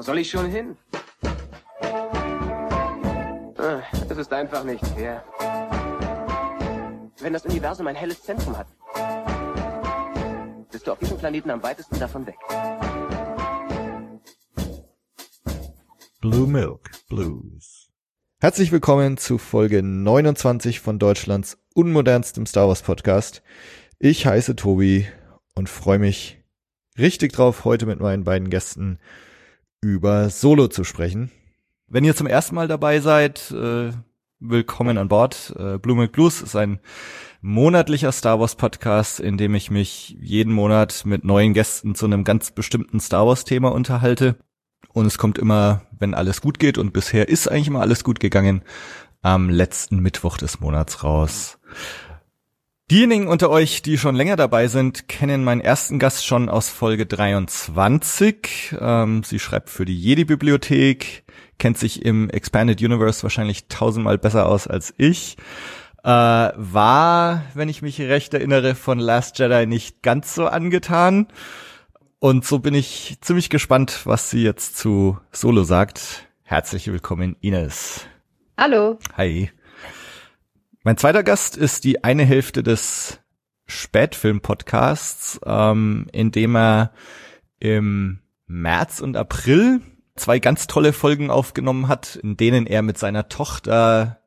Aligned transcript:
Wo 0.00 0.02
soll 0.02 0.20
ich 0.20 0.30
schon 0.30 0.50
hin? 0.50 0.78
Ah, 3.58 3.82
Es 4.08 4.16
ist 4.16 4.32
einfach 4.32 4.64
nicht 4.64 4.82
fair. 4.86 5.22
Wenn 7.20 7.34
das 7.34 7.44
Universum 7.44 7.86
ein 7.86 7.94
helles 7.96 8.22
Zentrum 8.22 8.56
hat, 8.56 8.66
bist 10.72 10.86
du 10.86 10.92
auf 10.92 10.98
diesem 11.00 11.18
Planeten 11.18 11.50
am 11.50 11.62
weitesten 11.62 11.98
davon 11.98 12.26
weg. 12.26 12.38
Blue 16.22 16.46
Milk 16.46 16.90
Blues. 17.10 17.90
Herzlich 18.40 18.72
willkommen 18.72 19.18
zu 19.18 19.36
Folge 19.36 19.82
29 19.82 20.80
von 20.80 20.98
Deutschlands 20.98 21.58
unmodernstem 21.74 22.46
Star 22.46 22.68
Wars 22.68 22.80
Podcast. 22.80 23.42
Ich 23.98 24.24
heiße 24.24 24.56
Tobi 24.56 25.06
und 25.54 25.68
freue 25.68 25.98
mich 25.98 26.42
richtig 26.96 27.34
drauf, 27.34 27.66
heute 27.66 27.84
mit 27.84 28.00
meinen 28.00 28.24
beiden 28.24 28.48
Gästen 28.48 28.98
über 29.82 30.28
Solo 30.28 30.68
zu 30.68 30.84
sprechen. 30.84 31.30
Wenn 31.88 32.04
ihr 32.04 32.14
zum 32.14 32.26
ersten 32.26 32.54
Mal 32.54 32.68
dabei 32.68 33.00
seid, 33.00 33.50
äh, 33.50 33.92
willkommen 34.38 34.98
an 34.98 35.08
Bord. 35.08 35.54
Äh, 35.58 35.78
Blue 35.78 35.96
Milk 35.96 36.12
Blues 36.12 36.42
ist 36.42 36.54
ein 36.54 36.80
monatlicher 37.40 38.12
Star 38.12 38.38
Wars 38.38 38.56
Podcast, 38.56 39.20
in 39.20 39.38
dem 39.38 39.54
ich 39.54 39.70
mich 39.70 40.16
jeden 40.20 40.52
Monat 40.52 41.06
mit 41.06 41.24
neuen 41.24 41.54
Gästen 41.54 41.94
zu 41.94 42.04
einem 42.04 42.24
ganz 42.24 42.50
bestimmten 42.50 43.00
Star 43.00 43.26
Wars 43.26 43.44
Thema 43.44 43.72
unterhalte. 43.72 44.36
Und 44.92 45.06
es 45.06 45.16
kommt 45.16 45.38
immer, 45.38 45.82
wenn 45.98 46.14
alles 46.14 46.42
gut 46.42 46.58
geht, 46.58 46.76
und 46.76 46.92
bisher 46.92 47.28
ist 47.28 47.48
eigentlich 47.48 47.68
immer 47.68 47.80
alles 47.80 48.04
gut 48.04 48.20
gegangen, 48.20 48.62
am 49.22 49.48
letzten 49.48 50.00
Mittwoch 50.00 50.36
des 50.36 50.60
Monats 50.60 51.04
raus. 51.04 51.58
Diejenigen 52.90 53.28
unter 53.28 53.50
euch, 53.50 53.82
die 53.82 53.98
schon 53.98 54.16
länger 54.16 54.34
dabei 54.34 54.66
sind, 54.66 55.06
kennen 55.06 55.44
meinen 55.44 55.60
ersten 55.60 56.00
Gast 56.00 56.26
schon 56.26 56.48
aus 56.48 56.70
Folge 56.70 57.06
23. 57.06 58.74
Ähm, 58.80 59.22
sie 59.22 59.38
schreibt 59.38 59.70
für 59.70 59.84
die 59.84 59.96
Jedi-Bibliothek, 59.96 61.22
kennt 61.60 61.78
sich 61.78 62.04
im 62.04 62.28
Expanded 62.30 62.80
Universe 62.80 63.22
wahrscheinlich 63.22 63.68
tausendmal 63.68 64.18
besser 64.18 64.46
aus 64.46 64.66
als 64.66 64.92
ich. 64.96 65.36
Äh, 66.02 66.08
war, 66.08 67.44
wenn 67.54 67.68
ich 67.68 67.80
mich 67.80 68.00
recht 68.00 68.34
erinnere, 68.34 68.74
von 68.74 68.98
Last 68.98 69.38
Jedi 69.38 69.66
nicht 69.66 70.02
ganz 70.02 70.34
so 70.34 70.48
angetan. 70.48 71.28
Und 72.18 72.44
so 72.44 72.58
bin 72.58 72.74
ich 72.74 73.18
ziemlich 73.20 73.50
gespannt, 73.50 74.00
was 74.02 74.30
sie 74.30 74.42
jetzt 74.42 74.76
zu 74.76 75.16
Solo 75.30 75.62
sagt. 75.62 76.26
Herzlich 76.42 76.88
willkommen, 76.90 77.36
Ines. 77.40 78.04
Hallo. 78.58 78.98
Hi. 79.16 79.48
Mein 80.82 80.96
zweiter 80.96 81.22
Gast 81.22 81.58
ist 81.58 81.84
die 81.84 82.04
eine 82.04 82.24
Hälfte 82.24 82.62
des 82.62 83.20
Spätfilm-Podcasts, 83.66 85.38
ähm, 85.44 86.06
in 86.10 86.32
dem 86.32 86.56
er 86.56 86.92
im 87.58 88.20
März 88.46 89.00
und 89.00 89.14
April 89.14 89.82
zwei 90.16 90.38
ganz 90.38 90.68
tolle 90.68 90.94
Folgen 90.94 91.30
aufgenommen 91.30 91.88
hat, 91.88 92.16
in 92.16 92.38
denen 92.38 92.66
er 92.66 92.80
mit 92.80 92.96
seiner 92.96 93.28
Tochter 93.28 94.22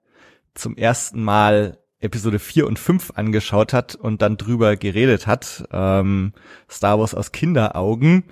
zum 0.54 0.78
ersten 0.78 1.24
Mal 1.24 1.80
Episode 2.00 2.38
4 2.38 2.68
und 2.68 2.78
5 2.78 3.14
angeschaut 3.16 3.74
hat 3.74 3.96
und 3.96 4.22
dann 4.22 4.38
drüber 4.38 4.76
geredet 4.76 5.26
hat. 5.26 5.68
Ähm, 5.72 6.34
Star 6.70 7.00
Wars 7.00 7.16
aus 7.16 7.32
Kinderaugen. 7.32 8.26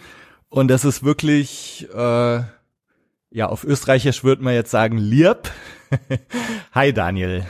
Und 0.48 0.68
das 0.68 0.86
ist 0.86 1.02
wirklich, 1.02 1.88
äh, 1.92 2.44
ja, 3.32 3.48
auf 3.48 3.64
Österreichisch 3.64 4.24
würde 4.24 4.44
man 4.44 4.54
jetzt 4.54 4.70
sagen, 4.70 5.00
lieb. 5.00 5.50
Hi 6.74 6.94
Daniel. 6.94 7.48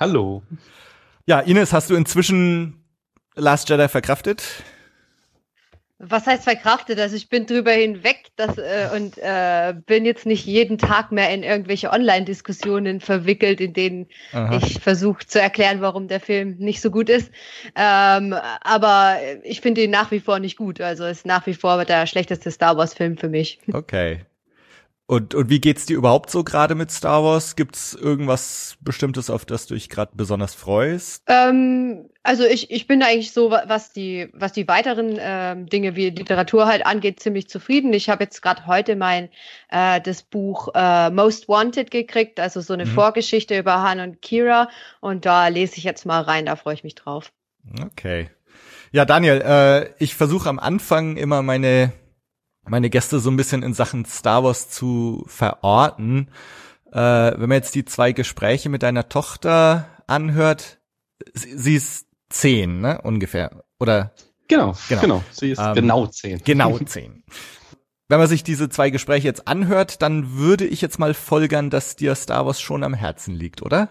Hallo. 0.00 0.42
Ja, 1.26 1.40
Ines, 1.40 1.74
hast 1.74 1.90
du 1.90 1.94
inzwischen 1.94 2.82
Last 3.34 3.68
Jedi 3.68 3.86
verkraftet? 3.86 4.42
Was 5.98 6.26
heißt 6.26 6.44
verkraftet? 6.44 6.98
Also 6.98 7.16
ich 7.16 7.28
bin 7.28 7.44
drüber 7.44 7.72
hinweg 7.72 8.28
das, 8.36 8.56
äh, 8.56 8.88
und 8.96 9.18
äh, 9.18 9.74
bin 9.84 10.06
jetzt 10.06 10.24
nicht 10.24 10.46
jeden 10.46 10.78
Tag 10.78 11.12
mehr 11.12 11.28
in 11.34 11.42
irgendwelche 11.42 11.90
Online-Diskussionen 11.90 13.00
verwickelt, 13.00 13.60
in 13.60 13.74
denen 13.74 14.06
Aha. 14.32 14.56
ich 14.56 14.80
versuche 14.80 15.26
zu 15.26 15.38
erklären, 15.38 15.82
warum 15.82 16.08
der 16.08 16.20
Film 16.20 16.56
nicht 16.56 16.80
so 16.80 16.90
gut 16.90 17.10
ist. 17.10 17.30
Ähm, 17.76 18.34
aber 18.62 19.18
ich 19.42 19.60
finde 19.60 19.82
ihn 19.82 19.90
nach 19.90 20.10
wie 20.12 20.20
vor 20.20 20.38
nicht 20.38 20.56
gut. 20.56 20.80
Also 20.80 21.04
ist 21.04 21.26
nach 21.26 21.46
wie 21.46 21.52
vor 21.52 21.84
der 21.84 22.06
schlechteste 22.06 22.50
Star 22.50 22.78
Wars-Film 22.78 23.18
für 23.18 23.28
mich. 23.28 23.58
Okay. 23.70 24.24
Und, 25.10 25.34
und 25.34 25.50
wie 25.50 25.60
geht's 25.60 25.86
dir 25.86 25.96
überhaupt 25.96 26.30
so 26.30 26.44
gerade 26.44 26.76
mit 26.76 26.92
Star 26.92 27.24
Wars? 27.24 27.56
Gibt's 27.56 27.94
irgendwas 27.94 28.76
Bestimmtes, 28.80 29.28
auf 29.28 29.44
das 29.44 29.66
du 29.66 29.74
dich 29.74 29.88
gerade 29.88 30.12
besonders 30.14 30.54
freust? 30.54 31.24
Ähm, 31.26 32.08
also 32.22 32.44
ich, 32.44 32.70
ich 32.70 32.86
bin 32.86 33.02
eigentlich 33.02 33.32
so, 33.32 33.50
wa- 33.50 33.64
was 33.66 33.92
die, 33.92 34.28
was 34.34 34.52
die 34.52 34.68
weiteren 34.68 35.16
ähm, 35.18 35.66
Dinge 35.66 35.96
wie 35.96 36.10
Literatur 36.10 36.66
halt 36.66 36.86
angeht, 36.86 37.18
ziemlich 37.18 37.48
zufrieden. 37.48 37.92
Ich 37.92 38.08
habe 38.08 38.22
jetzt 38.22 38.40
gerade 38.40 38.66
heute 38.68 38.94
mein 38.94 39.30
äh, 39.70 40.00
das 40.00 40.22
Buch 40.22 40.68
äh, 40.76 41.10
Most 41.10 41.48
Wanted 41.48 41.90
gekriegt, 41.90 42.38
also 42.38 42.60
so 42.60 42.74
eine 42.74 42.86
Mhm. 42.86 42.90
Vorgeschichte 42.90 43.58
über 43.58 43.82
Han 43.82 43.98
und 43.98 44.22
Kira. 44.22 44.68
Und 45.00 45.26
da 45.26 45.48
lese 45.48 45.76
ich 45.78 45.82
jetzt 45.82 46.06
mal 46.06 46.20
rein, 46.20 46.46
da 46.46 46.54
freue 46.54 46.74
ich 46.74 46.84
mich 46.84 46.94
drauf. 46.94 47.32
Okay. 47.84 48.30
Ja, 48.92 49.04
Daniel, 49.04 49.42
äh, 49.44 49.90
ich 49.98 50.14
versuche 50.14 50.48
am 50.48 50.60
Anfang 50.60 51.16
immer 51.16 51.42
meine, 51.42 51.92
meine 52.68 52.90
Gäste 52.90 53.20
so 53.20 53.30
ein 53.30 53.36
bisschen 53.36 53.62
in 53.62 53.74
Sachen 53.74 54.04
Star 54.04 54.44
Wars 54.44 54.68
zu 54.70 55.24
verorten. 55.26 56.28
Äh, 56.92 56.98
wenn 56.98 57.48
man 57.48 57.52
jetzt 57.52 57.74
die 57.74 57.84
zwei 57.84 58.12
Gespräche 58.12 58.68
mit 58.68 58.82
deiner 58.82 59.08
Tochter 59.08 59.86
anhört, 60.06 60.78
sie, 61.34 61.56
sie 61.56 61.74
ist 61.76 62.06
zehn, 62.28 62.80
ne, 62.80 63.00
ungefähr. 63.02 63.64
Oder 63.78 64.12
Genau, 64.48 64.74
Genau. 64.88 65.00
genau. 65.00 65.24
Sie 65.30 65.50
ist 65.52 65.60
Ähm, 65.60 65.74
genau 65.74 66.06
zehn. 66.08 66.40
Genau 66.44 66.78
zehn. 66.84 67.22
Wenn 68.08 68.18
man 68.18 68.26
sich 68.26 68.42
diese 68.42 68.68
zwei 68.68 68.90
Gespräche 68.90 69.28
jetzt 69.28 69.46
anhört, 69.46 70.02
dann 70.02 70.36
würde 70.36 70.66
ich 70.66 70.80
jetzt 70.80 70.98
mal 70.98 71.14
folgern, 71.14 71.70
dass 71.70 71.94
dir 71.94 72.16
Star 72.16 72.44
Wars 72.44 72.60
schon 72.60 72.82
am 72.82 72.92
Herzen 72.94 73.34
liegt, 73.36 73.62
oder? 73.62 73.88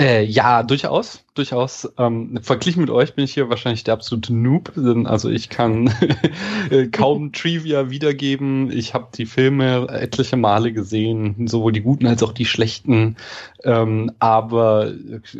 Äh, 0.00 0.22
ja, 0.26 0.62
durchaus, 0.62 1.24
durchaus. 1.34 1.92
Ähm, 1.98 2.38
verglichen 2.40 2.82
mit 2.82 2.90
euch 2.90 3.14
bin 3.14 3.24
ich 3.24 3.34
hier 3.34 3.50
wahrscheinlich 3.50 3.82
der 3.82 3.94
absolute 3.94 4.32
Noob. 4.32 4.72
denn 4.76 5.08
Also 5.08 5.28
ich 5.28 5.48
kann 5.48 5.92
äh, 6.70 6.86
kaum 6.86 7.32
Trivia 7.32 7.90
wiedergeben. 7.90 8.70
Ich 8.70 8.94
habe 8.94 9.08
die 9.16 9.26
Filme 9.26 9.88
etliche 9.88 10.36
Male 10.36 10.72
gesehen, 10.72 11.48
sowohl 11.48 11.72
die 11.72 11.80
guten 11.80 12.06
als 12.06 12.22
auch 12.22 12.32
die 12.32 12.44
schlechten. 12.44 13.16
Ähm, 13.64 14.12
aber 14.20 14.92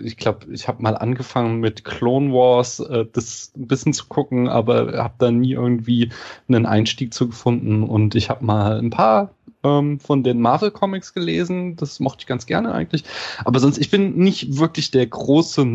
ich 0.03 0.17
glaube, 0.17 0.53
ich 0.53 0.67
habe 0.67 0.83
mal 0.83 0.97
angefangen 0.97 1.61
mit 1.61 1.85
Clone 1.85 2.33
Wars, 2.33 2.81
äh, 2.81 3.07
das 3.13 3.53
ein 3.57 3.69
bisschen 3.69 3.93
zu 3.93 4.07
gucken, 4.09 4.49
aber 4.49 4.99
habe 4.99 5.15
da 5.19 5.31
nie 5.31 5.53
irgendwie 5.53 6.11
einen 6.49 6.67
Einstieg 6.67 7.15
zu 7.15 7.29
gefunden. 7.29 7.85
Und 7.85 8.17
ich 8.17 8.29
habe 8.29 8.45
mal 8.45 8.79
ein 8.81 8.91
paar 8.91 9.31
ähm, 9.65 10.01
von 10.01 10.23
den 10.23 10.41
Marvel 10.41 10.71
Comics 10.71 11.15
gelesen. 11.15 11.77
Das 11.77 12.01
mochte 12.01 12.23
ich 12.23 12.27
ganz 12.27 12.47
gerne 12.47 12.73
eigentlich. 12.73 13.05
Aber 13.45 13.61
sonst, 13.61 13.79
ich 13.79 13.91
bin 13.91 14.17
nicht 14.17 14.59
wirklich 14.59 14.91
der 14.91 15.07
große 15.07 15.67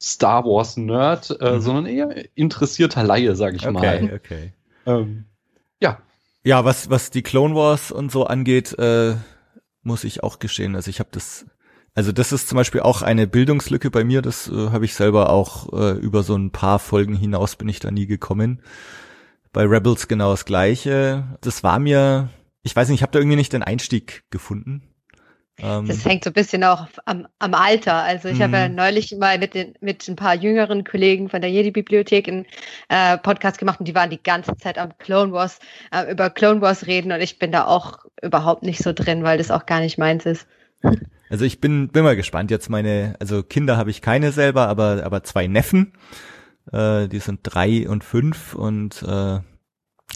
Star 0.00 0.44
Wars 0.44 0.76
Nerd, 0.76 1.36
äh, 1.40 1.58
Mhm. 1.58 1.60
sondern 1.60 1.86
eher 1.86 2.24
interessierter 2.36 3.02
Laie, 3.04 3.36
sage 3.36 3.56
ich 3.56 3.68
Okay, 3.68 3.72
mal. 3.72 4.12
okay. 4.14 4.52
Ähm, 4.86 5.26
ja, 5.80 5.98
Ja, 6.44 6.64
was, 6.64 6.88
was 6.90 7.10
die 7.10 7.22
Clone 7.22 7.54
Wars 7.54 7.92
und 7.92 8.10
so 8.10 8.24
angeht, 8.26 8.78
äh, 8.78 9.16
muss 9.82 10.04
ich 10.04 10.22
auch 10.22 10.38
gestehen. 10.38 10.74
Also 10.74 10.88
ich 10.90 10.98
habe 11.00 11.10
das, 11.12 11.46
also 11.94 12.12
das 12.12 12.32
ist 12.32 12.48
zum 12.48 12.56
Beispiel 12.56 12.80
auch 12.80 13.02
eine 13.02 13.26
Bildungslücke 13.26 13.90
bei 13.90 14.04
mir. 14.04 14.22
Das 14.22 14.48
äh, 14.48 14.70
habe 14.70 14.84
ich 14.86 14.94
selber 14.94 15.30
auch 15.30 15.72
äh, 15.72 15.92
über 15.98 16.22
so 16.22 16.36
ein 16.36 16.50
paar 16.50 16.78
Folgen 16.78 17.14
hinaus 17.14 17.56
bin 17.56 17.68
ich 17.68 17.80
da 17.80 17.90
nie 17.90 18.06
gekommen. 18.06 18.62
Bei 19.52 19.64
Rebels 19.64 20.08
genau 20.08 20.30
das 20.32 20.44
Gleiche. 20.44 21.38
Das 21.42 21.62
war 21.64 21.78
mir, 21.78 22.30
ich 22.62 22.74
weiß 22.74 22.88
nicht, 22.88 22.98
ich 22.98 23.02
habe 23.02 23.12
da 23.12 23.18
irgendwie 23.18 23.36
nicht 23.36 23.52
den 23.52 23.62
Einstieg 23.62 24.24
gefunden. 24.30 24.82
Ähm, 25.58 25.86
Das 25.86 26.04
hängt 26.04 26.24
so 26.24 26.30
ein 26.30 26.34
bisschen 26.34 26.64
auch 26.64 26.88
am, 27.04 27.26
am 27.38 27.54
Alter. 27.54 27.94
Also 27.94 28.28
ich 28.28 28.40
habe 28.40 28.56
ja 28.56 28.68
Mhm. 28.68 28.74
neulich 28.76 29.14
mal 29.18 29.38
mit, 29.38 29.54
den, 29.54 29.74
mit 29.80 30.06
ein 30.08 30.16
paar 30.16 30.34
jüngeren 30.34 30.84
Kollegen 30.84 31.28
von 31.28 31.40
der 31.40 31.50
Jedi-Bibliothek 31.50 32.28
einen 32.28 32.46
äh, 32.88 33.18
Podcast 33.18 33.58
gemacht 33.58 33.78
und 33.80 33.86
die 33.86 33.94
waren 33.94 34.10
die 34.10 34.22
ganze 34.22 34.56
Zeit 34.56 34.78
am 34.78 34.96
Clone 34.98 35.32
Wars, 35.32 35.58
äh, 35.92 36.10
über 36.10 36.30
Clone 36.30 36.60
Wars 36.60 36.86
reden 36.86 37.12
und 37.12 37.20
ich 37.20 37.38
bin 37.38 37.52
da 37.52 37.66
auch 37.66 37.98
überhaupt 38.22 38.62
nicht 38.62 38.82
so 38.82 38.92
drin, 38.92 39.22
weil 39.22 39.38
das 39.38 39.50
auch 39.50 39.66
gar 39.66 39.80
nicht 39.80 39.98
meins 39.98 40.24
ist. 40.24 40.46
Also 41.28 41.44
ich 41.44 41.60
bin, 41.60 41.88
bin 41.88 42.04
mal 42.04 42.16
gespannt. 42.16 42.50
Jetzt 42.50 42.70
meine, 42.70 43.14
also 43.20 43.42
Kinder 43.42 43.76
habe 43.76 43.90
ich 43.90 44.00
keine 44.02 44.32
selber, 44.32 44.66
aber, 44.68 45.02
aber 45.04 45.22
zwei 45.24 45.46
Neffen. 45.46 45.92
Äh, 46.72 47.08
die 47.08 47.18
sind 47.18 47.40
drei 47.42 47.88
und 47.88 48.02
fünf 48.02 48.54
und 48.54 49.02
äh, 49.02 49.40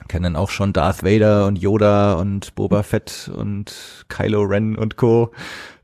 kennen 0.08 0.36
auch 0.36 0.50
schon 0.50 0.72
Darth 0.72 1.02
Vader 1.04 1.46
und 1.46 1.56
Yoda 1.56 2.14
und 2.14 2.54
Boba 2.54 2.82
Fett 2.82 3.30
und 3.34 4.04
Kylo 4.08 4.42
Ren 4.42 4.76
und 4.76 4.96
Co. 4.96 5.32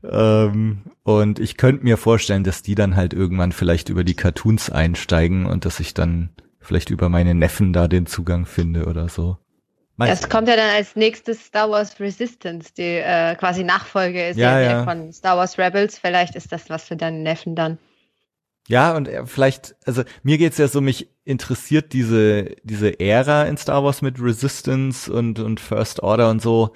Ähm, 0.09 0.81
und 1.03 1.39
ich 1.39 1.57
könnte 1.57 1.83
mir 1.83 1.97
vorstellen, 1.97 2.43
dass 2.43 2.61
die 2.61 2.75
dann 2.75 2.95
halt 2.95 3.13
irgendwann 3.13 3.51
vielleicht 3.51 3.89
über 3.89 4.03
die 4.03 4.15
Cartoons 4.15 4.69
einsteigen 4.69 5.45
und 5.45 5.65
dass 5.65 5.79
ich 5.79 5.93
dann 5.93 6.29
vielleicht 6.59 6.89
über 6.89 7.09
meine 7.09 7.33
Neffen 7.35 7.73
da 7.73 7.87
den 7.87 8.05
Zugang 8.05 8.45
finde 8.45 8.85
oder 8.85 9.09
so. 9.09 9.37
Mal- 9.97 10.09
Es 10.09 10.29
kommt 10.29 10.47
ja 10.47 10.55
dann 10.55 10.69
als 10.69 10.95
nächstes 10.95 11.45
Star 11.45 11.69
Wars 11.69 11.99
Resistance, 11.99 12.71
die 12.75 12.97
äh, 13.03 13.35
quasi 13.35 13.63
Nachfolge 13.63 14.29
ist 14.29 14.37
Ja, 14.37 14.59
ja, 14.59 14.71
ja. 14.71 14.83
von 14.83 15.11
Star 15.11 15.37
Wars 15.37 15.57
Rebels. 15.57 15.97
Vielleicht 15.99 16.35
ist 16.35 16.51
das 16.51 16.69
was 16.69 16.83
für 16.85 16.95
deinen 16.95 17.23
Neffen 17.23 17.55
dann. 17.55 17.77
Ja, 18.67 18.95
und 18.95 19.07
äh, 19.07 19.25
vielleicht, 19.25 19.75
also 19.85 20.03
mir 20.23 20.37
geht's 20.37 20.57
ja 20.57 20.67
so, 20.67 20.81
mich 20.81 21.09
interessiert 21.23 21.93
diese, 21.93 22.55
diese 22.63 22.99
Ära 22.99 23.43
in 23.43 23.57
Star 23.57 23.83
Wars 23.83 24.01
mit 24.01 24.21
Resistance 24.21 25.11
und, 25.11 25.39
und 25.39 25.59
First 25.59 26.01
Order 26.01 26.29
und 26.29 26.41
so. 26.41 26.73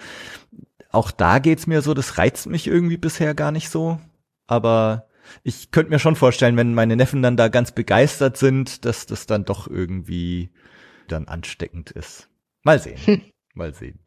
Auch 0.91 1.11
da 1.11 1.39
geht's 1.39 1.67
mir 1.67 1.81
so, 1.81 1.93
das 1.93 2.17
reizt 2.17 2.47
mich 2.47 2.67
irgendwie 2.67 2.97
bisher 2.97 3.33
gar 3.33 3.51
nicht 3.51 3.69
so. 3.69 3.99
Aber 4.47 5.07
ich 5.43 5.71
könnte 5.71 5.91
mir 5.91 5.99
schon 5.99 6.15
vorstellen, 6.15 6.57
wenn 6.57 6.73
meine 6.73 6.95
Neffen 6.95 7.21
dann 7.21 7.37
da 7.37 7.47
ganz 7.47 7.71
begeistert 7.71 8.37
sind, 8.37 8.85
dass 8.85 9.05
das 9.05 9.25
dann 9.25 9.45
doch 9.45 9.67
irgendwie 9.67 10.51
dann 11.07 11.27
ansteckend 11.27 11.91
ist. 11.91 12.29
Mal 12.63 12.79
sehen. 12.79 12.97
Hm. 13.05 13.21
Mal 13.53 13.73
sehen. 13.73 13.99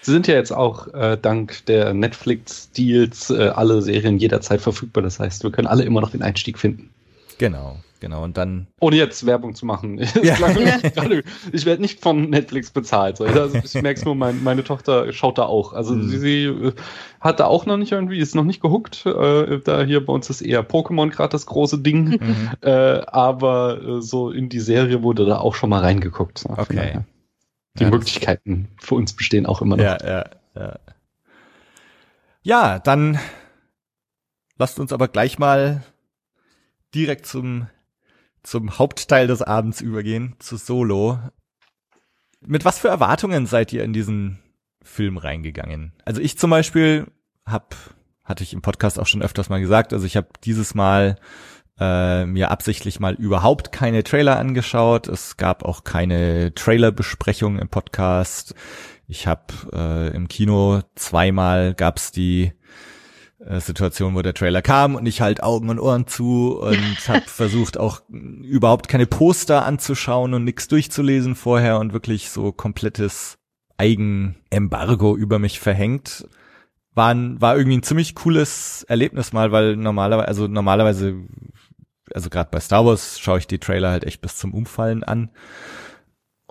Sie 0.00 0.10
sind 0.10 0.26
ja 0.26 0.34
jetzt 0.34 0.52
auch 0.52 0.88
äh, 0.88 1.16
dank 1.20 1.64
der 1.66 1.94
Netflix-Deals 1.94 3.30
äh, 3.30 3.48
alle 3.54 3.80
Serien 3.82 4.18
jederzeit 4.18 4.60
verfügbar. 4.60 5.02
Das 5.02 5.20
heißt, 5.20 5.44
wir 5.44 5.52
können 5.52 5.68
alle 5.68 5.84
immer 5.84 6.00
noch 6.00 6.10
den 6.10 6.22
Einstieg 6.22 6.58
finden. 6.58 6.90
Genau, 7.38 7.76
genau. 8.00 8.22
Und 8.24 8.36
dann. 8.36 8.68
Ohne 8.80 8.96
jetzt 8.96 9.26
Werbung 9.26 9.54
zu 9.54 9.66
machen. 9.66 9.98
Ja. 10.22 10.36
ich 11.52 11.66
werde 11.66 11.82
nicht 11.82 12.00
von 12.00 12.30
Netflix 12.30 12.70
bezahlt. 12.70 13.20
Also 13.20 13.58
ich 13.62 13.74
merke 13.82 14.04
nur, 14.04 14.14
mein, 14.14 14.42
meine 14.42 14.64
Tochter 14.64 15.12
schaut 15.12 15.38
da 15.38 15.44
auch. 15.44 15.72
Also 15.72 15.94
mhm. 15.94 16.08
sie, 16.08 16.18
sie 16.18 16.44
äh, 16.44 16.72
hat 17.20 17.40
da 17.40 17.46
auch 17.46 17.66
noch 17.66 17.76
nicht 17.76 17.92
irgendwie, 17.92 18.18
ist 18.18 18.34
noch 18.34 18.44
nicht 18.44 18.60
gehuckt. 18.60 19.06
Äh, 19.06 19.60
da 19.60 19.82
hier 19.82 20.04
bei 20.04 20.12
uns 20.12 20.30
ist 20.30 20.42
eher 20.42 20.62
Pokémon 20.68 21.10
gerade 21.10 21.30
das 21.30 21.46
große 21.46 21.78
Ding. 21.78 22.20
Mhm. 22.20 22.50
Äh, 22.62 23.02
aber 23.06 23.82
äh, 23.82 24.02
so 24.02 24.30
in 24.30 24.48
die 24.48 24.60
Serie 24.60 25.02
wurde 25.02 25.24
da 25.24 25.38
auch 25.38 25.54
schon 25.54 25.70
mal 25.70 25.80
reingeguckt. 25.80 26.44
Okay. 26.48 27.00
Die 27.78 27.84
ja, 27.84 27.90
Möglichkeiten 27.90 28.68
für 28.78 28.94
uns 28.94 29.14
bestehen 29.14 29.46
auch 29.46 29.62
immer 29.62 29.76
noch. 29.76 29.84
Ja, 29.84 29.98
ja, 30.04 30.24
ja. 30.54 30.78
Ja, 32.42 32.78
dann 32.78 33.18
lasst 34.58 34.78
uns 34.78 34.92
aber 34.92 35.08
gleich 35.08 35.38
mal 35.38 35.82
direkt 36.94 37.26
zum, 37.26 37.68
zum 38.42 38.78
Hauptteil 38.78 39.26
des 39.26 39.42
Abends 39.42 39.80
übergehen, 39.80 40.36
zu 40.38 40.56
Solo. 40.56 41.18
Mit 42.40 42.64
was 42.64 42.78
für 42.78 42.88
Erwartungen 42.88 43.46
seid 43.46 43.72
ihr 43.72 43.84
in 43.84 43.92
diesen 43.92 44.40
Film 44.82 45.16
reingegangen? 45.16 45.92
Also 46.04 46.20
ich 46.20 46.38
zum 46.38 46.50
Beispiel 46.50 47.06
hab, 47.46 47.76
hatte 48.24 48.42
ich 48.42 48.52
im 48.52 48.62
Podcast 48.62 48.98
auch 48.98 49.06
schon 49.06 49.22
öfters 49.22 49.48
mal 49.48 49.60
gesagt, 49.60 49.92
also 49.92 50.06
ich 50.06 50.16
habe 50.16 50.28
dieses 50.44 50.74
Mal 50.74 51.16
äh, 51.78 52.26
mir 52.26 52.50
absichtlich 52.50 53.00
mal 53.00 53.14
überhaupt 53.14 53.72
keine 53.72 54.04
Trailer 54.04 54.38
angeschaut. 54.38 55.08
Es 55.08 55.36
gab 55.36 55.64
auch 55.64 55.84
keine 55.84 56.54
Trailerbesprechung 56.54 57.58
im 57.58 57.68
Podcast. 57.68 58.54
Ich 59.08 59.26
habe 59.26 59.52
äh, 59.72 60.16
im 60.16 60.28
Kino 60.28 60.82
zweimal 60.94 61.74
gab's 61.74 62.12
die 62.12 62.52
Situation, 63.60 64.14
wo 64.14 64.22
der 64.22 64.34
Trailer 64.34 64.62
kam 64.62 64.94
und 64.94 65.06
ich 65.06 65.20
halt 65.20 65.42
Augen 65.42 65.68
und 65.68 65.80
Ohren 65.80 66.06
zu 66.06 66.58
und 66.60 66.96
habe 67.08 67.22
versucht 67.26 67.78
auch 67.78 68.02
überhaupt 68.08 68.88
keine 68.88 69.06
Poster 69.06 69.64
anzuschauen 69.64 70.34
und 70.34 70.44
nichts 70.44 70.68
durchzulesen 70.68 71.34
vorher 71.34 71.78
und 71.78 71.92
wirklich 71.92 72.30
so 72.30 72.52
komplettes 72.52 73.38
Eigenembargo 73.78 75.16
über 75.16 75.38
mich 75.38 75.60
verhängt. 75.60 76.26
War, 76.94 77.14
ein, 77.14 77.40
war 77.40 77.56
irgendwie 77.56 77.78
ein 77.78 77.82
ziemlich 77.82 78.14
cooles 78.14 78.84
Erlebnis 78.84 79.32
mal, 79.32 79.50
weil 79.50 79.76
normalerweise, 79.76 80.28
also 80.28 80.46
normalerweise, 80.46 81.16
also 82.14 82.28
gerade 82.28 82.50
bei 82.50 82.60
Star 82.60 82.84
Wars 82.84 83.18
schaue 83.18 83.38
ich 83.38 83.46
die 83.46 83.58
Trailer 83.58 83.90
halt 83.90 84.04
echt 84.04 84.20
bis 84.20 84.36
zum 84.36 84.52
Umfallen 84.52 85.02
an. 85.02 85.30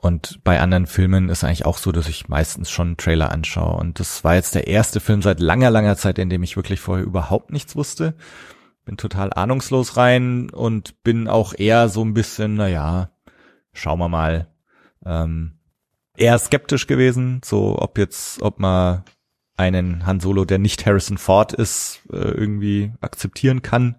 Und 0.01 0.43
bei 0.43 0.59
anderen 0.59 0.87
Filmen 0.87 1.29
ist 1.29 1.43
eigentlich 1.43 1.65
auch 1.67 1.77
so, 1.77 1.91
dass 1.91 2.09
ich 2.09 2.27
meistens 2.27 2.71
schon 2.71 2.87
einen 2.87 2.97
Trailer 2.97 3.31
anschaue. 3.31 3.77
Und 3.77 3.99
das 3.99 4.23
war 4.23 4.33
jetzt 4.33 4.55
der 4.55 4.65
erste 4.65 4.99
Film 4.99 5.21
seit 5.21 5.39
langer, 5.39 5.69
langer 5.69 5.95
Zeit, 5.95 6.17
in 6.17 6.27
dem 6.27 6.41
ich 6.41 6.55
wirklich 6.55 6.79
vorher 6.79 7.05
überhaupt 7.05 7.51
nichts 7.51 7.75
wusste. 7.75 8.15
Bin 8.83 8.97
total 8.97 9.31
ahnungslos 9.31 9.97
rein 9.97 10.49
und 10.49 11.03
bin 11.03 11.27
auch 11.27 11.53
eher 11.55 11.87
so 11.87 12.03
ein 12.03 12.15
bisschen, 12.15 12.55
na 12.55 12.67
ja, 12.67 13.11
schauen 13.73 13.99
wir 13.99 14.09
mal, 14.09 14.47
ähm, 15.05 15.59
eher 16.17 16.39
skeptisch 16.39 16.87
gewesen, 16.87 17.41
so 17.45 17.77
ob 17.79 17.99
jetzt, 17.99 18.41
ob 18.41 18.59
man 18.59 19.03
einen 19.55 20.07
Han 20.07 20.19
Solo, 20.19 20.45
der 20.45 20.57
nicht 20.57 20.83
Harrison 20.83 21.19
Ford 21.19 21.53
ist, 21.53 22.01
äh, 22.11 22.17
irgendwie 22.17 22.91
akzeptieren 23.01 23.61
kann. 23.61 23.97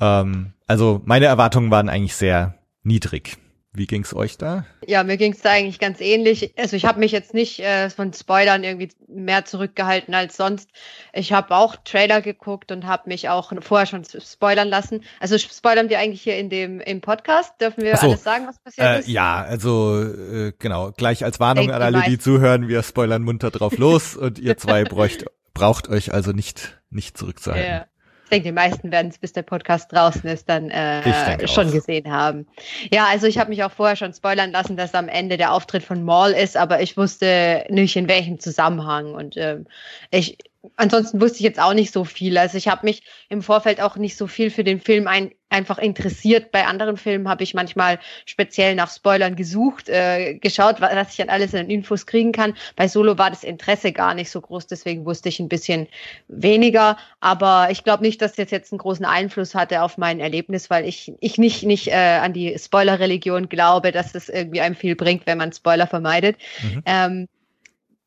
Ähm, 0.00 0.54
also 0.66 1.02
meine 1.04 1.26
Erwartungen 1.26 1.70
waren 1.70 1.90
eigentlich 1.90 2.16
sehr 2.16 2.54
niedrig. 2.82 3.36
Wie 3.74 3.86
ging's 3.86 4.14
euch 4.14 4.38
da? 4.38 4.64
Ja, 4.86 5.04
mir 5.04 5.18
ging's 5.18 5.42
da 5.42 5.50
eigentlich 5.50 5.78
ganz 5.78 6.00
ähnlich. 6.00 6.54
Also 6.58 6.74
ich 6.74 6.86
habe 6.86 6.98
mich 6.98 7.12
jetzt 7.12 7.34
nicht 7.34 7.60
äh, 7.60 7.90
von 7.90 8.12
Spoilern 8.12 8.64
irgendwie 8.64 8.90
mehr 9.06 9.44
zurückgehalten 9.44 10.14
als 10.14 10.36
sonst. 10.36 10.70
Ich 11.12 11.32
habe 11.32 11.54
auch 11.54 11.76
Trailer 11.84 12.22
geguckt 12.22 12.72
und 12.72 12.86
habe 12.86 13.08
mich 13.08 13.28
auch 13.28 13.52
vorher 13.60 13.86
schon 13.86 14.04
spoilern 14.04 14.68
lassen. 14.68 15.04
Also 15.20 15.36
spoilern 15.36 15.90
wir 15.90 15.98
eigentlich 15.98 16.22
hier 16.22 16.38
in 16.38 16.48
dem 16.48 16.80
im 16.80 17.02
Podcast? 17.02 17.60
Dürfen 17.60 17.84
wir 17.84 17.96
so, 17.96 18.08
alles 18.08 18.24
sagen, 18.24 18.46
was 18.46 18.58
passiert 18.58 18.86
äh, 18.86 19.00
ist? 19.00 19.08
Ja, 19.08 19.42
also 19.42 20.02
äh, 20.02 20.52
genau. 20.58 20.92
Gleich 20.92 21.22
als 21.22 21.38
Warnung 21.38 21.70
an 21.70 21.82
alle, 21.82 22.02
die 22.08 22.18
zuhören, 22.18 22.68
wir 22.68 22.82
spoilern 22.82 23.22
munter 23.22 23.50
drauf 23.50 23.76
los 23.76 24.16
und 24.16 24.38
ihr 24.38 24.56
zwei 24.56 24.84
bräucht, 24.84 25.26
braucht 25.52 25.88
euch 25.88 26.12
also 26.12 26.32
nicht 26.32 26.80
nicht 26.90 27.18
zurückzuhalten. 27.18 27.70
Ja. 27.70 27.86
Ich 28.28 28.30
denke, 28.30 28.48
die 28.48 28.52
meisten 28.52 28.92
werden 28.92 29.08
es, 29.08 29.16
bis 29.16 29.32
der 29.32 29.40
Podcast 29.40 29.90
draußen 29.90 30.28
ist, 30.28 30.50
dann 30.50 30.68
äh, 30.68 31.48
schon 31.48 31.68
auch. 31.68 31.72
gesehen 31.72 32.12
haben. 32.12 32.46
Ja, 32.92 33.06
also 33.06 33.26
ich 33.26 33.38
habe 33.38 33.48
mich 33.48 33.64
auch 33.64 33.72
vorher 33.72 33.96
schon 33.96 34.12
spoilern 34.12 34.52
lassen, 34.52 34.76
dass 34.76 34.92
am 34.92 35.08
Ende 35.08 35.38
der 35.38 35.50
Auftritt 35.54 35.82
von 35.82 36.04
Maul 36.04 36.32
ist, 36.32 36.54
aber 36.54 36.82
ich 36.82 36.98
wusste 36.98 37.64
nicht, 37.70 37.96
in 37.96 38.06
welchem 38.06 38.38
Zusammenhang. 38.38 39.14
Und 39.14 39.38
ähm, 39.38 39.66
ich, 40.10 40.36
ansonsten 40.76 41.20
wusste 41.20 41.38
ich 41.38 41.44
jetzt 41.44 41.60
auch 41.60 41.74
nicht 41.74 41.92
so 41.92 42.04
viel. 42.04 42.36
Also 42.36 42.58
ich 42.58 42.68
habe 42.68 42.84
mich 42.84 43.02
im 43.28 43.42
Vorfeld 43.42 43.80
auch 43.80 43.96
nicht 43.96 44.16
so 44.16 44.26
viel 44.26 44.50
für 44.50 44.64
den 44.64 44.80
Film 44.80 45.06
ein, 45.06 45.32
einfach 45.50 45.78
interessiert. 45.78 46.50
Bei 46.50 46.66
anderen 46.66 46.96
Filmen 46.96 47.28
habe 47.28 47.44
ich 47.44 47.54
manchmal 47.54 47.98
speziell 48.26 48.74
nach 48.74 48.90
Spoilern 48.90 49.36
gesucht, 49.36 49.88
äh, 49.88 50.34
geschaut, 50.34 50.80
was 50.80 51.14
ich 51.14 51.22
an 51.22 51.28
alles 51.28 51.54
an 51.54 51.70
Infos 51.70 52.06
kriegen 52.06 52.32
kann. 52.32 52.54
Bei 52.76 52.88
Solo 52.88 53.18
war 53.18 53.30
das 53.30 53.44
Interesse 53.44 53.92
gar 53.92 54.14
nicht 54.14 54.30
so 54.30 54.40
groß, 54.40 54.66
deswegen 54.66 55.04
wusste 55.06 55.28
ich 55.28 55.38
ein 55.38 55.48
bisschen 55.48 55.86
weniger. 56.26 56.98
Aber 57.20 57.68
ich 57.70 57.84
glaube 57.84 58.02
nicht, 58.02 58.20
dass 58.20 58.34
das 58.34 58.50
jetzt 58.50 58.72
einen 58.72 58.78
großen 58.78 59.04
Einfluss 59.04 59.54
hatte 59.54 59.82
auf 59.82 59.96
mein 59.96 60.18
Erlebnis, 60.20 60.70
weil 60.70 60.86
ich, 60.86 61.12
ich 61.20 61.38
nicht, 61.38 61.62
nicht 61.62 61.88
äh, 61.88 62.18
an 62.20 62.32
die 62.32 62.58
Spoiler-Religion 62.58 63.48
glaube, 63.48 63.92
dass 63.92 64.14
es 64.14 64.28
irgendwie 64.28 64.60
einem 64.60 64.74
viel 64.74 64.96
bringt, 64.96 65.26
wenn 65.26 65.38
man 65.38 65.52
Spoiler 65.52 65.86
vermeidet. 65.86 66.36
Mhm. 66.62 66.82
Ähm, 66.84 67.28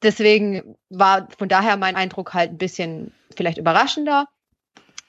deswegen 0.03 0.75
war 0.89 1.27
von 1.37 1.49
daher 1.49 1.77
mein 1.77 1.95
Eindruck 1.95 2.33
halt 2.33 2.51
ein 2.51 2.57
bisschen 2.57 3.13
vielleicht 3.35 3.57
überraschender 3.57 4.27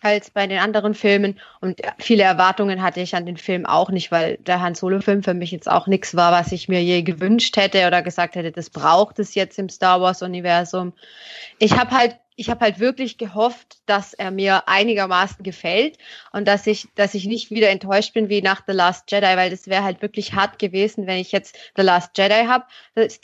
als 0.03 0.31
bei 0.31 0.47
den 0.47 0.59
anderen 0.59 0.95
Filmen. 0.95 1.39
Und 1.61 1.81
viele 1.99 2.25
Erwartungen 2.25 2.83
hatte 2.83 3.01
ich 3.01 3.15
an 3.15 3.25
den 3.25 3.37
Film 3.37 3.67
auch 3.67 3.91
nicht, 3.91 4.11
weil 4.11 4.37
der 4.39 4.61
Han 4.61 4.75
Solo-Film 4.75 5.23
für 5.23 5.35
mich 5.35 5.53
jetzt 5.53 5.71
auch 5.71 5.87
nichts 5.87 6.17
war, 6.17 6.33
was 6.33 6.53
ich 6.53 6.69
mir 6.69 6.83
je 6.83 7.03
gewünscht 7.03 7.57
hätte 7.57 7.87
oder 7.87 8.03
gesagt 8.03 8.35
hätte, 8.35 8.51
das 8.51 8.69
braucht 8.69 9.19
es 9.21 9.35
jetzt 9.35 9.59
im 9.59 9.69
Star 9.69 10.01
Wars-Universum. 10.01 10.93
Ich 11.59 11.79
habe 11.79 11.93
halt 11.93 12.17
ich 12.37 12.51
habe 12.51 12.61
halt 12.61 12.81
wirklich 12.81 13.19
gehofft, 13.19 13.79
dass 13.87 14.15
er 14.15 14.31
mir 14.31 14.69
einigermaßen 14.69 15.43
gefällt 15.43 15.99
und 16.33 16.49
dass 16.49 16.67
ich, 16.67 16.89
dass 16.95 17.15
ich 17.15 17.27
nicht 17.27 17.51
wieder 17.51 17.71
enttäuscht 17.71 18.15
bin 18.15 18.29
wie 18.29 18.43
nach 18.43 18.63
The 18.67 18.73
Last 18.73 19.11
Jedi, 19.11 19.37
weil 19.37 19.51
das 19.51 19.67
wäre 19.69 19.85
halt 19.85 20.03
wirklich 20.03 20.33
hart 20.33 20.59
gewesen, 20.59 21.07
wenn 21.07 21.19
ich 21.19 21.33
jetzt 21.33 21.57
The 21.77 21.83
Last 21.83 22.17
Jedi 22.17 22.47
habe, 22.47 22.65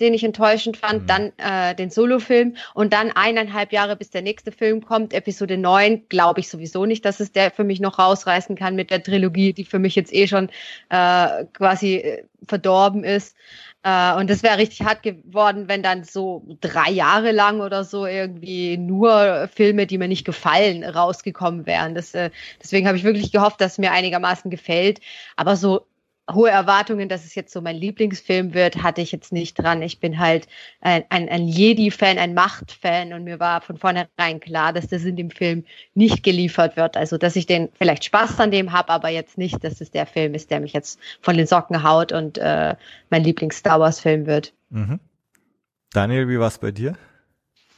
den 0.00 0.14
ich 0.14 0.24
enttäuschend 0.24 0.76
fand, 0.76 1.02
mhm. 1.02 1.06
dann 1.06 1.32
äh, 1.38 1.74
den 1.74 1.90
Solo-Film 1.90 2.56
und 2.74 2.92
dann 2.92 3.10
eineinhalb 3.12 3.72
Jahre 3.72 3.96
bis 3.96 4.10
der 4.10 4.22
nächste 4.22 4.52
Film 4.52 4.84
kommt, 4.84 5.14
Episode 5.14 5.56
9, 5.56 6.08
glaube 6.08 6.40
ich 6.40 6.48
sowieso 6.48 6.84
nicht, 6.84 7.04
dass 7.04 7.20
es 7.20 7.32
der 7.32 7.50
für 7.50 7.64
mich 7.64 7.80
noch 7.80 7.98
rausreißen 7.98 8.56
kann 8.56 8.76
mit 8.76 8.90
der 8.90 9.02
Trilogie, 9.02 9.52
die 9.52 9.64
für 9.64 9.78
mich 9.78 9.94
jetzt 9.94 10.12
eh 10.12 10.26
schon 10.26 10.50
äh, 10.90 11.44
quasi 11.52 11.96
äh, 11.96 12.24
verdorben 12.46 13.04
ist. 13.04 13.36
Äh, 13.82 14.14
und 14.14 14.28
das 14.28 14.42
wäre 14.42 14.58
richtig 14.58 14.82
hart 14.82 15.02
geworden, 15.02 15.68
wenn 15.68 15.82
dann 15.82 16.04
so 16.04 16.44
drei 16.60 16.90
Jahre 16.90 17.32
lang 17.32 17.60
oder 17.60 17.84
so 17.84 18.06
irgendwie 18.06 18.76
nur 18.76 19.48
Filme, 19.54 19.86
die 19.86 19.98
mir 19.98 20.08
nicht 20.08 20.24
gefallen, 20.24 20.84
rausgekommen 20.84 21.66
wären. 21.66 21.94
Das, 21.94 22.14
äh, 22.14 22.30
deswegen 22.62 22.86
habe 22.86 22.96
ich 22.96 23.04
wirklich 23.04 23.32
gehofft, 23.32 23.60
dass 23.60 23.72
es 23.72 23.78
mir 23.78 23.92
einigermaßen 23.92 24.50
gefällt. 24.50 25.00
Aber 25.36 25.56
so 25.56 25.86
hohe 26.32 26.50
Erwartungen, 26.50 27.08
dass 27.08 27.24
es 27.24 27.34
jetzt 27.34 27.52
so 27.52 27.60
mein 27.60 27.76
Lieblingsfilm 27.76 28.54
wird, 28.54 28.82
hatte 28.82 29.00
ich 29.00 29.12
jetzt 29.12 29.32
nicht 29.32 29.54
dran. 29.54 29.82
Ich 29.82 29.98
bin 30.00 30.18
halt 30.18 30.46
ein, 30.80 31.04
ein, 31.08 31.28
ein 31.28 31.48
Jedi-Fan, 31.48 32.18
ein 32.18 32.34
Macht-Fan 32.34 33.12
und 33.12 33.24
mir 33.24 33.40
war 33.40 33.60
von 33.60 33.76
vornherein 33.76 34.40
klar, 34.40 34.72
dass 34.72 34.88
das 34.88 35.04
in 35.04 35.16
dem 35.16 35.30
Film 35.30 35.64
nicht 35.94 36.22
geliefert 36.22 36.76
wird. 36.76 36.96
Also, 36.96 37.16
dass 37.16 37.36
ich 37.36 37.46
den 37.46 37.70
vielleicht 37.78 38.04
Spaß 38.04 38.38
an 38.40 38.50
dem 38.50 38.72
habe, 38.72 38.90
aber 38.90 39.08
jetzt 39.08 39.38
nicht, 39.38 39.62
dass 39.64 39.80
es 39.80 39.90
der 39.90 40.06
Film 40.06 40.34
ist, 40.34 40.50
der 40.50 40.60
mich 40.60 40.72
jetzt 40.72 41.00
von 41.20 41.36
den 41.36 41.46
Socken 41.46 41.82
haut 41.82 42.12
und 42.12 42.38
äh, 42.38 42.74
mein 43.10 43.24
Lieblings-Star 43.24 43.80
Wars-Film 43.80 44.26
wird. 44.26 44.52
Mhm. 44.70 45.00
Daniel, 45.92 46.28
wie 46.28 46.38
war 46.38 46.48
es 46.48 46.58
bei 46.58 46.70
dir? 46.70 46.96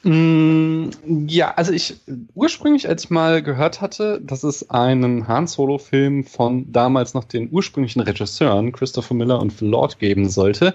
Mm, 0.03 0.91
ja, 1.27 1.53
also 1.55 1.73
ich 1.73 2.01
ursprünglich, 2.35 2.89
als 2.89 3.05
ich 3.05 3.11
mal 3.11 3.43
gehört 3.43 3.83
hatte, 3.83 4.21
dass 4.23 4.45
es 4.45 4.71
einen 4.71 5.29
Han 5.29 5.47
Solo-Film 5.47 6.25
von 6.25 6.73
damals 6.73 7.13
noch 7.13 7.25
den 7.25 7.51
ursprünglichen 7.51 8.01
Regisseuren 8.01 8.73
Christopher 8.73 9.15
Miller 9.15 9.41
und 9.41 9.53
Phil 9.53 9.69
Lord 9.69 9.99
geben 9.99 10.31
sollte, 10.31 10.75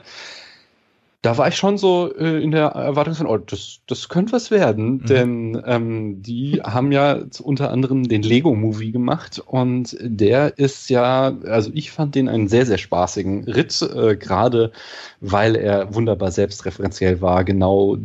da 1.26 1.40
war 1.40 1.48
ich 1.48 1.56
schon 1.56 1.80
so 1.80 2.14
äh, 2.16 2.44
in 2.44 2.52
der 2.52 2.68
Erwartung 2.68 3.16
von, 3.16 3.26
oh, 3.26 3.38
das, 3.38 3.80
das 3.88 4.10
könnte 4.10 4.34
was 4.34 4.52
werden, 4.52 4.98
mhm. 4.98 5.06
denn 5.06 5.64
ähm, 5.66 6.22
die 6.22 6.62
haben 6.64 6.92
ja 6.92 7.20
unter 7.42 7.72
anderem 7.72 8.08
den 8.08 8.22
Lego-Movie 8.22 8.92
gemacht 8.92 9.42
und 9.44 9.98
der 10.00 10.60
ist 10.60 10.88
ja, 10.92 11.36
also 11.48 11.72
ich 11.74 11.90
fand 11.90 12.14
den 12.14 12.30
einen 12.30 12.48
sehr, 12.48 12.68
sehr 12.68 12.78
spaßigen 12.78 13.46
Ritt, 13.46 13.82
äh, 13.82 14.16
gerade 14.16 14.72
weil 15.20 15.56
er 15.56 15.96
wunderbar 15.96 16.30
selbstreferenziell 16.30 17.22
war, 17.22 17.44
genau 17.44 17.98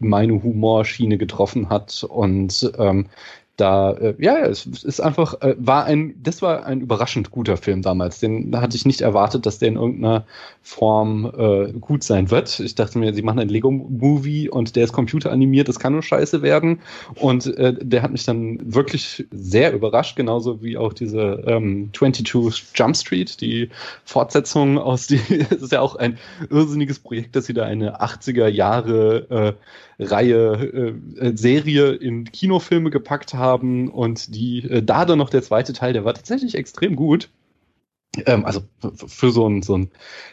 meine 0.00 0.42
Humorschiene 0.42 1.16
getroffen 1.16 1.68
hat 1.68 2.02
und 2.02 2.72
ähm, 2.76 3.06
da, 3.56 3.92
äh, 3.92 4.14
ja, 4.18 4.38
es 4.38 4.66
ist 4.66 5.00
einfach, 5.00 5.40
äh, 5.40 5.54
war 5.58 5.84
ein, 5.84 6.14
das 6.22 6.42
war 6.42 6.66
ein 6.66 6.80
überraschend 6.80 7.30
guter 7.30 7.56
Film 7.56 7.82
damals. 7.82 8.18
Den 8.18 8.56
hatte 8.60 8.76
ich 8.76 8.84
nicht 8.84 9.00
erwartet, 9.00 9.46
dass 9.46 9.58
der 9.58 9.68
in 9.68 9.76
irgendeiner 9.76 10.24
Form 10.60 11.32
äh, 11.36 11.72
gut 11.72 12.02
sein 12.02 12.30
wird. 12.30 12.58
Ich 12.58 12.74
dachte 12.74 12.98
mir, 12.98 13.14
sie 13.14 13.22
machen 13.22 13.38
ein 13.38 13.48
Lego-Movie 13.48 14.48
und 14.48 14.74
der 14.74 14.84
ist 14.84 14.92
computeranimiert, 14.92 15.68
das 15.68 15.78
kann 15.78 15.92
nur 15.92 16.02
scheiße 16.02 16.42
werden. 16.42 16.80
Und 17.14 17.46
äh, 17.56 17.74
der 17.80 18.02
hat 18.02 18.10
mich 18.10 18.24
dann 18.24 18.58
wirklich 18.74 19.24
sehr 19.30 19.72
überrascht, 19.72 20.16
genauso 20.16 20.60
wie 20.62 20.76
auch 20.76 20.92
diese 20.92 21.44
ähm, 21.46 21.90
22 21.92 22.62
Jump 22.74 22.96
Street, 22.96 23.40
die 23.40 23.70
Fortsetzung 24.04 24.78
aus 24.78 25.06
die, 25.06 25.20
das 25.50 25.62
ist 25.62 25.72
ja 25.72 25.80
auch 25.80 25.94
ein 25.94 26.18
irrsinniges 26.50 26.98
Projekt, 26.98 27.36
dass 27.36 27.46
sie 27.46 27.54
da 27.54 27.64
eine 27.64 28.00
80er 28.00 28.48
Jahre 28.48 29.26
äh, 29.30 29.93
Reihe, 29.98 30.94
äh, 31.18 31.36
Serie 31.36 31.92
in 31.92 32.30
Kinofilme 32.30 32.90
gepackt 32.90 33.34
haben 33.34 33.88
und 33.88 34.34
die, 34.34 34.64
äh, 34.68 34.82
da 34.82 35.04
dann 35.04 35.18
noch 35.18 35.30
der 35.30 35.42
zweite 35.42 35.72
Teil, 35.72 35.92
der 35.92 36.04
war 36.04 36.14
tatsächlich 36.14 36.54
extrem 36.54 36.96
gut. 36.96 37.30
Ähm, 38.26 38.44
also 38.44 38.60
für 39.06 39.30
so 39.30 39.48
ein, 39.48 39.62
so 39.62 39.76
ein 39.78 39.90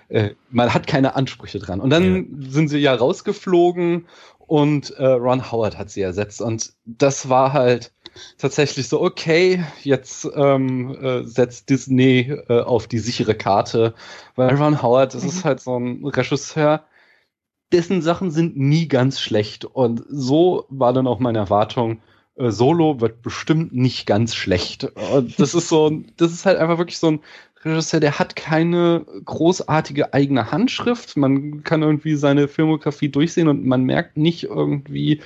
äh, 0.09 0.31
man 0.49 0.73
hat 0.73 0.87
keine 0.87 1.15
Ansprüche 1.15 1.59
dran. 1.59 1.79
Und 1.79 1.89
dann 1.89 2.41
ja. 2.41 2.51
sind 2.51 2.67
sie 2.69 2.79
ja 2.79 2.93
rausgeflogen 2.93 4.05
und 4.51 4.91
äh, 4.97 5.05
Ron 5.05 5.51
Howard 5.51 5.77
hat 5.77 5.89
sie 5.89 6.01
ersetzt. 6.01 6.41
Und 6.41 6.73
das 6.85 7.29
war 7.29 7.53
halt 7.53 7.93
tatsächlich 8.37 8.89
so, 8.89 9.01
okay, 9.01 9.63
jetzt 9.83 10.27
ähm, 10.35 10.95
äh, 11.01 11.23
setzt 11.23 11.69
Disney 11.69 12.37
äh, 12.49 12.61
auf 12.61 12.87
die 12.87 12.99
sichere 12.99 13.35
Karte, 13.35 13.93
weil 14.35 14.55
Ron 14.55 14.81
Howard, 14.81 15.13
das 15.13 15.23
mhm. 15.23 15.29
ist 15.29 15.45
halt 15.45 15.61
so 15.61 15.77
ein 15.77 16.05
Regisseur, 16.05 16.83
dessen 17.71 18.01
Sachen 18.01 18.31
sind 18.31 18.57
nie 18.57 18.87
ganz 18.87 19.19
schlecht. 19.19 19.65
Und 19.65 20.03
so 20.09 20.65
war 20.69 20.93
dann 20.93 21.07
auch 21.07 21.19
meine 21.19 21.39
Erwartung, 21.39 22.01
äh, 22.35 22.51
Solo 22.51 23.01
wird 23.01 23.21
bestimmt 23.21 23.73
nicht 23.73 24.05
ganz 24.05 24.35
schlecht. 24.35 24.85
Und 25.13 25.39
das 25.39 25.53
ist 25.53 25.69
so, 25.69 26.01
das 26.17 26.31
ist 26.31 26.45
halt 26.45 26.57
einfach 26.57 26.77
wirklich 26.77 26.97
so 26.97 27.11
ein 27.11 27.19
Regisseur, 27.63 27.99
der 27.99 28.17
hat 28.17 28.35
keine 28.35 29.05
großartige 29.25 30.13
eigene 30.13 30.51
Handschrift. 30.51 31.15
Man 31.15 31.63
kann 31.63 31.83
irgendwie 31.83 32.15
seine 32.15 32.47
Filmografie 32.47 33.09
durchsehen 33.09 33.47
und 33.47 33.65
man 33.65 33.83
merkt 33.83 34.17
nicht 34.17 34.45
irgendwie, 34.45 35.21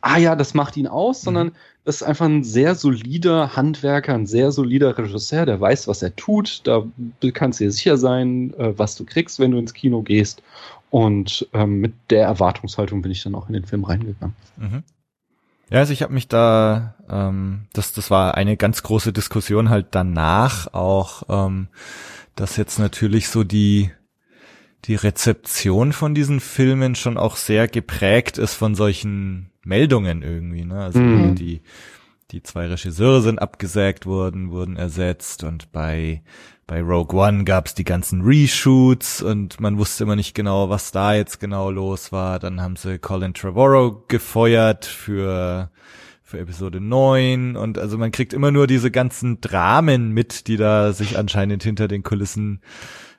ah 0.00 0.18
ja, 0.18 0.36
das 0.36 0.54
macht 0.54 0.76
ihn 0.76 0.86
aus, 0.86 1.22
mhm. 1.22 1.24
sondern 1.24 1.52
das 1.84 1.96
ist 1.96 2.02
einfach 2.02 2.26
ein 2.26 2.44
sehr 2.44 2.74
solider 2.74 3.56
Handwerker, 3.56 4.14
ein 4.14 4.26
sehr 4.26 4.52
solider 4.52 4.96
Regisseur, 4.96 5.46
der 5.46 5.60
weiß, 5.60 5.88
was 5.88 6.02
er 6.02 6.14
tut. 6.14 6.60
Da 6.64 6.84
kannst 7.32 7.58
du 7.58 7.64
dir 7.64 7.72
sicher 7.72 7.96
sein, 7.96 8.54
äh, 8.54 8.78
was 8.78 8.94
du 8.94 9.04
kriegst, 9.04 9.40
wenn 9.40 9.50
du 9.50 9.58
ins 9.58 9.74
Kino 9.74 10.02
gehst. 10.02 10.42
Und 10.90 11.48
ähm, 11.52 11.80
mit 11.80 11.94
der 12.10 12.24
Erwartungshaltung 12.24 13.00
bin 13.02 13.12
ich 13.12 13.22
dann 13.22 13.34
auch 13.34 13.46
in 13.46 13.54
den 13.54 13.64
Film 13.64 13.84
reingegangen. 13.84 14.34
Mhm. 14.56 14.82
Ja, 15.70 15.78
also 15.78 15.92
ich 15.92 16.02
habe 16.02 16.12
mich 16.12 16.26
da, 16.26 16.96
ähm, 17.08 17.68
das, 17.72 17.92
das 17.92 18.10
war 18.10 18.34
eine 18.34 18.56
ganz 18.56 18.82
große 18.82 19.12
Diskussion 19.12 19.70
halt 19.70 19.88
danach 19.92 20.74
auch, 20.74 21.22
ähm, 21.28 21.68
dass 22.34 22.56
jetzt 22.56 22.80
natürlich 22.80 23.28
so 23.28 23.44
die, 23.44 23.92
die 24.86 24.96
Rezeption 24.96 25.92
von 25.92 26.14
diesen 26.14 26.40
Filmen 26.40 26.96
schon 26.96 27.16
auch 27.16 27.36
sehr 27.36 27.68
geprägt 27.68 28.36
ist 28.36 28.54
von 28.54 28.74
solchen 28.74 29.50
Meldungen 29.62 30.22
irgendwie, 30.22 30.64
ne? 30.64 30.82
Also 30.82 30.98
mhm. 30.98 31.36
die, 31.36 31.60
die 32.32 32.42
zwei 32.42 32.66
Regisseure 32.66 33.22
sind 33.22 33.38
abgesägt 33.38 34.06
worden, 34.06 34.50
wurden 34.50 34.76
ersetzt 34.76 35.44
und 35.44 35.70
bei 35.70 36.22
bei 36.70 36.82
Rogue 36.82 37.20
One 37.20 37.42
gab's 37.42 37.74
die 37.74 37.82
ganzen 37.82 38.22
Reshoots 38.22 39.22
und 39.22 39.58
man 39.58 39.76
wusste 39.76 40.04
immer 40.04 40.14
nicht 40.14 40.36
genau, 40.36 40.70
was 40.70 40.92
da 40.92 41.14
jetzt 41.14 41.40
genau 41.40 41.68
los 41.68 42.12
war. 42.12 42.38
Dann 42.38 42.60
haben 42.60 42.76
sie 42.76 43.00
Colin 43.00 43.34
Trevorrow 43.34 44.06
gefeuert 44.06 44.84
für 44.84 45.72
für 46.22 46.38
Episode 46.38 46.80
9 46.80 47.56
und 47.56 47.76
also 47.76 47.98
man 47.98 48.12
kriegt 48.12 48.32
immer 48.32 48.52
nur 48.52 48.68
diese 48.68 48.92
ganzen 48.92 49.40
Dramen 49.40 50.12
mit, 50.12 50.46
die 50.46 50.56
da 50.56 50.92
sich 50.92 51.18
anscheinend 51.18 51.64
hinter 51.64 51.88
den 51.88 52.04
Kulissen 52.04 52.60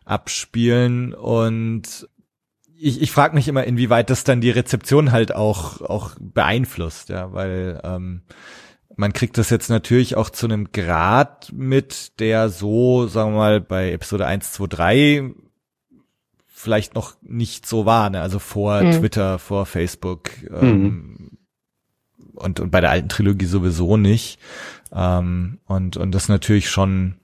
abspielen 0.05 1.13
und 1.13 2.08
ich, 2.79 3.01
ich 3.01 3.12
frage 3.12 3.36
mich 3.36 3.50
immer, 3.50 3.65
inwieweit 3.65 4.10
das 4.10 4.24
dann 4.24 4.39
die 4.39 4.50
Rezeption 4.50 5.12
halt 5.12 5.36
auch 5.36 5.81
auch 5.81 6.12
beeinflusst, 6.22 7.10
ja, 7.10 7.34
weil 7.34 7.81
ähm, 7.84 8.22
man 8.95 9.13
kriegt 9.13 9.38
das 9.38 9.50
jetzt 9.50 9.69
natürlich 9.69 10.15
auch 10.15 10.29
zu 10.29 10.45
einem 10.45 10.71
Grad 10.71 11.51
mit, 11.53 12.19
der 12.19 12.50
so, 12.50 13.07
sagen 13.07 13.31
wir 13.33 13.38
mal, 13.38 13.62
bei 13.62 13.91
Episode 13.91 14.25
1, 14.25 14.51
2, 14.53 14.67
3 14.67 15.31
vielleicht 16.62 16.93
noch 16.93 17.15
nicht 17.21 17.65
so 17.65 17.86
war, 17.86 18.10
ne? 18.10 18.21
also 18.21 18.38
vor 18.38 18.83
mhm. 18.83 18.91
Twitter, 18.91 19.39
vor 19.39 19.65
Facebook 19.65 20.29
ähm, 20.51 20.83
mhm. 20.83 21.38
und, 22.36 22.60
und 22.60 22.69
bei 22.69 22.81
der 22.81 22.91
alten 22.91 23.10
Trilogie 23.10 23.45
sowieso 23.45 23.98
nicht. 23.98 24.39
Ähm, 24.93 25.60
und, 25.65 25.98
und 25.98 26.12
das 26.12 26.29
natürlich 26.29 26.69
schon, 26.69 27.15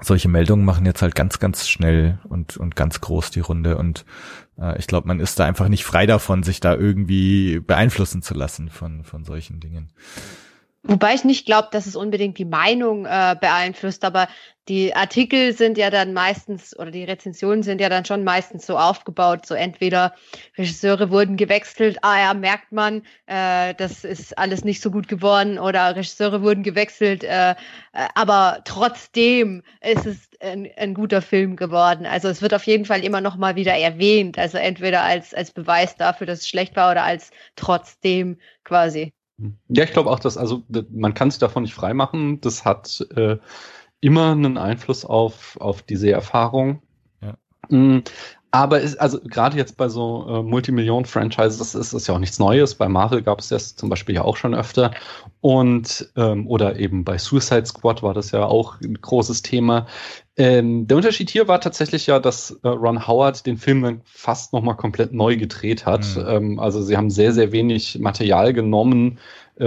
solche 0.00 0.28
Meldungen 0.28 0.64
machen 0.64 0.86
jetzt 0.86 1.02
halt 1.02 1.14
ganz, 1.14 1.38
ganz 1.38 1.68
schnell 1.68 2.18
und, 2.24 2.56
und 2.56 2.74
ganz 2.74 3.00
groß 3.00 3.30
die 3.30 3.40
Runde 3.40 3.76
und 3.76 4.04
äh, 4.58 4.78
ich 4.78 4.86
glaube, 4.86 5.06
man 5.06 5.20
ist 5.20 5.38
da 5.38 5.44
einfach 5.44 5.68
nicht 5.68 5.84
frei 5.84 6.06
davon, 6.06 6.42
sich 6.42 6.58
da 6.58 6.74
irgendwie 6.74 7.60
beeinflussen 7.60 8.22
zu 8.22 8.34
lassen 8.34 8.70
von, 8.70 9.04
von 9.04 9.24
solchen 9.24 9.60
Dingen. 9.60 9.92
Wobei 10.82 11.14
ich 11.14 11.24
nicht 11.24 11.44
glaube, 11.44 11.68
dass 11.72 11.84
es 11.84 11.94
unbedingt 11.94 12.38
die 12.38 12.46
Meinung 12.46 13.04
äh, 13.04 13.36
beeinflusst, 13.38 14.02
aber 14.02 14.28
die 14.66 14.94
Artikel 14.94 15.52
sind 15.52 15.76
ja 15.76 15.90
dann 15.90 16.14
meistens 16.14 16.78
oder 16.78 16.90
die 16.90 17.04
Rezensionen 17.04 17.62
sind 17.62 17.82
ja 17.82 17.90
dann 17.90 18.06
schon 18.06 18.24
meistens 18.24 18.64
so 18.66 18.78
aufgebaut, 18.78 19.44
so 19.44 19.54
entweder 19.54 20.14
Regisseure 20.56 21.10
wurden 21.10 21.36
gewechselt, 21.36 21.98
ah 22.02 22.18
ja, 22.18 22.34
merkt 22.34 22.72
man, 22.72 23.02
äh, 23.26 23.74
das 23.74 24.04
ist 24.04 24.38
alles 24.38 24.64
nicht 24.64 24.80
so 24.80 24.90
gut 24.90 25.06
geworden 25.06 25.58
oder 25.58 25.96
Regisseure 25.96 26.40
wurden 26.42 26.62
gewechselt, 26.62 27.24
äh, 27.24 27.56
aber 28.14 28.62
trotzdem 28.64 29.62
ist 29.82 30.06
es 30.06 30.30
ein, 30.40 30.66
ein 30.78 30.94
guter 30.94 31.20
Film 31.20 31.56
geworden. 31.56 32.06
Also 32.06 32.28
es 32.28 32.40
wird 32.40 32.54
auf 32.54 32.64
jeden 32.64 32.86
Fall 32.86 33.04
immer 33.04 33.20
noch 33.20 33.36
mal 33.36 33.54
wieder 33.54 33.74
erwähnt, 33.74 34.38
also 34.38 34.56
entweder 34.56 35.02
als 35.02 35.34
als 35.34 35.50
Beweis 35.50 35.96
dafür, 35.96 36.26
dass 36.26 36.40
es 36.40 36.48
schlecht 36.48 36.74
war 36.76 36.90
oder 36.90 37.04
als 37.04 37.32
trotzdem 37.54 38.38
quasi. 38.64 39.12
Ja, 39.68 39.84
ich 39.84 39.92
glaube 39.92 40.10
auch, 40.10 40.20
dass, 40.20 40.36
also 40.36 40.62
man 40.90 41.14
kann 41.14 41.30
sich 41.30 41.40
davon 41.40 41.62
nicht 41.62 41.74
freimachen. 41.74 42.40
Das 42.40 42.64
hat 42.64 43.06
äh, 43.14 43.38
immer 44.00 44.32
einen 44.32 44.58
Einfluss 44.58 45.04
auf, 45.04 45.56
auf 45.60 45.82
diese 45.82 46.10
Erfahrung. 46.10 46.82
Ja. 47.20 47.36
Aber 48.52 48.80
ist, 48.80 49.00
also 49.00 49.20
gerade 49.20 49.56
jetzt 49.56 49.76
bei 49.76 49.88
so 49.88 50.26
äh, 50.28 50.42
Multimillionen-Franchises 50.42 51.74
ist 51.74 51.92
es 51.92 52.06
ja 52.08 52.14
auch 52.14 52.18
nichts 52.18 52.40
Neues. 52.40 52.74
Bei 52.74 52.88
Marvel 52.88 53.22
gab 53.22 53.38
es 53.38 53.48
das 53.48 53.76
zum 53.76 53.88
Beispiel 53.88 54.16
ja 54.16 54.22
auch 54.22 54.36
schon 54.36 54.54
öfter. 54.54 54.90
Und 55.40 56.10
ähm, 56.16 56.48
oder 56.48 56.76
eben 56.76 57.04
bei 57.04 57.16
Suicide 57.16 57.66
Squad 57.66 58.02
war 58.02 58.12
das 58.12 58.32
ja 58.32 58.44
auch 58.44 58.80
ein 58.80 59.00
großes 59.00 59.42
Thema. 59.42 59.86
Ähm, 60.36 60.88
der 60.88 60.96
Unterschied 60.96 61.30
hier 61.30 61.46
war 61.46 61.60
tatsächlich 61.60 62.08
ja, 62.08 62.18
dass 62.18 62.50
äh, 62.62 62.68
Ron 62.68 63.06
Howard 63.06 63.46
den 63.46 63.56
Film 63.56 63.82
dann 63.82 64.00
fast 64.04 64.52
nochmal 64.52 64.76
komplett 64.76 65.12
neu 65.12 65.36
gedreht 65.36 65.86
hat. 65.86 66.04
Mhm. 66.16 66.24
Ähm, 66.26 66.58
also 66.58 66.82
sie 66.82 66.96
haben 66.96 67.10
sehr, 67.10 67.32
sehr 67.32 67.52
wenig 67.52 68.00
Material 68.00 68.52
genommen 68.52 69.18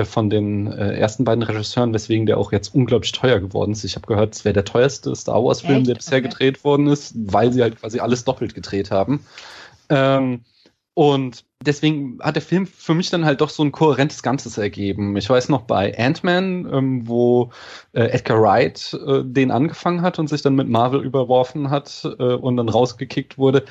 von 0.06 0.30
den 0.30 0.72
äh, 0.72 0.96
ersten 0.98 1.24
beiden 1.24 1.44
Regisseuren, 1.44 1.94
weswegen 1.94 2.26
der 2.26 2.38
auch 2.38 2.52
jetzt 2.52 2.74
unglaublich 2.74 3.12
teuer 3.12 3.40
geworden 3.40 3.72
ist. 3.72 3.84
Ich 3.84 3.96
habe 3.96 4.08
gehört, 4.08 4.34
es 4.34 4.44
wäre 4.44 4.54
der 4.54 4.66
teuerste 4.66 5.16
Star 5.16 5.44
Wars-Film, 5.44 5.84
der 5.84 5.96
bisher 5.96 6.20
okay. 6.20 6.30
gedreht 6.30 6.64
worden 6.64 6.88
ist, 6.88 7.14
weil 7.16 7.54
sie 7.54 7.62
halt 7.62 7.80
quasi 7.80 8.00
alles 8.00 8.26
doppelt 8.26 8.56
gedreht 8.56 8.92
haben. 8.92 9.24
Ähm, 9.90 10.42
und 10.96 11.46
deswegen 11.64 12.20
hat 12.22 12.36
der 12.36 12.44
Film 12.44 12.68
für 12.68 12.94
mich 12.94 13.10
dann 13.10 13.26
halt 13.26 13.42
doch 13.42 13.50
so 13.50 13.64
ein 13.64 13.72
kohärentes 13.72 14.22
Ganzes 14.22 14.60
ergeben. 14.60 15.18
Ich 15.18 15.28
weiß 15.28 15.50
noch 15.50 15.62
bei 15.62 15.98
Ant-Man, 15.98 16.72
ähm, 16.72 17.08
wo 17.08 17.52
äh, 17.94 18.04
Edgar 18.04 18.42
Wright 18.42 18.94
äh, 19.08 19.24
den 19.24 19.50
angefangen 19.50 20.04
hat 20.04 20.20
und 20.20 20.28
sich 20.28 20.44
dann 20.44 20.56
mit 20.56 20.70
Marvel 20.70 21.04
überworfen 21.04 21.72
hat 21.72 22.06
äh, 22.20 22.34
und 22.34 22.58
dann 22.58 22.70
rausgekickt 22.70 23.40
wurde 23.40 23.66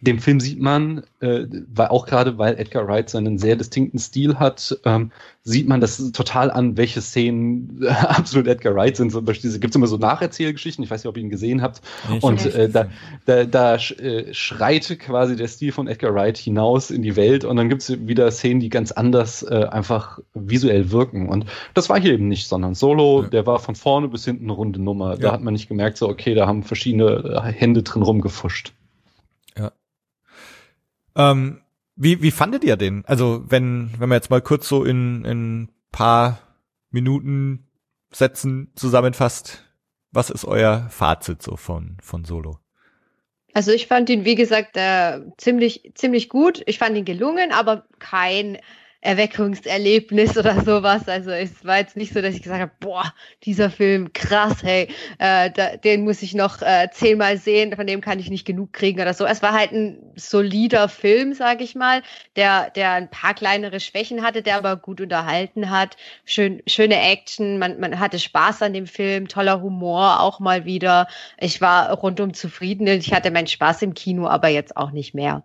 dem 0.00 0.20
Film 0.20 0.38
sieht 0.38 0.60
man, 0.60 1.02
äh, 1.20 1.46
weil 1.74 1.88
auch 1.88 2.06
gerade 2.06 2.38
weil 2.38 2.56
Edgar 2.58 2.86
Wright 2.86 3.10
seinen 3.10 3.38
sehr 3.38 3.56
distinkten 3.56 3.98
Stil 3.98 4.36
hat, 4.38 4.78
ähm, 4.84 5.10
sieht 5.42 5.66
man 5.66 5.80
das 5.80 6.12
total 6.12 6.50
an, 6.50 6.76
welche 6.76 7.00
Szenen 7.00 7.82
äh, 7.82 7.88
absolut 7.88 8.46
Edgar 8.46 8.76
Wright 8.76 8.96
sind. 8.96 9.10
Zum 9.10 9.24
Beispiel 9.24 9.50
gibt 9.58 9.72
es 9.72 9.76
immer 9.76 9.88
so 9.88 9.96
Nacherzählgeschichten, 9.96 10.84
ich 10.84 10.90
weiß 10.90 11.02
nicht, 11.02 11.08
ob 11.08 11.16
ihr 11.16 11.24
ihn 11.24 11.30
gesehen 11.30 11.62
habt. 11.62 11.80
Ich 12.16 12.22
und 12.22 12.46
äh, 12.54 12.68
da, 12.68 12.86
da, 13.26 13.44
da 13.44 13.74
äh, 13.74 14.32
schreit 14.32 14.98
quasi 15.00 15.34
der 15.34 15.48
Stil 15.48 15.72
von 15.72 15.88
Edgar 15.88 16.14
Wright 16.14 16.38
hinaus 16.38 16.90
in 16.92 17.02
die 17.02 17.16
Welt 17.16 17.44
und 17.44 17.56
dann 17.56 17.68
gibt 17.68 17.82
es 17.82 18.06
wieder 18.06 18.30
Szenen, 18.30 18.60
die 18.60 18.68
ganz 18.68 18.92
anders 18.92 19.42
äh, 19.42 19.66
einfach 19.70 20.20
visuell 20.34 20.92
wirken. 20.92 21.28
Und 21.28 21.46
das 21.74 21.88
war 21.88 22.00
hier 22.00 22.12
eben 22.12 22.28
nicht, 22.28 22.46
sondern 22.46 22.74
Solo, 22.74 23.22
ja. 23.22 23.28
der 23.28 23.46
war 23.46 23.58
von 23.58 23.74
vorne 23.74 24.06
bis 24.06 24.24
hinten 24.24 24.44
eine 24.44 24.52
runde 24.52 24.80
Nummer. 24.80 25.14
Ja. 25.14 25.16
Da 25.16 25.32
hat 25.32 25.42
man 25.42 25.54
nicht 25.54 25.68
gemerkt, 25.68 25.96
so 25.96 26.08
okay, 26.08 26.34
da 26.34 26.46
haben 26.46 26.62
verschiedene 26.62 27.42
äh, 27.44 27.52
Hände 27.52 27.82
drin 27.82 28.02
rumgefuscht. 28.02 28.72
Ähm, 31.18 31.60
Wie, 31.96 32.22
wie 32.22 32.30
fandet 32.30 32.64
ihr 32.64 32.76
den? 32.76 33.04
Also, 33.06 33.44
wenn, 33.48 33.90
wenn 33.98 34.08
man 34.08 34.16
jetzt 34.16 34.30
mal 34.30 34.40
kurz 34.40 34.68
so 34.68 34.84
in, 34.84 35.24
in 35.24 35.68
paar 35.90 36.38
Minuten 36.90 37.68
Sätzen 38.10 38.72
zusammenfasst, 38.76 39.64
was 40.12 40.30
ist 40.30 40.44
euer 40.44 40.88
Fazit 40.90 41.42
so 41.42 41.56
von, 41.56 41.98
von 42.00 42.24
Solo? 42.24 42.58
Also 43.52 43.72
ich 43.72 43.86
fand 43.86 44.08
ihn, 44.10 44.24
wie 44.24 44.36
gesagt, 44.36 44.76
äh, 44.76 45.20
ziemlich, 45.36 45.92
ziemlich 45.94 46.28
gut. 46.28 46.62
Ich 46.66 46.78
fand 46.78 46.96
ihn 46.96 47.04
gelungen, 47.04 47.50
aber 47.50 47.86
kein 47.98 48.58
Erweckungserlebnis 49.00 50.36
oder 50.36 50.60
sowas. 50.62 51.08
Also 51.08 51.30
es 51.30 51.64
war 51.64 51.78
jetzt 51.78 51.96
nicht 51.96 52.12
so, 52.12 52.20
dass 52.20 52.34
ich 52.34 52.42
gesagt 52.42 52.60
habe, 52.60 52.72
boah, 52.80 53.12
dieser 53.44 53.70
Film, 53.70 54.12
krass, 54.12 54.62
hey, 54.62 54.88
äh, 55.18 55.50
da, 55.50 55.76
den 55.76 56.02
muss 56.02 56.22
ich 56.22 56.34
noch 56.34 56.62
äh, 56.62 56.88
zehnmal 56.92 57.38
sehen, 57.38 57.74
von 57.76 57.86
dem 57.86 58.00
kann 58.00 58.18
ich 58.18 58.28
nicht 58.28 58.44
genug 58.44 58.72
kriegen 58.72 59.00
oder 59.00 59.14
so. 59.14 59.24
Es 59.24 59.40
war 59.40 59.52
halt 59.52 59.70
ein 59.72 60.02
solider 60.16 60.88
Film, 60.88 61.32
sag 61.32 61.60
ich 61.60 61.76
mal, 61.76 62.02
der, 62.34 62.70
der 62.70 62.92
ein 62.92 63.10
paar 63.10 63.34
kleinere 63.34 63.78
Schwächen 63.78 64.22
hatte, 64.22 64.42
der 64.42 64.56
aber 64.56 64.76
gut 64.76 65.00
unterhalten 65.00 65.70
hat. 65.70 65.96
Schön, 66.24 66.60
schöne 66.66 67.00
Action, 67.00 67.58
man, 67.58 67.78
man 67.78 68.00
hatte 68.00 68.18
Spaß 68.18 68.62
an 68.62 68.72
dem 68.72 68.86
Film, 68.86 69.28
toller 69.28 69.62
Humor 69.62 70.20
auch 70.20 70.40
mal 70.40 70.64
wieder. 70.64 71.06
Ich 71.38 71.60
war 71.60 71.92
rundum 71.92 72.34
zufrieden. 72.34 72.88
Ich 72.88 73.12
hatte 73.12 73.30
meinen 73.30 73.46
Spaß 73.46 73.82
im 73.82 73.94
Kino, 73.94 74.26
aber 74.26 74.48
jetzt 74.48 74.76
auch 74.76 74.90
nicht 74.90 75.14
mehr. 75.14 75.44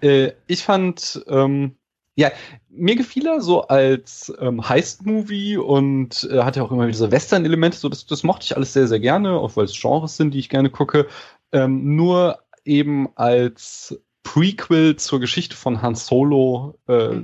Äh, 0.00 0.32
ich 0.46 0.62
fand 0.62 1.24
ähm, 1.28 1.76
ja, 2.16 2.30
mir 2.68 2.96
gefiel 2.96 3.26
er 3.26 3.40
so 3.40 3.62
als 3.62 4.32
ähm, 4.38 4.68
Heist-Movie 4.68 5.56
und 5.56 6.28
äh, 6.30 6.42
hat 6.42 6.56
ja 6.56 6.62
auch 6.62 6.70
immer 6.70 6.86
wieder 6.86 6.96
so 6.96 7.10
Western-Elemente, 7.10 7.76
so 7.76 7.88
das, 7.88 8.06
das 8.06 8.22
mochte 8.22 8.44
ich 8.44 8.56
alles 8.56 8.72
sehr, 8.72 8.86
sehr 8.86 9.00
gerne, 9.00 9.32
auch 9.32 9.56
weil 9.56 9.64
es 9.64 9.78
Genres 9.78 10.16
sind, 10.16 10.32
die 10.32 10.38
ich 10.38 10.48
gerne 10.48 10.70
gucke. 10.70 11.08
Ähm, 11.52 11.96
nur 11.96 12.38
eben 12.64 13.08
als 13.16 14.00
Prequel 14.22 14.96
zur 14.96 15.20
Geschichte 15.20 15.56
von 15.56 15.82
Han 15.82 15.96
Solo, 15.96 16.78
äh, 16.86 17.16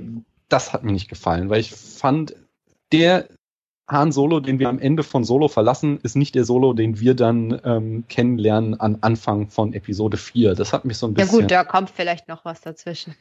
das 0.49 0.73
hat 0.73 0.83
mir 0.83 0.91
nicht 0.91 1.09
gefallen, 1.09 1.49
weil 1.49 1.61
ich 1.61 1.71
fand, 1.71 2.35
der 2.91 3.29
Han 3.87 4.11
Solo, 4.11 4.39
den 4.41 4.59
wir 4.59 4.69
am 4.69 4.79
Ende 4.79 5.03
von 5.03 5.23
Solo 5.23 5.47
verlassen, 5.47 5.99
ist 6.03 6.15
nicht 6.15 6.35
der 6.35 6.43
Solo, 6.43 6.73
den 6.73 6.99
wir 6.99 7.13
dann 7.13 7.59
ähm, 7.63 8.03
kennenlernen 8.07 8.79
an 8.79 8.97
Anfang 9.01 9.49
von 9.49 9.73
Episode 9.73 10.17
4. 10.17 10.55
Das 10.55 10.71
hat 10.71 10.85
mich 10.85 10.97
so 10.97 11.07
ein 11.07 11.13
bisschen. 11.13 11.33
Ja 11.33 11.41
gut, 11.41 11.51
da 11.51 11.63
kommt 11.63 11.89
vielleicht 11.89 12.27
noch 12.27 12.45
was 12.45 12.61
dazwischen 12.61 13.15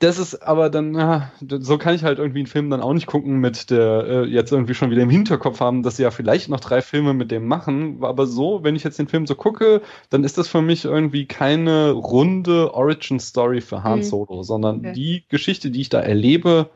das 0.00 0.18
ist 0.18 0.42
aber 0.42 0.70
dann, 0.70 0.94
ja, 0.94 1.30
so 1.40 1.78
kann 1.78 1.94
ich 1.94 2.02
halt 2.02 2.18
irgendwie 2.18 2.40
einen 2.40 2.46
Film 2.46 2.68
dann 2.68 2.82
auch 2.82 2.92
nicht 2.92 3.06
gucken 3.06 3.38
mit 3.38 3.70
der, 3.70 4.04
äh, 4.06 4.24
jetzt 4.24 4.50
irgendwie 4.50 4.74
schon 4.74 4.90
wieder 4.90 5.02
im 5.02 5.10
Hinterkopf 5.10 5.60
haben, 5.60 5.82
dass 5.82 5.96
sie 5.96 6.02
ja 6.02 6.10
vielleicht 6.10 6.48
noch 6.48 6.60
drei 6.60 6.82
Filme 6.82 7.14
mit 7.14 7.30
dem 7.30 7.46
machen. 7.46 8.02
Aber 8.02 8.26
so, 8.26 8.64
wenn 8.64 8.76
ich 8.76 8.84
jetzt 8.84 8.98
den 8.98 9.08
Film 9.08 9.26
so 9.26 9.34
gucke, 9.34 9.82
dann 10.10 10.24
ist 10.24 10.36
das 10.36 10.48
für 10.48 10.62
mich 10.62 10.84
irgendwie 10.84 11.26
keine 11.26 11.92
runde 11.92 12.74
Origin-Story 12.74 13.60
für 13.60 13.84
Han 13.84 14.00
mhm. 14.00 14.02
Solo, 14.02 14.42
sondern 14.42 14.80
okay. 14.80 14.92
die 14.92 15.24
Geschichte, 15.28 15.70
die 15.70 15.82
ich 15.82 15.88
da 15.88 16.00
erlebe, 16.00 16.70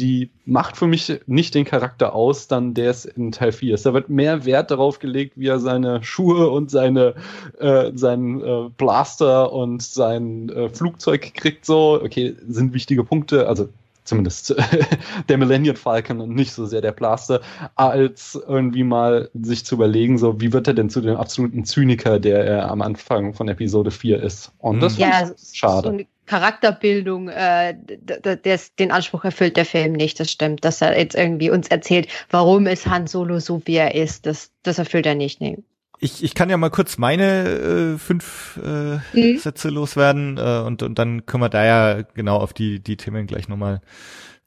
die 0.00 0.30
macht 0.44 0.76
für 0.76 0.86
mich 0.86 1.20
nicht 1.26 1.54
den 1.54 1.64
Charakter 1.64 2.14
aus, 2.14 2.48
dann 2.48 2.74
der 2.74 2.90
es 2.90 3.04
in 3.04 3.30
Teil 3.30 3.52
4 3.52 3.74
ist. 3.74 3.86
Da 3.86 3.94
wird 3.94 4.08
mehr 4.08 4.44
Wert 4.44 4.70
darauf 4.70 4.98
gelegt, 4.98 5.34
wie 5.36 5.48
er 5.48 5.60
seine 5.60 6.02
Schuhe 6.02 6.50
und 6.50 6.70
seine, 6.70 7.14
äh, 7.58 7.92
seinen 7.94 8.42
äh, 8.42 8.70
Blaster 8.76 9.52
und 9.52 9.82
sein 9.82 10.48
äh, 10.48 10.68
Flugzeug 10.70 11.34
kriegt. 11.34 11.66
So, 11.66 12.00
okay, 12.02 12.34
sind 12.48 12.72
wichtige 12.72 13.04
Punkte. 13.04 13.46
Also 13.46 13.68
zumindest 14.04 14.54
der 15.28 15.38
Millennium 15.38 15.76
Falcon 15.76 16.20
und 16.20 16.34
nicht 16.34 16.52
so 16.52 16.66
sehr 16.66 16.80
der 16.80 16.92
Blaster, 16.92 17.40
als 17.76 18.40
irgendwie 18.48 18.84
mal 18.84 19.30
sich 19.34 19.64
zu 19.64 19.76
überlegen, 19.76 20.18
so 20.18 20.40
wie 20.40 20.52
wird 20.52 20.66
er 20.66 20.74
denn 20.74 20.90
zu 20.90 21.00
dem 21.00 21.16
absoluten 21.16 21.64
Zyniker, 21.64 22.18
der 22.18 22.44
er 22.44 22.70
am 22.70 22.82
Anfang 22.82 23.34
von 23.34 23.48
Episode 23.48 23.90
4 23.90 24.22
ist. 24.22 24.52
Und 24.58 24.80
das 24.80 24.98
ja, 24.98 25.20
ist 25.20 25.56
schade. 25.56 25.90
So 25.90 26.04
Charakterbildung, 26.32 27.28
äh, 27.28 27.74
des, 27.76 28.74
den 28.76 28.90
Anspruch 28.90 29.22
erfüllt 29.24 29.58
der 29.58 29.66
Film 29.66 29.92
nicht. 29.92 30.18
Das 30.18 30.30
stimmt, 30.30 30.64
dass 30.64 30.80
er 30.80 30.98
jetzt 30.98 31.14
irgendwie 31.14 31.50
uns 31.50 31.68
erzählt, 31.68 32.08
warum 32.30 32.66
ist 32.66 32.86
Han 32.86 33.06
Solo 33.06 33.38
so, 33.38 33.60
wie 33.66 33.76
er 33.76 33.94
ist. 33.94 34.24
Das, 34.24 34.50
das 34.62 34.78
erfüllt 34.78 35.04
er 35.04 35.14
nicht. 35.14 35.42
Nee. 35.42 35.58
Ich, 35.98 36.24
ich 36.24 36.34
kann 36.34 36.48
ja 36.48 36.56
mal 36.56 36.70
kurz 36.70 36.96
meine 36.96 37.44
äh, 37.44 37.98
fünf 37.98 38.58
äh, 38.64 38.96
mhm. 39.12 39.36
Sätze 39.36 39.68
loswerden 39.68 40.38
äh, 40.38 40.62
und, 40.66 40.82
und 40.82 40.98
dann 40.98 41.26
können 41.26 41.42
wir 41.42 41.50
da 41.50 41.66
ja 41.66 42.02
genau 42.14 42.38
auf 42.38 42.54
die, 42.54 42.80
die 42.80 42.96
Themen 42.96 43.26
gleich 43.26 43.48
nochmal 43.48 43.82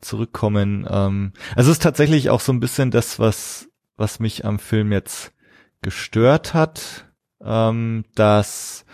zurückkommen. 0.02 0.88
Ähm, 0.90 1.34
also 1.56 1.70
es 1.70 1.78
ist 1.78 1.84
tatsächlich 1.84 2.32
auch 2.32 2.40
so 2.40 2.52
ein 2.52 2.60
bisschen 2.60 2.90
das, 2.90 3.20
was, 3.20 3.70
was 3.96 4.20
mich 4.20 4.44
am 4.44 4.58
Film 4.58 4.92
jetzt 4.92 5.34
gestört 5.84 6.56
hat, 6.56 7.06
ähm, 7.44 8.06
dass 8.16 8.86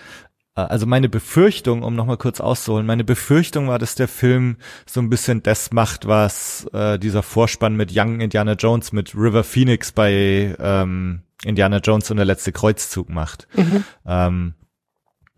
also 0.56 0.86
meine 0.86 1.08
Befürchtung, 1.08 1.84
um 1.84 1.96
nochmal 1.96 2.18
kurz 2.18 2.42
auszuholen, 2.42 2.86
meine 2.86 3.04
Befürchtung 3.04 3.68
war, 3.68 3.80
dass 3.80 3.96
der 3.96 4.08
Film 4.08 4.58
so 4.86 5.00
ein 5.00 5.10
bisschen 5.10 5.44
das 5.44 5.72
macht, 5.72 6.08
was 6.08 6.66
äh, 6.74 7.00
dieser 7.00 7.24
Vorspann 7.24 7.76
mit 7.76 7.92
Young 7.96 8.20
Indiana 8.20 8.54
Jones, 8.54 8.92
mit 8.92 9.16
River 9.16 9.44
Phoenix 9.44 9.92
bei 9.92 10.56
ähm, 10.60 11.22
Indiana 11.46 11.78
Jones 11.78 12.12
und 12.12 12.18
der 12.18 12.26
letzte 12.26 12.52
Kreuzzug 12.52 13.10
macht. 13.10 13.48
Mhm. 13.56 13.84
Ähm, 14.06 14.54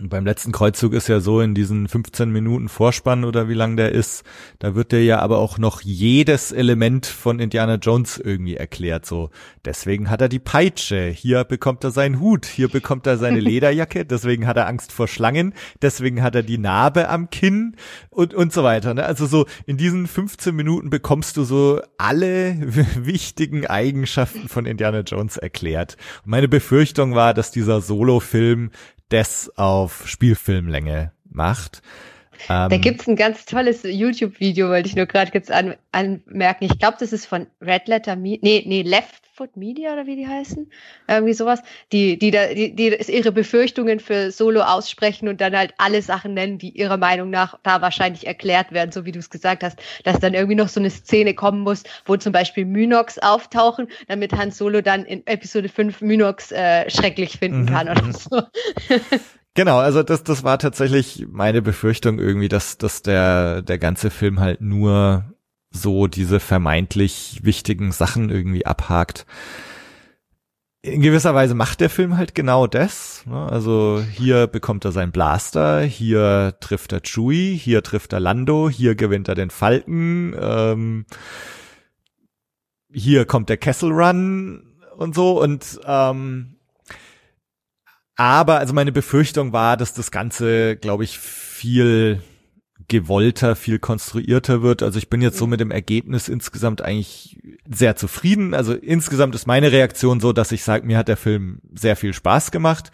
und 0.03 0.09
beim 0.09 0.25
letzten 0.25 0.51
Kreuzzug 0.51 0.91
ist 0.91 1.07
ja 1.07 1.21
so 1.21 1.39
in 1.39 1.55
diesen 1.55 1.87
15 1.87 2.29
Minuten 2.29 2.67
Vorspann 2.67 3.23
oder 3.23 3.47
wie 3.47 3.53
lang 3.53 3.77
der 3.77 3.93
ist, 3.93 4.23
da 4.59 4.75
wird 4.75 4.91
dir 4.91 5.01
ja 5.01 5.19
aber 5.19 5.37
auch 5.37 5.57
noch 5.57 5.79
jedes 5.79 6.51
Element 6.51 7.05
von 7.05 7.39
Indiana 7.39 7.75
Jones 7.75 8.17
irgendwie 8.17 8.57
erklärt. 8.57 9.05
So, 9.05 9.29
deswegen 9.63 10.09
hat 10.09 10.19
er 10.19 10.27
die 10.27 10.39
Peitsche, 10.39 11.05
hier 11.05 11.45
bekommt 11.45 11.85
er 11.85 11.91
seinen 11.91 12.19
Hut, 12.19 12.45
hier 12.45 12.67
bekommt 12.67 13.07
er 13.07 13.17
seine 13.17 13.39
Lederjacke, 13.39 14.03
deswegen 14.03 14.45
hat 14.45 14.57
er 14.57 14.67
Angst 14.67 14.91
vor 14.91 15.07
Schlangen, 15.07 15.53
deswegen 15.81 16.21
hat 16.21 16.35
er 16.35 16.43
die 16.43 16.57
Narbe 16.57 17.07
am 17.07 17.29
Kinn 17.29 17.77
und, 18.09 18.33
und 18.33 18.51
so 18.51 18.65
weiter. 18.65 18.93
Ne? 18.93 19.05
Also 19.05 19.25
so 19.25 19.45
in 19.65 19.77
diesen 19.77 20.07
15 20.07 20.53
Minuten 20.53 20.89
bekommst 20.89 21.37
du 21.37 21.45
so 21.45 21.79
alle 21.97 22.57
wichtigen 22.97 23.67
Eigenschaften 23.67 24.49
von 24.49 24.65
Indiana 24.65 24.99
Jones 24.99 25.37
erklärt. 25.37 25.95
Und 26.25 26.31
meine 26.31 26.49
Befürchtung 26.49 27.15
war, 27.15 27.33
dass 27.33 27.51
dieser 27.51 27.79
Solo-Film 27.79 28.71
das 29.13 29.51
auf 29.57 30.07
Spielfilmlänge 30.07 31.11
macht. 31.29 31.81
Ähm, 32.49 32.69
da 32.69 32.77
gibt's 32.77 33.07
ein 33.07 33.15
ganz 33.15 33.45
tolles 33.45 33.83
YouTube-Video, 33.83 34.69
wollte 34.69 34.89
ich 34.89 34.95
nur 34.95 35.05
gerade 35.05 35.31
jetzt 35.33 35.51
an, 35.51 35.75
anmerken. 35.91 36.65
Ich 36.65 36.79
glaube, 36.79 36.97
das 36.99 37.13
ist 37.13 37.25
von 37.27 37.47
Red 37.61 37.87
Letter 37.87 38.15
Media, 38.15 38.39
nee, 38.41 38.63
nee, 38.65 38.81
Left 38.81 39.22
Foot 39.35 39.57
Media 39.57 39.93
oder 39.93 40.05
wie 40.05 40.15
die 40.15 40.27
heißen, 40.27 40.69
irgendwie 41.07 41.33
sowas, 41.33 41.59
die, 41.91 42.19
die 42.19 42.29
da, 42.29 42.53
die, 42.53 42.75
die 42.75 42.95
ihre 43.07 43.31
Befürchtungen 43.31 43.99
für 43.99 44.29
Solo 44.31 44.61
aussprechen 44.61 45.27
und 45.27 45.41
dann 45.41 45.57
halt 45.57 45.73
alle 45.79 46.03
Sachen 46.03 46.35
nennen, 46.35 46.59
die 46.59 46.69
ihrer 46.69 46.97
Meinung 46.97 47.31
nach 47.31 47.57
da 47.63 47.81
wahrscheinlich 47.81 48.27
erklärt 48.27 48.71
werden, 48.71 48.91
so 48.91 49.05
wie 49.05 49.11
du 49.11 49.17
es 49.17 49.31
gesagt 49.31 49.63
hast, 49.63 49.79
dass 50.03 50.19
dann 50.19 50.35
irgendwie 50.35 50.55
noch 50.55 50.67
so 50.67 50.79
eine 50.79 50.91
Szene 50.91 51.33
kommen 51.33 51.61
muss, 51.61 51.81
wo 52.05 52.15
zum 52.15 52.31
Beispiel 52.31 52.65
Mynox 52.65 53.17
auftauchen, 53.17 53.87
damit 54.07 54.33
Han 54.33 54.51
Solo 54.51 54.81
dann 54.81 55.03
in 55.03 55.25
Episode 55.25 55.67
5 55.67 56.01
Mynox 56.01 56.51
äh, 56.51 56.87
schrecklich 56.91 57.39
finden 57.39 57.63
mhm, 57.63 57.65
kann 57.65 57.89
oder 57.89 58.03
mhm. 58.03 58.13
so. 58.13 58.41
Genau, 59.55 59.77
also 59.77 60.01
das, 60.01 60.23
das 60.23 60.43
war 60.43 60.57
tatsächlich 60.57 61.27
meine 61.29 61.61
Befürchtung 61.61 62.17
irgendwie, 62.17 62.49
dass, 62.49 62.79
dass 62.79 63.03
der, 63.03 63.61
der 63.61 63.77
ganze 63.77 64.09
Film 64.09 64.39
halt 64.39 64.61
nur 64.61 65.32
so 65.73 66.07
diese 66.07 66.39
vermeintlich 66.39 67.39
wichtigen 67.43 67.91
Sachen 67.91 68.29
irgendwie 68.29 68.65
abhakt. 68.65 69.25
In 70.81 71.01
gewisser 71.01 71.33
Weise 71.33 71.55
macht 71.55 71.81
der 71.81 71.89
Film 71.89 72.17
halt 72.17 72.35
genau 72.35 72.67
das. 72.67 73.25
Ne? 73.25 73.47
Also 73.49 74.03
hier 74.11 74.47
bekommt 74.47 74.85
er 74.85 74.91
seinen 74.91 75.11
Blaster, 75.11 75.81
hier 75.81 76.55
trifft 76.59 76.91
er 76.91 77.01
Chewie, 77.01 77.55
hier 77.57 77.83
trifft 77.83 78.13
er 78.13 78.19
Lando, 78.19 78.69
hier 78.69 78.95
gewinnt 78.95 79.27
er 79.29 79.35
den 79.35 79.49
Falken, 79.49 80.35
ähm, 80.39 81.05
hier 82.91 83.25
kommt 83.25 83.49
der 83.49 83.57
Kessel 83.57 83.91
Run 83.91 84.77
und 84.97 85.15
so 85.15 85.41
und 85.41 85.79
ähm, 85.85 86.57
aber, 88.15 88.59
also 88.59 88.73
meine 88.73 88.91
Befürchtung 88.91 89.53
war, 89.53 89.75
dass 89.75 89.93
das 89.93 90.11
Ganze, 90.11 90.75
glaube 90.75 91.03
ich, 91.03 91.17
viel 91.17 92.21
gewollter, 92.87 93.55
viel 93.55 93.79
konstruierter 93.79 94.61
wird. 94.61 94.83
Also 94.83 94.97
ich 94.97 95.09
bin 95.09 95.21
jetzt 95.21 95.37
so 95.37 95.47
mit 95.47 95.59
dem 95.59 95.71
Ergebnis 95.71 96.29
insgesamt 96.29 96.81
eigentlich 96.81 97.39
sehr 97.69 97.95
zufrieden. 97.95 98.53
Also 98.53 98.73
insgesamt 98.73 99.35
ist 99.35 99.47
meine 99.47 99.71
Reaktion 99.71 100.19
so, 100.19 100.33
dass 100.33 100.51
ich 100.51 100.63
sage, 100.63 100.85
mir 100.85 100.97
hat 100.97 101.07
der 101.07 101.17
Film 101.17 101.59
sehr 101.73 101.95
viel 101.95 102.13
Spaß 102.13 102.51
gemacht. 102.51 102.91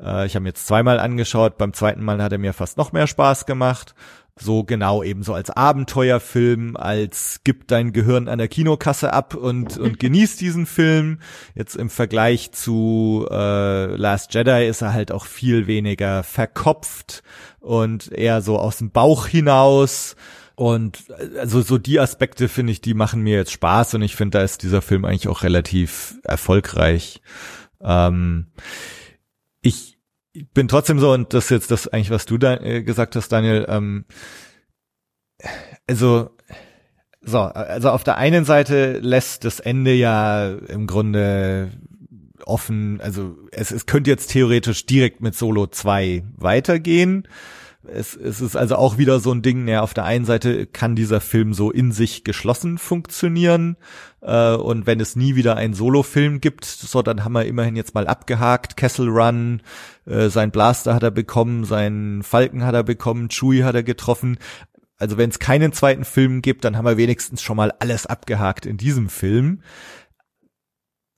Äh, 0.00 0.26
ich 0.26 0.34
habe 0.34 0.44
ihn 0.44 0.48
jetzt 0.48 0.66
zweimal 0.66 0.98
angeschaut. 0.98 1.58
Beim 1.58 1.72
zweiten 1.72 2.04
Mal 2.04 2.22
hat 2.22 2.32
er 2.32 2.38
mir 2.38 2.52
fast 2.52 2.76
noch 2.76 2.92
mehr 2.92 3.06
Spaß 3.06 3.46
gemacht 3.46 3.94
so 4.38 4.64
genau 4.64 5.02
eben 5.02 5.22
so 5.22 5.32
als 5.32 5.50
Abenteuerfilm, 5.50 6.76
als 6.76 7.40
gib 7.42 7.68
dein 7.68 7.92
Gehirn 7.92 8.28
an 8.28 8.38
der 8.38 8.48
Kinokasse 8.48 9.12
ab 9.12 9.34
und, 9.34 9.78
und 9.78 9.98
genieß 9.98 10.36
diesen 10.36 10.66
Film. 10.66 11.20
Jetzt 11.54 11.74
im 11.74 11.88
Vergleich 11.88 12.52
zu 12.52 13.26
äh, 13.30 13.96
Last 13.96 14.34
Jedi 14.34 14.66
ist 14.66 14.82
er 14.82 14.92
halt 14.92 15.10
auch 15.10 15.24
viel 15.24 15.66
weniger 15.66 16.22
verkopft 16.22 17.22
und 17.60 18.12
eher 18.12 18.42
so 18.42 18.58
aus 18.58 18.78
dem 18.78 18.90
Bauch 18.90 19.26
hinaus. 19.26 20.16
Und 20.54 21.04
also 21.38 21.62
so 21.62 21.78
die 21.78 22.00
Aspekte 22.00 22.48
finde 22.48 22.72
ich, 22.72 22.80
die 22.80 22.94
machen 22.94 23.22
mir 23.22 23.36
jetzt 23.36 23.52
Spaß 23.52 23.94
und 23.94 24.02
ich 24.02 24.16
finde, 24.16 24.38
da 24.38 24.44
ist 24.44 24.62
dieser 24.62 24.82
Film 24.82 25.04
eigentlich 25.04 25.28
auch 25.28 25.42
relativ 25.42 26.16
erfolgreich. 26.24 27.20
Ähm, 27.80 28.46
ich 29.60 29.95
bin 30.44 30.68
trotzdem 30.68 30.98
so, 30.98 31.12
und 31.12 31.34
das 31.34 31.44
ist 31.44 31.50
jetzt 31.50 31.70
das 31.70 31.88
eigentlich, 31.88 32.10
was 32.10 32.26
du 32.26 32.38
da 32.38 32.56
äh, 32.56 32.82
gesagt 32.82 33.16
hast, 33.16 33.28
Daniel, 33.30 33.66
ähm, 33.68 34.04
also 35.86 36.30
so, 37.20 37.40
also 37.40 37.90
auf 37.90 38.04
der 38.04 38.16
einen 38.18 38.44
Seite 38.44 38.98
lässt 38.98 39.44
das 39.44 39.60
Ende 39.60 39.92
ja 39.92 40.48
im 40.50 40.86
Grunde 40.86 41.72
offen, 42.44 43.00
also 43.00 43.36
es, 43.50 43.72
es 43.72 43.86
könnte 43.86 44.10
jetzt 44.10 44.30
theoretisch 44.30 44.86
direkt 44.86 45.20
mit 45.20 45.34
Solo 45.34 45.66
2 45.66 46.22
weitergehen. 46.36 47.26
Es, 47.92 48.16
es 48.16 48.40
ist 48.40 48.56
also 48.56 48.76
auch 48.76 48.98
wieder 48.98 49.20
so 49.20 49.32
ein 49.32 49.42
Ding, 49.42 49.68
ja, 49.68 49.80
auf 49.80 49.94
der 49.94 50.04
einen 50.04 50.24
Seite 50.24 50.66
kann 50.66 50.96
dieser 50.96 51.20
Film 51.20 51.54
so 51.54 51.70
in 51.70 51.92
sich 51.92 52.24
geschlossen 52.24 52.78
funktionieren 52.78 53.76
äh, 54.20 54.54
und 54.54 54.86
wenn 54.86 55.00
es 55.00 55.16
nie 55.16 55.36
wieder 55.36 55.56
einen 55.56 55.74
Solo-Film 55.74 56.40
gibt, 56.40 56.64
so 56.64 57.02
dann 57.02 57.24
haben 57.24 57.32
wir 57.32 57.44
immerhin 57.44 57.76
jetzt 57.76 57.94
mal 57.94 58.06
abgehakt, 58.06 58.76
Kessel 58.76 59.08
Run, 59.08 59.62
äh, 60.06 60.28
sein 60.28 60.50
Blaster 60.50 60.94
hat 60.94 61.02
er 61.02 61.10
bekommen, 61.10 61.64
sein 61.64 62.22
Falken 62.22 62.64
hat 62.64 62.74
er 62.74 62.84
bekommen, 62.84 63.28
Chewie 63.28 63.64
hat 63.64 63.74
er 63.74 63.82
getroffen, 63.82 64.38
also 64.98 65.18
wenn 65.18 65.30
es 65.30 65.38
keinen 65.38 65.72
zweiten 65.72 66.04
Film 66.04 66.42
gibt, 66.42 66.64
dann 66.64 66.76
haben 66.76 66.86
wir 66.86 66.96
wenigstens 66.96 67.42
schon 67.42 67.56
mal 67.56 67.72
alles 67.78 68.06
abgehakt 68.06 68.66
in 68.66 68.78
diesem 68.78 69.08
Film. 69.08 69.60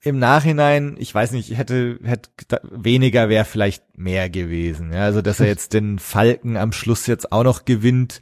Im 0.01 0.17
Nachhinein, 0.17 0.95
ich 0.97 1.13
weiß 1.13 1.31
nicht, 1.31 1.57
hätte, 1.57 1.99
hätte 2.03 2.29
weniger 2.71 3.27
wäre 3.27 3.43
vielleicht 3.43 3.97
mehr 3.97 4.29
gewesen. 4.29 4.93
Ja, 4.93 5.03
also 5.03 5.21
dass 5.21 5.39
er 5.39 5.47
jetzt 5.47 5.73
den 5.73 5.99
Falken 5.99 6.57
am 6.57 6.71
Schluss 6.71 7.05
jetzt 7.07 7.31
auch 7.31 7.43
noch 7.43 7.65
gewinnt, 7.65 8.21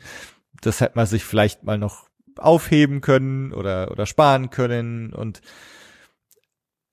das 0.62 0.82
hätte 0.82 0.96
man 0.96 1.06
sich 1.06 1.24
vielleicht 1.24 1.64
mal 1.64 1.78
noch 1.78 2.08
aufheben 2.38 3.02
können 3.02 3.54
oder 3.54 3.92
oder 3.92 4.06
sparen 4.06 4.50
können 4.50 5.14
und 5.14 5.42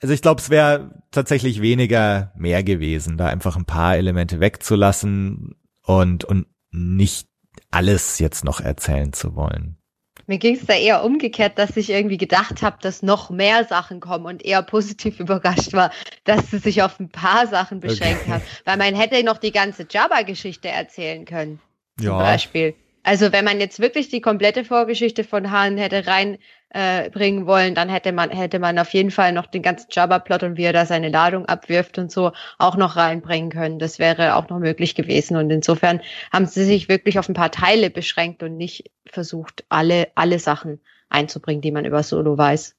also 0.03 0.13
ich 0.13 0.23
glaube, 0.23 0.41
es 0.41 0.51
wäre 0.51 1.03
tatsächlich 1.13 1.63
weniger 1.63 2.33
mehr 2.37 2.63
gewesen, 2.63 3.17
da 3.17 3.27
einfach 3.27 3.57
ein 3.57 3.65
paar 3.65 3.97
Elemente 3.97 4.41
wegzulassen 4.41 5.57
und 5.83 6.25
und 6.25 6.47
nicht 6.71 7.29
alles 7.71 8.19
jetzt 8.19 8.45
noch 8.45 8.61
erzählen 8.61 9.13
zu 9.13 9.35
wollen. 9.35 9.79
Mir 10.27 10.39
ging 10.39 10.57
es 10.57 10.67
da 10.67 10.75
eher 10.75 11.05
umgekehrt, 11.05 11.59
dass 11.59 11.77
ich 11.77 11.91
irgendwie 11.91 12.17
gedacht 12.17 12.63
habe, 12.63 12.79
dass 12.81 13.03
noch 13.03 13.31
mehr 13.31 13.65
Sachen 13.65 14.01
kommen 14.01 14.27
und 14.27 14.45
eher 14.45 14.63
positiv 14.63 15.21
überrascht 15.21 15.73
war, 15.73 15.91
dass 16.25 16.51
sie 16.51 16.59
sich 16.59 16.83
auf 16.83 16.99
ein 17.01 17.11
paar 17.11 17.47
Sachen 17.47 17.81
beschränkt 17.81 18.23
okay. 18.23 18.33
haben. 18.33 18.43
Weil 18.65 18.77
man 18.77 18.95
hätte 18.95 19.23
noch 19.25 19.39
die 19.39 19.53
ganze 19.53 19.87
Jabba-Geschichte 19.89 20.69
erzählen 20.69 21.25
können. 21.25 21.61
Zum 21.99 22.07
ja. 22.07 22.19
Beispiel. 22.19 22.75
Also 23.03 23.33
wenn 23.33 23.45
man 23.45 23.61
jetzt 23.61 23.81
wirklich 23.81 24.09
die 24.09 24.23
komplette 24.23 24.65
Vorgeschichte 24.65 25.25
von 25.25 25.51
Han 25.51 25.77
hätte 25.77 26.07
reinbringen 26.07 26.39
äh, 26.75 27.47
wollen, 27.47 27.75
dann 27.77 27.89
hätte 27.89 28.13
man 28.13 28.31
hätte 28.31 28.59
man 28.59 28.79
auf 28.79 28.93
jeden 28.93 29.13
Fall 29.13 29.33
noch 29.33 29.47
den 29.47 29.63
ganzen 29.63 29.87
Jabba-Plot 29.91 30.43
und 30.43 30.57
wie 30.57 30.65
er 30.65 30.73
da 30.73 30.85
seine 30.87 31.09
Ladung 31.09 31.47
abwirft 31.47 31.99
und 31.99 32.11
so 32.11 32.33
auch 32.59 32.77
noch 32.77 32.97
reinbringen 32.97 33.51
können. 33.51 33.79
Das 33.79 34.01
wäre 34.01 34.35
auch 34.35 34.49
noch 34.49 34.59
möglich 34.59 34.97
gewesen. 34.97 35.37
Und 35.37 35.51
insofern 35.51 36.01
haben 36.33 36.47
sie 36.47 36.65
sich 36.65 36.89
wirklich 36.89 37.19
auf 37.19 37.29
ein 37.29 37.35
paar 37.35 37.53
Teile 37.53 37.91
beschränkt 37.91 38.43
und 38.43 38.57
nicht 38.57 38.91
versucht, 39.07 39.65
alle 39.69 40.09
alle 40.17 40.41
Sachen 40.41 40.81
einzubringen, 41.09 41.63
die 41.63 41.71
man 41.71 41.85
über 41.85 42.03
Solo 42.03 42.37
weiß. 42.37 42.75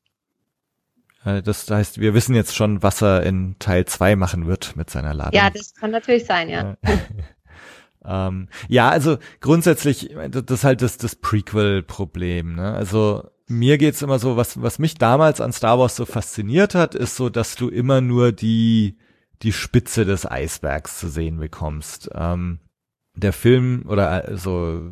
Äh, 1.23 1.41
das 1.41 1.69
heißt, 1.71 2.01
wir 2.01 2.13
wissen 2.13 2.35
jetzt 2.35 2.53
schon, 2.53 2.83
was 2.83 3.01
er 3.01 3.23
in 3.23 3.55
Teil 3.59 3.85
2 3.85 4.17
machen 4.17 4.45
wird 4.45 4.75
mit 4.75 4.89
seiner 4.89 5.13
Ladung. 5.13 5.39
Ja, 5.39 5.49
das 5.49 5.73
kann 5.73 5.91
natürlich 5.91 6.25
sein, 6.25 6.49
ja. 6.49 6.75
Ähm, 8.07 8.49
ja, 8.67 8.89
also 8.89 9.17
grundsätzlich, 9.41 10.15
das 10.29 10.43
ist 10.59 10.63
halt 10.63 10.83
das, 10.83 10.99
das 10.99 11.15
Prequel-Problem. 11.15 12.53
Ne? 12.53 12.71
Also 12.71 13.23
mir 13.47 13.77
geht's 13.77 14.01
immer 14.01 14.19
so, 14.19 14.37
was, 14.37 14.61
was 14.61 14.79
mich 14.79 14.95
damals 14.95 15.41
an 15.41 15.53
Star 15.53 15.77
Wars 15.79 15.95
so 15.95 16.05
fasziniert 16.05 16.75
hat, 16.75 16.95
ist 16.95 17.15
so, 17.15 17.29
dass 17.29 17.55
du 17.55 17.69
immer 17.69 18.01
nur 18.01 18.31
die, 18.31 18.97
die 19.41 19.53
Spitze 19.53 20.05
des 20.05 20.25
Eisbergs 20.25 20.99
zu 20.99 21.09
sehen 21.09 21.37
bekommst. 21.37 22.09
Ähm, 22.13 22.59
der 23.15 23.33
Film 23.33 23.85
oder 23.87 24.29
äh, 24.29 24.37
so 24.37 24.91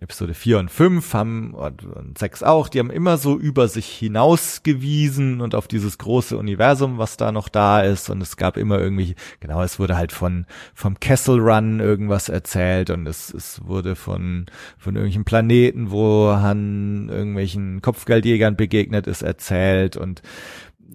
Episode 0.00 0.32
4 0.32 0.60
und 0.60 0.70
5 0.70 1.12
haben 1.12 1.54
und 1.54 2.18
6 2.18 2.44
auch, 2.44 2.68
die 2.68 2.78
haben 2.78 2.90
immer 2.90 3.18
so 3.18 3.36
über 3.36 3.66
sich 3.66 3.86
hinausgewiesen 3.88 5.40
und 5.40 5.56
auf 5.56 5.66
dieses 5.66 5.98
große 5.98 6.36
Universum, 6.36 6.98
was 6.98 7.16
da 7.16 7.32
noch 7.32 7.48
da 7.48 7.80
ist. 7.80 8.08
Und 8.08 8.22
es 8.22 8.36
gab 8.36 8.56
immer 8.56 8.78
irgendwie, 8.78 9.16
genau, 9.40 9.60
es 9.60 9.80
wurde 9.80 9.96
halt 9.96 10.12
von 10.12 10.46
vom 10.72 11.00
Kessel 11.00 11.40
Run 11.40 11.80
irgendwas 11.80 12.28
erzählt 12.28 12.90
und 12.90 13.08
es, 13.08 13.34
es 13.34 13.66
wurde 13.66 13.96
von 13.96 14.46
von 14.78 14.94
irgendwelchen 14.94 15.24
Planeten, 15.24 15.90
wo 15.90 16.28
Han 16.30 17.08
irgendwelchen 17.08 17.82
Kopfgeldjägern 17.82 18.56
begegnet 18.56 19.08
ist, 19.08 19.22
erzählt. 19.22 19.96
Und 19.96 20.22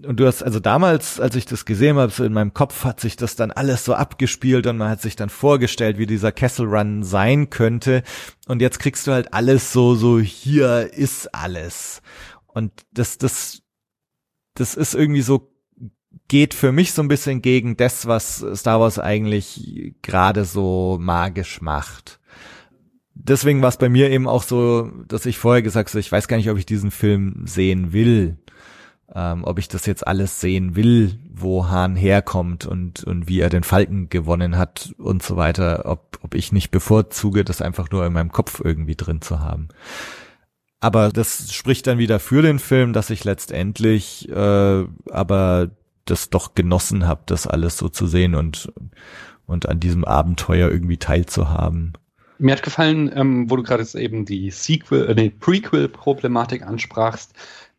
und 0.02 0.20
du 0.20 0.26
hast 0.26 0.42
also 0.42 0.60
damals, 0.60 1.20
als 1.20 1.36
ich 1.36 1.46
das 1.46 1.66
gesehen 1.66 1.98
habe, 1.98 2.12
so 2.12 2.24
in 2.24 2.34
meinem 2.34 2.54
Kopf 2.54 2.84
hat 2.84 3.00
sich 3.00 3.16
das 3.16 3.36
dann 3.36 3.52
alles 3.52 3.86
so 3.86 3.94
abgespielt 3.94 4.66
und 4.66 4.78
man 4.78 4.90
hat 4.90 5.02
sich 5.02 5.16
dann 5.16 5.30
vorgestellt, 5.30 5.98
wie 5.98 6.08
dieser 6.08 6.32
Kessel 6.32 6.66
Run 6.66 7.04
sein 7.04 7.50
könnte. 7.50 8.04
Und 8.48 8.62
jetzt 8.62 8.80
kriegst 8.80 9.06
du 9.06 9.12
halt 9.12 9.34
alles 9.34 9.72
so, 9.72 9.96
so 9.96 10.20
hier 10.20 10.92
ist 10.94 11.34
alles. 11.36 12.02
Und 12.48 12.72
das, 12.92 13.18
das, 13.18 13.62
das 14.56 14.76
ist 14.76 14.96
irgendwie 14.96 15.22
so, 15.22 15.52
geht 16.28 16.54
für 16.54 16.72
mich 16.72 16.94
so 16.94 17.02
ein 17.02 17.08
bisschen 17.08 17.42
gegen 17.42 17.78
das, 17.78 18.08
was 18.08 18.44
Star 18.56 18.80
Wars 18.80 18.98
eigentlich 18.98 19.94
gerade 20.02 20.46
so 20.46 20.98
magisch 21.00 21.62
macht. 21.62 22.20
Deswegen 23.14 23.62
war 23.62 23.70
es 23.70 23.78
bei 23.78 23.90
mir 23.90 24.10
eben 24.10 24.28
auch 24.28 24.44
so, 24.44 24.92
dass 25.08 25.28
ich 25.28 25.38
vorher 25.38 25.62
gesagt 25.62 25.90
habe, 25.90 26.00
ich 26.00 26.12
weiß 26.12 26.28
gar 26.28 26.38
nicht, 26.38 26.50
ob 26.50 26.58
ich 26.58 26.66
diesen 26.66 26.90
Film 26.90 27.44
sehen 27.46 27.94
will 27.94 28.38
ähm, 29.14 29.44
ob 29.44 29.60
ich 29.60 29.68
das 29.68 29.86
jetzt 29.86 30.06
alles 30.06 30.40
sehen 30.40 30.76
will, 30.76 31.20
wo 31.32 31.68
Hahn 31.68 31.96
herkommt 31.96 32.66
und, 32.66 33.04
und 33.04 33.28
wie 33.28 33.40
er 33.40 33.50
den 33.50 33.64
Falken 33.64 34.10
gewonnen 34.10 34.58
hat 34.58 34.94
und 34.98 35.24
so 35.24 35.36
weiter, 35.36 35.84
ob, 35.86 36.20
ob 36.22 36.36
ich 36.36 36.52
nicht 36.52 36.72
bevorzuge, 36.72 37.44
das 37.44 37.62
einfach 37.62 37.92
nur 37.92 38.06
in 38.06 38.14
meinem 38.14 38.32
Kopf 38.32 38.62
irgendwie 38.64 38.96
drin 38.96 39.22
zu 39.22 39.40
haben. 39.40 39.70
Aber 40.80 41.10
das 41.10 41.54
spricht 41.54 41.88
dann 41.88 41.98
wieder 41.98 42.20
für 42.20 42.42
den 42.42 42.60
Film, 42.60 42.92
dass 42.92 43.10
ich 43.10 43.24
letztendlich 43.24 44.28
äh, 44.30 44.86
aber 45.10 45.70
das 46.06 46.30
doch 46.30 46.56
genossen 46.56 47.08
habe, 47.08 47.22
das 47.26 47.48
alles 47.48 47.78
so 47.78 47.90
zu 47.90 48.08
sehen 48.08 48.36
und, 48.36 48.72
und 49.46 49.70
an 49.70 49.80
diesem 49.80 50.04
Abenteuer 50.04 50.70
irgendwie 50.70 50.98
teilzuhaben. 50.98 51.94
Mir 52.40 52.54
hat 52.54 52.64
gefallen, 52.64 53.12
ähm, 53.16 53.50
wo 53.50 53.56
du 53.56 53.64
gerade 53.64 53.86
eben 53.98 54.26
die 54.26 54.52
Sequel, 54.52 55.10
äh, 55.10 55.16
die 55.16 55.30
Prequel-Problematik 55.30 56.64
ansprachst, 56.64 57.34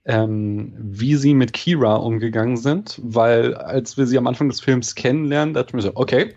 ähm, 0.04 0.74
wie 0.78 1.16
sie 1.16 1.34
mit 1.34 1.52
Kira 1.52 1.96
umgegangen 1.96 2.56
sind, 2.56 3.00
weil 3.02 3.54
als 3.54 3.96
wir 3.96 4.06
sie 4.06 4.18
am 4.18 4.26
Anfang 4.26 4.48
des 4.48 4.60
Films 4.60 4.94
kennenlernen, 4.94 5.54
dachte 5.54 5.68
ich 5.70 5.74
mir 5.74 5.82
so, 5.82 5.92
okay, 5.94 6.34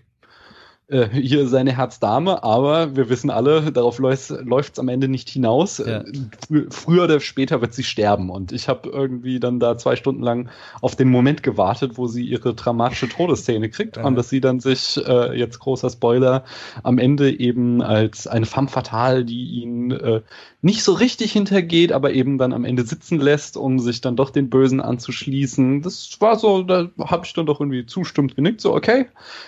äh, 0.89 1.09
hier 1.09 1.47
seine 1.47 1.75
Herzdame, 1.75 2.43
aber 2.43 2.95
wir 2.95 3.09
wissen 3.09 3.29
alle, 3.29 3.73
darauf 3.73 3.99
läuft 3.99 4.73
es 4.73 4.79
am 4.79 4.87
Ende 4.87 5.09
nicht 5.09 5.27
hinaus. 5.27 5.79
Ja. 5.79 6.05
Fr 6.47 6.61
früher 6.69 7.03
oder 7.03 7.19
später 7.19 7.59
wird 7.59 7.73
sie 7.73 7.83
sterben. 7.83 8.29
Und 8.29 8.53
ich 8.53 8.69
habe 8.69 8.87
irgendwie 8.87 9.41
dann 9.41 9.59
da 9.59 9.77
zwei 9.77 9.97
Stunden 9.97 10.23
lang 10.23 10.49
auf 10.81 10.95
den 10.95 11.09
Moment 11.09 11.43
gewartet, 11.43 11.97
wo 11.97 12.07
sie 12.07 12.23
ihre 12.23 12.53
dramatische 12.53 13.09
Todesszene 13.09 13.69
kriegt 13.69 13.97
ja. 13.97 14.05
und 14.05 14.15
dass 14.15 14.29
sie 14.29 14.39
dann 14.39 14.61
sich, 14.61 14.97
äh, 15.05 15.37
jetzt 15.37 15.59
großer 15.59 15.89
Spoiler, 15.89 16.45
am 16.83 16.99
Ende 16.99 17.37
eben 17.37 17.81
als 17.81 18.25
eine 18.25 18.45
femme 18.45 18.69
fatale, 18.69 19.25
die 19.25 19.61
ihn 19.61 19.91
äh, 19.91 20.21
nicht 20.67 20.83
so 20.83 20.91
richtig 20.91 21.31
hintergeht, 21.31 21.93
aber 21.93 22.11
eben 22.11 22.37
dann 22.37 22.51
am 22.51 22.65
Ende 22.65 22.85
sitzen 22.85 23.21
lässt, 23.21 23.55
um 23.55 23.79
sich 23.79 24.01
dann 24.01 24.17
doch 24.17 24.31
den 24.31 24.49
Bösen 24.49 24.81
anzuschließen. 24.81 25.81
Das 25.81 26.17
war 26.19 26.37
so, 26.37 26.61
da 26.61 26.89
habe 26.99 27.25
ich 27.25 27.31
dann 27.31 27.45
doch 27.45 27.61
irgendwie 27.61 27.85
zustimmend 27.85 28.35
genickt, 28.35 28.59
so 28.59 28.75
okay, 28.75 29.05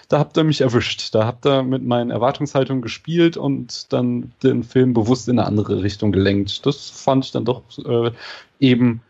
da 0.08 0.18
habt 0.18 0.38
ihr 0.38 0.46
mich 0.46 0.62
erwischt. 0.62 1.14
Da 1.14 1.26
habt 1.26 1.46
ihr 1.46 1.62
mit 1.64 1.84
meinen 1.84 2.10
Erwartungshaltungen 2.10 2.82
gespielt 2.82 3.36
und 3.36 3.92
dann 3.92 4.32
den 4.44 4.64
Film 4.64 4.94
bewusst 4.94 5.28
in 5.28 5.38
eine 5.38 5.46
andere 5.46 5.84
Richtung 5.84 6.14
gelenkt. 6.14 6.66
Das 6.66 6.90
fand 6.90 7.26
ich 7.26 7.32
dann 7.32 7.44
doch 7.44 7.64
äh, 7.86 8.12
eben 8.62 9.02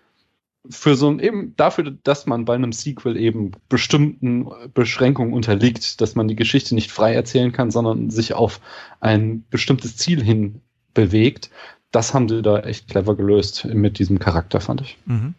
für 0.67 0.95
so 0.95 1.09
ein, 1.09 1.19
eben 1.19 1.53
dafür, 1.57 1.91
dass 2.03 2.25
man 2.25 2.43
bei 2.43 2.55
einem 2.55 2.73
Sequel 2.73 3.17
eben 3.17 3.51
bestimmten 3.69 4.49
Beschränkungen 4.73 5.33
unterliegt, 5.33 6.01
dass 6.01 6.15
man 6.15 6.27
die 6.27 6.35
Geschichte 6.35 6.73
nicht 6.73 6.91
frei 6.91 7.13
erzählen 7.13 7.51
kann, 7.51 7.69
sondern 7.69 8.09
sich 8.09 8.33
auf 8.33 8.61
ein 8.99 9.45
bestimmtes 9.51 9.95
Ziel 9.95 10.23
hin 10.23 10.61
bewegt, 10.95 11.49
das 11.91 12.13
haben 12.13 12.29
sie 12.29 12.41
da 12.41 12.59
echt 12.59 12.89
clever 12.89 13.15
gelöst 13.15 13.65
mit 13.65 13.99
diesem 13.99 14.19
Charakter, 14.19 14.61
fand 14.61 14.81
ich. 14.81 14.97
Mhm. 15.05 15.35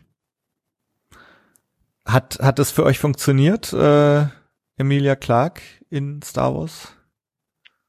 Hat, 2.05 2.39
hat 2.41 2.59
das 2.59 2.71
für 2.71 2.85
euch 2.85 2.99
funktioniert, 2.99 3.73
äh, 3.73 4.27
Emilia 4.77 5.15
Clark 5.15 5.61
in 5.91 6.23
Star 6.23 6.55
Wars? 6.55 6.95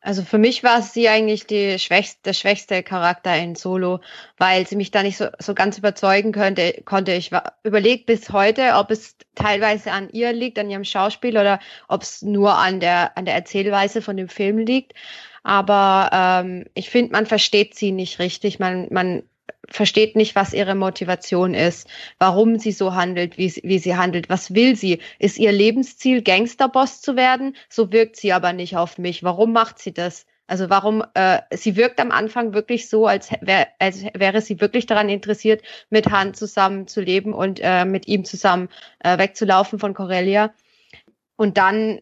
Also 0.04 0.24
für 0.24 0.40
mich 0.40 0.64
war 0.64 0.82
sie 0.82 1.08
eigentlich 1.10 1.46
die 1.46 1.78
schwächste, 1.78 2.22
der 2.26 2.34
schwächste 2.34 2.82
Charakter 2.82 3.38
in 3.38 3.54
Solo, 3.54 4.00
weil 4.38 4.66
sie 4.66 4.76
mich 4.76 4.90
da 4.90 5.04
nicht 5.04 5.18
so, 5.18 5.28
so 5.38 5.54
ganz 5.54 5.78
überzeugen 5.78 6.32
könnte, 6.32 6.82
konnte. 6.86 7.14
Ich 7.14 7.32
war 7.32 7.54
überlegt 7.64 8.08
bis 8.08 8.32
heute, 8.32 8.74
ob 8.76 8.90
es 8.90 9.16
teilweise 9.36 9.92
an 9.92 10.10
ihr 10.10 10.34
liegt, 10.34 10.58
an 10.58 10.72
ihrem 10.72 10.86
Schauspiel 10.86 11.38
oder 11.38 11.60
ob 11.88 12.02
es 12.02 12.24
nur 12.24 12.58
an 12.58 12.80
der, 12.80 13.16
an 13.16 13.26
der 13.26 13.36
Erzählweise 13.36 14.02
von 14.02 14.18
dem 14.18 14.28
Film 14.28 14.58
liegt 14.58 14.94
aber 15.44 16.10
ähm, 16.14 16.66
ich 16.74 16.90
finde, 16.90 17.14
man 17.14 17.26
versteht 17.26 17.76
sie 17.76 17.92
nicht 17.92 18.20
richtig. 18.20 18.60
Man, 18.60 18.88
man 18.92 19.24
versteht 19.70 20.16
nicht, 20.16 20.36
was 20.36 20.54
ihre 20.54 20.76
Motivation 20.76 21.54
ist, 21.54 21.88
warum 22.20 22.60
sie 22.60 22.72
so 22.72 22.94
handelt, 22.94 23.38
wie, 23.38 23.54
wie 23.64 23.80
sie 23.80 23.96
handelt, 23.96 24.30
was 24.30 24.54
will 24.54 24.76
sie? 24.76 25.00
Ist 25.20 25.38
ihr 25.38 25.52
Lebensziel, 25.52 26.22
Gangsterboss 26.22 27.02
zu 27.02 27.16
werden? 27.16 27.56
So 27.70 27.92
wirkt 27.92 28.18
sie 28.18 28.34
aber 28.34 28.54
nicht 28.54 28.78
auf 28.78 28.98
mich. 28.98 29.24
Warum 29.24 29.54
macht 29.54 29.80
sie 29.80 29.94
das? 29.94 30.26
Also 30.48 30.70
warum, 30.70 31.04
äh, 31.14 31.40
sie 31.52 31.78
wirkt 31.78 32.00
am 32.02 32.12
Anfang 32.12 32.54
wirklich 32.54 32.90
so, 32.90 33.08
als, 33.08 33.30
wär, 33.40 33.70
als 33.80 34.04
wäre 34.14 34.42
sie 34.42 34.60
wirklich 34.60 34.86
daran 34.86 35.08
interessiert, 35.08 35.62
mit 35.90 36.12
Han 36.12 36.34
zusammen 36.34 36.88
zu 36.88 37.00
leben 37.00 37.34
und 37.34 37.62
äh, 37.64 37.86
mit 37.86 38.08
ihm 38.08 38.26
zusammen 38.26 38.68
äh, 39.00 39.18
wegzulaufen 39.18 39.80
von 39.80 39.94
Corellia. 39.94 40.54
Und 41.38 41.58
dann 41.58 42.02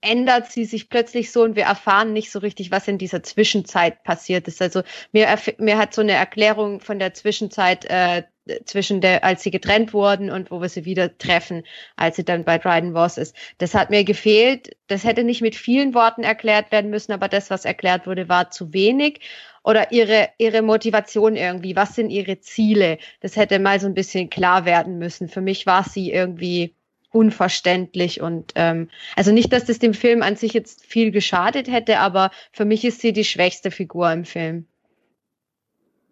ändert 0.00 0.50
sie 0.50 0.64
sich 0.64 0.88
plötzlich 0.88 1.30
so 1.30 1.42
und 1.42 1.56
wir 1.56 1.64
erfahren 1.64 2.12
nicht 2.12 2.30
so 2.30 2.38
richtig, 2.38 2.70
was 2.70 2.88
in 2.88 2.98
dieser 2.98 3.22
Zwischenzeit 3.22 4.02
passiert 4.02 4.48
ist. 4.48 4.62
Also 4.62 4.82
mir, 5.12 5.28
mir 5.58 5.78
hat 5.78 5.94
so 5.94 6.00
eine 6.00 6.12
Erklärung 6.12 6.80
von 6.80 6.98
der 6.98 7.14
Zwischenzeit 7.14 7.84
äh, 7.86 8.22
zwischen 8.64 9.00
der, 9.00 9.24
als 9.24 9.42
sie 9.42 9.50
getrennt 9.50 9.92
wurden 9.92 10.30
und 10.30 10.50
wo 10.50 10.60
wir 10.60 10.68
sie 10.68 10.84
wieder 10.84 11.16
treffen, 11.18 11.64
als 11.96 12.16
sie 12.16 12.24
dann 12.24 12.44
bei 12.44 12.58
Dryden 12.58 12.94
Voss 12.94 13.18
ist. 13.18 13.36
Das 13.58 13.74
hat 13.74 13.90
mir 13.90 14.04
gefehlt. 14.04 14.76
Das 14.88 15.04
hätte 15.04 15.24
nicht 15.24 15.42
mit 15.42 15.54
vielen 15.54 15.94
Worten 15.94 16.22
erklärt 16.22 16.72
werden 16.72 16.90
müssen, 16.90 17.12
aber 17.12 17.28
das, 17.28 17.50
was 17.50 17.64
erklärt 17.64 18.06
wurde, 18.06 18.28
war 18.28 18.50
zu 18.50 18.72
wenig. 18.72 19.20
Oder 19.62 19.92
ihre, 19.92 20.30
ihre 20.38 20.62
Motivation 20.62 21.36
irgendwie. 21.36 21.76
Was 21.76 21.94
sind 21.94 22.10
ihre 22.10 22.40
Ziele? 22.40 22.98
Das 23.20 23.36
hätte 23.36 23.58
mal 23.58 23.78
so 23.78 23.86
ein 23.86 23.94
bisschen 23.94 24.30
klar 24.30 24.64
werden 24.64 24.98
müssen. 24.98 25.28
Für 25.28 25.42
mich 25.42 25.66
war 25.66 25.84
sie 25.84 26.10
irgendwie 26.10 26.74
unverständlich 27.10 28.20
und 28.20 28.52
ähm, 28.54 28.88
also 29.16 29.32
nicht, 29.32 29.52
dass 29.52 29.64
das 29.64 29.78
dem 29.78 29.94
Film 29.94 30.22
an 30.22 30.36
sich 30.36 30.52
jetzt 30.52 30.84
viel 30.84 31.10
geschadet 31.10 31.70
hätte, 31.70 31.98
aber 31.98 32.30
für 32.52 32.64
mich 32.64 32.84
ist 32.84 33.00
sie 33.00 33.12
die 33.12 33.24
schwächste 33.24 33.70
Figur 33.70 34.10
im 34.12 34.24
Film. 34.24 34.66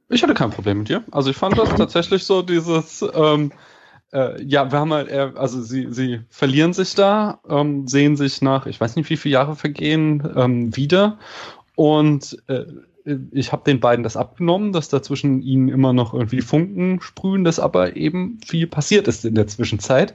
Ich 0.08 0.22
hatte 0.22 0.34
kein 0.34 0.50
Problem 0.50 0.78
mit 0.78 0.90
ihr. 0.90 1.04
Also 1.10 1.30
ich 1.30 1.36
fand 1.36 1.58
das 1.58 1.68
tatsächlich 1.74 2.24
so 2.24 2.42
dieses, 2.42 3.04
ähm, 3.14 3.52
äh, 4.12 4.42
ja, 4.42 4.72
wir 4.72 4.78
haben 4.78 4.92
halt, 4.92 5.08
eher, 5.08 5.34
also 5.36 5.60
sie, 5.60 5.88
sie 5.90 6.20
verlieren 6.30 6.72
sich 6.72 6.94
da, 6.94 7.40
ähm, 7.48 7.86
sehen 7.86 8.16
sich 8.16 8.40
nach, 8.40 8.66
ich 8.66 8.80
weiß 8.80 8.96
nicht, 8.96 9.10
wie 9.10 9.16
viele 9.16 9.34
Jahre 9.34 9.54
vergehen, 9.54 10.26
ähm, 10.34 10.74
wieder. 10.74 11.18
Und 11.74 12.42
äh, 12.48 12.64
ich 13.32 13.52
habe 13.52 13.64
den 13.64 13.80
beiden 13.80 14.02
das 14.02 14.16
abgenommen, 14.16 14.72
dass 14.72 14.88
da 14.88 15.02
zwischen 15.02 15.42
ihnen 15.42 15.68
immer 15.68 15.92
noch 15.92 16.12
irgendwie 16.14 16.40
Funken 16.40 17.00
sprühen, 17.00 17.44
dass 17.44 17.60
aber 17.60 17.96
eben 17.96 18.38
viel 18.46 18.66
passiert 18.66 19.08
ist 19.08 19.24
in 19.24 19.34
der 19.34 19.46
Zwischenzeit. 19.46 20.14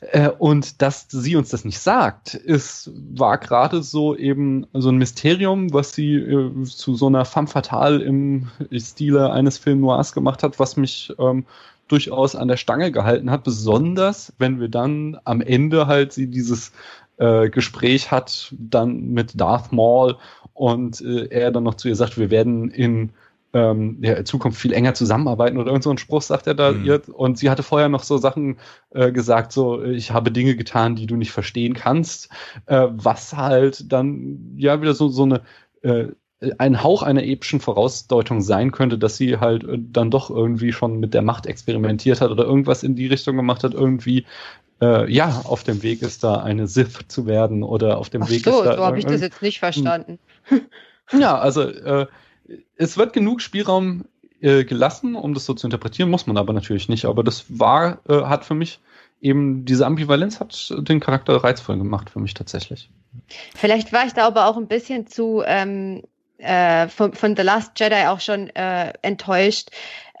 Äh, 0.00 0.30
und 0.30 0.80
dass 0.80 1.06
sie 1.10 1.34
uns 1.34 1.50
das 1.50 1.64
nicht 1.64 1.80
sagt, 1.80 2.34
ist, 2.34 2.90
war 2.94 3.38
gerade 3.38 3.82
so 3.82 4.16
eben 4.16 4.66
so 4.72 4.90
ein 4.90 4.96
Mysterium, 4.96 5.72
was 5.72 5.92
sie 5.92 6.14
äh, 6.14 6.64
zu 6.64 6.94
so 6.94 7.06
einer 7.06 7.24
femme 7.24 7.48
fatale 7.48 8.02
im 8.02 8.48
Stile 8.72 9.32
eines 9.32 9.58
Film 9.58 9.80
Noirs 9.80 10.12
gemacht 10.12 10.42
hat, 10.42 10.58
was 10.60 10.76
mich 10.76 11.12
ähm, 11.18 11.46
durchaus 11.88 12.36
an 12.36 12.48
der 12.48 12.56
Stange 12.56 12.92
gehalten 12.92 13.30
hat, 13.30 13.44
besonders 13.44 14.32
wenn 14.38 14.60
wir 14.60 14.68
dann 14.68 15.18
am 15.24 15.40
Ende 15.40 15.86
halt 15.86 16.12
sie 16.12 16.28
dieses 16.28 16.70
äh, 17.16 17.50
Gespräch 17.50 18.10
hat, 18.12 18.54
dann 18.56 19.10
mit 19.10 19.40
Darth 19.40 19.72
Maul 19.72 20.16
und 20.54 21.00
äh, 21.00 21.26
er 21.30 21.50
dann 21.50 21.64
noch 21.64 21.74
zu 21.74 21.88
ihr 21.88 21.96
sagt, 21.96 22.18
wir 22.18 22.30
werden 22.30 22.70
in 22.70 23.10
ähm, 23.54 23.98
ja, 24.02 24.14
in 24.14 24.26
Zukunft 24.26 24.60
viel 24.60 24.72
enger 24.72 24.94
zusammenarbeiten 24.94 25.56
oder 25.58 25.68
irgend 25.68 25.84
so 25.84 25.90
ein 25.90 25.98
Spruch 25.98 26.22
sagt 26.22 26.46
er 26.46 26.54
da 26.54 26.72
mhm. 26.72 26.84
ihr. 26.84 27.02
Und 27.12 27.38
sie 27.38 27.50
hatte 27.50 27.62
vorher 27.62 27.88
noch 27.88 28.02
so 28.02 28.18
Sachen 28.18 28.58
äh, 28.90 29.10
gesagt, 29.12 29.52
so 29.52 29.82
ich 29.82 30.10
habe 30.10 30.30
Dinge 30.30 30.56
getan, 30.56 30.96
die 30.96 31.06
du 31.06 31.16
nicht 31.16 31.32
verstehen 31.32 31.74
kannst, 31.74 32.28
äh, 32.66 32.86
was 32.90 33.36
halt 33.36 33.90
dann 33.92 34.54
ja 34.56 34.80
wieder 34.82 34.94
so, 34.94 35.08
so 35.08 35.22
eine 35.24 35.42
äh, 35.82 36.08
ein 36.58 36.84
Hauch 36.84 37.02
einer 37.02 37.24
epischen 37.24 37.58
Vorausdeutung 37.58 38.42
sein 38.42 38.70
könnte, 38.70 38.96
dass 38.96 39.16
sie 39.16 39.38
halt 39.38 39.64
äh, 39.64 39.78
dann 39.78 40.10
doch 40.10 40.30
irgendwie 40.30 40.72
schon 40.72 41.00
mit 41.00 41.14
der 41.14 41.22
Macht 41.22 41.46
experimentiert 41.46 42.20
hat 42.20 42.30
oder 42.30 42.44
irgendwas 42.44 42.82
in 42.82 42.94
die 42.94 43.06
Richtung 43.06 43.36
gemacht 43.36 43.64
hat, 43.64 43.74
irgendwie 43.74 44.24
äh, 44.80 45.10
ja, 45.12 45.42
auf 45.44 45.64
dem 45.64 45.82
Weg 45.82 46.02
ist 46.02 46.22
da 46.22 46.36
eine 46.36 46.68
Sith 46.68 47.08
zu 47.08 47.26
werden 47.26 47.62
oder 47.62 47.98
auf 47.98 48.10
dem 48.10 48.22
Ach 48.22 48.30
Weg 48.30 48.44
so, 48.44 48.60
ist 48.60 48.66
da. 48.66 48.76
So 48.76 48.84
habe 48.84 48.98
ich 48.98 49.06
das 49.06 49.20
jetzt 49.20 49.42
nicht 49.42 49.58
verstanden. 49.58 50.18
Ja, 51.18 51.38
also 51.38 51.62
äh, 51.62 52.06
es 52.76 52.96
wird 52.96 53.12
genug 53.12 53.40
Spielraum 53.40 54.04
äh, 54.40 54.64
gelassen, 54.64 55.14
um 55.14 55.34
das 55.34 55.44
so 55.44 55.54
zu 55.54 55.66
interpretieren, 55.66 56.10
muss 56.10 56.26
man 56.26 56.36
aber 56.36 56.52
natürlich 56.52 56.88
nicht. 56.88 57.04
Aber 57.04 57.24
das 57.24 57.46
war, 57.48 57.98
äh, 58.08 58.22
hat 58.22 58.44
für 58.44 58.54
mich 58.54 58.80
eben 59.20 59.64
diese 59.64 59.84
Ambivalenz 59.84 60.38
hat 60.38 60.72
den 60.78 61.00
Charakter 61.00 61.42
reizvoll 61.42 61.76
gemacht 61.76 62.10
für 62.10 62.20
mich 62.20 62.34
tatsächlich. 62.34 62.88
Vielleicht 63.56 63.92
war 63.92 64.06
ich 64.06 64.12
da 64.12 64.26
aber 64.26 64.46
auch 64.46 64.56
ein 64.56 64.68
bisschen 64.68 65.06
zu 65.08 65.42
ähm, 65.44 66.02
äh, 66.38 66.86
von, 66.88 67.14
von 67.14 67.36
The 67.36 67.42
Last 67.42 67.72
Jedi 67.80 68.06
auch 68.06 68.20
schon 68.20 68.48
äh, 68.50 68.92
enttäuscht, 69.02 69.70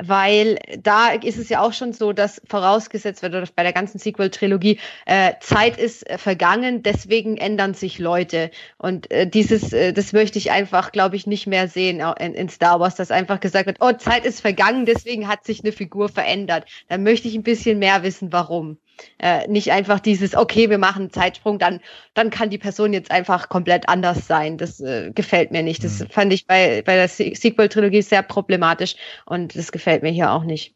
weil 0.02 0.58
da 0.82 1.10
ist 1.10 1.38
es 1.38 1.48
ja 1.48 1.60
auch 1.60 1.72
schon 1.72 1.92
so, 1.92 2.12
dass 2.12 2.40
vorausgesetzt 2.48 3.22
wird, 3.22 3.34
oder 3.34 3.46
bei 3.54 3.62
der 3.62 3.72
ganzen 3.72 3.98
Sequel-Trilogie, 3.98 4.78
äh, 5.06 5.34
Zeit 5.40 5.76
ist 5.78 6.08
äh, 6.08 6.18
vergangen, 6.18 6.82
deswegen 6.82 7.36
ändern 7.36 7.74
sich 7.74 7.98
Leute. 7.98 8.50
Und 8.76 9.10
äh, 9.10 9.26
dieses, 9.26 9.72
äh, 9.72 9.92
das 9.92 10.12
möchte 10.12 10.38
ich 10.38 10.50
einfach, 10.50 10.92
glaube 10.92 11.16
ich, 11.16 11.26
nicht 11.26 11.46
mehr 11.46 11.68
sehen 11.68 12.02
in, 12.18 12.34
in 12.34 12.48
Star 12.48 12.80
Wars, 12.80 12.94
dass 12.96 13.10
einfach 13.10 13.40
gesagt 13.40 13.66
wird, 13.66 13.78
oh, 13.80 13.92
Zeit 13.92 14.24
ist 14.24 14.40
vergangen, 14.40 14.86
deswegen 14.86 15.28
hat 15.28 15.44
sich 15.44 15.62
eine 15.62 15.72
Figur 15.72 16.08
verändert. 16.08 16.64
Da 16.88 16.98
möchte 16.98 17.28
ich 17.28 17.34
ein 17.34 17.42
bisschen 17.42 17.78
mehr 17.78 18.02
wissen, 18.02 18.32
warum. 18.32 18.78
Äh, 19.18 19.48
nicht 19.48 19.72
einfach 19.72 20.00
dieses, 20.00 20.34
okay, 20.34 20.70
wir 20.70 20.78
machen 20.78 21.02
einen 21.02 21.12
Zeitsprung, 21.12 21.58
dann, 21.58 21.80
dann 22.14 22.30
kann 22.30 22.50
die 22.50 22.58
Person 22.58 22.92
jetzt 22.92 23.10
einfach 23.10 23.48
komplett 23.48 23.88
anders 23.88 24.26
sein. 24.26 24.58
Das 24.58 24.80
äh, 24.80 25.10
gefällt 25.14 25.50
mir 25.50 25.62
nicht. 25.62 25.84
Das 25.84 26.00
mhm. 26.00 26.08
fand 26.10 26.32
ich 26.32 26.46
bei, 26.46 26.82
bei 26.82 26.94
der 26.94 27.08
Sequel-Trilogie 27.08 28.02
sehr 28.02 28.22
problematisch 28.22 28.96
und 29.26 29.56
das 29.56 29.72
gefällt 29.72 30.02
mir 30.02 30.10
hier 30.10 30.32
auch 30.32 30.44
nicht. 30.44 30.74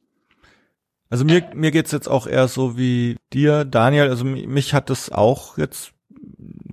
Also 1.10 1.26
mir, 1.26 1.50
mir 1.52 1.70
geht's 1.70 1.92
jetzt 1.92 2.08
auch 2.08 2.26
eher 2.26 2.48
so 2.48 2.78
wie 2.78 3.16
dir, 3.34 3.66
Daniel. 3.66 4.08
Also 4.08 4.24
mich 4.24 4.72
hat 4.72 4.88
das 4.88 5.12
auch 5.12 5.58
jetzt 5.58 5.92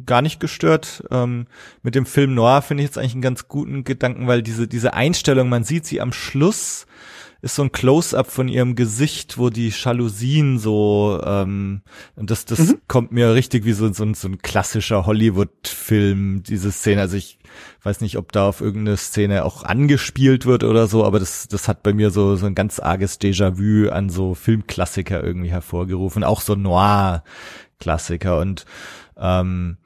gar 0.06 0.22
nicht 0.22 0.40
gestört. 0.40 1.04
Ähm, 1.12 1.48
mit 1.84 1.94
dem 1.94 2.06
Film 2.06 2.34
Noir 2.34 2.62
finde 2.62 2.84
ich 2.84 2.90
jetzt 2.90 2.98
eigentlich 2.98 3.14
einen 3.14 3.22
ganz 3.22 3.48
guten 3.48 3.84
Gedanken, 3.84 4.28
weil 4.28 4.42
diese, 4.42 4.68
diese 4.68 4.94
Einstellung, 4.94 5.50
man 5.50 5.64
sieht 5.64 5.86
sie 5.86 6.00
am 6.00 6.14
Schluss 6.14 6.88
ist 7.42 7.56
so 7.56 7.64
ein 7.64 7.72
Close-up 7.72 8.30
von 8.30 8.48
ihrem 8.48 8.76
Gesicht, 8.76 9.38
wo 9.38 9.50
die 9.50 9.70
Jalousien 9.70 10.60
so 10.60 11.22
ähm, 11.24 11.82
und 12.16 12.32
das 12.32 12.46
das 12.46 12.60
mhm. 12.60 12.82
kommt 12.88 13.12
mir 13.12 13.34
richtig 13.34 13.66
wie 13.66 13.74
so, 13.74 13.92
so, 13.94 14.14
so 14.14 14.28
ein 14.28 14.40
klassischer 14.40 15.06
Hollywood-Film 15.06 16.44
diese 16.44 16.72
Szene. 16.72 17.02
Also 17.02 17.18
ich 17.18 17.40
weiß 17.84 18.02
nicht, 18.02 18.18
ob 18.18 18.32
da 18.32 18.48
auf 18.48 18.62
irgendeine 18.62 18.98
Szene 18.98 19.46
auch 19.46 19.64
angespielt 19.64 20.46
wird 20.46 20.64
oder 20.64 20.88
so, 20.88 21.06
aber 21.06 21.20
das 21.20 21.48
das 21.48 21.68
hat 21.68 21.82
bei 21.82 21.94
mir 21.94 22.12
so 22.12 22.36
so 22.36 22.46
ein 22.46 22.56
ganz 22.56 22.80
arges 22.80 23.22
Déjà-vu 23.22 23.90
an 23.90 24.10
so 24.10 24.36
Filmklassiker 24.36 25.24
irgendwie 25.24 25.52
hervorgerufen, 25.52 26.24
auch 26.24 26.42
so 26.42 26.56
Noir-Klassiker 26.56 28.40
und 28.40 28.66
ähm, 29.18 29.78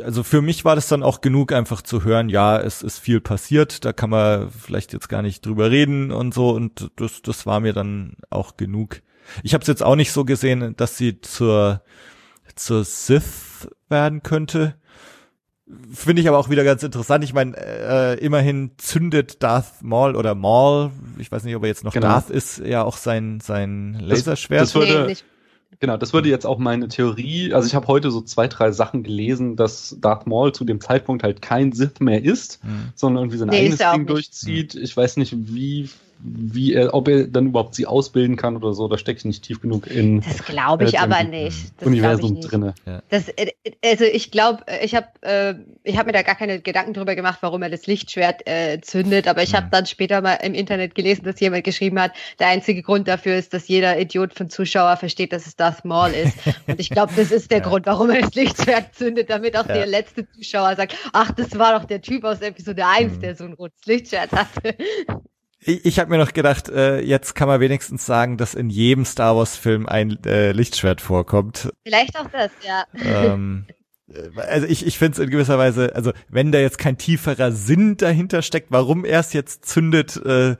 also 0.00 0.22
für 0.22 0.42
mich 0.42 0.64
war 0.64 0.74
das 0.74 0.88
dann 0.88 1.02
auch 1.02 1.20
genug, 1.20 1.52
einfach 1.52 1.82
zu 1.82 2.04
hören, 2.04 2.28
ja, 2.28 2.58
es 2.58 2.82
ist 2.82 2.98
viel 2.98 3.20
passiert, 3.20 3.84
da 3.84 3.92
kann 3.92 4.10
man 4.10 4.50
vielleicht 4.50 4.92
jetzt 4.92 5.08
gar 5.08 5.22
nicht 5.22 5.44
drüber 5.44 5.70
reden 5.70 6.10
und 6.10 6.32
so 6.32 6.50
und 6.50 6.90
das, 6.96 7.22
das 7.22 7.46
war 7.46 7.60
mir 7.60 7.72
dann 7.72 8.16
auch 8.30 8.56
genug. 8.56 9.02
Ich 9.42 9.54
habe 9.54 9.62
es 9.62 9.68
jetzt 9.68 9.82
auch 9.82 9.96
nicht 9.96 10.12
so 10.12 10.24
gesehen, 10.24 10.74
dass 10.76 10.96
sie 10.96 11.20
zur, 11.20 11.82
zur 12.54 12.84
Sith 12.84 13.68
werden 13.88 14.22
könnte. 14.22 14.74
Finde 15.92 16.20
ich 16.20 16.28
aber 16.28 16.38
auch 16.38 16.50
wieder 16.50 16.64
ganz 16.64 16.82
interessant. 16.82 17.24
Ich 17.24 17.32
meine, 17.32 17.56
äh, 17.56 18.18
immerhin 18.18 18.72
zündet 18.76 19.42
Darth 19.42 19.82
Maul 19.82 20.16
oder 20.16 20.34
Maul, 20.34 20.90
ich 21.18 21.32
weiß 21.32 21.44
nicht, 21.44 21.56
ob 21.56 21.62
er 21.62 21.68
jetzt 21.68 21.84
noch 21.84 21.92
genau. 21.92 22.08
Darth 22.08 22.30
ist, 22.30 22.58
ja 22.58 22.82
auch 22.82 22.96
sein, 22.96 23.40
sein 23.40 23.96
Laserschwert. 24.00 24.62
Das, 24.62 24.72
das 24.72 24.74
würde, 24.74 25.06
nee, 25.06 25.16
Genau, 25.82 25.96
das 25.96 26.12
würde 26.12 26.28
jetzt 26.28 26.46
auch 26.46 26.58
meine 26.58 26.86
Theorie, 26.86 27.52
also 27.52 27.66
ich 27.66 27.74
habe 27.74 27.88
heute 27.88 28.12
so 28.12 28.20
zwei, 28.20 28.46
drei 28.46 28.70
Sachen 28.70 29.02
gelesen, 29.02 29.56
dass 29.56 29.96
Darth 30.00 30.28
Maul 30.28 30.52
zu 30.52 30.64
dem 30.64 30.80
Zeitpunkt 30.80 31.24
halt 31.24 31.42
kein 31.42 31.72
Sith 31.72 31.98
mehr 31.98 32.24
ist, 32.24 32.62
mhm. 32.62 32.92
sondern 32.94 33.24
irgendwie 33.24 33.38
sein 33.38 33.48
nee, 33.48 33.62
eigenes 33.62 33.80
Ding 33.80 34.06
durchzieht. 34.06 34.76
Ich 34.76 34.96
weiß 34.96 35.16
nicht, 35.16 35.34
wie 35.36 35.90
wie 36.24 36.74
er, 36.74 36.94
ob 36.94 37.08
er 37.08 37.26
dann 37.26 37.48
überhaupt 37.48 37.74
sie 37.74 37.86
ausbilden 37.86 38.36
kann 38.36 38.56
oder 38.56 38.74
so, 38.74 38.86
da 38.86 38.96
stecke 38.96 39.18
ich 39.18 39.24
nicht 39.24 39.42
tief 39.42 39.60
genug 39.60 39.88
in. 39.88 40.20
Das 40.20 40.44
glaube 40.44 40.84
ich 40.84 40.94
äh, 40.94 40.98
aber 40.98 41.24
nicht. 41.24 41.72
Das 41.78 41.86
Universum 41.86 42.34
nicht. 42.34 42.50
drinne. 42.50 42.74
Ja. 42.86 43.02
Das, 43.08 43.28
äh, 43.28 43.52
also 43.84 44.04
ich 44.04 44.30
glaube, 44.30 44.64
ich 44.82 44.94
habe 44.94 45.08
äh, 45.22 45.54
ich 45.82 45.98
habe 45.98 46.06
mir 46.06 46.12
da 46.12 46.22
gar 46.22 46.36
keine 46.36 46.60
Gedanken 46.60 46.94
drüber 46.94 47.16
gemacht, 47.16 47.38
warum 47.40 47.62
er 47.62 47.70
das 47.70 47.86
Lichtschwert 47.86 48.46
äh, 48.46 48.80
zündet, 48.80 49.26
aber 49.26 49.42
ich 49.42 49.54
habe 49.54 49.66
mhm. 49.66 49.70
dann 49.70 49.86
später 49.86 50.20
mal 50.20 50.34
im 50.34 50.54
Internet 50.54 50.94
gelesen, 50.94 51.24
dass 51.24 51.40
jemand 51.40 51.64
geschrieben 51.64 52.00
hat, 52.00 52.12
der 52.38 52.48
einzige 52.48 52.82
Grund 52.82 53.08
dafür 53.08 53.36
ist, 53.36 53.52
dass 53.52 53.66
jeder 53.66 53.98
Idiot 53.98 54.32
von 54.34 54.48
Zuschauer 54.48 54.96
versteht, 54.96 55.32
dass 55.32 55.46
es 55.46 55.56
Darth 55.56 55.84
Maul 55.84 56.10
ist. 56.10 56.36
Und 56.66 56.78
ich 56.78 56.90
glaube, 56.90 57.12
das 57.16 57.32
ist 57.32 57.50
der 57.50 57.58
ja. 57.62 57.64
Grund, 57.64 57.86
warum 57.86 58.10
er 58.10 58.20
das 58.20 58.34
Lichtschwert 58.34 58.94
zündet, 58.94 59.28
damit 59.28 59.56
auch 59.56 59.66
ja. 59.66 59.74
der 59.74 59.86
letzte 59.86 60.28
Zuschauer 60.30 60.76
sagt, 60.76 60.96
ach, 61.12 61.32
das 61.32 61.58
war 61.58 61.78
doch 61.78 61.84
der 61.84 62.00
Typ 62.00 62.24
aus 62.24 62.40
Episode 62.40 62.86
1, 62.86 63.14
mhm. 63.14 63.20
der 63.20 63.34
so 63.34 63.44
ein 63.44 63.54
rotes 63.54 63.84
Lichtschwert 63.86 64.32
hatte. 64.32 64.76
Ich, 65.64 65.84
ich 65.84 65.98
habe 65.98 66.10
mir 66.10 66.18
noch 66.18 66.32
gedacht, 66.32 66.68
äh, 66.68 67.00
jetzt 67.00 67.34
kann 67.34 67.48
man 67.48 67.60
wenigstens 67.60 68.04
sagen, 68.04 68.36
dass 68.36 68.54
in 68.54 68.68
jedem 68.68 69.04
Star 69.04 69.36
Wars-Film 69.36 69.86
ein 69.86 70.18
äh, 70.24 70.52
Lichtschwert 70.52 71.00
vorkommt. 71.00 71.72
Vielleicht 71.84 72.18
auch 72.18 72.28
das, 72.30 72.50
ja. 72.66 72.84
Ähm, 72.94 73.66
äh, 74.08 74.40
also 74.40 74.66
ich, 74.66 74.86
ich 74.86 74.98
finde 74.98 75.12
es 75.12 75.18
in 75.20 75.30
gewisser 75.30 75.58
Weise, 75.58 75.94
also 75.94 76.12
wenn 76.28 76.52
da 76.52 76.58
jetzt 76.58 76.78
kein 76.78 76.98
tieferer 76.98 77.52
Sinn 77.52 77.96
dahinter 77.96 78.42
steckt, 78.42 78.70
warum 78.70 79.04
er 79.04 79.20
es 79.20 79.32
jetzt 79.32 79.66
zündet, 79.66 80.16
äh, 80.24 80.56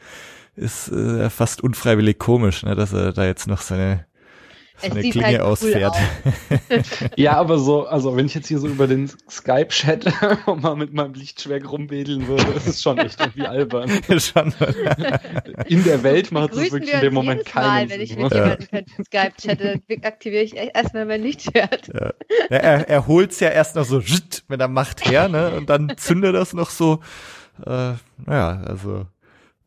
ist 0.54 0.92
äh, 0.92 1.30
fast 1.30 1.62
unfreiwillig 1.62 2.18
komisch, 2.18 2.62
ne, 2.62 2.74
dass 2.74 2.92
er 2.92 3.12
da 3.12 3.24
jetzt 3.24 3.46
noch 3.46 3.60
seine 3.60 4.06
Es 4.82 4.90
eine 4.92 5.00
Klinge 5.02 5.26
halt 5.26 5.36
cool 5.40 5.46
ausfährt. 5.46 5.96
Ja, 7.16 7.34
aber 7.34 7.58
so, 7.58 7.86
also 7.86 8.16
wenn 8.16 8.26
ich 8.26 8.34
jetzt 8.34 8.48
hier 8.48 8.58
so 8.58 8.66
über 8.66 8.86
den 8.86 9.10
Skype-Chat 9.30 10.06
mal 10.60 10.76
mit 10.76 10.92
meinem 10.92 11.14
Lichtschwerk 11.14 11.70
rumwedeln 11.70 12.26
würde, 12.28 12.46
ist 12.52 12.66
es 12.66 12.82
schon 12.82 12.98
echt 12.98 13.20
irgendwie 13.20 13.46
albern. 13.46 13.90
Schon. 14.18 14.54
In 15.66 15.84
der 15.84 16.02
Welt 16.02 16.32
macht 16.32 16.52
es 16.52 16.70
wirklich 16.72 16.90
wir 16.90 16.94
in 16.94 17.00
dem 17.00 17.14
Moment 17.14 17.40
jedes 17.40 17.54
Mal, 17.54 17.62
keinen 17.62 17.90
wenn 17.90 18.00
ich 18.00 18.16
mit 18.16 18.32
Ja. 18.32 18.38
jemandem 18.38 18.66
per 18.68 19.04
Skype 19.04 19.32
chatte, 19.40 19.80
dann 19.88 20.04
aktiviere 20.04 20.42
ich 20.42 20.56
echt 20.56 20.74
erstmal 20.74 21.06
mein 21.06 21.22
Lichtschwert. 21.22 21.88
Ja. 21.88 22.12
Ja, 22.50 22.56
er, 22.56 22.88
er 22.88 23.06
holt's 23.06 23.40
ja 23.40 23.48
erst 23.48 23.76
noch 23.76 23.84
so 23.84 24.02
mit 24.48 24.60
der 24.60 24.68
Macht 24.68 25.08
her, 25.08 25.28
ne? 25.28 25.52
Und 25.56 25.68
dann 25.70 25.92
zündet 25.96 26.34
das 26.34 26.52
noch 26.52 26.70
so. 26.70 27.00
Äh, 27.66 27.94
naja, 28.24 28.62
also. 28.66 29.06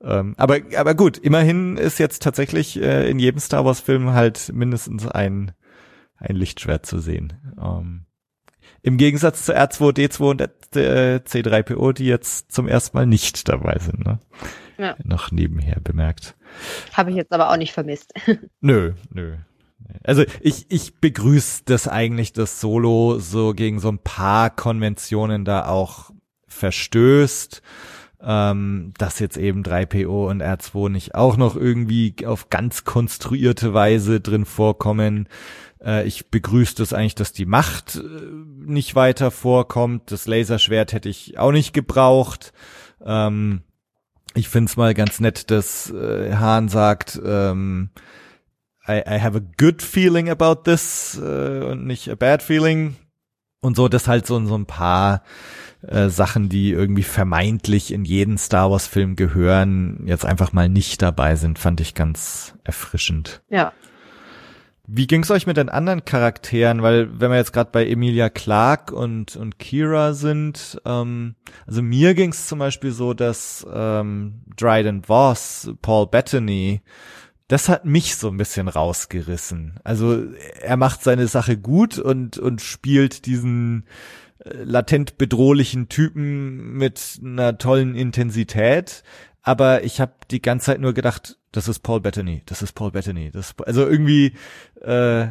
Ähm, 0.06 0.36
aber, 0.38 0.60
aber 0.78 0.94
gut, 0.94 1.18
immerhin 1.18 1.78
ist 1.78 1.98
jetzt 1.98 2.22
tatsächlich 2.22 2.80
äh, 2.80 3.10
in 3.10 3.18
jedem 3.18 3.40
Star 3.40 3.66
Wars-Film 3.66 4.12
halt 4.14 4.52
mindestens 4.54 5.08
ein, 5.08 5.52
ein 6.18 6.36
Lichtschwert 6.36 6.86
zu 6.86 7.00
sehen. 7.00 7.34
Ähm, 7.60 8.06
Im 8.84 8.98
Gegensatz 8.98 9.46
zu 9.46 9.56
R2D2 9.56 10.30
und 10.30 10.42
äh, 10.42 11.20
C3PO, 11.26 11.92
die 11.94 12.06
jetzt 12.06 12.52
zum 12.52 12.68
ersten 12.68 12.96
Mal 12.96 13.08
nicht 13.08 13.50
dabei 13.50 13.80
sind, 13.80 14.06
ne? 14.06 14.20
Ja. 14.78 14.96
Noch 15.04 15.32
nebenher 15.32 15.80
bemerkt. 15.80 16.36
Habe 16.94 17.10
ich 17.10 17.16
jetzt 17.16 17.32
aber 17.32 17.50
auch 17.50 17.58
nicht 17.58 17.72
vermisst. 17.72 18.14
Nö, 18.62 18.94
nö. 19.10 19.38
Also 20.04 20.24
ich, 20.42 20.66
ich 20.70 21.00
begrüße 21.00 21.64
das 21.66 21.88
eigentlich, 21.88 22.34
dass 22.34 22.60
Solo 22.60 23.20
so 23.20 23.54
gegen 23.54 23.80
so 23.80 23.90
ein 23.90 24.00
paar 24.00 24.50
Konventionen 24.50 25.46
da 25.46 25.68
auch 25.68 26.12
verstößt. 26.48 27.62
Ähm, 28.22 28.94
dass 28.98 29.20
jetzt 29.20 29.38
eben 29.38 29.64
3PO 29.64 30.30
und 30.30 30.42
R2 30.42 30.90
nicht 30.90 31.16
auch 31.16 31.38
noch 31.38 31.56
irgendwie 31.56 32.16
auf 32.26 32.50
ganz 32.50 32.84
konstruierte 32.86 33.74
Weise 33.74 34.22
drin 34.22 34.46
vorkommen. 34.46 35.28
Äh, 35.84 36.08
ich 36.08 36.30
begrüße 36.30 36.76
das 36.76 36.94
eigentlich, 36.94 37.16
dass 37.16 37.34
die 37.34 37.46
Macht 37.46 37.98
äh, 37.98 38.02
nicht 38.58 38.96
weiter 38.96 39.32
vorkommt. 39.32 40.12
Das 40.12 40.28
Laserschwert 40.28 40.94
hätte 40.94 41.10
ich 41.10 41.38
auch 41.38 41.52
nicht 41.52 41.74
gebraucht. 41.74 42.54
Ähm, 43.06 43.62
ich 44.34 44.50
find's 44.50 44.76
mal 44.76 44.94
ganz 44.94 45.20
nett, 45.20 45.52
dass 45.52 45.92
äh, 45.92 46.36
Hahn 46.36 46.68
sagt, 46.68 47.20
ähm, 47.24 47.90
I, 48.88 49.02
I 49.08 49.20
have 49.20 49.38
a 49.38 49.42
good 49.58 49.82
feeling 49.82 50.30
about 50.30 50.64
this 50.64 51.20
äh, 51.22 51.64
und 51.64 51.86
nicht 51.86 52.10
a 52.10 52.16
bad 52.16 52.44
feeling. 52.44 52.96
Und 53.62 53.76
so, 53.76 53.88
dass 53.88 54.08
halt 54.08 54.28
so, 54.28 54.44
so 54.46 54.56
ein 54.56 54.68
paar 54.68 55.24
äh, 55.88 56.10
Sachen, 56.10 56.50
die 56.50 56.72
irgendwie 56.72 57.04
vermeintlich 57.04 57.94
in 57.94 58.06
jeden 58.06 58.38
Star 58.38 58.72
Wars 58.72 58.88
Film 58.88 59.16
gehören, 59.16 60.04
jetzt 60.06 60.26
einfach 60.26 60.54
mal 60.54 60.70
nicht 60.70 61.02
dabei 61.02 61.36
sind, 61.36 61.60
fand 61.60 61.82
ich 61.82 61.94
ganz 61.94 62.54
erfrischend. 62.64 63.42
Ja. 63.50 63.74
Wie 64.88 65.08
ging's 65.08 65.32
euch 65.32 65.48
mit 65.48 65.58
den 65.58 65.70
anderen 65.70 66.06
Charakteren? 66.06 66.84
Weil 66.84 67.20
wenn 67.20 67.32
wir 67.32 67.38
jetzt 67.38 67.54
gerade 67.54 67.72
bei 67.72 67.88
Emilia 67.88 68.30
Clark 68.30 68.92
und 68.92 69.36
und 69.36 69.58
Kira 69.58 70.14
sind, 70.14 70.80
ähm, 70.86 71.36
also 71.66 71.82
mir 71.82 72.14
ging's 72.14 72.48
zum 72.48 72.60
Beispiel 72.60 72.92
so, 72.92 73.14
dass 73.14 73.66
ähm, 73.74 74.44
Dryden 74.56 75.04
Voss, 75.04 75.72
Paul 75.82 76.08
Bettany, 76.08 76.82
das 77.48 77.68
hat 77.68 77.86
mich 77.86 78.16
so 78.16 78.30
ein 78.30 78.38
bisschen 78.38 78.68
rausgerissen. 78.68 79.80
Also 79.84 80.24
er 80.62 80.78
macht 80.78 81.04
seine 81.04 81.28
Sache 81.28 81.58
gut 81.58 81.98
und 81.98 82.38
und 82.38 82.62
spielt 82.62 83.26
diesen 83.26 83.86
latent 84.46 85.18
bedrohlichen 85.18 85.90
Typen 85.90 86.74
mit 86.74 87.20
einer 87.24 87.58
tollen 87.58 87.96
Intensität. 87.96 89.04
Aber 89.42 89.84
ich 89.84 90.02
habe 90.02 90.14
die 90.32 90.42
ganze 90.42 90.68
Zeit 90.68 90.82
nur 90.82 90.94
gedacht, 90.94 91.38
das 91.52 91.68
ist 91.68 91.80
Paul 91.80 92.02
Bettany, 92.02 92.42
das 92.46 92.62
ist 92.62 92.74
Paul 92.74 92.92
Bettany. 92.92 93.32
Das, 93.32 93.54
also 93.66 93.88
irgendwie, 93.88 94.36
äh, 94.82 95.28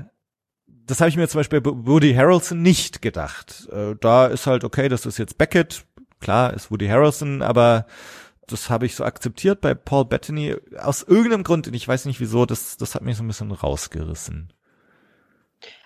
das 0.67 1.01
habe 1.01 1.09
ich 1.09 1.17
mir 1.17 1.29
zum 1.29 1.41
Beispiel 1.41 1.61
bei 1.61 1.71
Woody 1.75 2.15
Harrelson 2.15 2.63
nicht 2.63 3.03
gedacht. 3.03 3.69
Äh, 3.73 3.97
da 4.01 4.27
ist 4.27 4.47
halt 4.47 4.65
okay, 4.65 4.89
das 4.89 5.07
ist 5.07 5.19
jetzt 5.19 5.37
Beckett, 5.39 5.85
klar 6.21 6.55
ist 6.55 6.71
Woody 6.71 6.87
Harrelson, 6.87 7.43
aber 7.43 7.87
das 8.47 8.71
habe 8.71 8.87
ich 8.87 8.95
so 8.95 9.05
akzeptiert 9.05 9.61
bei 9.61 9.75
Paul 9.75 10.05
Bettany 10.05 10.57
aus 10.79 11.03
irgendeinem 11.03 11.45
Grund, 11.45 11.67
und 11.67 11.75
ich 11.75 11.89
weiß 11.89 12.05
nicht 12.05 12.21
wieso, 12.21 12.47
das, 12.47 12.77
das 12.77 12.95
hat 12.95 13.03
mich 13.03 13.17
so 13.17 13.25
ein 13.25 13.29
bisschen 13.29 13.51
rausgerissen. 13.51 14.53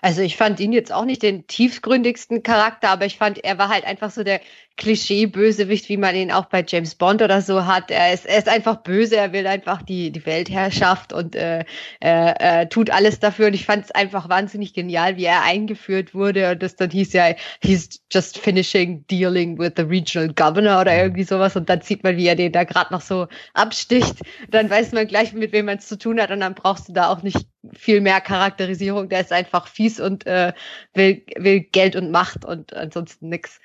Also 0.01 0.21
ich 0.21 0.37
fand 0.37 0.59
ihn 0.59 0.73
jetzt 0.73 0.91
auch 0.91 1.05
nicht 1.05 1.23
den 1.23 1.47
tiefgründigsten 1.47 2.43
Charakter, 2.43 2.89
aber 2.89 3.05
ich 3.05 3.17
fand, 3.17 3.43
er 3.43 3.57
war 3.57 3.69
halt 3.69 3.85
einfach 3.85 4.11
so 4.11 4.23
der 4.23 4.41
Klischee-Bösewicht, 4.79 5.89
wie 5.89 5.97
man 5.97 6.15
ihn 6.15 6.31
auch 6.31 6.45
bei 6.45 6.63
James 6.65 6.95
Bond 6.95 7.21
oder 7.21 7.41
so 7.41 7.65
hat. 7.65 7.91
Er 7.91 8.13
ist, 8.13 8.25
er 8.25 8.37
ist 8.37 8.47
einfach 8.47 8.77
böse, 8.77 9.17
er 9.17 9.33
will 9.33 9.45
einfach 9.45 9.81
die, 9.81 10.09
die 10.09 10.25
Weltherrschaft 10.25 11.11
und 11.11 11.35
äh, 11.35 11.65
äh, 12.01 12.61
äh, 12.61 12.65
tut 12.67 12.89
alles 12.89 13.19
dafür. 13.19 13.47
Und 13.47 13.53
ich 13.53 13.65
fand 13.65 13.85
es 13.85 13.91
einfach 13.91 14.29
wahnsinnig 14.29 14.73
genial, 14.73 15.17
wie 15.17 15.25
er 15.25 15.43
eingeführt 15.43 16.15
wurde. 16.15 16.51
Und 16.51 16.63
das 16.63 16.77
dann 16.77 16.89
hieß 16.89 17.11
ja, 17.11 17.35
he's 17.61 18.01
just 18.09 18.39
finishing 18.39 19.05
dealing 19.07 19.59
with 19.59 19.73
the 19.75 19.83
regional 19.83 20.33
governor 20.33 20.79
oder 20.79 20.97
irgendwie 20.97 21.23
sowas. 21.23 21.57
Und 21.57 21.69
dann 21.69 21.81
sieht 21.81 22.03
man, 22.03 22.15
wie 22.15 22.27
er 22.27 22.35
den 22.35 22.53
da 22.53 22.63
gerade 22.63 22.93
noch 22.93 23.01
so 23.01 23.27
absticht. 23.53 24.15
Dann 24.49 24.69
weiß 24.69 24.93
man 24.93 25.07
gleich, 25.07 25.33
mit 25.33 25.51
wem 25.51 25.65
man 25.65 25.79
es 25.79 25.89
zu 25.89 25.97
tun 25.97 26.21
hat. 26.21 26.31
Und 26.31 26.39
dann 26.39 26.55
brauchst 26.55 26.87
du 26.87 26.93
da 26.93 27.09
auch 27.09 27.21
nicht 27.21 27.45
viel 27.73 27.99
mehr 27.99 28.21
Charakterisierung. 28.21 29.09
Der 29.09 29.19
ist 29.19 29.33
einfach 29.33 29.67
fies 29.89 29.99
und 29.99 30.25
äh, 30.25 30.53
will, 30.93 31.21
will 31.37 31.61
Geld 31.61 31.95
und 31.95 32.11
Macht 32.11 32.45
und 32.45 32.73
ansonsten 32.73 33.29
nix. 33.29 33.59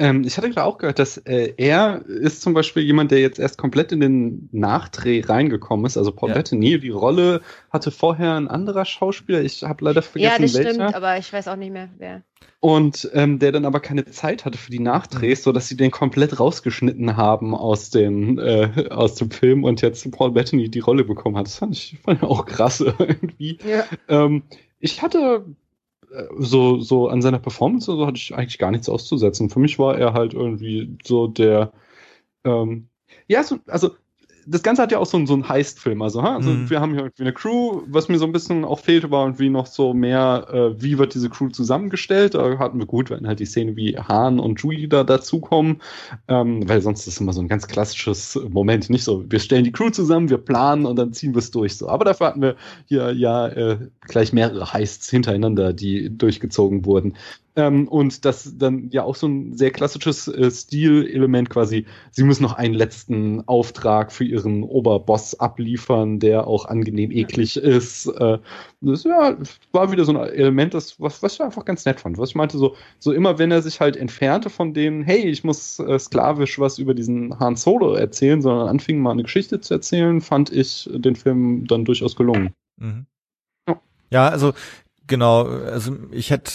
Ähm, 0.00 0.24
ich 0.24 0.38
hatte 0.38 0.48
gerade 0.48 0.64
auch 0.66 0.78
gehört, 0.78 0.98
dass 0.98 1.18
äh, 1.18 1.52
er 1.58 2.04
ist 2.06 2.40
zum 2.40 2.54
Beispiel 2.54 2.82
jemand, 2.82 3.10
der 3.10 3.20
jetzt 3.20 3.38
erst 3.38 3.58
komplett 3.58 3.92
in 3.92 4.00
den 4.00 4.48
Nachdreh 4.50 5.20
reingekommen 5.20 5.84
ist. 5.84 5.98
Also 5.98 6.10
Paul 6.10 6.30
Ja. 6.30 6.36
Bettany, 6.36 6.80
die 6.80 6.88
Rolle 6.88 7.42
hatte 7.70 7.90
vorher 7.90 8.34
ein 8.36 8.48
anderer 8.48 8.86
Schauspieler. 8.86 9.42
Ich 9.42 9.62
habe 9.62 9.84
leider 9.84 10.00
vergessen, 10.00 10.32
Ja, 10.32 10.42
das 10.42 10.54
welcher. 10.54 10.70
stimmt, 10.74 10.94
aber 10.94 11.18
ich 11.18 11.30
weiß 11.30 11.48
auch 11.48 11.56
nicht 11.56 11.70
mehr, 11.72 11.90
wer. 11.98 12.22
Und 12.60 13.10
ähm, 13.12 13.38
der 13.38 13.52
dann 13.52 13.66
aber 13.66 13.80
keine 13.80 14.06
Zeit 14.06 14.46
hatte 14.46 14.56
für 14.56 14.70
die 14.70 14.80
Nachdrehs, 14.80 15.42
so 15.42 15.52
dass 15.52 15.68
sie 15.68 15.76
den 15.76 15.90
komplett 15.90 16.40
rausgeschnitten 16.40 17.18
haben 17.18 17.54
aus 17.54 17.90
dem 17.90 18.38
äh, 18.38 18.88
aus 18.88 19.16
dem 19.16 19.30
Film 19.30 19.64
und 19.64 19.82
jetzt 19.82 20.10
Paul 20.12 20.32
Bettany 20.32 20.70
die 20.70 20.78
Rolle 20.80 21.04
bekommen 21.04 21.36
hat. 21.36 21.46
Das 21.46 21.56
fand 21.56 21.74
ich, 21.74 21.98
fand 22.02 22.22
ich 22.22 22.28
auch 22.28 22.46
krass 22.46 22.80
irgendwie. 22.98 23.58
Ja. 23.68 23.84
Ähm, 24.08 24.44
ich 24.78 25.02
hatte 25.02 25.44
so 26.38 26.80
so 26.80 27.08
an 27.08 27.22
seiner 27.22 27.38
Performance 27.38 27.90
oder 27.90 28.00
so 28.00 28.06
hatte 28.06 28.16
ich 28.18 28.34
eigentlich 28.34 28.58
gar 28.58 28.70
nichts 28.70 28.88
auszusetzen. 28.88 29.50
Für 29.50 29.60
mich 29.60 29.78
war 29.78 29.98
er 29.98 30.12
halt 30.12 30.34
irgendwie 30.34 30.96
so 31.04 31.26
der 31.28 31.72
ähm, 32.44 32.88
ja 33.28 33.42
so 33.42 33.58
also 33.66 33.92
das 34.46 34.62
Ganze 34.62 34.82
hat 34.82 34.92
ja 34.92 34.98
auch 34.98 35.06
so, 35.06 35.16
einen- 35.16 35.26
so 35.26 35.34
einen 35.34 35.48
Heist-Film. 35.48 36.02
Also, 36.02 36.22
ha? 36.22 36.36
also 36.36 36.50
Mhm. 36.50 36.70
wir 36.70 36.80
haben 36.80 36.92
hier 36.92 37.02
irgendwie 37.04 37.22
eine 37.22 37.32
Crew. 37.32 37.82
Was 37.86 38.08
mir 38.08 38.18
so 38.18 38.24
ein 38.24 38.32
bisschen 38.32 38.64
auch 38.64 38.80
fehlte, 38.80 39.10
war 39.10 39.24
irgendwie 39.26 39.50
noch 39.50 39.66
so 39.66 39.94
mehr, 39.94 40.46
äh, 40.52 40.82
wie 40.82 40.98
wird 40.98 41.14
diese 41.14 41.30
Crew 41.30 41.48
zusammengestellt. 41.48 42.34
Da 42.34 42.58
hatten 42.58 42.78
wir 42.78 42.86
gut, 42.86 43.10
wenn 43.10 43.26
halt 43.26 43.40
die 43.40 43.46
Szene 43.46 43.76
wie 43.76 43.96
Hahn 43.96 44.38
und 44.40 44.60
Julie 44.60 44.88
da 44.88 45.04
dazukommen. 45.04 45.80
Ähm, 46.28 46.68
weil 46.68 46.80
sonst 46.82 47.00
ist 47.06 47.14
es 47.14 47.20
immer 47.20 47.32
so 47.32 47.40
ein 47.40 47.48
ganz 47.48 47.66
klassisches 47.68 48.38
Moment. 48.48 48.90
Nicht 48.90 49.04
so, 49.04 49.24
wir 49.30 49.38
stellen 49.40 49.64
die 49.64 49.72
Crew 49.72 49.90
zusammen, 49.90 50.30
wir 50.30 50.38
planen 50.38 50.86
und 50.86 50.96
dann 50.96 51.12
ziehen 51.12 51.34
wir 51.34 51.38
es 51.40 51.50
durch. 51.50 51.76
So. 51.76 51.88
Aber 51.88 52.04
dafür 52.04 52.26
hatten 52.28 52.42
wir 52.42 52.56
hier 52.86 53.12
ja 53.12 53.48
äh, 53.48 53.78
gleich 54.02 54.32
mehrere 54.32 54.72
Heists 54.72 55.10
hintereinander, 55.10 55.72
die 55.72 56.16
durchgezogen 56.16 56.84
wurden. 56.84 57.14
Ähm, 57.56 57.88
und 57.88 58.24
das 58.24 58.56
dann 58.58 58.90
ja 58.90 59.02
auch 59.02 59.16
so 59.16 59.26
ein 59.26 59.56
sehr 59.56 59.72
klassisches 59.72 60.28
äh, 60.28 60.50
Stilelement 60.50 61.50
quasi. 61.50 61.84
Sie 62.12 62.22
müssen 62.22 62.44
noch 62.44 62.52
einen 62.52 62.74
letzten 62.74 63.46
Auftrag 63.48 64.12
für 64.12 64.24
ihren 64.24 64.62
Oberboss 64.62 65.38
abliefern, 65.40 66.20
der 66.20 66.46
auch 66.46 66.66
angenehm 66.66 67.10
eklig 67.10 67.56
ist. 67.56 68.06
Äh, 68.06 68.38
das 68.80 69.02
ja, 69.02 69.36
war 69.72 69.90
wieder 69.90 70.04
so 70.04 70.16
ein 70.16 70.28
Element, 70.28 70.74
das, 70.74 71.00
was, 71.00 71.22
was 71.24 71.34
ich 71.34 71.40
einfach 71.40 71.64
ganz 71.64 71.84
nett 71.84 72.00
fand. 72.00 72.18
Was 72.18 72.30
ich 72.30 72.34
meinte, 72.36 72.56
so, 72.56 72.76
so 73.00 73.12
immer 73.12 73.38
wenn 73.38 73.50
er 73.50 73.62
sich 73.62 73.80
halt 73.80 73.96
entfernte 73.96 74.48
von 74.48 74.72
dem, 74.72 75.02
hey, 75.02 75.26
ich 75.26 75.42
muss 75.42 75.80
äh, 75.80 75.98
sklavisch 75.98 76.60
was 76.60 76.78
über 76.78 76.94
diesen 76.94 77.38
Han 77.40 77.56
Solo 77.56 77.94
erzählen, 77.94 78.42
sondern 78.42 78.68
anfing 78.68 79.00
mal 79.00 79.10
eine 79.10 79.24
Geschichte 79.24 79.60
zu 79.60 79.74
erzählen, 79.74 80.20
fand 80.20 80.52
ich 80.52 80.88
den 80.92 81.16
Film 81.16 81.66
dann 81.66 81.84
durchaus 81.84 82.14
gelungen. 82.14 82.54
Mhm. 82.76 83.06
Ja. 83.68 83.80
Ja, 84.10 84.28
also 84.28 84.52
genau, 85.08 85.44
also 85.44 85.96
ich 86.12 86.30
hätte 86.30 86.52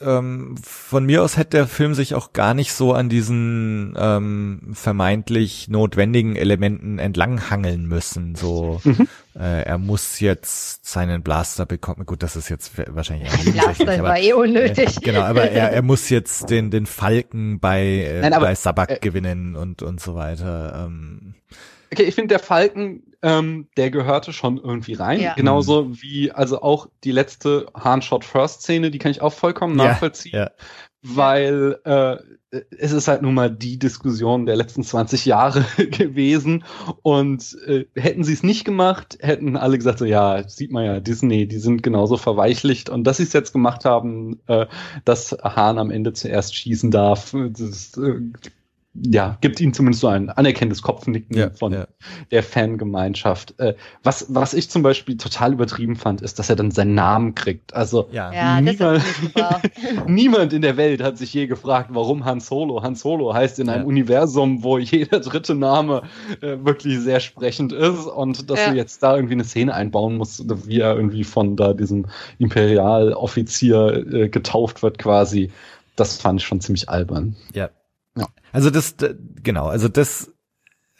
ähm, 0.00 0.56
von 0.62 1.06
mir 1.06 1.22
aus 1.22 1.36
hätte 1.36 1.56
der 1.56 1.66
Film 1.66 1.94
sich 1.94 2.14
auch 2.14 2.32
gar 2.32 2.52
nicht 2.54 2.72
so 2.72 2.92
an 2.92 3.08
diesen 3.08 3.94
ähm, 3.98 4.70
vermeintlich 4.74 5.68
notwendigen 5.68 6.36
Elementen 6.36 6.98
entlanghangeln 6.98 7.86
müssen. 7.86 8.34
So, 8.34 8.80
Mhm. 8.84 9.08
äh, 9.34 9.62
er 9.62 9.78
muss 9.78 10.20
jetzt 10.20 10.86
seinen 10.86 11.22
Blaster 11.22 11.64
bekommen. 11.66 12.04
Gut, 12.06 12.22
das 12.22 12.36
ist 12.36 12.48
jetzt 12.48 12.72
wahrscheinlich 12.94 13.30
Blaster 13.52 13.92
aber- 13.94 14.02
war 14.02 14.18
eh 14.18 14.32
unnötig. 14.34 14.98
Äh, 14.98 15.00
genau, 15.00 15.22
aber 15.22 15.50
er, 15.50 15.72
er 15.72 15.82
muss 15.82 16.10
jetzt 16.10 16.50
den, 16.50 16.70
den 16.70 16.86
Falken 16.86 17.58
bei, 17.60 17.82
äh, 17.84 18.20
Nein, 18.20 18.34
aber, 18.34 18.46
bei 18.46 18.54
Sabak 18.54 18.90
äh, 18.90 18.98
gewinnen 19.00 19.56
und, 19.56 19.82
und 19.82 20.00
so 20.00 20.14
weiter. 20.14 20.84
Ähm, 20.86 21.34
Okay, 21.92 22.02
ich 22.02 22.16
finde, 22.16 22.28
der 22.34 22.38
Falken, 22.40 23.04
ähm, 23.22 23.68
der 23.76 23.90
gehörte 23.90 24.32
schon 24.32 24.58
irgendwie 24.58 24.94
rein. 24.94 25.20
Ja. 25.20 25.34
Genauso 25.34 26.00
wie, 26.02 26.32
also 26.32 26.62
auch 26.62 26.88
die 27.04 27.12
letzte 27.12 27.66
Han 27.74 28.02
Shot 28.02 28.24
First 28.24 28.62
Szene, 28.62 28.90
die 28.90 28.98
kann 28.98 29.10
ich 29.10 29.22
auch 29.22 29.32
vollkommen 29.32 29.78
Ja, 29.78 29.86
nachvollziehen. 29.86 30.36
ja. 30.36 30.50
Weil 31.02 31.78
äh, 31.84 32.16
es 32.78 32.92
ist 32.92 33.06
halt 33.06 33.22
nun 33.22 33.34
mal 33.34 33.50
die 33.50 33.78
Diskussion 33.78 34.46
der 34.46 34.56
letzten 34.56 34.82
20 34.82 35.24
Jahre 35.26 35.62
gewesen. 35.90 36.64
Und 37.02 37.56
äh, 37.66 37.84
hätten 37.94 38.24
sie 38.24 38.32
es 38.32 38.42
nicht 38.42 38.64
gemacht, 38.64 39.18
hätten 39.20 39.56
alle 39.56 39.76
gesagt, 39.76 39.98
so 40.00 40.04
ja, 40.04 40.48
sieht 40.48 40.72
man 40.72 40.84
ja, 40.84 40.98
Disney, 41.00 41.46
die 41.46 41.58
sind 41.58 41.82
genauso 41.82 42.16
verweichlicht. 42.16 42.88
Und 42.88 43.04
dass 43.04 43.18
sie 43.18 43.22
es 43.24 43.32
jetzt 43.32 43.52
gemacht 43.52 43.84
haben, 43.84 44.40
äh, 44.48 44.66
dass 45.04 45.30
Hahn 45.42 45.78
am 45.78 45.90
Ende 45.90 46.12
zuerst 46.12 46.56
schießen 46.56 46.90
darf, 46.90 47.34
das 47.50 47.96
äh, 47.98 48.20
ja, 49.02 49.36
gibt 49.40 49.60
ihnen 49.60 49.74
zumindest 49.74 50.00
so 50.00 50.08
ein 50.08 50.30
anerkennendes 50.30 50.82
Kopfnicken 50.82 51.36
ja, 51.36 51.50
von 51.50 51.72
ja. 51.72 51.86
der 52.30 52.42
Fangemeinschaft. 52.42 53.58
Äh, 53.58 53.74
was, 54.02 54.26
was 54.28 54.54
ich 54.54 54.70
zum 54.70 54.82
Beispiel 54.82 55.16
total 55.16 55.52
übertrieben 55.52 55.96
fand, 55.96 56.22
ist, 56.22 56.38
dass 56.38 56.48
er 56.48 56.56
dann 56.56 56.70
seinen 56.70 56.94
Namen 56.94 57.34
kriegt. 57.34 57.74
Also 57.74 58.08
ja. 58.12 58.32
Ja, 58.32 58.60
niemand, 58.60 59.02
niemand 60.06 60.52
in 60.52 60.62
der 60.62 60.76
Welt 60.76 61.02
hat 61.02 61.18
sich 61.18 61.32
je 61.34 61.46
gefragt, 61.46 61.90
warum 61.92 62.24
Han 62.24 62.40
Solo. 62.40 62.82
Han 62.82 62.94
Solo 62.94 63.34
heißt 63.34 63.58
in 63.58 63.68
einem 63.68 63.86
Universum, 63.86 64.62
wo 64.62 64.78
jeder 64.78 65.20
dritte 65.20 65.54
Name 65.54 66.02
äh, 66.40 66.56
wirklich 66.62 67.00
sehr 67.00 67.20
sprechend 67.20 67.72
ist 67.72 68.06
und 68.06 68.50
dass 68.50 68.66
du 68.66 68.74
jetzt 68.74 69.02
da 69.02 69.16
irgendwie 69.16 69.34
eine 69.34 69.44
Szene 69.44 69.74
einbauen 69.74 70.16
musst, 70.16 70.44
wie 70.66 70.80
er 70.80 70.96
irgendwie 70.96 71.24
von 71.24 71.56
da 71.56 71.72
diesem 71.72 72.06
Imperialoffizier 72.38 74.06
äh, 74.12 74.28
getauft 74.28 74.82
wird 74.82 74.98
quasi. 74.98 75.50
Das 75.96 76.18
fand 76.18 76.40
ich 76.40 76.46
schon 76.46 76.60
ziemlich 76.60 76.88
albern. 76.88 77.36
Ja, 77.54 77.70
ja. 78.16 78.26
Also 78.52 78.70
das, 78.70 78.96
genau, 79.42 79.66
also 79.68 79.88
das, 79.88 80.32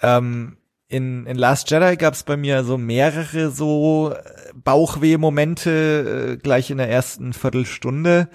ähm, 0.03 0.59
in, 0.89 1.27
in 1.27 1.37
Last 1.37 1.71
Jedi 1.71 1.97
gab 1.97 2.14
es 2.14 2.23
bei 2.23 2.37
mir 2.37 2.62
so 2.62 2.79
mehrere 2.79 3.51
so 3.51 4.12
äh, 4.12 4.53
Bauchweh-Momente 4.55 6.35
äh, 6.35 6.37
gleich 6.37 6.71
in 6.71 6.79
der 6.79 6.89
ersten 6.89 7.33
Viertelstunde. 7.33 8.29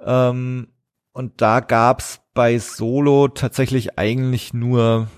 Ähm, 0.00 0.68
und 1.12 1.40
da 1.40 1.60
gab's 1.60 2.20
bei 2.32 2.58
Solo 2.58 3.28
tatsächlich 3.28 3.98
eigentlich 3.98 4.54
nur 4.54 5.08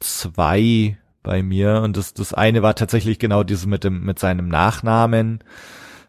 zwei 0.00 0.98
bei 1.22 1.42
mir. 1.42 1.82
Und 1.82 1.96
das, 1.96 2.14
das 2.14 2.34
eine 2.34 2.62
war 2.62 2.74
tatsächlich 2.74 3.18
genau 3.20 3.44
dieses 3.44 3.66
mit 3.66 3.84
dem, 3.84 4.04
mit 4.04 4.18
seinem 4.18 4.48
Nachnamen. 4.48 5.44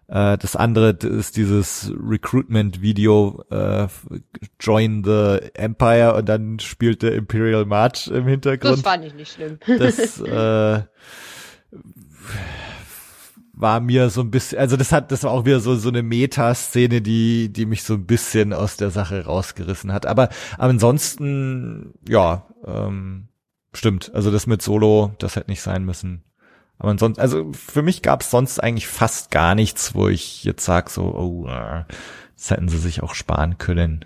Äh, 0.09 0.37
das 0.39 0.55
andere 0.55 0.89
ist 0.89 1.37
dieses 1.37 1.91
Recruitment-Video 1.95 3.43
äh, 3.51 3.87
Join 4.59 5.03
the 5.03 5.37
Empire 5.53 6.15
und 6.15 6.27
dann 6.27 6.59
spielt 6.59 7.03
der 7.03 7.13
Imperial 7.13 7.65
March 7.65 8.07
im 8.07 8.25
Hintergrund. 8.25 8.73
Das 8.73 8.81
fand 8.81 9.05
ich 9.05 9.13
nicht 9.13 9.33
schlimm. 9.33 9.59
Das 9.67 10.19
äh, 10.21 10.81
war 13.53 13.79
mir 13.81 14.09
so 14.09 14.21
ein 14.21 14.31
bisschen, 14.31 14.57
also 14.57 14.77
das 14.77 14.91
hat, 14.91 15.11
das 15.11 15.23
war 15.23 15.31
auch 15.31 15.45
wieder 15.45 15.59
so 15.59 15.75
so 15.75 15.89
eine 15.89 16.01
Meta-Szene, 16.01 17.01
die 17.01 17.53
die 17.53 17.67
mich 17.67 17.83
so 17.83 17.93
ein 17.93 18.05
bisschen 18.07 18.51
aus 18.51 18.77
der 18.77 18.89
Sache 18.89 19.25
rausgerissen 19.25 19.93
hat. 19.93 20.07
Aber, 20.07 20.29
aber 20.57 20.69
ansonsten, 20.71 21.93
ja, 22.07 22.47
ähm, 22.65 23.27
stimmt. 23.73 24.11
Also 24.15 24.31
das 24.31 24.47
mit 24.47 24.63
Solo, 24.63 25.11
das 25.19 25.35
hätte 25.35 25.51
nicht 25.51 25.61
sein 25.61 25.85
müssen. 25.85 26.23
Aber 26.79 26.91
ansonsten, 26.91 27.21
also 27.21 27.51
für 27.53 27.81
mich 27.81 28.01
gab 28.01 28.21
es 28.21 28.31
sonst 28.31 28.59
eigentlich 28.59 28.87
fast 28.87 29.31
gar 29.31 29.53
nichts, 29.53 29.93
wo 29.95 30.07
ich 30.07 30.43
jetzt 30.45 30.63
sag 30.63 30.89
so, 30.89 31.03
oh, 31.03 31.47
äh, 31.47 31.83
das 32.35 32.51
hätten 32.51 32.69
sie 32.69 32.77
sich 32.77 33.03
auch 33.03 33.13
sparen 33.13 33.57
können. 33.57 34.05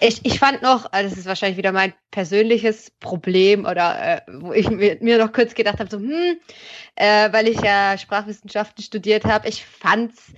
Ich, 0.00 0.24
ich 0.24 0.38
fand 0.40 0.62
noch, 0.62 0.90
also 0.92 1.08
das 1.08 1.18
ist 1.18 1.26
wahrscheinlich 1.26 1.58
wieder 1.58 1.70
mein 1.70 1.92
persönliches 2.10 2.90
Problem 2.98 3.64
oder 3.64 4.16
äh, 4.16 4.20
wo 4.40 4.52
ich 4.52 4.68
mir, 4.70 4.98
mir 5.00 5.18
noch 5.18 5.32
kurz 5.32 5.54
gedacht 5.54 5.78
habe, 5.78 5.90
so, 5.90 5.98
hm, 5.98 6.38
äh, 6.96 7.32
weil 7.32 7.46
ich 7.46 7.60
ja 7.60 7.96
Sprachwissenschaften 7.96 8.82
studiert 8.82 9.24
habe, 9.24 9.48
ich 9.48 9.64
fand's 9.64 10.32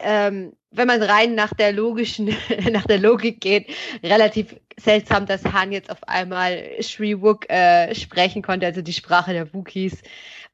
ähm, 0.00 0.52
wenn 0.70 0.88
man 0.88 1.02
rein 1.02 1.34
nach 1.34 1.52
der 1.54 1.72
logischen, 1.72 2.34
nach 2.70 2.86
der 2.86 2.98
Logik 2.98 3.40
geht, 3.40 3.66
relativ 4.02 4.56
seltsam, 4.78 5.26
dass 5.26 5.44
Han 5.44 5.72
jetzt 5.72 5.90
auf 5.90 6.02
einmal 6.08 6.62
Shriwook 6.80 7.48
äh, 7.50 7.94
sprechen 7.94 8.42
konnte, 8.42 8.66
also 8.66 8.82
die 8.82 8.92
Sprache 8.92 9.32
der 9.32 9.52
Wookies 9.52 10.02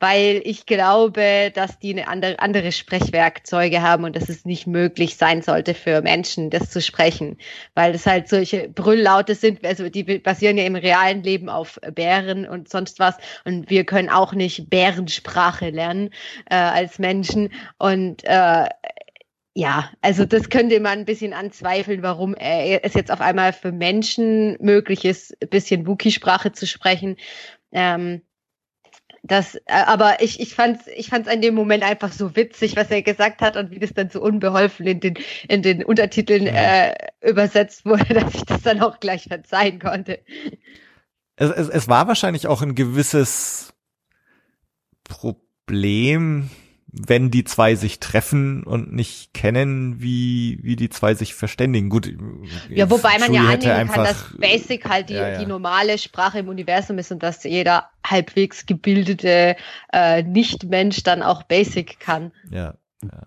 weil 0.01 0.41
ich 0.45 0.67
glaube, 0.67 1.51
dass 1.55 1.79
die 1.79 1.93
eine 1.93 2.09
andere, 2.09 2.39
andere 2.39 2.73
Sprechwerkzeuge 2.73 3.83
haben 3.83 4.05
und 4.05 4.15
dass 4.17 4.29
es 4.29 4.45
nicht 4.45 4.67
möglich 4.67 5.17
sein 5.17 5.43
sollte 5.43 5.75
für 5.75 6.03
Menschen, 6.03 6.51
das 6.51 6.71
zu 6.71 6.81
sprechen, 6.81 7.39
weil 7.75 7.93
das 7.93 8.07
halt 8.07 8.29
solche 8.29 8.69
Brülllaute 8.69 9.35
sind, 9.35 9.65
also 9.65 9.89
die 9.89 10.05
basieren 10.05 10.57
ja 10.57 10.65
im 10.65 10.77
realen 10.77 11.23
Leben 11.23 11.49
auf 11.49 11.81
Bären 11.95 12.47
und 12.47 12.69
sonst 12.69 12.99
was. 12.99 13.17
Und 13.45 13.71
wir 13.71 13.85
können 13.85 14.09
auch 14.09 14.33
nicht 14.33 14.71
Bärensprache 14.71 15.71
lernen 15.71 16.11
äh, 16.51 16.55
als 16.55 16.99
Menschen. 16.99 17.53
Und 17.79 18.25
äh, 18.25 18.67
ja, 19.55 19.91
also 20.03 20.25
das 20.25 20.51
könnte 20.51 20.79
man 20.79 21.01
ein 21.01 21.05
bisschen 21.05 21.33
anzweifeln, 21.33 22.03
warum 22.03 22.35
es 22.35 22.95
jetzt 22.95 23.11
auf 23.11 23.21
einmal 23.21 23.53
für 23.53 23.73
Menschen 23.73 24.57
möglich 24.61 25.05
ist, 25.05 25.37
ein 25.43 25.49
bisschen 25.49 25.87
Wookie-Sprache 25.87 26.53
zu 26.53 26.65
sprechen. 26.65 27.17
Ähm, 27.73 28.23
das, 29.23 29.57
äh, 29.57 29.61
aber 29.67 30.23
ich, 30.23 30.41
ich 30.41 30.55
fand's, 30.55 30.87
ich 30.95 31.09
fand's 31.09 31.33
in 31.33 31.43
dem 31.43 31.55
Moment 31.55 31.83
einfach 31.83 32.13
so 32.13 32.37
witzig, 32.37 32.77
was 32.77 32.91
er 32.91 33.03
gesagt 33.03 33.41
hat 33.41 33.57
und 33.57 33.71
wie 33.71 33.79
das 33.79 33.93
dann 33.93 34.11
so 34.11 34.21
unbeholfen 34.21 34.87
in 34.87 35.01
den, 35.01 35.15
in 35.49 35.63
den 35.63 35.85
Untertiteln 35.85 36.47
ja. 36.47 36.89
äh, 36.89 36.95
übersetzt 37.23 37.85
wurde, 37.85 38.05
dass 38.15 38.35
ich 38.35 38.45
das 38.45 38.63
dann 38.63 38.81
auch 38.81 39.01
gleich 39.01 39.25
verzeihen 39.25 39.79
konnte. 39.79 40.21
Es, 41.37 41.51
es, 41.51 41.69
es 41.69 41.89
war 41.89 42.09
wahrscheinlich 42.09 42.47
auch 42.47 42.63
ein 42.63 42.75
gewisses 42.75 43.75
Problem, 45.05 46.51
wenn 46.91 47.31
die 47.31 47.45
zwei 47.45 47.75
sich 47.75 48.01
treffen 48.01 48.65
und 48.65 48.93
nicht 48.93 49.35
kennen, 49.35 50.01
wie, 50.01 50.59
wie 50.63 50.77
die 50.77 50.89
zwei 50.89 51.15
sich 51.15 51.35
verständigen. 51.35 51.91
Gut. 51.91 52.11
Ja, 52.71 52.89
wobei 52.89 53.19
man 53.19 53.33
Julie 53.33 53.43
ja 53.43 53.55
annehmen 53.55 53.91
kann, 53.91 54.05
dass 54.05 54.25
Basic 54.39 54.89
halt 54.89 55.11
die, 55.11 55.15
ja, 55.15 55.29
ja. 55.31 55.39
die 55.39 55.47
normale 55.47 55.99
Sprache 55.99 56.39
im 56.39 56.49
Universum 56.49 56.99
ist 56.99 57.13
und 57.13 57.23
dass 57.23 57.45
jeder 57.45 57.91
halbwegs 58.05 58.65
gebildete 58.65 59.57
äh, 59.93 60.23
Nicht-Mensch 60.23 61.03
dann 61.03 61.23
auch 61.23 61.43
Basic 61.43 62.01
kann. 62.01 62.33
Ja. 62.51 62.75
ja. 63.03 63.23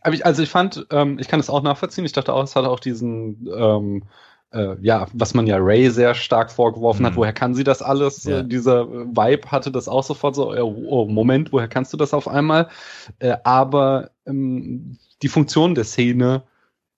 Aber 0.00 0.14
ich, 0.14 0.24
also 0.24 0.42
ich 0.42 0.48
fand, 0.48 0.86
ähm, 0.90 1.18
ich 1.18 1.28
kann 1.28 1.40
es 1.40 1.50
auch 1.50 1.62
nachvollziehen. 1.62 2.04
Ich 2.04 2.12
dachte 2.12 2.32
auch, 2.32 2.44
es 2.44 2.56
hat 2.56 2.64
auch 2.64 2.80
diesen 2.80 3.46
ähm, 3.54 4.04
äh, 4.52 4.76
ja, 4.80 5.06
was 5.12 5.34
man 5.34 5.46
ja 5.46 5.56
Ray 5.58 5.90
sehr 5.90 6.14
stark 6.14 6.50
vorgeworfen 6.50 7.02
mhm. 7.02 7.06
hat, 7.06 7.16
woher 7.16 7.32
kann 7.32 7.54
sie 7.54 7.64
das 7.64 7.82
alles? 7.82 8.24
Ja. 8.24 8.40
Äh, 8.40 8.44
dieser 8.48 8.88
Vibe 8.88 9.50
hatte 9.50 9.70
das 9.70 9.88
auch 9.88 10.04
sofort 10.04 10.34
so, 10.34 10.54
äh, 10.54 10.60
oh, 10.60 11.06
Moment, 11.06 11.52
woher 11.52 11.68
kannst 11.68 11.92
du 11.92 11.96
das 11.96 12.14
auf 12.14 12.28
einmal? 12.28 12.68
Äh, 13.18 13.36
aber 13.44 14.10
ähm, 14.26 14.98
die 15.22 15.28
Funktion 15.28 15.74
der 15.74 15.84
Szene 15.84 16.42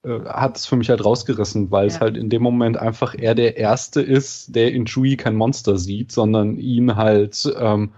äh, 0.05 0.21
hat 0.27 0.57
es 0.57 0.67
für 0.67 0.77
mich 0.77 0.91
halt 0.91 1.05
rausgerissen, 1.05 1.71
weil 1.71 1.89
ja. 1.89 1.95
es 1.95 2.01
halt 2.01 2.17
in 2.17 2.31
dem 2.31 2.43
Moment 2.43 2.77
einfach 2.77 3.15
er 3.17 3.35
der 3.35 3.57
Erste 3.57 4.01
ist, 4.01 4.55
der 4.55 4.73
in 4.73 4.87
Chewie 4.87 5.17
kein 5.17 5.35
Monster 5.35 5.79
sieht, 5.79 6.13
sondern 6.13 6.59
ihn 6.59 6.97
halt 6.97 7.53
ähm, 7.59 7.93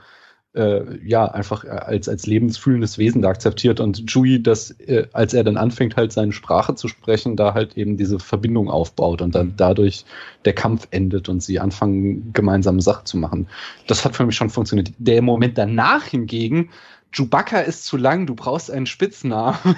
äh, 0.55 0.99
ja 1.07 1.27
einfach 1.27 1.65
als 1.65 2.09
als 2.09 2.27
lebensfühlendes 2.27 2.99
Wesen 2.99 3.23
da 3.23 3.29
akzeptiert 3.29 3.81
und 3.81 4.11
Chewie, 4.11 4.43
das 4.43 4.73
äh, 4.81 5.07
als 5.13 5.35
er 5.35 5.45
dann 5.45 5.57
anfängt 5.57 5.97
halt 5.97 6.13
seine 6.13 6.33
Sprache 6.33 6.75
zu 6.75 6.89
sprechen, 6.89 7.37
da 7.37 7.55
halt 7.55 7.77
eben 7.77 7.97
diese 7.97 8.19
Verbindung 8.19 8.69
aufbaut 8.69 9.23
und 9.23 9.35
dann 9.35 9.49
mhm. 9.49 9.55
dadurch 9.57 10.05
der 10.45 10.53
Kampf 10.53 10.89
endet 10.91 11.29
und 11.29 11.43
sie 11.43 11.61
anfangen 11.61 12.33
gemeinsame 12.33 12.83
Sachen 12.83 13.07
zu 13.07 13.17
machen. 13.17 13.49
Das 13.87 14.05
hat 14.05 14.17
für 14.17 14.27
mich 14.27 14.37
schon 14.37 14.51
funktioniert. 14.51 14.93
Der 14.99 15.23
Moment 15.23 15.57
danach 15.57 16.05
hingegen 16.05 16.71
Chewbacca 17.13 17.61
ist 17.61 17.85
zu 17.87 17.97
lang, 17.97 18.27
du 18.27 18.35
brauchst 18.35 18.71
einen 18.71 18.87
Spitznamen. 18.87 19.59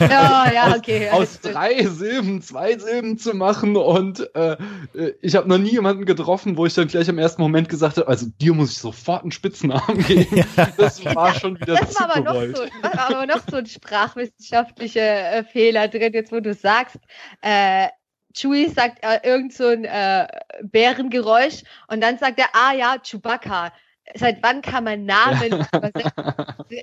ja, 0.00 0.50
ja, 0.52 0.76
okay. 0.76 1.08
aus, 1.10 1.20
aus 1.20 1.40
drei 1.40 1.84
Silben 1.84 2.42
zwei 2.42 2.76
Silben 2.78 3.16
zu 3.18 3.34
machen 3.34 3.76
und 3.76 4.34
äh, 4.34 4.56
äh 4.94 5.14
ich 5.20 5.36
habe 5.36 5.48
noch 5.48 5.58
nie 5.58 5.70
jemanden 5.70 6.04
getroffen, 6.04 6.56
wo 6.56 6.66
ich 6.66 6.74
dann 6.74 6.88
gleich 6.88 7.08
im 7.08 7.18
ersten 7.18 7.42
Moment 7.42 7.68
gesagt 7.68 7.96
habe, 7.98 8.08
also 8.08 8.26
dir 8.40 8.54
muss 8.54 8.72
ich 8.72 8.78
sofort 8.78 9.22
einen 9.22 9.32
Spitznamen 9.32 10.04
geben. 10.06 10.44
Das 10.76 11.04
war 11.04 11.34
schon 11.34 11.60
wieder 11.60 11.76
das 11.76 11.94
zu 11.94 12.00
war 12.00 12.16
aber 12.16 12.22
gewollt. 12.22 12.56
Noch 12.56 12.64
so, 12.64 12.82
war 12.82 13.10
aber 13.10 13.26
noch 13.26 13.40
so 13.48 13.56
ein 13.56 13.66
sprachwissenschaftlicher 13.66 15.32
äh, 15.32 15.44
Fehler 15.44 15.88
drin, 15.88 16.12
jetzt 16.12 16.32
wo 16.32 16.40
du 16.40 16.54
sagst, 16.54 16.96
äh, 17.40 17.88
Chewie 18.34 18.68
sagt 18.68 19.02
äh, 19.02 19.20
irgend 19.22 19.52
so 19.52 19.66
ein 19.66 19.84
äh, 19.84 20.26
Bärengeräusch 20.62 21.62
und 21.88 22.00
dann 22.02 22.18
sagt 22.18 22.38
er, 22.38 22.48
ah 22.52 22.72
ja, 22.72 22.96
Chewbacca 23.02 23.72
seit 24.14 24.42
wann 24.42 24.62
kann 24.62 24.84
man 24.84 25.04
Namen 25.04 25.64
übersetzen? 25.72 26.12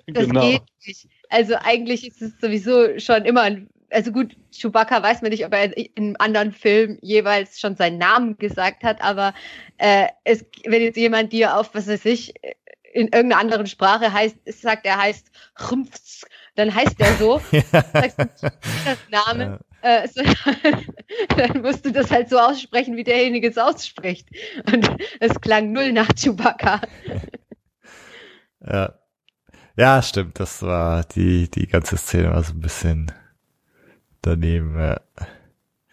Das 0.07 0.25
genau. 0.25 0.41
geht 0.41 0.63
nicht. 0.85 1.07
Also 1.29 1.55
eigentlich 1.63 2.07
ist 2.07 2.21
es 2.21 2.39
sowieso 2.41 2.97
schon 2.97 3.23
immer 3.23 3.43
ein, 3.43 3.69
also 3.91 4.11
gut, 4.11 4.35
Chewbacca 4.51 5.03
weiß 5.03 5.21
man 5.21 5.29
nicht, 5.29 5.45
ob 5.45 5.53
er 5.53 5.77
in 5.77 5.89
einem 5.95 6.15
anderen 6.17 6.51
Film 6.51 6.97
jeweils 7.01 7.59
schon 7.59 7.75
seinen 7.75 7.99
Namen 7.99 8.37
gesagt 8.37 8.83
hat, 8.83 9.01
aber 9.01 9.33
äh, 9.77 10.07
es, 10.23 10.43
wenn 10.65 10.81
jetzt 10.81 10.97
jemand 10.97 11.33
dir 11.33 11.55
auf, 11.57 11.75
was 11.75 11.87
weiß 11.87 12.05
ich, 12.05 12.33
in 12.93 13.09
irgendeiner 13.09 13.39
anderen 13.41 13.67
Sprache 13.67 14.11
heißt, 14.11 14.37
sagt, 14.45 14.85
er 14.85 14.97
heißt 14.97 15.29
Chrumpfs, 15.53 16.25
dann 16.55 16.73
heißt 16.73 16.95
er 16.99 17.13
so, 17.15 17.41
ja. 17.51 17.61
sagst 17.93 18.17
du 18.17 18.25
das 18.85 18.97
Namen, 19.11 19.51
ja. 19.51 19.59
Äh, 19.85 20.07
so, 20.07 20.21
dann 21.37 21.61
musst 21.61 21.85
du 21.85 21.91
das 21.91 22.09
halt 22.09 22.29
so 22.29 22.39
aussprechen, 22.39 22.97
wie 22.97 23.03
derjenige 23.03 23.49
es 23.49 23.57
ausspricht. 23.57 24.27
Und 24.65 24.89
es 25.19 25.39
klang 25.39 25.71
null 25.71 25.93
nach 25.93 26.09
Chewbacca. 26.15 26.81
Ja. 28.67 28.93
Ja, 29.77 30.01
stimmt, 30.01 30.39
das 30.39 30.63
war 30.63 31.03
die, 31.03 31.51
die 31.51 31.67
ganze 31.67 31.97
Szene 31.97 32.31
war 32.31 32.41
so 32.41 32.53
ein 32.53 32.61
bisschen 32.61 33.11
daneben, 34.21 34.79
ja. 34.79 35.01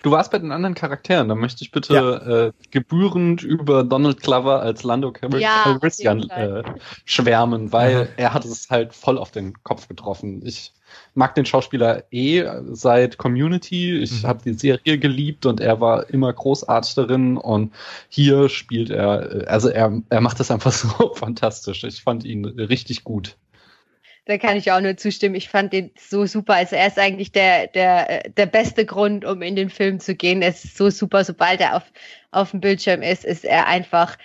du 0.03 0.13
warst 0.13 0.31
bei 0.31 0.39
den 0.39 0.53
anderen 0.53 0.77
Charakteren. 0.77 1.29
Da 1.29 1.35
möchte 1.35 1.65
ich 1.65 1.73
bitte 1.73 1.95
ja. 1.95 2.47
äh, 2.47 2.53
gebührend 2.71 3.43
über 3.43 3.83
Donald 3.83 4.23
Glover 4.23 4.63
als 4.63 4.85
Lando 4.85 5.11
Calrissian 5.11 6.21
ja, 6.21 6.61
äh, 6.61 6.63
schwärmen, 7.05 7.73
weil 7.73 8.09
er 8.17 8.33
hat 8.33 8.45
es 8.45 8.71
halt 8.71 8.95
voll 8.95 9.19
auf 9.19 9.33
den 9.33 9.61
Kopf 9.65 9.89
getroffen. 9.89 10.47
Ich 10.47 10.73
mag 11.15 11.35
den 11.35 11.47
Schauspieler 11.47 12.05
eh 12.11 12.45
seit 12.71 13.19
Community. 13.19 13.99
Ich 13.99 14.23
mhm. 14.23 14.27
habe 14.27 14.43
die 14.45 14.55
Serie 14.55 14.99
geliebt 14.99 15.47
und 15.47 15.61
er 15.61 15.81
war 15.81 16.11
immer 16.11 16.33
großartig 16.33 16.95
darin 16.95 17.37
und 17.37 17.73
hier 18.09 18.49
spielt 18.49 18.91
er, 18.91 19.45
also 19.47 19.69
er, 19.69 20.01
er 20.09 20.21
macht 20.21 20.41
das 20.41 20.51
einfach 20.51 20.73
so 20.73 21.15
fantastisch. 21.15 21.85
Ich 21.85 22.03
fand 22.03 22.25
ihn 22.25 22.45
richtig 22.45 23.05
gut. 23.05 23.37
Da 24.25 24.39
kann 24.39 24.57
ich 24.57 24.71
auch 24.71 24.81
nur 24.81 24.97
zustimmen. 24.97 25.35
Ich 25.35 25.49
fand 25.49 25.73
den 25.73 25.91
so 25.99 26.27
super. 26.27 26.55
Also 26.55 26.77
er 26.77 26.87
ist 26.87 26.99
eigentlich 26.99 27.33
der, 27.33 27.67
der, 27.67 28.31
der 28.31 28.47
beste 28.47 28.87
Grund, 28.87 29.25
um 29.25 29.43
in 29.43 29.57
den 29.57 29.69
Film 29.69 29.99
zu 29.99 30.15
gehen. 30.15 30.43
Es 30.43 30.65
ist 30.65 30.77
so 30.77 30.91
super, 30.91 31.25
sobald 31.25 31.61
er 31.61 31.77
auf, 31.77 31.83
auf 32.31 32.53
dem 32.53 32.61
Bildschirm 32.61 33.03
ist, 33.03 33.25
ist 33.25 33.45
er 33.45 33.67
einfach 33.67 34.17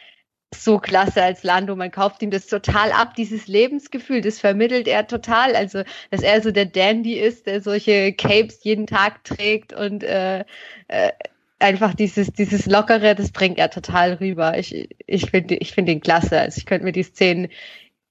so 0.55 0.79
klasse 0.79 1.21
als 1.23 1.43
Lando. 1.43 1.75
Man 1.75 1.91
kauft 1.91 2.21
ihm 2.21 2.31
das 2.31 2.47
total 2.47 2.91
ab, 2.91 3.15
dieses 3.15 3.47
Lebensgefühl. 3.47 4.21
Das 4.21 4.39
vermittelt 4.39 4.87
er 4.87 5.07
total. 5.07 5.55
Also, 5.55 5.83
dass 6.11 6.21
er 6.21 6.41
so 6.41 6.51
der 6.51 6.65
Dandy 6.65 7.15
ist, 7.19 7.47
der 7.47 7.61
solche 7.61 8.13
Capes 8.13 8.63
jeden 8.63 8.87
Tag 8.87 9.23
trägt 9.23 9.73
und 9.73 10.03
äh, 10.03 10.39
äh, 10.87 11.11
einfach 11.59 11.93
dieses, 11.93 12.31
dieses 12.31 12.65
Lockere, 12.65 13.15
das 13.15 13.31
bringt 13.31 13.57
er 13.59 13.69
total 13.69 14.13
rüber. 14.13 14.57
Ich, 14.57 14.89
ich 15.05 15.29
finde 15.29 15.55
ich 15.55 15.73
finde 15.73 15.91
ihn 15.91 16.01
klasse. 16.01 16.39
Also, 16.39 16.57
ich 16.59 16.65
könnte 16.65 16.85
mir 16.85 16.93
die 16.93 17.03
Szenen 17.03 17.49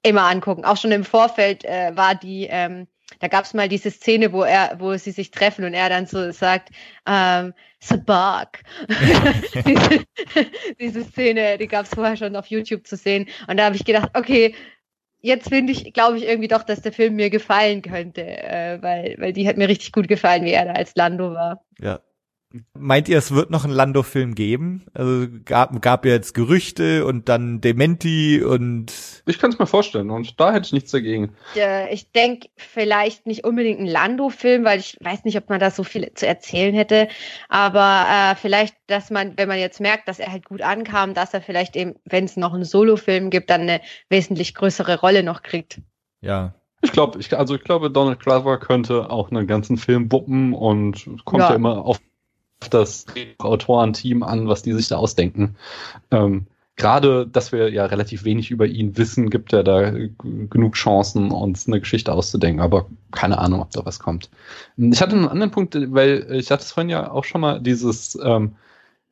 immer 0.02 0.24
angucken. 0.24 0.64
Auch 0.64 0.76
schon 0.76 0.92
im 0.92 1.04
Vorfeld 1.04 1.64
äh, 1.64 1.96
war 1.96 2.14
die, 2.14 2.46
ähm, 2.50 2.86
da 3.20 3.28
gab 3.28 3.44
es 3.44 3.54
mal 3.54 3.68
diese 3.68 3.90
Szene, 3.90 4.32
wo 4.32 4.42
er, 4.42 4.76
wo 4.78 4.96
sie 4.96 5.12
sich 5.12 5.30
treffen 5.30 5.64
und 5.64 5.74
er 5.74 5.88
dann 5.88 6.06
so 6.06 6.30
sagt, 6.32 6.70
ähm, 7.06 7.54
Sabak. 7.80 8.62
diese, 9.66 10.04
diese 10.80 11.04
Szene, 11.04 11.58
die 11.58 11.68
gab 11.68 11.86
es 11.86 11.94
vorher 11.94 12.16
schon 12.16 12.36
auf 12.36 12.46
YouTube 12.46 12.86
zu 12.86 12.96
sehen. 12.96 13.28
Und 13.46 13.58
da 13.58 13.66
habe 13.66 13.76
ich 13.76 13.84
gedacht, 13.84 14.10
okay, 14.14 14.54
jetzt 15.20 15.48
finde 15.48 15.72
ich, 15.72 15.92
glaube 15.92 16.18
ich 16.18 16.24
irgendwie 16.24 16.48
doch, 16.48 16.62
dass 16.62 16.82
der 16.82 16.92
Film 16.92 17.14
mir 17.14 17.30
gefallen 17.30 17.82
könnte, 17.82 18.22
äh, 18.22 18.78
weil, 18.82 19.16
weil 19.18 19.32
die 19.32 19.48
hat 19.48 19.56
mir 19.56 19.68
richtig 19.68 19.92
gut 19.92 20.08
gefallen, 20.08 20.44
wie 20.44 20.52
er 20.52 20.66
da 20.66 20.72
als 20.72 20.94
Lando 20.96 21.32
war. 21.32 21.64
Ja, 21.78 22.00
Meint 22.74 23.08
ihr, 23.08 23.18
es 23.18 23.32
wird 23.32 23.50
noch 23.50 23.64
einen 23.64 23.72
Lando-Film 23.72 24.34
geben? 24.34 24.86
Also 24.94 25.26
gab, 25.44 25.80
gab 25.82 26.06
ja 26.06 26.12
jetzt 26.12 26.32
Gerüchte 26.32 27.04
und 27.04 27.28
dann 27.28 27.60
Dementi 27.60 28.42
und. 28.42 28.92
Ich 29.26 29.38
kann 29.38 29.50
es 29.50 29.58
mir 29.58 29.66
vorstellen 29.66 30.10
und 30.10 30.38
da 30.40 30.52
hätte 30.52 30.66
ich 30.66 30.72
nichts 30.72 30.92
dagegen. 30.92 31.34
Ja, 31.54 31.88
ich 31.88 32.12
denke 32.12 32.48
vielleicht 32.56 33.26
nicht 33.26 33.44
unbedingt 33.44 33.80
einen 33.80 33.88
Lando-Film, 33.88 34.64
weil 34.64 34.78
ich 34.78 34.96
weiß 35.00 35.24
nicht, 35.24 35.36
ob 35.36 35.48
man 35.48 35.58
da 35.58 35.70
so 35.70 35.82
viel 35.82 36.12
zu 36.14 36.26
erzählen 36.26 36.74
hätte. 36.74 37.08
Aber 37.48 38.06
äh, 38.08 38.36
vielleicht, 38.36 38.76
dass 38.86 39.10
man, 39.10 39.36
wenn 39.36 39.48
man 39.48 39.58
jetzt 39.58 39.80
merkt, 39.80 40.06
dass 40.06 40.20
er 40.20 40.30
halt 40.30 40.44
gut 40.44 40.62
ankam, 40.62 41.14
dass 41.14 41.34
er 41.34 41.42
vielleicht 41.42 41.74
eben, 41.74 41.96
wenn 42.04 42.24
es 42.24 42.36
noch 42.36 42.54
einen 42.54 42.64
Solo-Film 42.64 43.30
gibt, 43.30 43.50
dann 43.50 43.62
eine 43.62 43.80
wesentlich 44.08 44.54
größere 44.54 45.00
Rolle 45.00 45.24
noch 45.24 45.42
kriegt. 45.42 45.80
Ja, 46.20 46.54
ich 46.82 46.92
glaube, 46.92 47.18
ich, 47.18 47.36
also 47.36 47.56
ich 47.56 47.64
glaube, 47.64 47.90
Donald 47.90 48.20
Glover 48.20 48.58
könnte 48.58 49.10
auch 49.10 49.30
einen 49.30 49.46
ganzen 49.46 49.76
Film 49.76 50.12
wuppen 50.12 50.52
und 50.52 51.24
kommt 51.24 51.42
ja, 51.42 51.50
ja 51.50 51.56
immer 51.56 51.84
auf 51.84 51.98
das 52.68 53.06
Autorenteam 53.38 54.22
an, 54.22 54.48
was 54.48 54.62
die 54.62 54.72
sich 54.72 54.88
da 54.88 54.96
ausdenken. 54.96 55.56
Ähm, 56.10 56.46
Gerade, 56.78 57.26
dass 57.26 57.52
wir 57.52 57.72
ja 57.72 57.86
relativ 57.86 58.24
wenig 58.24 58.50
über 58.50 58.66
ihn 58.66 58.98
wissen, 58.98 59.30
gibt 59.30 59.54
er 59.54 59.64
da 59.64 59.92
genug 60.50 60.74
Chancen, 60.74 61.30
uns 61.30 61.66
eine 61.66 61.80
Geschichte 61.80 62.12
auszudenken. 62.12 62.60
Aber 62.60 62.84
keine 63.12 63.38
Ahnung, 63.38 63.62
ob 63.62 63.70
da 63.70 63.86
was 63.86 63.98
kommt. 63.98 64.28
Ich 64.76 65.00
hatte 65.00 65.16
einen 65.16 65.26
anderen 65.26 65.50
Punkt, 65.50 65.74
weil 65.74 66.26
ich 66.32 66.50
hatte 66.50 66.64
es 66.64 66.72
vorhin 66.72 66.90
ja 66.90 67.10
auch 67.10 67.24
schon 67.24 67.40
mal 67.40 67.60
dieses 67.62 68.18
ähm, 68.22 68.56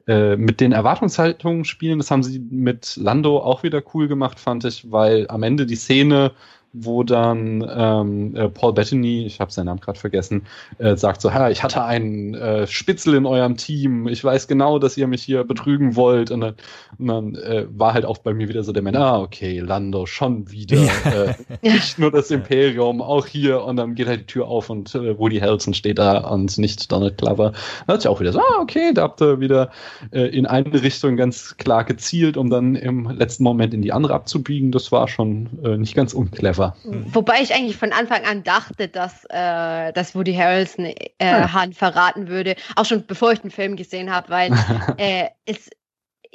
äh, 0.07 0.37
mit 0.37 0.61
den 0.61 0.73
Erwartungshaltungen 0.73 1.65
spielen. 1.65 1.99
Das 1.99 2.11
haben 2.11 2.23
sie 2.23 2.39
mit 2.39 2.97
Lando 2.97 3.39
auch 3.39 3.63
wieder 3.63 3.83
cool 3.95 4.09
gemacht, 4.09 4.39
fand 4.39 4.67
ich, 4.67 4.93
weil 4.93 5.27
am 5.31 5.43
Ende 5.43 5.65
die 5.65 5.77
Szene 5.77 6.33
wo 6.75 7.05
dann 7.05 7.65
ähm, 7.75 8.35
äh, 8.35 8.49
Paul 8.49 8.75
Bettany, 8.75 9.25
ich 9.25 9.39
habe 9.39 9.53
seinen 9.53 9.67
Namen 9.67 9.81
gerade 9.81 9.99
vergessen, 9.99 10.43
äh, 10.79 10.97
sagt 10.97 11.21
so, 11.21 11.31
ich 11.49 11.63
hatte 11.63 11.85
einen 11.85 12.35
äh, 12.35 12.67
Spitzel 12.67 13.15
in 13.15 13.27
eurem 13.27 13.57
Team, 13.57 14.09
ich 14.09 14.23
weiß 14.25 14.49
genau, 14.49 14.81
dass 14.81 14.97
ihr 14.97 15.07
mich 15.07 15.23
hier 15.23 15.45
betrügen 15.45 15.95
wollt. 15.95 16.33
Und 16.33 16.41
dann, 16.41 16.55
und 16.99 17.07
dann 17.07 17.35
äh, 17.37 17.67
war 17.71 17.95
halt 17.95 18.05
auch 18.05 18.19
bei 18.19 18.35
mir 18.35 18.49
wieder 18.49 18.65
so 18.65 18.73
der 18.73 18.83
Mensch, 18.83 18.99
ah, 18.99 19.21
okay, 19.21 19.61
Lando, 19.61 20.05
schon 20.05 20.51
wieder. 20.51 20.79
Ja. 20.79 21.11
Äh, 21.11 21.35
nicht 21.63 22.01
nur 22.01 22.11
das 22.11 22.33
Imperium, 22.33 23.01
auch 23.01 23.27
hier. 23.27 23.63
Und 23.63 23.77
dann 23.77 23.95
geht 23.95 24.09
halt 24.09 24.23
die 24.23 24.27
Tür 24.27 24.49
auf 24.49 24.69
und 24.69 24.97
äh, 24.97 25.17
Woody 25.17 25.39
Harrelson 25.39 25.75
steht 25.75 26.01
da 26.01 26.19
und 26.19 26.59
nicht 26.59 26.91
Donald 26.91 27.19
Glover. 27.19 27.53
Dann 27.87 27.95
hat 27.95 28.03
sich 28.03 28.09
auch 28.09 28.19
wieder 28.19 28.33
so, 28.33 28.41
ah, 28.41 28.61
okay, 28.61 28.93
da 28.93 29.03
habt 29.03 29.23
ihr 29.23 29.39
wieder 29.39 29.71
äh, 30.11 30.23
in 30.23 30.47
eine 30.47 30.83
Richtung 30.83 31.17
ganz 31.17 31.57
klar 31.57 31.85
gezielt, 31.85 32.37
um 32.37 32.51
dann 32.51 32.75
im 32.75 33.09
letzten 33.11 33.45
Moment 33.45 33.75
in 33.75 33.83
die 33.83 33.93
andere 33.93 34.15
abzubiegen. 34.15 34.73
Das 34.73 34.91
war 34.91 35.07
schon 35.07 35.49
äh, 35.63 35.77
nicht 35.77 35.95
ganz 35.95 36.15
unclever 36.15 36.64
war. 36.65 36.77
Wobei 37.13 37.41
ich 37.43 37.55
eigentlich 37.55 37.77
von 37.77 37.93
Anfang 37.93 38.25
an 38.25 38.43
dachte, 38.43 38.89
dass, 38.89 39.25
äh, 39.31 39.93
dass 39.93 40.15
Woody 40.15 40.35
Harrelson 40.35 40.87
äh, 40.87 40.95
hm. 41.21 41.53
Han 41.53 41.73
verraten 41.73 42.29
würde, 42.29 42.57
auch 42.77 42.85
schon 42.85 43.07
bevor 43.07 43.33
ich 43.33 43.41
den 43.41 43.51
Film 43.51 43.77
gesehen 43.77 44.13
habe, 44.13 44.29
weil 44.31 44.53
äh, 44.99 45.29
es 45.47 45.71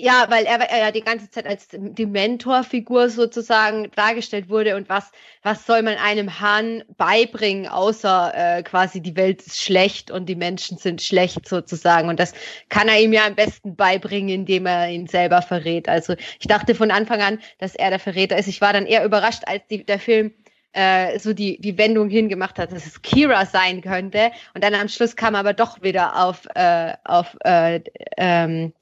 ja, 0.01 0.27
weil 0.29 0.45
er, 0.45 0.61
er 0.61 0.79
ja 0.79 0.91
die 0.91 1.01
ganze 1.01 1.29
Zeit 1.29 1.45
als 1.45 1.67
die 1.71 2.05
Mentorfigur 2.05 3.09
sozusagen 3.09 3.91
dargestellt 3.95 4.47
wurde 4.47 4.77
und 4.77 4.87
was, 4.87 5.11
was 5.43 5.65
soll 5.65 5.81
man 5.81 5.95
einem 5.95 6.39
Hahn 6.39 6.83
beibringen, 6.95 7.67
außer 7.67 8.31
äh, 8.33 8.63
quasi 8.63 9.01
die 9.01 9.17
Welt 9.17 9.41
ist 9.41 9.61
schlecht 9.61 10.09
und 10.09 10.27
die 10.27 10.37
Menschen 10.37 10.77
sind 10.77 11.01
schlecht 11.01 11.45
sozusagen. 11.47 12.07
Und 12.07 12.17
das 12.17 12.31
kann 12.69 12.87
er 12.87 13.01
ihm 13.01 13.11
ja 13.11 13.25
am 13.25 13.35
besten 13.35 13.75
beibringen, 13.75 14.29
indem 14.29 14.67
er 14.67 14.89
ihn 14.89 15.07
selber 15.07 15.41
verrät. 15.41 15.89
Also 15.89 16.15
ich 16.39 16.47
dachte 16.47 16.75
von 16.75 16.91
Anfang 16.91 17.21
an, 17.21 17.39
dass 17.57 17.75
er 17.75 17.89
der 17.89 17.99
Verräter 17.99 18.37
ist. 18.37 18.47
Ich 18.47 18.61
war 18.61 18.71
dann 18.71 18.85
eher 18.85 19.03
überrascht, 19.03 19.43
als 19.47 19.67
die, 19.67 19.83
der 19.83 19.99
Film 19.99 20.33
äh, 20.71 21.19
so 21.19 21.33
die, 21.33 21.59
die 21.59 21.77
Wendung 21.77 22.09
hingemacht 22.09 22.59
hat, 22.59 22.71
dass 22.71 22.85
es 22.85 23.01
Kira 23.01 23.45
sein 23.45 23.81
könnte. 23.81 24.31
Und 24.53 24.63
dann 24.63 24.75
am 24.75 24.87
Schluss 24.87 25.15
kam 25.15 25.35
aber 25.35 25.53
doch 25.53 25.81
wieder 25.81 26.23
auf, 26.23 26.45
äh, 26.55 26.93
auf 27.03 27.35
äh, 27.43 27.81
ähm, 28.17 28.73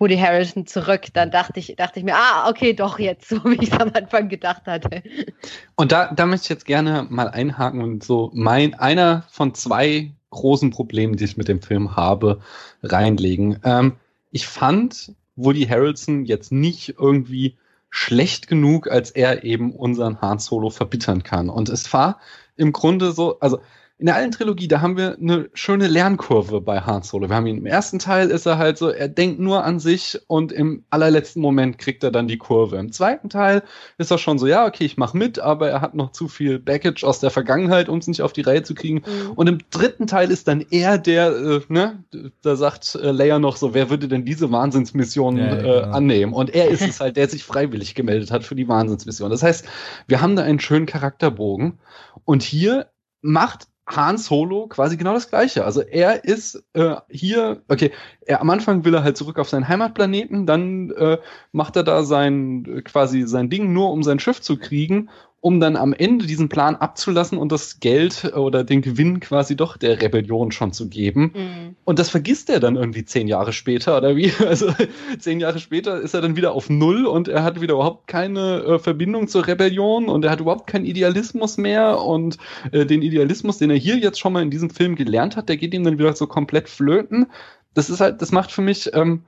Woody 0.00 0.16
Harrison 0.16 0.66
zurück, 0.66 1.02
dann 1.12 1.30
dachte 1.30 1.60
ich, 1.60 1.76
dachte 1.76 2.00
ich 2.00 2.04
mir, 2.04 2.16
ah, 2.16 2.48
okay, 2.48 2.72
doch 2.72 2.98
jetzt, 2.98 3.28
so 3.28 3.44
wie 3.44 3.62
ich 3.62 3.70
es 3.70 3.78
am 3.78 3.92
Anfang 3.94 4.28
gedacht 4.28 4.62
hatte. 4.66 5.02
Und 5.76 5.92
da, 5.92 6.12
da 6.12 6.26
möchte 6.26 6.46
ich 6.46 6.50
jetzt 6.50 6.64
gerne 6.64 7.06
mal 7.08 7.28
einhaken 7.28 7.82
und 7.82 8.02
so 8.02 8.30
mein, 8.34 8.74
einer 8.74 9.24
von 9.30 9.54
zwei 9.54 10.10
großen 10.30 10.70
Problemen, 10.70 11.16
die 11.16 11.24
ich 11.24 11.36
mit 11.36 11.48
dem 11.48 11.60
Film 11.60 11.96
habe, 11.96 12.40
reinlegen. 12.82 13.60
Ähm, 13.62 13.96
ich 14.30 14.46
fand 14.46 15.12
Woody 15.36 15.66
Harrelson 15.66 16.24
jetzt 16.24 16.50
nicht 16.50 16.94
irgendwie 16.98 17.56
schlecht 17.90 18.46
genug, 18.46 18.88
als 18.90 19.10
er 19.10 19.44
eben 19.44 19.72
unseren 19.74 20.20
Han 20.20 20.38
Solo 20.38 20.70
verbittern 20.70 21.24
kann. 21.24 21.50
Und 21.50 21.68
es 21.68 21.92
war 21.92 22.20
im 22.56 22.72
Grunde 22.72 23.12
so, 23.12 23.38
also 23.40 23.60
in 24.00 24.06
der 24.06 24.16
alten 24.16 24.30
Trilogie, 24.30 24.66
da 24.66 24.80
haben 24.80 24.96
wir 24.96 25.18
eine 25.18 25.50
schöne 25.52 25.86
Lernkurve 25.86 26.62
bei 26.62 26.80
Han 26.80 27.02
Solo. 27.02 27.28
Wir 27.28 27.36
haben 27.36 27.46
ihn 27.46 27.58
im 27.58 27.66
ersten 27.66 27.98
Teil 27.98 28.30
ist 28.30 28.46
er 28.46 28.56
halt 28.56 28.78
so, 28.78 28.88
er 28.88 29.08
denkt 29.08 29.40
nur 29.40 29.62
an 29.62 29.78
sich 29.78 30.18
und 30.26 30.52
im 30.52 30.84
allerletzten 30.88 31.42
Moment 31.42 31.76
kriegt 31.76 32.02
er 32.02 32.10
dann 32.10 32.26
die 32.26 32.38
Kurve. 32.38 32.78
Im 32.78 32.92
zweiten 32.92 33.28
Teil 33.28 33.62
ist 33.98 34.10
er 34.10 34.16
schon 34.16 34.38
so, 34.38 34.46
ja, 34.46 34.66
okay, 34.66 34.86
ich 34.86 34.96
mach 34.96 35.12
mit, 35.12 35.38
aber 35.38 35.68
er 35.68 35.82
hat 35.82 35.94
noch 35.94 36.12
zu 36.12 36.28
viel 36.28 36.58
Baggage 36.58 37.04
aus 37.04 37.20
der 37.20 37.28
Vergangenheit, 37.28 37.90
um 37.90 37.98
es 37.98 38.06
nicht 38.06 38.22
auf 38.22 38.32
die 38.32 38.40
Reihe 38.40 38.62
zu 38.62 38.74
kriegen. 38.74 39.02
Mhm. 39.04 39.32
Und 39.32 39.48
im 39.48 39.58
dritten 39.70 40.06
Teil 40.06 40.30
ist 40.30 40.48
dann 40.48 40.64
er 40.70 40.96
der, 40.96 41.36
äh, 41.36 41.60
ne, 41.68 42.02
da 42.40 42.56
sagt 42.56 42.94
äh, 42.94 43.10
Leia 43.10 43.38
noch 43.38 43.56
so, 43.56 43.74
wer 43.74 43.90
würde 43.90 44.08
denn 44.08 44.24
diese 44.24 44.50
Wahnsinnsmission 44.50 45.36
ja, 45.36 45.56
äh, 45.56 45.62
genau. 45.62 45.94
annehmen? 45.94 46.32
Und 46.32 46.54
er 46.54 46.68
ist 46.68 46.80
es 46.88 47.00
halt, 47.00 47.18
der 47.18 47.28
sich 47.28 47.44
freiwillig 47.44 47.94
gemeldet 47.94 48.30
hat 48.30 48.44
für 48.44 48.54
die 48.54 48.66
Wahnsinnsmission. 48.66 49.30
Das 49.30 49.42
heißt, 49.42 49.66
wir 50.06 50.22
haben 50.22 50.36
da 50.36 50.42
einen 50.42 50.58
schönen 50.58 50.86
Charakterbogen 50.86 51.80
und 52.24 52.42
hier 52.42 52.86
macht 53.22 53.69
Han 53.96 54.18
Solo 54.18 54.66
quasi 54.68 54.96
genau 54.96 55.14
das 55.14 55.28
Gleiche. 55.28 55.64
Also 55.64 55.80
er 55.80 56.24
ist 56.24 56.62
äh, 56.74 56.96
hier, 57.08 57.62
okay, 57.68 57.92
er, 58.20 58.40
am 58.40 58.50
Anfang 58.50 58.84
will 58.84 58.94
er 58.94 59.02
halt 59.02 59.16
zurück 59.16 59.38
auf 59.38 59.48
seinen 59.48 59.68
Heimatplaneten, 59.68 60.46
dann 60.46 60.90
äh, 60.90 61.18
macht 61.52 61.76
er 61.76 61.82
da 61.82 62.04
sein 62.04 62.82
quasi 62.84 63.22
sein 63.26 63.50
Ding 63.50 63.72
nur, 63.72 63.90
um 63.90 64.02
sein 64.02 64.18
Schiff 64.18 64.40
zu 64.40 64.58
kriegen 64.58 65.10
um 65.42 65.58
dann 65.58 65.76
am 65.76 65.94
Ende 65.94 66.26
diesen 66.26 66.50
Plan 66.50 66.76
abzulassen 66.76 67.38
und 67.38 67.50
das 67.50 67.80
Geld 67.80 68.36
oder 68.36 68.62
den 68.62 68.82
Gewinn 68.82 69.20
quasi 69.20 69.56
doch 69.56 69.78
der 69.78 70.02
Rebellion 70.02 70.52
schon 70.52 70.72
zu 70.72 70.88
geben. 70.88 71.32
Mhm. 71.34 71.76
Und 71.84 71.98
das 71.98 72.10
vergisst 72.10 72.50
er 72.50 72.60
dann 72.60 72.76
irgendwie 72.76 73.06
zehn 73.06 73.26
Jahre 73.26 73.54
später 73.54 73.96
oder 73.96 74.16
wie? 74.16 74.30
Also 74.50 74.74
zehn 75.18 75.38
Jahre 75.38 75.60
später 75.60 76.00
ist 76.00 76.12
er 76.12 76.20
dann 76.20 76.36
wieder 76.36 76.52
auf 76.52 76.68
Null 76.68 77.06
und 77.06 77.28
er 77.28 77.44
hat 77.44 77.60
wieder 77.60 77.74
überhaupt 77.74 78.08
keine 78.08 78.62
äh, 78.64 78.78
Verbindung 78.78 79.28
zur 79.28 79.46
Rebellion 79.46 80.08
und 80.08 80.24
er 80.24 80.32
hat 80.32 80.40
überhaupt 80.40 80.66
keinen 80.66 80.84
Idealismus 80.84 81.56
mehr 81.56 82.02
und 82.02 82.36
äh, 82.72 82.84
den 82.84 83.00
Idealismus, 83.00 83.58
den 83.58 83.70
er 83.70 83.76
hier 83.76 83.96
jetzt 83.96 84.18
schon 84.18 84.32
mal 84.32 84.42
in 84.42 84.50
diesem 84.50 84.70
Film 84.70 84.96
gelernt 84.96 85.36
hat, 85.36 85.48
der 85.48 85.56
geht 85.56 85.72
ihm 85.72 85.84
dann 85.84 85.98
wieder 85.98 86.12
so 86.14 86.26
komplett 86.26 86.68
flöten. 86.68 87.26
Das 87.74 87.88
ist 87.88 88.00
halt, 88.00 88.20
das 88.20 88.32
macht 88.32 88.50
für 88.50 88.62
mich 88.62 88.90
ähm, 88.94 89.22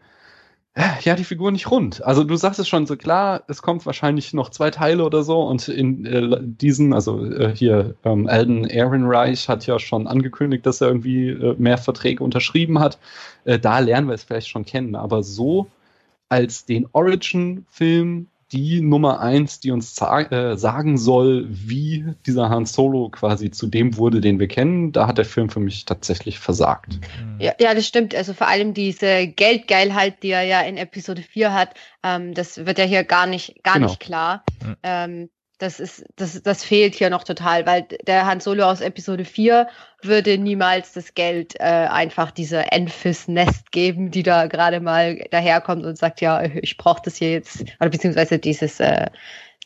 ja, 1.02 1.14
die 1.14 1.24
Figur 1.24 1.52
nicht 1.52 1.70
rund. 1.70 2.02
Also 2.02 2.24
du 2.24 2.34
sagst 2.36 2.58
es 2.58 2.68
schon 2.68 2.86
so 2.86 2.96
klar, 2.96 3.42
es 3.46 3.60
kommt 3.60 3.84
wahrscheinlich 3.84 4.32
noch 4.32 4.48
zwei 4.48 4.70
Teile 4.70 5.04
oder 5.04 5.22
so 5.22 5.42
und 5.42 5.68
in 5.68 6.06
äh, 6.06 6.38
diesen, 6.40 6.94
also 6.94 7.24
äh, 7.26 7.54
hier, 7.54 7.94
ähm, 8.04 8.26
Alden 8.26 8.64
Ehrenreich 8.64 9.48
hat 9.48 9.66
ja 9.66 9.78
schon 9.78 10.06
angekündigt, 10.06 10.64
dass 10.64 10.80
er 10.80 10.88
irgendwie 10.88 11.28
äh, 11.28 11.54
mehr 11.58 11.76
Verträge 11.76 12.24
unterschrieben 12.24 12.78
hat. 12.78 12.98
Äh, 13.44 13.58
da 13.58 13.80
lernen 13.80 14.08
wir 14.08 14.14
es 14.14 14.24
vielleicht 14.24 14.48
schon 14.48 14.64
kennen, 14.64 14.94
aber 14.94 15.22
so 15.22 15.66
als 16.30 16.64
den 16.64 16.86
Origin-Film 16.92 18.28
die 18.52 18.80
Nummer 18.80 19.20
eins, 19.20 19.60
die 19.60 19.70
uns 19.70 19.98
äh, 20.00 20.56
sagen 20.56 20.98
soll, 20.98 21.46
wie 21.48 22.14
dieser 22.26 22.50
Han 22.50 22.66
Solo 22.66 23.08
quasi 23.08 23.50
zu 23.50 23.66
dem 23.66 23.96
wurde, 23.96 24.20
den 24.20 24.38
wir 24.38 24.48
kennen. 24.48 24.92
Da 24.92 25.06
hat 25.06 25.18
der 25.18 25.24
Film 25.24 25.48
für 25.48 25.60
mich 25.60 25.84
tatsächlich 25.84 26.38
versagt. 26.38 27.00
Ja, 27.38 27.54
ja 27.58 27.74
das 27.74 27.86
stimmt. 27.86 28.14
Also 28.14 28.34
vor 28.34 28.48
allem 28.48 28.74
diese 28.74 29.26
Geldgeilheit, 29.26 30.22
die 30.22 30.30
er 30.30 30.42
ja 30.42 30.60
in 30.60 30.76
Episode 30.76 31.22
4 31.22 31.54
hat, 31.54 31.70
ähm, 32.02 32.34
das 32.34 32.66
wird 32.66 32.78
ja 32.78 32.84
hier 32.84 33.04
gar 33.04 33.26
nicht, 33.26 33.62
gar 33.62 33.74
genau. 33.74 33.88
nicht 33.88 34.00
klar. 34.00 34.44
Mhm. 34.62 34.76
Ähm, 34.82 35.30
das 35.62 35.78
ist, 35.78 36.04
das, 36.16 36.42
das 36.42 36.64
fehlt 36.64 36.96
hier 36.96 37.08
noch 37.08 37.22
total, 37.22 37.64
weil 37.66 37.82
der 38.06 38.26
Han 38.26 38.40
Solo 38.40 38.64
aus 38.64 38.80
Episode 38.80 39.24
4 39.24 39.68
würde 40.02 40.36
niemals 40.36 40.92
das 40.92 41.14
Geld 41.14 41.54
äh, 41.60 41.62
einfach 41.62 42.32
dieser 42.32 42.72
Enfys-Nest 42.72 43.70
geben, 43.70 44.10
die 44.10 44.24
da 44.24 44.46
gerade 44.46 44.80
mal 44.80 45.24
daherkommt 45.30 45.84
und 45.84 45.96
sagt, 45.96 46.20
ja, 46.20 46.42
ich 46.42 46.76
brauche 46.76 47.02
das 47.04 47.16
hier 47.16 47.30
jetzt, 47.30 47.62
oder 47.78 47.90
beziehungsweise 47.90 48.40
dieses 48.40 48.80
äh, 48.80 49.06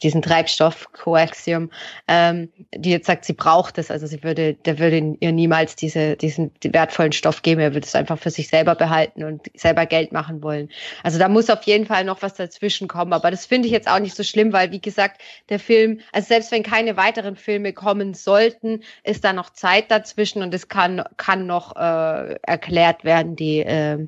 diesen 0.03 0.23
Treibstoff 0.23 0.93
Coaxium, 0.93 1.71
ähm, 2.09 2.51
die 2.75 2.91
jetzt 2.91 3.07
sagt, 3.07 3.25
sie 3.25 3.33
braucht 3.33 3.79
es, 3.79 3.91
also 3.91 4.07
sie 4.07 4.23
würde, 4.23 4.55
der 4.55 4.79
würde 4.79 5.17
ihr 5.21 5.33
niemals 5.33 5.77
diese, 5.77 6.17
diesen 6.17 6.51
wertvollen 6.63 7.13
Stoff 7.13 7.43
geben, 7.43 7.61
er 7.61 7.75
würde 7.75 7.87
es 7.87 7.95
einfach 7.95 8.19
für 8.19 8.31
sich 8.31 8.49
selber 8.49 8.75
behalten 8.75 9.25
und 9.25 9.51
selber 9.55 9.87
Geld 9.87 10.13
machen 10.13 10.43
wollen. 10.43 10.69
Also 11.03 11.19
da 11.19 11.29
muss 11.29 11.51
auf 11.51 11.63
jeden 11.65 11.87
Fall 11.87 12.05
noch 12.05 12.23
was 12.23 12.35
dazwischen 12.35 12.89
kommen, 12.89 13.13
aber 13.13 13.31
das 13.31 13.47
finde 13.47 13.67
ich 13.67 13.73
jetzt 13.73 13.89
auch 13.89 13.99
nicht 13.99 14.15
so 14.15 14.23
schlimm, 14.23 14.53
weil 14.53 14.71
wie 14.71 14.81
gesagt, 14.81 15.21
der 15.49 15.59
Film, 15.59 16.01
also 16.13 16.29
selbst 16.29 16.53
wenn 16.53 16.63
keine 16.63 16.97
weiteren 16.97 17.37
Filme 17.37 17.73
kommen 17.73 18.15
sollten, 18.15 18.83
ist 19.05 19.25
da 19.25 19.33
noch 19.33 19.51
Zeit 19.51 19.91
dazwischen 19.91 20.43
und 20.43 20.53
es 20.53 20.69
kann, 20.69 21.03
kann 21.17 21.47
noch 21.47 21.77
äh, 21.77 22.35
erklärt 22.43 23.05
werden, 23.05 23.37
die, 23.37 23.61
äh, 23.61 24.07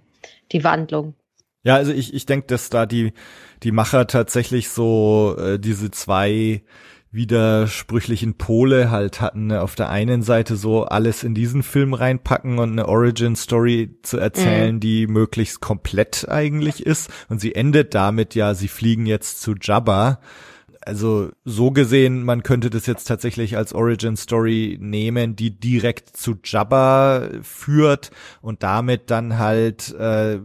die 0.52 0.64
Wandlung. 0.64 1.14
Ja, 1.64 1.76
also 1.76 1.92
ich, 1.92 2.14
ich 2.14 2.26
denke, 2.26 2.46
dass 2.46 2.70
da 2.70 2.86
die, 2.86 3.12
die 3.62 3.72
Macher 3.72 4.06
tatsächlich 4.06 4.68
so 4.68 5.36
äh, 5.38 5.58
diese 5.58 5.90
zwei 5.90 6.62
widersprüchlichen 7.10 8.34
Pole 8.34 8.90
halt 8.90 9.20
hatten. 9.20 9.46
Ne? 9.46 9.62
Auf 9.62 9.74
der 9.74 9.88
einen 9.88 10.22
Seite 10.22 10.56
so 10.56 10.84
alles 10.84 11.24
in 11.24 11.34
diesen 11.34 11.62
Film 11.62 11.94
reinpacken 11.94 12.58
und 12.58 12.72
eine 12.72 12.86
Origin-Story 12.86 13.98
zu 14.02 14.18
erzählen, 14.18 14.76
mhm. 14.76 14.80
die 14.80 15.06
möglichst 15.06 15.60
komplett 15.60 16.28
eigentlich 16.28 16.84
ist. 16.84 17.10
Und 17.28 17.40
sie 17.40 17.54
endet 17.54 17.94
damit 17.94 18.34
ja, 18.34 18.54
sie 18.54 18.68
fliegen 18.68 19.06
jetzt 19.06 19.40
zu 19.40 19.54
Jabba. 19.60 20.20
Also 20.82 21.30
so 21.44 21.70
gesehen, 21.70 22.24
man 22.24 22.42
könnte 22.42 22.70
das 22.70 22.86
jetzt 22.86 23.04
tatsächlich 23.04 23.56
als 23.56 23.74
Origin 23.74 24.16
Story 24.16 24.78
nehmen, 24.80 25.34
die 25.34 25.58
direkt 25.58 26.16
zu 26.16 26.36
Jabba 26.44 27.28
führt 27.42 28.10
und 28.42 28.62
damit 28.62 29.10
dann 29.10 29.38
halt 29.38 29.94
äh, 29.94 30.40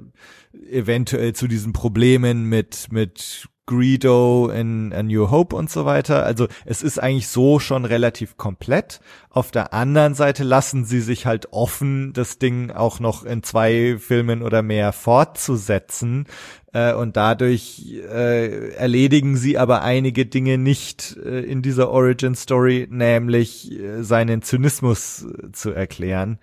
eventuell 0.70 1.34
zu 1.34 1.48
diesen 1.48 1.74
Problemen 1.74 2.48
mit, 2.50 2.88
mit 2.92 3.48
Greedo 3.66 4.50
in 4.50 4.92
A 4.92 5.04
New 5.04 5.32
Hope 5.32 5.56
und 5.56 5.70
so 5.70 5.86
weiter. 5.86 6.26
Also 6.26 6.48
es 6.66 6.84
ist 6.84 7.00
eigentlich 7.00 7.30
so 7.30 7.60
schon 7.60 7.86
relativ 7.86 8.36
komplett. 8.36 9.00
Auf 9.30 9.52
der 9.52 9.74
anderen 9.74 10.16
Seite 10.16 10.44
lassen 10.44 10.84
sie 10.84 11.00
sich 11.00 11.26
halt 11.26 11.54
offen, 11.54 12.12
das 12.12 12.40
Ding 12.40 12.72
auch 12.72 13.00
noch 13.00 13.24
in 13.24 13.42
zwei 13.42 13.98
Filmen 14.00 14.42
oder 14.44 14.62
mehr 14.62 14.92
fortzusetzen. 14.92 16.26
Äh, 16.74 16.94
und 16.94 17.16
dadurch 17.16 18.02
äh, 18.12 18.74
erledigen 18.74 19.38
sie 19.38 19.58
aber 19.58 19.82
einige 19.82 20.26
Dinge 20.26 20.58
nicht 20.58 21.16
äh, 21.24 21.40
in 21.40 21.62
dieser 21.62 21.90
Origin 21.90 22.36
Story, 22.36 22.88
nämlich 22.90 23.72
äh, 23.72 24.04
seinen 24.04 24.42
Zynismus 24.42 25.24
äh, 25.24 25.52
zu 25.54 25.72
erklären. 25.72 26.40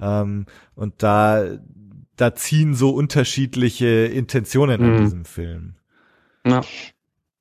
Ähm, 0.00 0.46
und 0.74 1.02
da 1.02 1.44
da 2.16 2.34
ziehen 2.34 2.74
so 2.74 2.90
unterschiedliche 2.90 3.86
Intentionen 4.06 4.80
mhm. 4.80 4.88
an 4.88 5.04
diesem 5.04 5.24
Film. 5.24 5.74
Ja. 6.46 6.62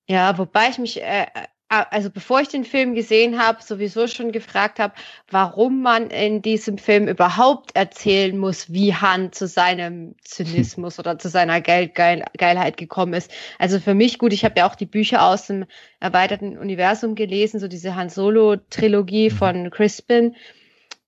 Ja, 0.08 0.38
wobei 0.38 0.70
ich 0.70 0.78
mich, 0.80 1.02
äh, 1.02 1.28
äh, 1.34 1.86
also 1.90 2.10
bevor 2.10 2.42
ich 2.42 2.50
den 2.50 2.66
Film 2.66 2.94
gesehen 2.94 3.40
habe, 3.40 3.64
sowieso 3.64 4.08
schon 4.08 4.32
gefragt 4.32 4.80
habe, 4.80 4.94
warum 5.30 5.82
man 5.82 6.10
in 6.10 6.42
diesem 6.42 6.78
Film 6.78 7.08
überhaupt 7.08 7.76
erzählen 7.76 8.38
muss, 8.38 8.72
wie 8.72 8.94
Han 8.94 9.32
zu 9.32 9.48
seinem 9.48 10.16
Zynismus 10.24 11.00
oder 11.00 11.18
zu 11.18 11.30
seiner 11.30 11.62
Geldgeilheit 11.62 12.78
gekommen 12.78 13.14
ist. 13.14 13.32
Also 13.60 13.80
für 13.80 13.94
mich 13.94 14.20
gut, 14.20 14.34
ich 14.34 14.44
habe 14.44 14.56
ja 14.58 14.70
auch 14.70 14.76
die 14.76 14.86
Bücher 14.86 15.24
aus 15.24 15.48
dem 15.48 15.66
erweiterten 16.00 16.58
Universum 16.58 17.16
gelesen, 17.16 17.60
so 17.60 17.68
diese 17.68 17.96
Han 17.96 18.10
Solo 18.10 18.58
Trilogie 18.70 19.30
mhm. 19.30 19.36
von 19.36 19.70
Crispin. 19.72 20.36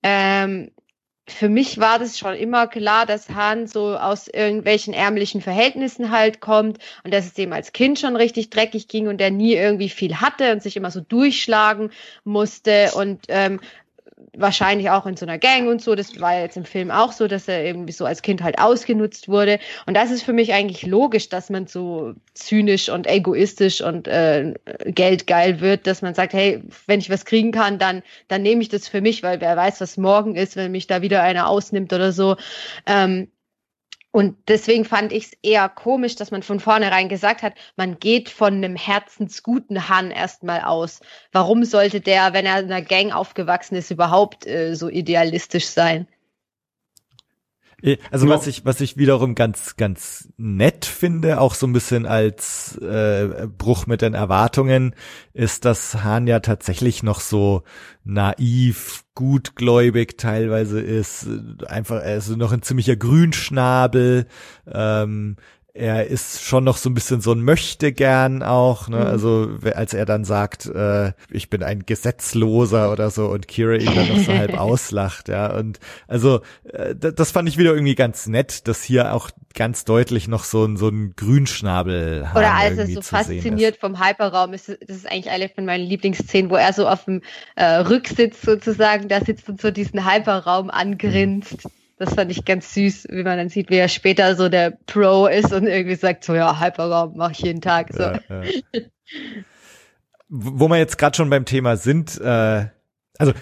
Ähm, 0.02 0.70
für 1.28 1.48
mich 1.48 1.78
war 1.78 1.98
das 1.98 2.18
schon 2.18 2.34
immer 2.34 2.68
klar, 2.68 3.04
dass 3.04 3.30
Han 3.30 3.66
so 3.66 3.96
aus 3.96 4.28
irgendwelchen 4.28 4.94
ärmlichen 4.94 5.40
Verhältnissen 5.40 6.10
halt 6.10 6.40
kommt 6.40 6.78
und 7.02 7.12
dass 7.12 7.26
es 7.26 7.34
dem 7.34 7.52
als 7.52 7.72
Kind 7.72 7.98
schon 7.98 8.16
richtig 8.16 8.50
dreckig 8.50 8.86
ging 8.86 9.08
und 9.08 9.18
der 9.18 9.30
nie 9.30 9.54
irgendwie 9.54 9.88
viel 9.88 10.20
hatte 10.20 10.52
und 10.52 10.62
sich 10.62 10.76
immer 10.76 10.90
so 10.90 11.00
durchschlagen 11.00 11.90
musste. 12.24 12.92
Und 12.94 13.24
ähm, 13.28 13.60
wahrscheinlich 14.38 14.90
auch 14.90 15.06
in 15.06 15.16
so 15.16 15.26
einer 15.26 15.38
Gang 15.38 15.68
und 15.68 15.82
so. 15.82 15.94
Das 15.94 16.20
war 16.20 16.34
ja 16.34 16.42
jetzt 16.42 16.56
im 16.56 16.64
Film 16.64 16.90
auch 16.90 17.12
so, 17.12 17.26
dass 17.26 17.48
er 17.48 17.64
irgendwie 17.64 17.92
so 17.92 18.04
als 18.04 18.22
Kind 18.22 18.42
halt 18.42 18.58
ausgenutzt 18.58 19.28
wurde. 19.28 19.58
Und 19.86 19.94
das 19.94 20.10
ist 20.10 20.22
für 20.22 20.32
mich 20.32 20.52
eigentlich 20.52 20.86
logisch, 20.86 21.28
dass 21.28 21.50
man 21.50 21.66
so 21.66 22.14
zynisch 22.34 22.88
und 22.88 23.06
egoistisch 23.06 23.80
und 23.80 24.08
äh, 24.08 24.54
geldgeil 24.86 25.60
wird, 25.60 25.86
dass 25.86 26.02
man 26.02 26.14
sagt, 26.14 26.32
hey, 26.32 26.62
wenn 26.86 27.00
ich 27.00 27.10
was 27.10 27.24
kriegen 27.24 27.52
kann, 27.52 27.78
dann, 27.78 28.02
dann 28.28 28.42
nehme 28.42 28.62
ich 28.62 28.68
das 28.68 28.88
für 28.88 29.00
mich, 29.00 29.22
weil 29.22 29.40
wer 29.40 29.56
weiß, 29.56 29.80
was 29.80 29.96
morgen 29.96 30.36
ist, 30.36 30.56
wenn 30.56 30.72
mich 30.72 30.86
da 30.86 31.02
wieder 31.02 31.22
einer 31.22 31.48
ausnimmt 31.48 31.92
oder 31.92 32.12
so. 32.12 32.36
Ähm, 32.86 33.28
und 34.16 34.34
deswegen 34.48 34.86
fand 34.86 35.12
ich 35.12 35.24
es 35.24 35.32
eher 35.42 35.68
komisch, 35.68 36.16
dass 36.16 36.30
man 36.30 36.42
von 36.42 36.58
vornherein 36.58 37.10
gesagt 37.10 37.42
hat, 37.42 37.52
man 37.76 37.98
geht 37.98 38.30
von 38.30 38.54
einem 38.54 38.74
herzensguten 38.74 39.90
Han 39.90 40.10
erstmal 40.10 40.62
aus. 40.62 41.00
Warum 41.32 41.64
sollte 41.64 42.00
der, 42.00 42.32
wenn 42.32 42.46
er 42.46 42.60
in 42.60 42.72
einer 42.72 42.80
Gang 42.80 43.12
aufgewachsen 43.14 43.74
ist, 43.74 43.90
überhaupt 43.90 44.46
äh, 44.46 44.74
so 44.74 44.88
idealistisch 44.88 45.66
sein? 45.66 46.08
Äh, 47.82 47.98
also 48.10 48.28
was 48.28 48.46
ich, 48.46 48.64
was 48.64 48.80
ich 48.80 48.96
wiederum 48.96 49.34
ganz, 49.34 49.76
ganz 49.76 50.28
nett 50.36 50.84
finde, 50.84 51.40
auch 51.40 51.54
so 51.54 51.66
ein 51.66 51.72
bisschen 51.72 52.06
als 52.06 52.76
äh, 52.78 53.46
Bruch 53.58 53.86
mit 53.86 54.02
den 54.02 54.14
Erwartungen, 54.14 54.94
ist, 55.32 55.64
dass 55.64 56.02
Hahn 56.02 56.26
ja 56.26 56.40
tatsächlich 56.40 57.02
noch 57.02 57.20
so 57.20 57.62
naiv, 58.04 59.04
gutgläubig 59.14 60.18
teilweise 60.18 60.80
ist, 60.80 61.26
einfach, 61.66 62.02
er 62.02 62.16
ist 62.18 62.28
noch 62.36 62.52
ein 62.52 62.62
ziemlicher 62.62 62.96
Grünschnabel, 62.96 64.26
ähm, 64.70 65.36
er 65.76 66.06
ist 66.06 66.42
schon 66.42 66.64
noch 66.64 66.76
so 66.76 66.88
ein 66.88 66.94
bisschen 66.94 67.20
so 67.20 67.32
ein 67.32 67.40
möchte 67.40 67.92
gern 67.92 68.42
auch, 68.42 68.88
ne? 68.88 68.98
Mhm. 68.98 69.06
Also 69.06 69.50
als 69.74 69.94
er 69.94 70.06
dann 70.06 70.24
sagt, 70.24 70.66
äh, 70.66 71.12
ich 71.30 71.50
bin 71.50 71.62
ein 71.62 71.84
Gesetzloser 71.84 72.90
oder 72.92 73.10
so 73.10 73.26
und 73.26 73.46
Kira 73.46 73.74
ihn 73.74 73.94
dann 73.94 74.08
noch 74.08 74.18
so 74.18 74.32
halb 74.32 74.54
auslacht, 74.58 75.28
ja. 75.28 75.54
Und 75.54 75.78
also 76.08 76.40
äh, 76.72 76.94
das 76.94 77.30
fand 77.30 77.48
ich 77.48 77.58
wieder 77.58 77.74
irgendwie 77.74 77.94
ganz 77.94 78.26
nett, 78.26 78.66
dass 78.68 78.82
hier 78.82 79.12
auch 79.14 79.30
ganz 79.54 79.84
deutlich 79.84 80.28
noch 80.28 80.44
so 80.44 80.64
ein 80.64 80.76
so 80.76 80.88
ein 80.88 81.14
Grünschnabel 81.16 82.28
Oder 82.34 82.54
als 82.54 82.78
er 82.78 82.86
so 82.86 83.02
fasziniert 83.02 83.76
vom 83.76 84.02
Hyperraum 84.02 84.52
ist, 84.52 84.68
das 84.68 84.96
ist 84.96 85.10
eigentlich 85.10 85.30
eine 85.30 85.48
von 85.48 85.64
meinen 85.64 85.84
Lieblingsszenen, 85.84 86.50
wo 86.50 86.56
er 86.56 86.72
so 86.72 86.86
auf 86.88 87.04
dem 87.04 87.22
äh, 87.56 87.64
Rücksitz 87.64 88.42
sozusagen 88.42 89.08
da 89.08 89.20
sitzt 89.24 89.48
und 89.48 89.60
so 89.60 89.70
diesen 89.70 90.10
Hyperraum 90.10 90.70
angrinst. 90.70 91.68
Das 91.98 92.14
fand 92.14 92.30
ich 92.30 92.44
ganz 92.44 92.74
süß, 92.74 93.08
wie 93.10 93.22
man 93.22 93.38
dann 93.38 93.48
sieht, 93.48 93.70
wie 93.70 93.76
er 93.76 93.88
später 93.88 94.36
so 94.36 94.48
der 94.48 94.72
Pro 94.86 95.26
ist 95.26 95.52
und 95.52 95.66
irgendwie 95.66 95.94
sagt, 95.94 96.24
so 96.24 96.34
ja, 96.34 96.60
Hyperraum 96.60 97.16
mache 97.16 97.32
ich 97.32 97.38
jeden 97.38 97.62
Tag. 97.62 97.92
So. 97.92 98.02
Ja, 98.02 98.20
ja. 98.28 98.82
Wo 100.28 100.68
wir 100.68 100.76
jetzt 100.76 100.98
gerade 100.98 101.16
schon 101.16 101.30
beim 101.30 101.44
Thema 101.44 101.76
sind, 101.76 102.20
äh, 102.20 102.66
also, 103.18 103.32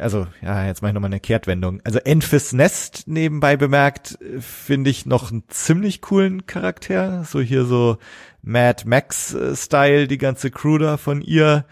also, 0.00 0.26
ja, 0.42 0.66
jetzt 0.66 0.82
mache 0.82 0.90
ich 0.90 0.94
nochmal 0.94 1.08
eine 1.08 1.20
Kehrtwendung. 1.20 1.80
Also 1.84 1.98
Enfys 2.00 2.52
Nest 2.52 3.04
nebenbei 3.06 3.56
bemerkt, 3.56 4.18
finde 4.40 4.90
ich 4.90 5.06
noch 5.06 5.30
einen 5.30 5.44
ziemlich 5.48 6.02
coolen 6.02 6.46
Charakter. 6.46 7.24
So 7.24 7.40
hier 7.40 7.64
so 7.64 7.96
Mad 8.42 8.82
Max-Style, 8.86 10.08
die 10.08 10.18
ganze 10.18 10.50
Crew 10.50 10.76
da 10.76 10.98
von 10.98 11.22
ihr. 11.22 11.64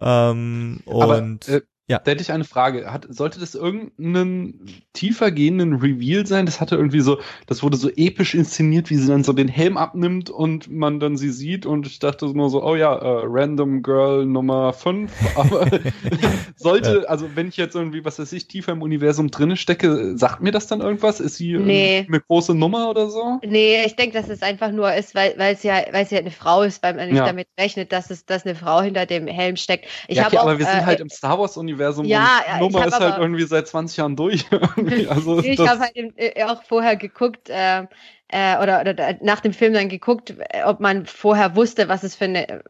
Ähm, 0.00 0.80
und 0.86 1.02
Aber, 1.02 1.18
äh, 1.48 1.60
Ja. 1.86 1.98
Da 1.98 2.12
hätte 2.12 2.22
ich 2.22 2.32
eine 2.32 2.44
Frage. 2.44 2.90
Hat, 2.90 3.06
sollte 3.10 3.38
das 3.38 3.54
irgendeinen 3.54 4.82
tiefer 4.94 5.30
gehenden 5.30 5.74
Reveal 5.74 6.26
sein? 6.26 6.46
Das 6.46 6.58
hatte 6.58 6.76
irgendwie 6.76 7.00
so, 7.00 7.18
das 7.46 7.62
wurde 7.62 7.76
so 7.76 7.90
episch 7.90 8.34
inszeniert, 8.34 8.88
wie 8.88 8.96
sie 8.96 9.06
dann 9.06 9.22
so 9.22 9.34
den 9.34 9.48
Helm 9.48 9.76
abnimmt 9.76 10.30
und 10.30 10.70
man 10.70 10.98
dann 10.98 11.18
sie 11.18 11.30
sieht 11.30 11.66
und 11.66 11.86
ich 11.86 11.98
dachte 11.98 12.26
nur 12.26 12.48
so, 12.48 12.64
oh 12.64 12.74
ja, 12.74 12.94
äh, 12.94 13.22
Random 13.26 13.82
Girl 13.82 14.24
Nummer 14.24 14.72
5. 14.72 15.12
Aber 15.34 15.68
sollte, 16.56 17.08
also 17.10 17.28
wenn 17.34 17.48
ich 17.48 17.58
jetzt 17.58 17.74
irgendwie, 17.74 18.02
was 18.02 18.18
weiß 18.18 18.32
ich, 18.32 18.48
tiefer 18.48 18.72
im 18.72 18.80
Universum 18.80 19.30
drinne 19.30 19.58
stecke, 19.58 20.16
sagt 20.16 20.40
mir 20.40 20.52
das 20.52 20.66
dann 20.66 20.80
irgendwas? 20.80 21.20
Ist 21.20 21.36
sie 21.36 21.58
nee. 21.58 22.06
eine 22.08 22.20
große 22.20 22.54
Nummer 22.54 22.88
oder 22.88 23.10
so? 23.10 23.40
Nee, 23.44 23.84
ich 23.84 23.96
denke, 23.96 24.18
dass 24.18 24.30
es 24.30 24.40
einfach 24.40 24.72
nur 24.72 24.94
ist, 24.94 25.14
weil, 25.14 25.34
weil 25.36 25.58
sie 25.58 25.68
ja, 25.68 25.82
weil 25.92 26.06
sie 26.06 26.14
ja 26.14 26.22
eine 26.22 26.30
Frau 26.30 26.62
ist, 26.62 26.82
weil 26.82 26.94
man 26.94 27.08
nicht 27.08 27.18
ja. 27.18 27.26
damit 27.26 27.48
rechnet, 27.60 27.92
dass 27.92 28.10
es, 28.10 28.24
dass 28.24 28.46
eine 28.46 28.54
Frau 28.54 28.80
hinter 28.80 29.04
dem 29.04 29.26
Helm 29.26 29.56
steckt. 29.56 29.86
Ich 30.08 30.16
ja, 30.16 30.26
okay, 30.26 30.38
auch, 30.38 30.44
aber 30.44 30.58
wir 30.58 30.64
sind 30.64 30.78
äh, 30.78 30.84
halt 30.84 31.00
im 31.00 31.10
Star 31.10 31.38
Wars 31.38 31.58
Universum 31.74 32.04
ja, 32.06 32.40
und 32.54 32.60
Nummer 32.60 32.86
ist 32.86 32.98
halt 32.98 33.18
irgendwie 33.18 33.44
seit 33.44 33.66
20 33.66 33.96
Jahren 33.96 34.16
durch. 34.16 34.46
also 35.08 35.40
ich 35.40 35.58
habe 35.58 35.80
halt 35.80 35.96
äh, 36.16 36.44
auch 36.44 36.62
vorher 36.62 36.96
geguckt, 36.96 37.50
äh, 37.50 37.86
äh, 38.28 38.56
oder, 38.62 38.80
oder 38.80 39.16
nach 39.20 39.40
dem 39.40 39.52
Film 39.52 39.74
dann 39.74 39.88
geguckt, 39.88 40.34
ob 40.64 40.80
man 40.80 41.06
vorher 41.06 41.56
wusste, 41.56 41.88
was 41.88 42.02
es 42.02 42.14
für 42.14 42.24
eine, 42.24 42.62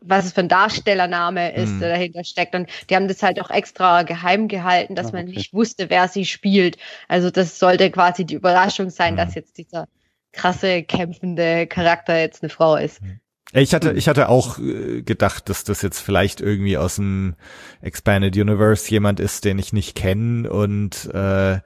was 0.00 0.24
es 0.24 0.32
für 0.32 0.40
ein 0.40 0.48
Darstellername 0.48 1.54
ist, 1.54 1.72
mhm. 1.72 1.80
der 1.80 1.90
dahinter 1.90 2.24
steckt. 2.24 2.54
Und 2.54 2.68
die 2.88 2.96
haben 2.96 3.08
das 3.08 3.22
halt 3.22 3.40
auch 3.40 3.50
extra 3.50 4.02
geheim 4.02 4.48
gehalten, 4.48 4.94
dass 4.94 5.06
ah, 5.06 5.08
okay. 5.10 5.16
man 5.18 5.26
nicht 5.26 5.52
wusste, 5.52 5.90
wer 5.90 6.08
sie 6.08 6.24
spielt. 6.24 6.78
Also 7.08 7.30
das 7.30 7.58
sollte 7.58 7.90
quasi 7.90 8.24
die 8.24 8.34
Überraschung 8.34 8.90
sein, 8.90 9.14
mhm. 9.14 9.18
dass 9.18 9.34
jetzt 9.34 9.58
dieser 9.58 9.86
krasse, 10.32 10.82
kämpfende 10.82 11.66
Charakter 11.66 12.18
jetzt 12.18 12.42
eine 12.42 12.50
Frau 12.50 12.76
ist. 12.76 13.02
Mhm. 13.02 13.20
Ich 13.52 13.72
hatte, 13.72 13.92
ich 13.92 14.08
hatte 14.08 14.28
auch 14.28 14.58
äh, 14.58 15.02
gedacht, 15.02 15.48
dass 15.48 15.64
das 15.64 15.82
jetzt 15.82 16.00
vielleicht 16.00 16.40
irgendwie 16.40 16.76
aus 16.76 16.96
dem 16.96 17.34
Expanded 17.82 18.36
Universe 18.36 18.90
jemand 18.90 19.20
ist, 19.20 19.44
den 19.44 19.58
ich 19.58 19.72
nicht 19.72 19.94
kenne 19.94 20.50
und 20.50 21.06
äh, 21.14 21.60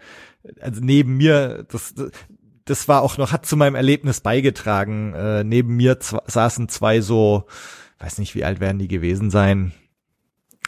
also 0.61 0.81
neben 0.81 1.17
mir, 1.17 1.67
das, 1.71 1.95
das 2.65 2.89
war 2.89 3.03
auch 3.03 3.19
noch, 3.19 3.33
hat 3.33 3.47
zu 3.47 3.57
meinem 3.57 3.75
Erlebnis 3.75 4.21
beigetragen. 4.21 5.15
Äh, 5.15 5.45
neben 5.45 5.77
mir 5.77 5.99
saßen 6.01 6.69
zwei 6.69 7.01
so, 7.01 7.47
weiß 7.99 8.19
nicht, 8.19 8.35
wie 8.35 8.45
alt 8.45 8.61
werden 8.61 8.79
die 8.79 8.89
gewesen 8.89 9.31
sein, 9.31 9.73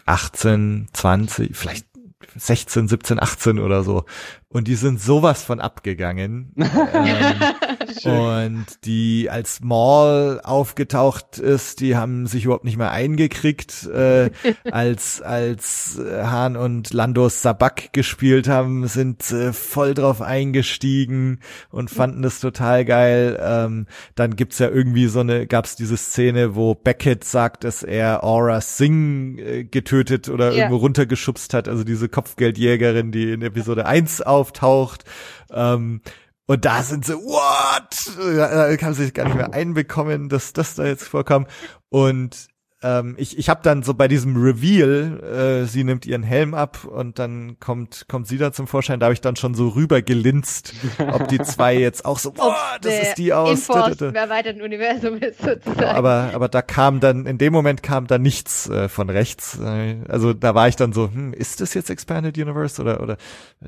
18, 0.06 0.88
20, 0.92 1.56
vielleicht 1.56 1.86
16, 2.34 2.88
17, 2.88 3.20
18 3.20 3.58
oder 3.58 3.82
so. 3.84 4.04
Und 4.52 4.66
die 4.66 4.74
sind 4.74 5.00
sowas 5.00 5.44
von 5.44 5.60
abgegangen. 5.60 6.52
ähm, 8.04 8.10
und 8.10 8.66
die 8.84 9.30
als 9.30 9.60
Maul 9.60 10.40
aufgetaucht 10.42 11.38
ist, 11.38 11.78
die 11.78 11.96
haben 11.96 12.26
sich 12.26 12.46
überhaupt 12.46 12.64
nicht 12.64 12.76
mehr 12.76 12.90
eingekriegt. 12.90 13.86
Äh, 13.86 14.30
als 14.72 15.22
als 15.22 16.00
Hahn 16.04 16.56
und 16.56 16.92
Landos 16.92 17.42
Sabak 17.42 17.92
gespielt 17.92 18.48
haben, 18.48 18.88
sind 18.88 19.30
äh, 19.30 19.52
voll 19.52 19.94
drauf 19.94 20.20
eingestiegen 20.20 21.38
und 21.70 21.88
fanden 21.88 22.22
das 22.22 22.40
total 22.40 22.84
geil. 22.84 23.38
Ähm, 23.40 23.86
dann 24.16 24.34
gibt's 24.34 24.58
ja 24.58 24.68
irgendwie 24.68 25.06
so 25.06 25.20
eine, 25.20 25.46
gab's 25.46 25.76
diese 25.76 25.96
Szene, 25.96 26.56
wo 26.56 26.74
Beckett 26.74 27.22
sagt, 27.22 27.62
dass 27.62 27.84
er 27.84 28.24
Aura 28.24 28.60
Singh 28.60 29.40
äh, 29.40 29.62
getötet 29.62 30.28
oder 30.28 30.50
ja. 30.50 30.56
irgendwo 30.56 30.78
runtergeschubst 30.78 31.54
hat. 31.54 31.68
Also 31.68 31.84
diese 31.84 32.08
Kopfgeldjägerin, 32.08 33.12
die 33.12 33.30
in 33.30 33.42
Episode 33.42 33.86
1 33.86 34.22
auf 34.22 34.39
auftaucht. 34.40 35.04
Ähm, 35.52 36.00
und 36.46 36.64
da 36.64 36.82
sind 36.82 37.04
sie, 37.04 37.14
what? 37.14 38.16
Da 38.36 38.76
kann 38.76 38.94
sich 38.94 39.14
gar 39.14 39.26
nicht 39.26 39.36
mehr 39.36 39.54
einbekommen, 39.54 40.28
dass 40.28 40.52
das 40.52 40.74
da 40.74 40.84
jetzt 40.84 41.06
vorkam. 41.06 41.46
Und 41.90 42.48
ähm, 42.82 43.14
ich, 43.18 43.38
ich 43.38 43.50
habe 43.50 43.60
dann 43.62 43.82
so 43.82 43.92
bei 43.92 44.08
diesem 44.08 44.36
Reveal, 44.36 45.62
äh, 45.62 45.66
sie 45.66 45.84
nimmt 45.84 46.06
ihren 46.06 46.22
Helm 46.22 46.54
ab 46.54 46.84
und 46.84 47.18
dann 47.18 47.58
kommt 47.60 48.06
kommt 48.08 48.26
sie 48.26 48.38
da 48.38 48.52
zum 48.52 48.66
Vorschein. 48.66 49.00
Da 49.00 49.06
habe 49.06 49.12
ich 49.12 49.20
dann 49.20 49.36
schon 49.36 49.54
so 49.54 49.68
rüber 49.68 50.00
gelinst, 50.00 50.72
ob 51.12 51.28
die 51.28 51.40
zwei 51.40 51.76
jetzt 51.76 52.06
auch 52.06 52.18
so, 52.18 52.32
boah, 52.32 52.56
das 52.80 53.02
ist 53.02 53.18
die 53.18 53.34
aus. 53.34 53.68
Wer 53.68 54.30
weiter 54.30 54.50
im 54.50 54.62
Universum 54.62 55.18
ist 55.18 55.42
sozusagen. 55.42 55.82
Aber 55.82 56.30
aber 56.32 56.48
da 56.48 56.62
kam 56.62 57.00
dann 57.00 57.26
in 57.26 57.36
dem 57.36 57.52
Moment 57.52 57.82
kam 57.82 58.06
da 58.06 58.18
nichts 58.18 58.70
äh, 58.70 58.88
von 58.88 59.10
rechts. 59.10 59.58
Äh, 59.58 59.96
also 60.08 60.32
da 60.32 60.54
war 60.54 60.66
ich 60.68 60.76
dann 60.76 60.94
so, 60.94 61.10
hm, 61.12 61.34
ist 61.34 61.60
das 61.60 61.74
jetzt 61.74 61.90
Expanded 61.90 62.38
Universe 62.38 62.80
oder 62.80 63.02
oder 63.02 63.18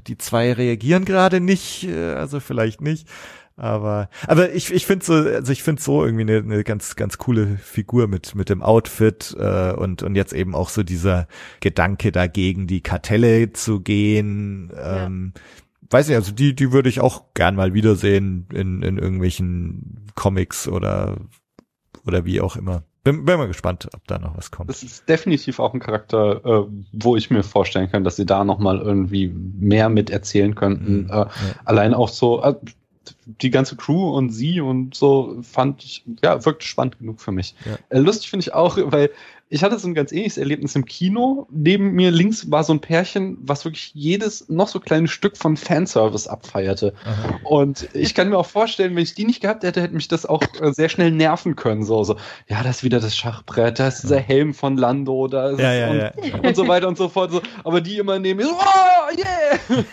die 0.06 0.16
zwei 0.16 0.54
reagieren 0.54 1.04
gerade 1.04 1.40
nicht, 1.40 1.84
äh, 1.84 2.14
also 2.14 2.40
vielleicht 2.40 2.80
nicht. 2.80 3.06
Aber, 3.56 4.08
aber 4.26 4.52
ich, 4.52 4.72
ich 4.72 4.86
finde 4.86 5.04
so, 5.04 5.12
also 5.12 5.52
ich 5.52 5.62
finde 5.62 5.82
so 5.82 6.04
irgendwie 6.04 6.22
eine, 6.22 6.38
eine 6.38 6.64
ganz, 6.64 6.96
ganz 6.96 7.18
coole 7.18 7.58
Figur 7.58 8.08
mit, 8.08 8.34
mit 8.34 8.48
dem 8.48 8.62
Outfit 8.62 9.36
äh, 9.38 9.72
und, 9.72 10.02
und 10.02 10.14
jetzt 10.14 10.32
eben 10.32 10.54
auch 10.54 10.68
so 10.68 10.82
dieser 10.82 11.28
Gedanke 11.60 12.12
dagegen, 12.12 12.66
die 12.66 12.80
Kartelle 12.80 13.52
zu 13.52 13.80
gehen. 13.80 14.72
Ähm, 14.82 15.32
ja. 15.34 15.42
Weiß 15.90 16.08
nicht, 16.08 16.16
also 16.16 16.32
die, 16.32 16.54
die 16.54 16.72
würde 16.72 16.88
ich 16.88 17.00
auch 17.00 17.34
gern 17.34 17.54
mal 17.54 17.74
wiedersehen 17.74 18.46
in, 18.52 18.82
in 18.82 18.98
irgendwelchen 18.98 20.06
Comics 20.14 20.66
oder, 20.66 21.18
oder 22.06 22.24
wie 22.24 22.40
auch 22.40 22.56
immer. 22.56 22.84
Bin, 23.04 23.24
bin 23.24 23.36
mal 23.36 23.48
gespannt, 23.48 23.88
ob 23.94 24.06
da 24.06 24.18
noch 24.18 24.36
was 24.36 24.52
kommt. 24.52 24.70
Das 24.70 24.84
ist 24.84 25.08
definitiv 25.08 25.58
auch 25.58 25.74
ein 25.74 25.80
Charakter, 25.80 26.44
äh, 26.44 26.66
wo 26.92 27.16
ich 27.16 27.30
mir 27.30 27.42
vorstellen 27.42 27.90
kann, 27.90 28.04
dass 28.04 28.14
sie 28.14 28.26
da 28.26 28.44
noch 28.44 28.60
mal 28.60 28.78
irgendwie 28.78 29.28
mehr 29.28 29.88
mit 29.88 30.08
erzählen 30.08 30.54
könnten. 30.54 31.04
Mhm, 31.04 31.10
äh, 31.10 31.12
ja. 31.16 31.30
Allein 31.64 31.94
auch 31.94 32.08
so, 32.08 32.42
äh, 32.42 32.54
die 33.26 33.50
ganze 33.50 33.76
Crew 33.76 34.16
und 34.16 34.30
sie 34.30 34.60
und 34.60 34.94
so 34.94 35.38
fand 35.42 35.84
ich, 35.84 36.04
ja, 36.22 36.44
wirklich 36.44 36.68
spannend 36.68 36.98
genug 36.98 37.20
für 37.20 37.32
mich. 37.32 37.54
Ja. 37.64 37.78
Äh, 37.88 37.98
lustig 38.00 38.30
finde 38.30 38.44
ich 38.44 38.54
auch, 38.54 38.78
weil 38.80 39.10
ich 39.52 39.62
hatte 39.62 39.78
so 39.78 39.86
ein 39.86 39.92
ganz 39.92 40.12
ähnliches 40.12 40.38
Erlebnis 40.38 40.74
im 40.76 40.86
Kino. 40.86 41.46
Neben 41.50 41.92
mir 41.92 42.10
links 42.10 42.50
war 42.50 42.64
so 42.64 42.72
ein 42.72 42.80
Pärchen, 42.80 43.36
was 43.42 43.66
wirklich 43.66 43.92
jedes 43.92 44.48
noch 44.48 44.66
so 44.66 44.80
kleine 44.80 45.08
Stück 45.08 45.36
von 45.36 45.58
Fanservice 45.58 46.26
abfeierte. 46.26 46.94
Aha. 47.04 47.38
Und 47.44 47.86
ich 47.92 48.14
kann 48.14 48.30
mir 48.30 48.38
auch 48.38 48.46
vorstellen, 48.46 48.96
wenn 48.96 49.02
ich 49.02 49.14
die 49.14 49.26
nicht 49.26 49.42
gehabt 49.42 49.62
hätte, 49.62 49.82
hätte 49.82 49.94
mich 49.94 50.08
das 50.08 50.24
auch 50.24 50.42
äh, 50.58 50.72
sehr 50.72 50.88
schnell 50.88 51.10
nerven 51.10 51.54
können. 51.54 51.84
So, 51.84 52.02
so, 52.02 52.16
ja, 52.48 52.62
das 52.62 52.78
ist 52.78 52.84
wieder 52.84 52.98
das 52.98 53.14
Schachbrett, 53.14 53.78
das 53.78 53.96
ist 53.96 54.04
dieser 54.04 54.20
Helm 54.20 54.54
von 54.54 54.78
Lando, 54.78 55.28
da 55.28 55.50
ist 55.50 55.60
ja, 55.60 55.74
ja, 55.74 55.90
und, 55.90 55.98
ja. 55.98 56.38
und 56.48 56.56
so 56.56 56.66
weiter 56.66 56.88
und 56.88 56.96
so 56.96 57.10
fort. 57.10 57.30
So. 57.30 57.42
Aber 57.62 57.82
die 57.82 57.98
immer 57.98 58.18
neben 58.18 58.38
mir 58.38 58.46
so, 58.46 58.54
oh, 58.54 59.14
yeah! 59.18 59.84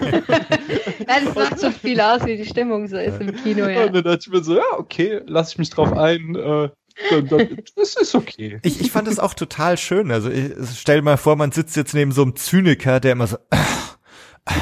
das 1.05 1.35
macht 1.35 1.59
so 1.59 1.69
viel 1.71 1.99
aus, 1.99 2.25
wie 2.25 2.37
die 2.37 2.45
Stimmung 2.45 2.87
so 2.87 2.95
ist 2.95 3.19
im 3.19 3.35
Kino, 3.35 3.67
ja. 3.67 3.87
Und 3.87 3.93
dann 3.93 4.03
dachte 4.05 4.19
ich 4.21 4.29
mir 4.29 4.41
so, 4.41 4.55
ja, 4.55 4.63
okay, 4.77 5.19
lass 5.25 5.51
ich 5.51 5.57
mich 5.57 5.69
drauf 5.69 5.91
ein. 5.91 6.35
Äh, 6.35 6.69
das 7.75 7.95
ist 7.95 8.15
okay. 8.15 8.59
Ich, 8.63 8.81
ich 8.81 8.91
fand 8.91 9.07
es 9.07 9.19
auch 9.19 9.33
total 9.33 9.77
schön. 9.77 10.11
Also 10.11 10.29
ich, 10.29 10.53
stell 10.75 11.01
mal 11.01 11.17
vor, 11.17 11.35
man 11.35 11.51
sitzt 11.51 11.75
jetzt 11.75 11.93
neben 11.93 12.11
so 12.11 12.21
einem 12.23 12.35
Zyniker, 12.35 12.99
der 12.99 13.13
immer 13.13 13.27
so 13.27 13.37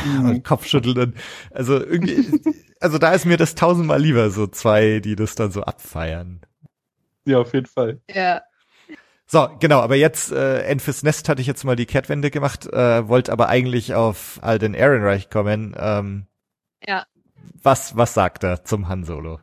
mhm. 0.06 0.26
und 0.30 0.44
Kopf 0.44 0.66
schüttelt 0.68 0.98
und 0.98 1.18
also 1.52 1.74
irgendwie, 1.84 2.40
also 2.80 2.98
da 2.98 3.14
ist 3.14 3.26
mir 3.26 3.38
das 3.38 3.56
tausendmal 3.56 4.02
lieber, 4.02 4.30
so 4.30 4.48
zwei, 4.48 5.00
die 5.00 5.16
das 5.16 5.36
dann 5.36 5.52
so 5.52 5.64
abfeiern. 5.64 6.42
Ja, 7.26 7.40
auf 7.40 7.54
jeden 7.54 7.66
Fall. 7.66 8.00
Ja. 8.10 8.42
So, 9.26 9.50
genau, 9.60 9.82
aber 9.82 9.96
jetzt, 9.96 10.32
äh, 10.32 10.62
Enfys 10.62 11.04
Nest 11.04 11.28
hatte 11.28 11.42
ich 11.42 11.48
jetzt 11.48 11.66
mal 11.66 11.76
die 11.76 11.86
Kehrtwende 11.86 12.32
gemacht, 12.32 12.66
äh, 12.68 13.08
wollte 13.10 13.34
aber 13.34 13.50
eigentlich 13.50 13.94
auf 13.94 14.40
Alden 14.42 14.74
Ehrenreich 14.74 15.30
kommen. 15.30 15.76
Ähm, 15.78 16.28
ja. 16.86 17.06
Was, 17.62 17.98
was 17.98 18.14
sagt 18.14 18.44
er 18.44 18.64
zum 18.64 18.88
Han 18.88 19.04
Solo? 19.04 19.40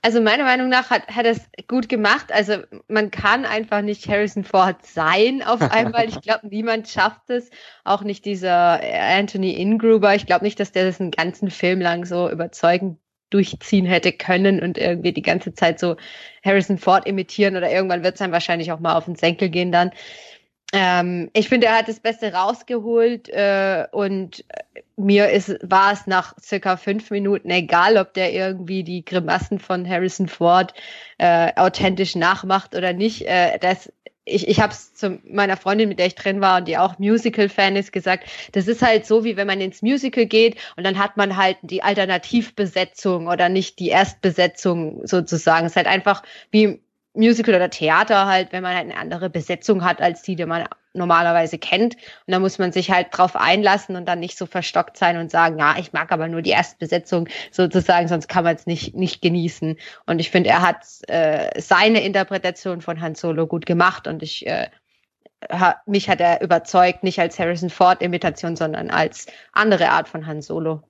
Also 0.00 0.20
meiner 0.20 0.44
Meinung 0.44 0.68
nach 0.68 0.90
hat, 0.90 1.06
hat 1.08 1.26
es 1.26 1.40
gut 1.68 1.88
gemacht. 1.88 2.32
Also 2.32 2.58
man 2.88 3.10
kann 3.10 3.44
einfach 3.44 3.82
nicht 3.82 4.08
Harrison 4.08 4.44
Ford 4.44 4.84
sein 4.86 5.42
auf 5.42 5.60
einmal. 5.70 6.08
Ich 6.08 6.20
glaube, 6.22 6.48
niemand 6.48 6.88
schafft 6.88 7.28
es. 7.28 7.50
Auch 7.84 8.02
nicht 8.02 8.24
dieser 8.24 8.80
Anthony 8.82 9.60
Ingruber. 9.60 10.14
Ich 10.14 10.26
glaube 10.26 10.44
nicht, 10.44 10.58
dass 10.58 10.72
der 10.72 10.86
das 10.86 11.00
einen 11.00 11.10
ganzen 11.10 11.50
Film 11.50 11.80
lang 11.80 12.04
so 12.04 12.30
überzeugend 12.30 12.98
durchziehen 13.30 13.86
hätte 13.86 14.12
können 14.12 14.60
und 14.60 14.78
irgendwie 14.78 15.12
die 15.12 15.22
ganze 15.22 15.54
Zeit 15.54 15.78
so 15.78 15.96
Harrison 16.44 16.78
Ford 16.78 17.06
imitieren 17.06 17.56
oder 17.56 17.70
irgendwann 17.70 18.04
wird 18.04 18.14
es 18.14 18.18
dann 18.18 18.32
wahrscheinlich 18.32 18.72
auch 18.72 18.80
mal 18.80 18.94
auf 18.94 19.06
den 19.06 19.16
Senkel 19.16 19.48
gehen 19.48 19.72
dann. 19.72 19.90
Ähm, 20.72 21.30
ich 21.34 21.50
finde, 21.50 21.66
er 21.66 21.76
hat 21.76 21.88
das 21.88 22.00
Beste 22.00 22.32
rausgeholt 22.32 23.28
äh, 23.28 23.86
und 23.92 24.44
äh, 24.48 24.80
mir 24.96 25.28
ist, 25.30 25.58
war 25.62 25.92
es 25.92 26.06
nach 26.06 26.34
circa 26.40 26.78
fünf 26.78 27.10
Minuten 27.10 27.50
egal, 27.50 27.98
ob 27.98 28.14
der 28.14 28.32
irgendwie 28.32 28.82
die 28.82 29.04
Grimassen 29.04 29.58
von 29.58 29.86
Harrison 29.86 30.28
Ford 30.28 30.72
äh, 31.18 31.52
authentisch 31.56 32.16
nachmacht 32.16 32.74
oder 32.74 32.94
nicht. 32.94 33.26
Äh, 33.26 33.58
das, 33.58 33.92
ich 34.24 34.48
ich 34.48 34.60
habe 34.60 34.72
es 34.72 34.94
zu 34.94 35.20
meiner 35.24 35.58
Freundin, 35.58 35.90
mit 35.90 35.98
der 35.98 36.06
ich 36.06 36.14
drin 36.14 36.40
war 36.40 36.58
und 36.58 36.68
die 36.68 36.78
auch 36.78 36.98
Musical-Fan 36.98 37.76
ist, 37.76 37.92
gesagt, 37.92 38.28
das 38.52 38.66
ist 38.66 38.80
halt 38.80 39.04
so, 39.04 39.24
wie 39.24 39.36
wenn 39.36 39.46
man 39.46 39.60
ins 39.60 39.82
Musical 39.82 40.24
geht 40.24 40.56
und 40.76 40.84
dann 40.84 40.98
hat 40.98 41.18
man 41.18 41.36
halt 41.36 41.58
die 41.62 41.82
Alternativbesetzung 41.82 43.26
oder 43.26 43.50
nicht 43.50 43.78
die 43.78 43.88
Erstbesetzung 43.88 45.06
sozusagen. 45.06 45.66
Es 45.66 45.72
ist 45.72 45.76
halt 45.76 45.86
einfach 45.86 46.22
wie 46.50 46.80
Musical 47.14 47.54
oder 47.54 47.70
Theater 47.70 48.26
halt, 48.26 48.52
wenn 48.52 48.62
man 48.62 48.74
halt 48.74 48.90
eine 48.90 48.96
andere 48.96 49.28
Besetzung 49.28 49.84
hat 49.84 50.00
als 50.00 50.22
die, 50.22 50.36
die 50.36 50.46
man 50.46 50.66
normalerweise 50.94 51.58
kennt. 51.58 51.94
Und 51.94 52.32
da 52.32 52.38
muss 52.38 52.58
man 52.58 52.72
sich 52.72 52.90
halt 52.90 53.08
drauf 53.10 53.36
einlassen 53.36 53.96
und 53.96 54.06
dann 54.06 54.20
nicht 54.20 54.36
so 54.36 54.46
verstockt 54.46 54.96
sein 54.96 55.18
und 55.18 55.30
sagen, 55.30 55.58
ja, 55.58 55.76
ich 55.78 55.92
mag 55.92 56.12
aber 56.12 56.28
nur 56.28 56.42
die 56.42 56.50
Erstbesetzung 56.50 57.28
sozusagen, 57.50 58.08
sonst 58.08 58.28
kann 58.28 58.44
man 58.44 58.56
es 58.56 58.66
nicht, 58.66 58.94
nicht 58.94 59.22
genießen. 59.22 59.76
Und 60.06 60.18
ich 60.20 60.30
finde, 60.30 60.50
er 60.50 60.62
hat 60.62 60.84
äh, 61.08 61.60
seine 61.60 62.02
Interpretation 62.02 62.80
von 62.80 63.00
Han 63.00 63.14
Solo 63.14 63.46
gut 63.46 63.66
gemacht 63.66 64.06
und 64.06 64.22
ich 64.22 64.46
äh, 64.46 64.68
ha, 65.50 65.76
mich 65.86 66.08
hat 66.08 66.20
er 66.20 66.40
überzeugt, 66.42 67.02
nicht 67.02 67.18
als 67.18 67.38
Harrison 67.38 67.70
Ford-Imitation, 67.70 68.56
sondern 68.56 68.90
als 68.90 69.26
andere 69.52 69.90
Art 69.90 70.08
von 70.08 70.26
Han 70.26 70.42
Solo. 70.42 70.82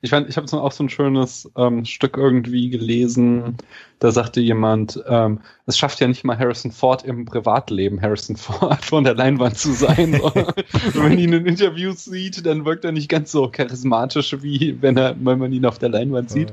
Ich 0.00 0.10
fand, 0.10 0.28
ich 0.28 0.36
habe 0.36 0.50
auch 0.52 0.72
so 0.72 0.84
ein 0.84 0.88
schönes 0.88 1.50
ähm, 1.56 1.84
Stück 1.84 2.16
irgendwie 2.16 2.70
gelesen. 2.70 3.56
Da 3.98 4.12
sagte 4.12 4.40
jemand, 4.40 5.02
ähm, 5.08 5.40
es 5.66 5.76
schafft 5.76 6.00
ja 6.00 6.06
nicht 6.06 6.22
mal 6.22 6.38
Harrison 6.38 6.70
Ford 6.70 7.04
im 7.04 7.24
Privatleben, 7.24 8.00
Harrison 8.00 8.36
Ford 8.38 8.84
von 8.84 9.04
der 9.04 9.14
Leinwand 9.14 9.58
zu 9.58 9.72
sein. 9.72 10.12
wenn 10.92 11.02
man 11.02 11.18
ihn 11.18 11.32
in 11.32 11.46
Interviews 11.46 12.04
sieht, 12.04 12.46
dann 12.46 12.64
wirkt 12.64 12.84
er 12.84 12.92
nicht 12.92 13.08
ganz 13.08 13.32
so 13.32 13.48
charismatisch, 13.48 14.36
wie 14.40 14.80
wenn, 14.80 14.96
er, 14.96 15.16
wenn 15.18 15.38
man 15.38 15.52
ihn 15.52 15.66
auf 15.66 15.78
der 15.78 15.88
Leinwand 15.88 16.30
sieht. 16.30 16.52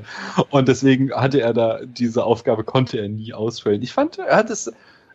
Und 0.50 0.66
deswegen 0.66 1.12
hatte 1.12 1.40
er 1.40 1.54
da 1.54 1.80
diese 1.84 2.24
Aufgabe, 2.24 2.64
konnte 2.64 2.98
er 2.98 3.08
nie 3.08 3.32
ausfüllen. 3.32 3.82
Ich 3.82 3.92
fand, 3.92 4.18
er 4.18 4.36
hat 4.36 4.50
es 4.50 4.72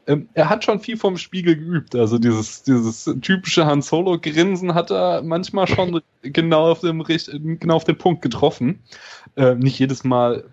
ähm, 0.08 0.30
er 0.34 0.50
hat 0.50 0.64
schon 0.64 0.80
viel 0.80 0.98
vom 0.98 1.18
Spiegel 1.18 1.56
geübt. 1.56 1.96
Also 1.96 2.18
dieses, 2.18 2.64
dieses 2.64 3.06
typische 3.22 3.66
Han 3.66 3.82
Solo-Grinsen 3.82 4.74
hat 4.74 4.92
er 4.92 5.22
manchmal 5.22 5.68
schon 5.68 6.02
genau 6.22 6.72
auf, 6.72 6.82
dem, 6.82 7.04
genau 7.04 7.76
auf 7.76 7.84
den 7.84 7.98
Punkt 7.98 8.22
getroffen. 8.22 8.82
Äh, 9.36 9.56
nicht 9.56 9.80
jedes 9.80 10.04
Mal. 10.04 10.46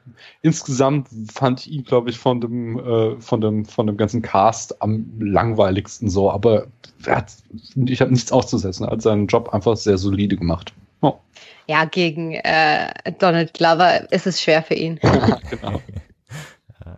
Insgesamt 0.42 1.08
fand 1.32 1.60
ich 1.60 1.72
ihn, 1.72 1.84
glaube 1.84 2.10
ich, 2.10 2.18
von 2.18 2.40
dem, 2.40 2.78
äh, 2.78 3.20
von 3.20 3.40
dem, 3.40 3.64
von 3.64 3.86
dem 3.86 3.96
ganzen 3.96 4.22
Cast 4.22 4.80
am 4.82 5.06
langweiligsten 5.18 6.08
so. 6.08 6.30
Aber 6.30 6.66
hat, 7.06 7.32
ich 7.74 8.00
habe 8.00 8.12
nichts 8.12 8.32
auszusetzen. 8.32 8.86
Er 8.86 8.92
hat 8.92 9.02
seinen 9.02 9.26
Job 9.26 9.50
einfach 9.52 9.76
sehr 9.76 9.98
solide 9.98 10.36
gemacht. 10.36 10.72
Oh. 11.00 11.18
Ja, 11.66 11.84
gegen 11.84 12.34
äh, 12.34 12.92
Donald 13.18 13.54
Glover 13.54 14.10
ist 14.12 14.26
es 14.26 14.42
schwer 14.42 14.62
für 14.62 14.74
ihn. 14.74 14.98
genau. 15.50 15.80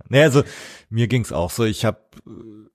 Naja, 0.08 0.24
also 0.24 0.42
mir 0.88 1.08
ging's 1.08 1.32
auch 1.32 1.50
so. 1.50 1.64
Ich 1.64 1.84
habe, 1.84 1.98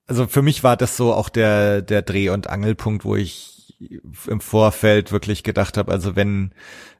also 0.08 0.28
für 0.28 0.42
mich 0.42 0.64
war 0.64 0.78
das 0.78 0.98
so 0.98 1.14
auch 1.14 1.30
der 1.30 1.82
der 1.82 2.02
Dreh- 2.02 2.30
und 2.30 2.50
Angelpunkt, 2.50 3.06
wo 3.06 3.16
ich 3.16 3.56
im 4.28 4.40
Vorfeld 4.40 5.12
wirklich 5.12 5.44
gedacht 5.44 5.78
habe, 5.78 5.92
also 5.92 6.16
wenn 6.16 6.54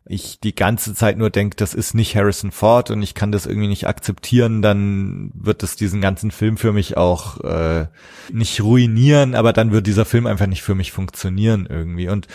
ich 0.08 0.40
die 0.40 0.54
ganze 0.54 0.94
Zeit 0.94 1.18
nur 1.18 1.32
denke, 1.32 1.56
das 1.56 1.74
ist 1.74 1.96
nicht 1.96 2.16
Harrison 2.16 2.52
Ford 2.52 2.92
und 2.92 3.02
ich 3.02 3.16
kann 3.16 3.32
das 3.32 3.48
irgendwie 3.48 3.68
nicht 3.68 3.88
akzeptieren, 3.88 4.62
dann 4.62 5.32
wird 5.34 5.64
es 5.64 5.76
diesen 5.76 6.00
ganzen 6.00 6.30
Film 6.32 6.58
für 6.58 6.74
mich 6.74 6.96
auch 6.96 7.40
äh, 7.42 7.88
nicht 8.32 8.62
ruinieren, 8.62 9.34
aber 9.34 9.52
dann 9.52 9.72
wird 9.72 9.88
dieser 9.88 10.06
Film 10.06 10.28
einfach 10.28 10.48
nicht 10.48 10.62
für 10.62 10.76
mich 10.76 10.92
funktionieren 10.92 11.66
irgendwie. 11.68 12.08
Und 12.10 12.28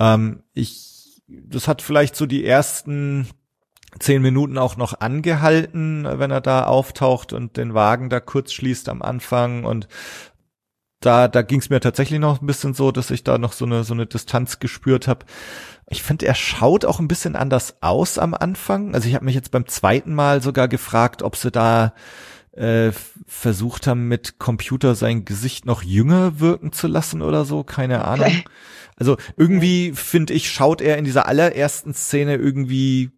ähm, 0.00 0.42
ich, 0.52 1.22
das 1.28 1.68
hat 1.68 1.80
vielleicht 1.80 2.16
so 2.16 2.26
die 2.26 2.44
ersten 2.44 3.28
zehn 3.98 4.22
Minuten 4.22 4.58
auch 4.58 4.76
noch 4.76 5.00
angehalten, 5.00 6.06
wenn 6.06 6.30
er 6.30 6.40
da 6.40 6.64
auftaucht 6.64 7.32
und 7.32 7.56
den 7.56 7.74
Wagen 7.74 8.08
da 8.08 8.20
kurz 8.20 8.52
schließt 8.52 8.88
am 8.88 9.02
Anfang 9.02 9.64
und 9.64 9.88
da, 11.00 11.28
da 11.28 11.42
ging 11.42 11.58
es 11.58 11.68
mir 11.68 11.80
tatsächlich 11.80 12.20
noch 12.20 12.40
ein 12.40 12.46
bisschen 12.46 12.74
so, 12.74 12.92
dass 12.92 13.10
ich 13.10 13.24
da 13.24 13.36
noch 13.36 13.52
so 13.52 13.64
eine, 13.64 13.84
so 13.84 13.92
eine 13.92 14.06
Distanz 14.06 14.60
gespürt 14.60 15.08
habe. 15.08 15.26
Ich 15.88 16.02
finde, 16.02 16.26
er 16.26 16.34
schaut 16.34 16.84
auch 16.84 17.00
ein 17.00 17.08
bisschen 17.08 17.34
anders 17.34 17.82
aus 17.82 18.18
am 18.18 18.34
Anfang. 18.34 18.94
Also 18.94 19.08
ich 19.08 19.14
habe 19.14 19.24
mich 19.24 19.34
jetzt 19.34 19.50
beim 19.50 19.66
zweiten 19.66 20.14
Mal 20.14 20.40
sogar 20.42 20.68
gefragt, 20.68 21.22
ob 21.22 21.36
sie 21.36 21.50
da 21.50 21.92
äh, 22.52 22.92
versucht 23.26 23.86
haben, 23.86 24.08
mit 24.08 24.38
Computer 24.38 24.94
sein 24.94 25.24
Gesicht 25.24 25.66
noch 25.66 25.82
jünger 25.82 26.38
wirken 26.38 26.72
zu 26.72 26.86
lassen 26.86 27.20
oder 27.20 27.44
so, 27.44 27.64
keine 27.64 28.04
Ahnung. 28.04 28.32
Also 28.94 29.16
irgendwie 29.36 29.92
finde 29.94 30.34
ich, 30.34 30.52
schaut 30.52 30.80
er 30.80 30.98
in 30.98 31.04
dieser 31.04 31.26
allerersten 31.26 31.94
Szene 31.94 32.36
irgendwie 32.36 33.10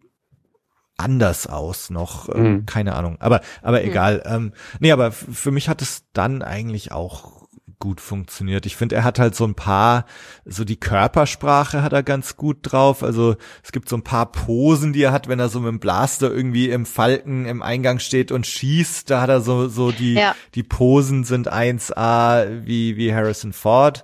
anders 0.97 1.47
aus 1.47 1.89
noch, 1.89 2.33
mhm. 2.33 2.65
keine 2.65 2.95
Ahnung. 2.95 3.17
Aber 3.19 3.41
aber 3.61 3.81
mhm. 3.81 3.87
egal. 3.87 4.23
Ähm, 4.25 4.53
nee, 4.79 4.91
aber 4.91 5.11
für 5.11 5.51
mich 5.51 5.69
hat 5.69 5.81
es 5.81 6.03
dann 6.13 6.41
eigentlich 6.41 6.91
auch 6.91 7.45
gut 7.79 8.01
funktioniert. 8.01 8.65
Ich 8.65 8.75
finde, 8.75 8.95
er 8.95 9.03
hat 9.03 9.19
halt 9.19 9.35
so 9.35 9.45
ein 9.45 9.53
paar, 9.53 10.05
so 10.45 10.63
die 10.63 10.79
Körpersprache 10.79 11.83
hat 11.83 11.93
er 11.93 12.03
ganz 12.03 12.37
gut 12.37 12.57
drauf. 12.61 13.03
Also 13.03 13.35
es 13.63 13.71
gibt 13.71 13.89
so 13.89 13.97
ein 13.97 14.03
paar 14.03 14.31
Posen, 14.31 14.93
die 14.93 15.03
er 15.03 15.11
hat, 15.11 15.27
wenn 15.27 15.39
er 15.39 15.49
so 15.49 15.59
mit 15.59 15.69
dem 15.69 15.79
Blaster 15.79 16.31
irgendwie 16.31 16.69
im 16.69 16.85
Falken 16.85 17.45
im 17.45 17.61
Eingang 17.61 17.99
steht 17.99 18.31
und 18.31 18.47
schießt. 18.47 19.09
Da 19.09 19.21
hat 19.21 19.29
er 19.29 19.41
so 19.41 19.67
so 19.67 19.91
die 19.91 20.13
ja. 20.13 20.35
die 20.55 20.63
Posen 20.63 21.25
sind 21.25 21.51
1A 21.51 22.65
wie 22.65 22.97
wie 22.97 23.13
Harrison 23.13 23.53
Ford. 23.53 24.03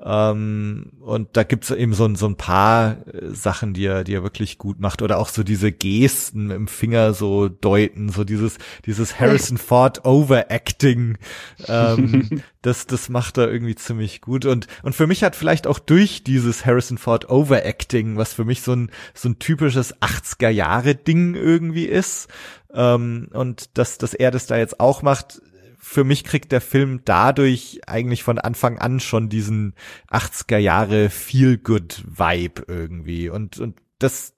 Ähm, 0.00 0.92
und 1.00 1.36
da 1.36 1.42
gibt's 1.42 1.70
eben 1.72 1.92
so, 1.92 2.14
so 2.14 2.26
ein 2.26 2.36
paar 2.36 2.98
äh, 3.08 3.30
Sachen, 3.34 3.74
die 3.74 3.84
er, 3.84 4.04
die 4.04 4.14
er 4.14 4.22
wirklich 4.22 4.58
gut 4.58 4.78
macht. 4.78 5.02
Oder 5.02 5.18
auch 5.18 5.28
so 5.28 5.42
diese 5.42 5.72
Gesten 5.72 6.50
im 6.50 6.68
Finger 6.68 7.14
so 7.14 7.48
deuten, 7.48 8.08
so 8.08 8.22
dieses, 8.22 8.58
dieses 8.86 9.18
Harrison 9.18 9.58
Ford 9.58 10.04
Overacting. 10.04 11.18
Ähm, 11.66 12.42
das, 12.62 12.86
das 12.86 13.08
macht 13.08 13.38
er 13.38 13.50
irgendwie 13.50 13.74
ziemlich 13.74 14.20
gut. 14.20 14.44
Und, 14.44 14.68
und 14.82 14.94
für 14.94 15.08
mich 15.08 15.24
hat 15.24 15.34
vielleicht 15.34 15.66
auch 15.66 15.80
durch 15.80 16.22
dieses 16.22 16.64
Harrison 16.64 16.98
Ford 16.98 17.28
Overacting, 17.28 18.16
was 18.16 18.32
für 18.32 18.44
mich 18.44 18.62
so 18.62 18.74
ein, 18.74 18.90
so 19.14 19.28
ein 19.28 19.40
typisches 19.40 19.96
80er 19.96 20.50
Jahre 20.50 20.94
Ding 20.94 21.34
irgendwie 21.34 21.86
ist, 21.86 22.28
ähm, 22.72 23.28
und 23.32 23.78
dass, 23.78 23.98
dass 23.98 24.14
er 24.14 24.30
das 24.30 24.46
da 24.46 24.58
jetzt 24.58 24.78
auch 24.78 25.02
macht, 25.02 25.40
für 25.78 26.04
mich 26.04 26.24
kriegt 26.24 26.52
der 26.52 26.60
Film 26.60 27.02
dadurch 27.04 27.80
eigentlich 27.86 28.22
von 28.22 28.38
Anfang 28.38 28.78
an 28.78 29.00
schon 29.00 29.28
diesen 29.28 29.74
80er 30.10 30.58
Jahre 30.58 31.08
Feel 31.08 31.56
Good 31.56 32.04
Vibe 32.06 32.64
irgendwie 32.66 33.28
und 33.28 33.58
und 33.58 33.80
das 33.98 34.34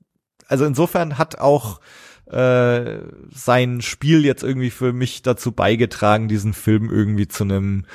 also 0.49 0.64
insofern 0.64 1.16
hat 1.18 1.38
auch 1.38 1.80
äh, 2.26 2.99
sein 3.32 3.80
Spiel 3.80 4.24
jetzt 4.24 4.43
irgendwie 4.43 4.70
für 4.70 4.93
mich 4.93 5.22
dazu 5.22 5.53
beigetragen, 5.53 6.28
diesen 6.28 6.53
Film 6.53 6.91
irgendwie 6.91 7.28
zu 7.28 7.45
einem 7.45 7.86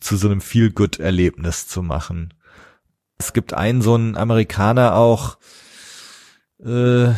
zu 0.00 0.16
so 0.16 0.28
einem 0.28 0.40
Feel 0.40 0.70
Good 0.70 0.98
Erlebnis 0.98 1.68
zu 1.68 1.82
machen. 1.82 2.34
Es 3.18 3.32
gibt 3.32 3.52
einen 3.54 3.82
so 3.82 3.94
einen 3.94 4.16
Amerikaner 4.16 4.94
auch 4.94 5.38
äh, 6.64 7.12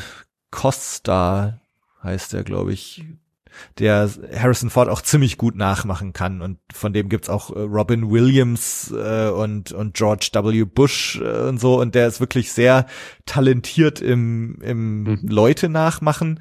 Costa 0.50 1.60
heißt 2.02 2.34
er, 2.34 2.44
glaube 2.44 2.72
ich, 2.72 3.04
der 3.78 4.10
Harrison 4.34 4.70
Ford 4.70 4.88
auch 4.88 5.02
ziemlich 5.02 5.38
gut 5.38 5.56
nachmachen 5.56 6.12
kann. 6.12 6.42
Und 6.42 6.58
von 6.72 6.92
dem 6.92 7.08
gibt's 7.08 7.28
auch 7.28 7.50
äh, 7.50 7.60
Robin 7.60 8.10
Williams 8.10 8.92
äh, 8.92 9.28
und, 9.28 9.72
und 9.72 9.94
George 9.94 10.30
W. 10.32 10.64
Bush 10.64 11.20
äh, 11.22 11.48
und 11.48 11.58
so. 11.58 11.80
Und 11.80 11.94
der 11.94 12.06
ist 12.06 12.20
wirklich 12.20 12.52
sehr 12.52 12.86
talentiert 13.26 14.00
im, 14.00 14.58
im 14.62 15.02
mhm. 15.02 15.20
Leute 15.28 15.68
nachmachen. 15.68 16.40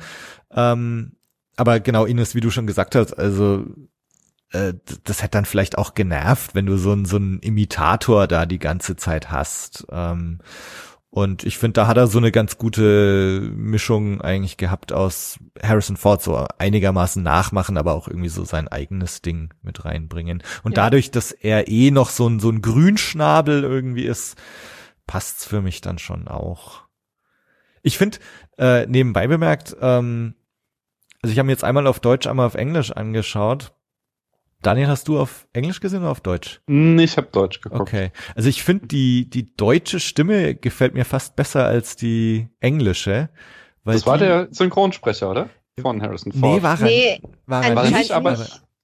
Ähm, 0.52 1.14
aber 1.56 1.80
genau, 1.80 2.06
Ines, 2.06 2.36
wie 2.36 2.42
du 2.42 2.52
schon 2.52 2.68
gesagt 2.68 2.96
hast, 2.96 3.14
also 3.14 3.66
äh, 4.52 4.74
das 5.04 5.22
hätte 5.22 5.32
dann 5.32 5.46
vielleicht 5.46 5.78
auch 5.78 5.94
genervt, 5.94 6.56
wenn 6.56 6.66
du 6.66 6.78
so 6.78 6.92
einen 6.92 7.06
so 7.06 7.18
einen 7.18 7.40
Imitator 7.40 8.28
da 8.28 8.46
die 8.46 8.60
ganze 8.60 8.96
Zeit 8.96 9.32
hast. 9.32 9.86
Ähm, 9.92 10.40
und 11.12 11.44
ich 11.44 11.58
finde, 11.58 11.74
da 11.74 11.88
hat 11.88 11.98
er 11.98 12.06
so 12.06 12.20
eine 12.20 12.32
ganz 12.32 12.58
gute 12.58 13.42
Mischung 13.56 14.22
eigentlich 14.22 14.58
gehabt 14.58 14.94
aus 14.94 15.40
Harrison 15.62 15.98
Ford, 15.98 16.22
so 16.22 16.46
einigermaßen 16.60 17.24
nachmachen, 17.24 17.78
aber 17.78 17.94
auch 17.94 18.08
irgendwie 18.08 18.30
so 18.30 18.46
sein 18.46 18.68
eigenes 18.68 19.24
Ding 19.24 19.52
mit 19.64 19.86
reinbringen. 19.86 20.44
Und 20.64 20.78
ja. 20.78 20.84
dadurch, 20.84 21.10
dass 21.10 21.32
er 21.32 21.68
eh 21.68 21.90
noch 21.90 22.12
so 22.12 22.28
ein, 22.28 22.40
so 22.40 22.52
ein 22.52 22.62
Grünschnabel 22.62 23.64
irgendwie 23.64 24.06
ist, 24.06 24.38
passt's 25.08 25.46
für 25.46 25.62
mich 25.62 25.82
dann 25.82 25.98
schon 25.98 26.28
auch. 26.28 26.84
Ich 27.82 27.98
finde, 27.98 28.20
äh, 28.60 28.86
nebenbei 28.86 29.26
bemerkt, 29.26 29.76
ähm, 29.82 30.36
also 31.24 31.34
ich 31.34 31.40
habe 31.40 31.48
mir 31.48 31.54
jetzt 31.54 31.64
einmal 31.64 31.88
auf 31.88 32.00
Deutsch, 32.00 32.28
einmal 32.28 32.46
auf 32.46 32.56
Englisch 32.56 32.92
angeschaut. 32.92 33.74
Daniel, 34.62 34.88
hast 34.88 35.08
du 35.08 35.18
auf 35.18 35.48
Englisch 35.54 35.80
gesehen 35.80 36.02
oder 36.02 36.12
auf 36.12 36.20
Deutsch? 36.20 36.62
Ich 36.68 37.18
habe 37.18 37.28
Deutsch 37.32 37.62
geguckt. 37.62 37.82
Okay. 37.82 38.12
Also 38.36 38.50
ich 38.50 38.64
finde 38.64 38.88
die 38.88 39.30
die 39.30 39.56
deutsche 39.56 40.00
Stimme 40.00 40.56
gefällt 40.56 40.94
mir 40.94 41.06
fast 41.06 41.36
besser 41.36 41.66
als 41.66 41.96
die 41.96 42.50
englische. 42.60 43.30
Weil 43.86 43.96
das 43.96 44.06
war 44.06 44.18
die, 44.18 44.26
der 44.26 44.48
Synchronsprecher, 44.52 45.32
oder? 45.32 45.50
Von 45.82 46.02
Harrison 46.02 46.34
Ford. 46.34 46.56
Nee, 46.56 46.62
war 46.62 46.80
er, 46.80 46.86
nee, 46.86 47.22
war 47.46 47.64
er 47.64 47.90
nicht, 47.90 48.12
aber, 48.12 48.38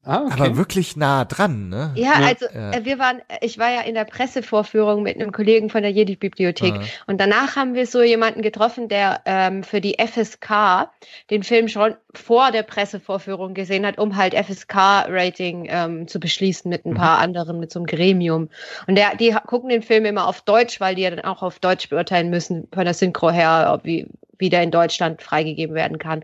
Ah, 0.05 0.21
okay. 0.21 0.33
Aber 0.33 0.57
wirklich 0.57 0.95
nah 0.95 1.25
dran, 1.25 1.69
ne? 1.69 1.91
Ja, 1.95 2.13
also 2.13 2.45
ja. 2.53 2.71
Äh, 2.71 2.85
wir 2.85 2.99
waren, 2.99 3.21
ich 3.41 3.57
war 3.57 3.71
ja 3.71 3.81
in 3.81 3.95
der 3.95 4.05
Pressevorführung 4.05 5.01
mit 5.01 5.15
einem 5.15 5.31
Kollegen 5.31 5.69
von 5.69 5.81
der 5.81 5.91
Jedi-Bibliothek 5.91 6.75
ah. 6.75 6.83
und 7.07 7.19
danach 7.19 7.55
haben 7.55 7.73
wir 7.73 7.87
so 7.87 8.03
jemanden 8.03 8.43
getroffen, 8.43 8.87
der 8.87 9.21
ähm, 9.25 9.63
für 9.63 9.81
die 9.81 9.97
FSK 9.99 10.89
den 11.31 11.41
Film 11.41 11.67
schon 11.67 11.95
vor 12.13 12.51
der 12.51 12.63
Pressevorführung 12.63 13.55
gesehen 13.55 13.85
hat, 13.85 13.97
um 13.97 14.15
halt 14.15 14.35
FSK-Rating 14.35 15.67
ähm, 15.69 16.07
zu 16.07 16.19
beschließen 16.19 16.69
mit 16.69 16.85
ein 16.85 16.91
mhm. 16.91 16.97
paar 16.97 17.17
anderen, 17.17 17.59
mit 17.59 17.71
so 17.71 17.79
einem 17.79 17.87
Gremium. 17.87 18.49
Und 18.87 18.95
der, 18.95 19.15
die 19.15 19.35
gucken 19.47 19.69
den 19.69 19.81
Film 19.81 20.05
immer 20.05 20.27
auf 20.27 20.41
Deutsch, 20.41 20.79
weil 20.79 20.95
die 20.95 21.01
ja 21.01 21.09
dann 21.09 21.25
auch 21.25 21.41
auf 21.41 21.59
Deutsch 21.59 21.89
beurteilen 21.89 22.29
müssen, 22.29 22.67
von 22.71 22.85
der 22.85 22.93
Synchro 22.93 23.31
her, 23.31 23.71
ob 23.73 23.85
wie, 23.85 24.07
wie 24.37 24.49
der 24.49 24.63
in 24.63 24.71
Deutschland 24.71 25.21
freigegeben 25.21 25.75
werden 25.75 25.97
kann. 25.97 26.23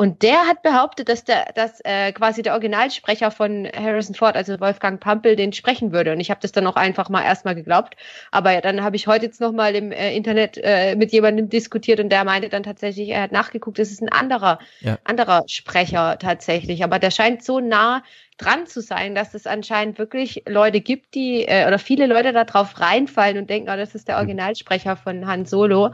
Und 0.00 0.22
der 0.22 0.46
hat 0.46 0.62
behauptet, 0.62 1.10
dass 1.10 1.24
der, 1.24 1.52
dass 1.54 1.82
äh, 1.84 2.10
quasi 2.12 2.40
der 2.40 2.54
Originalsprecher 2.54 3.30
von 3.30 3.68
Harrison 3.70 4.14
Ford, 4.14 4.34
also 4.34 4.58
Wolfgang 4.58 4.98
Pampel, 4.98 5.36
den 5.36 5.52
sprechen 5.52 5.92
würde. 5.92 6.12
Und 6.12 6.20
ich 6.20 6.30
habe 6.30 6.40
das 6.40 6.52
dann 6.52 6.66
auch 6.66 6.76
einfach 6.76 7.10
mal 7.10 7.22
erstmal 7.22 7.54
geglaubt. 7.54 7.96
Aber 8.30 8.62
dann 8.62 8.82
habe 8.82 8.96
ich 8.96 9.06
heute 9.06 9.26
jetzt 9.26 9.42
noch 9.42 9.52
mal 9.52 9.74
im 9.74 9.92
äh, 9.92 10.16
Internet 10.16 10.58
äh, 10.62 10.96
mit 10.96 11.12
jemandem 11.12 11.50
diskutiert 11.50 12.00
und 12.00 12.08
der 12.08 12.24
meinte 12.24 12.48
dann 12.48 12.62
tatsächlich, 12.62 13.10
er 13.10 13.20
hat 13.20 13.32
nachgeguckt, 13.32 13.78
es 13.78 13.90
ist 13.90 14.00
ein 14.00 14.08
anderer, 14.08 14.58
ja. 14.80 14.96
anderer 15.04 15.44
Sprecher 15.48 16.18
tatsächlich. 16.18 16.82
Aber 16.82 16.98
der 16.98 17.10
scheint 17.10 17.44
so 17.44 17.60
nah 17.60 18.02
dran 18.40 18.66
zu 18.66 18.80
sein, 18.80 19.14
dass 19.14 19.34
es 19.34 19.46
anscheinend 19.46 19.98
wirklich 19.98 20.42
Leute 20.48 20.80
gibt, 20.80 21.14
die 21.14 21.44
äh, 21.46 21.66
oder 21.66 21.78
viele 21.78 22.06
Leute 22.06 22.32
da 22.32 22.44
drauf 22.44 22.80
reinfallen 22.80 23.38
und 23.38 23.50
denken, 23.50 23.68
oh, 23.70 23.76
das 23.76 23.94
ist 23.94 24.08
der 24.08 24.16
hm. 24.16 24.20
Originalsprecher 24.20 24.96
von 24.96 25.26
Han 25.26 25.44
Solo. 25.44 25.92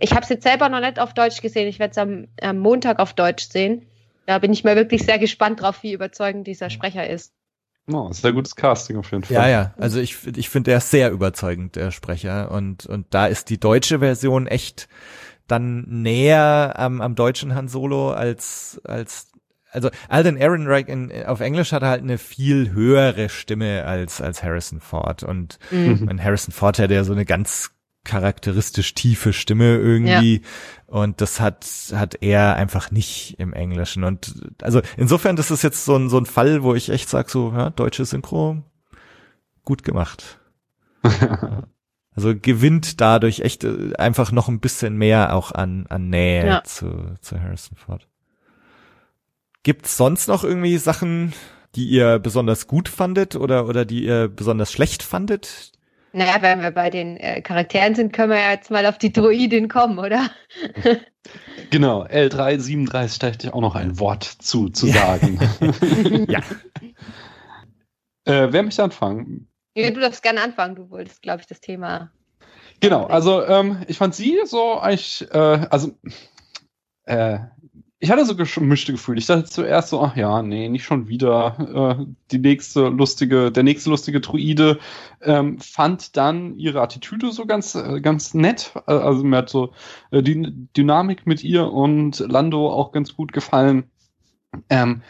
Ich 0.00 0.12
habe 0.12 0.22
es 0.22 0.28
jetzt 0.28 0.44
selber 0.44 0.68
noch 0.68 0.80
nicht 0.80 0.98
auf 0.98 1.14
Deutsch 1.14 1.42
gesehen. 1.42 1.68
Ich 1.68 1.78
werde 1.78 1.92
es 1.92 1.98
am, 1.98 2.28
am 2.40 2.58
Montag 2.58 2.98
auf 2.98 3.14
Deutsch 3.14 3.48
sehen. 3.48 3.86
Da 4.26 4.38
bin 4.38 4.52
ich 4.52 4.62
mal 4.62 4.76
wirklich 4.76 5.04
sehr 5.04 5.18
gespannt 5.18 5.62
drauf, 5.62 5.82
wie 5.82 5.92
überzeugend 5.92 6.46
dieser 6.46 6.70
Sprecher 6.70 7.08
ist. 7.08 7.32
Oh, 7.90 8.12
sehr 8.12 8.32
gutes 8.32 8.54
Casting 8.54 8.98
auf 8.98 9.10
jeden 9.10 9.24
Fall. 9.24 9.34
Ja, 9.34 9.48
ja. 9.48 9.74
Also 9.78 9.98
ich, 9.98 10.18
ich 10.36 10.50
finde, 10.50 10.72
ist 10.72 10.90
sehr 10.90 11.10
überzeugend, 11.10 11.76
der 11.76 11.90
Sprecher. 11.90 12.50
Und, 12.50 12.84
und 12.84 13.06
da 13.10 13.26
ist 13.26 13.48
die 13.48 13.58
deutsche 13.58 14.00
Version 14.00 14.46
echt 14.46 14.88
dann 15.46 15.86
näher 15.88 16.74
am, 16.76 17.00
am 17.00 17.14
deutschen 17.14 17.54
Han 17.54 17.68
Solo 17.68 18.12
als, 18.12 18.80
als 18.84 19.32
also 19.70 19.90
Alden 20.08 20.36
Ehrenreich 20.36 20.88
in, 20.88 21.12
auf 21.26 21.40
Englisch 21.40 21.72
hat 21.72 21.82
er 21.82 21.88
halt 21.88 22.02
eine 22.02 22.18
viel 22.18 22.70
höhere 22.72 23.28
Stimme 23.28 23.84
als 23.84 24.20
als 24.20 24.42
Harrison 24.42 24.80
Ford 24.80 25.22
und 25.22 25.58
mhm. 25.70 26.22
Harrison 26.22 26.52
Ford 26.52 26.78
hat 26.78 26.90
ja 26.90 27.04
so 27.04 27.12
eine 27.12 27.24
ganz 27.24 27.70
charakteristisch 28.04 28.94
tiefe 28.94 29.32
Stimme 29.32 29.76
irgendwie 29.76 30.36
ja. 30.36 30.42
und 30.86 31.20
das 31.20 31.40
hat 31.40 31.66
hat 31.92 32.22
er 32.22 32.56
einfach 32.56 32.90
nicht 32.90 33.36
im 33.38 33.52
Englischen 33.52 34.04
und 34.04 34.34
also 34.62 34.80
insofern 34.96 35.36
das 35.36 35.50
ist 35.50 35.62
jetzt 35.62 35.84
so 35.84 35.96
ein 35.96 36.08
so 36.08 36.18
ein 36.18 36.26
Fall, 36.26 36.62
wo 36.62 36.74
ich 36.74 36.88
echt 36.88 37.08
sag 37.08 37.28
so 37.28 37.52
ja, 37.52 37.70
deutsche 37.70 38.04
Synchro 38.04 38.62
gut 39.64 39.84
gemacht. 39.84 40.38
also 42.14 42.34
gewinnt 42.34 43.00
dadurch 43.00 43.40
echt 43.40 43.64
äh, 43.64 43.92
einfach 43.98 44.32
noch 44.32 44.48
ein 44.48 44.60
bisschen 44.60 44.96
mehr 44.96 45.34
auch 45.34 45.52
an 45.52 45.86
an 45.88 46.08
Nähe 46.08 46.46
ja. 46.46 46.64
zu 46.64 47.14
zu 47.20 47.40
Harrison 47.40 47.76
Ford. 47.76 48.07
Gibt's 49.68 49.98
sonst 49.98 50.28
noch 50.28 50.44
irgendwie 50.44 50.78
Sachen, 50.78 51.34
die 51.74 51.84
ihr 51.84 52.18
besonders 52.18 52.68
gut 52.68 52.88
fandet 52.88 53.36
oder, 53.36 53.68
oder 53.68 53.84
die 53.84 54.02
ihr 54.02 54.26
besonders 54.26 54.72
schlecht 54.72 55.02
fandet? 55.02 55.72
Naja, 56.14 56.40
wenn 56.40 56.62
wir 56.62 56.70
bei 56.70 56.88
den 56.88 57.18
äh, 57.18 57.42
Charakteren 57.42 57.94
sind, 57.94 58.14
können 58.14 58.30
wir 58.30 58.38
ja 58.38 58.52
jetzt 58.52 58.70
mal 58.70 58.86
auf 58.86 58.96
die 58.96 59.12
Droidin 59.12 59.68
kommen, 59.68 59.98
oder? 59.98 60.30
genau, 61.70 62.02
L337 62.06 63.20
da 63.20 63.26
hätte 63.26 63.48
ich 63.48 63.52
auch 63.52 63.60
noch 63.60 63.74
ein 63.74 64.00
Wort 64.00 64.24
zu, 64.24 64.70
zu 64.70 64.86
sagen. 64.86 65.38
ja. 66.30 66.38
äh, 68.24 68.50
wer 68.50 68.62
möchte 68.62 68.82
anfangen? 68.82 69.50
Ja, 69.76 69.90
du 69.90 70.00
darfst 70.00 70.22
gerne 70.22 70.40
anfangen, 70.40 70.76
du 70.76 70.88
wolltest, 70.88 71.20
glaube 71.20 71.42
ich, 71.42 71.46
das 71.46 71.60
Thema. 71.60 72.10
Genau, 72.80 73.04
also 73.04 73.44
ähm, 73.44 73.82
ich 73.86 73.98
fand 73.98 74.14
sie 74.14 74.38
so 74.46 74.78
eigentlich, 74.78 75.30
äh, 75.30 75.66
also 75.68 75.90
äh, 77.04 77.40
ich 78.00 78.10
hatte 78.10 78.24
so 78.24 78.36
gemischte 78.36 78.92
Gefühle. 78.92 79.18
Ich 79.18 79.26
dachte 79.26 79.44
zuerst 79.44 79.88
so, 79.88 80.00
ach 80.00 80.16
ja, 80.16 80.42
nee, 80.42 80.68
nicht 80.68 80.84
schon 80.84 81.08
wieder 81.08 81.98
äh, 81.98 82.06
die 82.30 82.38
nächste 82.38 82.88
lustige, 82.88 83.50
der 83.50 83.64
nächste 83.64 83.90
lustige 83.90 84.20
Druide. 84.20 84.78
Ähm, 85.20 85.58
fand 85.58 86.16
dann 86.16 86.56
ihre 86.56 86.80
Attitüde 86.80 87.32
so 87.32 87.44
ganz, 87.44 87.74
äh, 87.74 88.00
ganz 88.00 88.34
nett. 88.34 88.72
Äh, 88.86 88.92
also 88.92 89.24
mir 89.24 89.38
hat 89.38 89.48
so 89.48 89.72
äh, 90.12 90.22
die 90.22 90.68
Dynamik 90.76 91.26
mit 91.26 91.42
ihr 91.42 91.72
und 91.72 92.20
Lando 92.20 92.72
auch 92.72 92.92
ganz 92.92 93.16
gut 93.16 93.32
gefallen. 93.32 93.90
Ähm, 94.70 95.02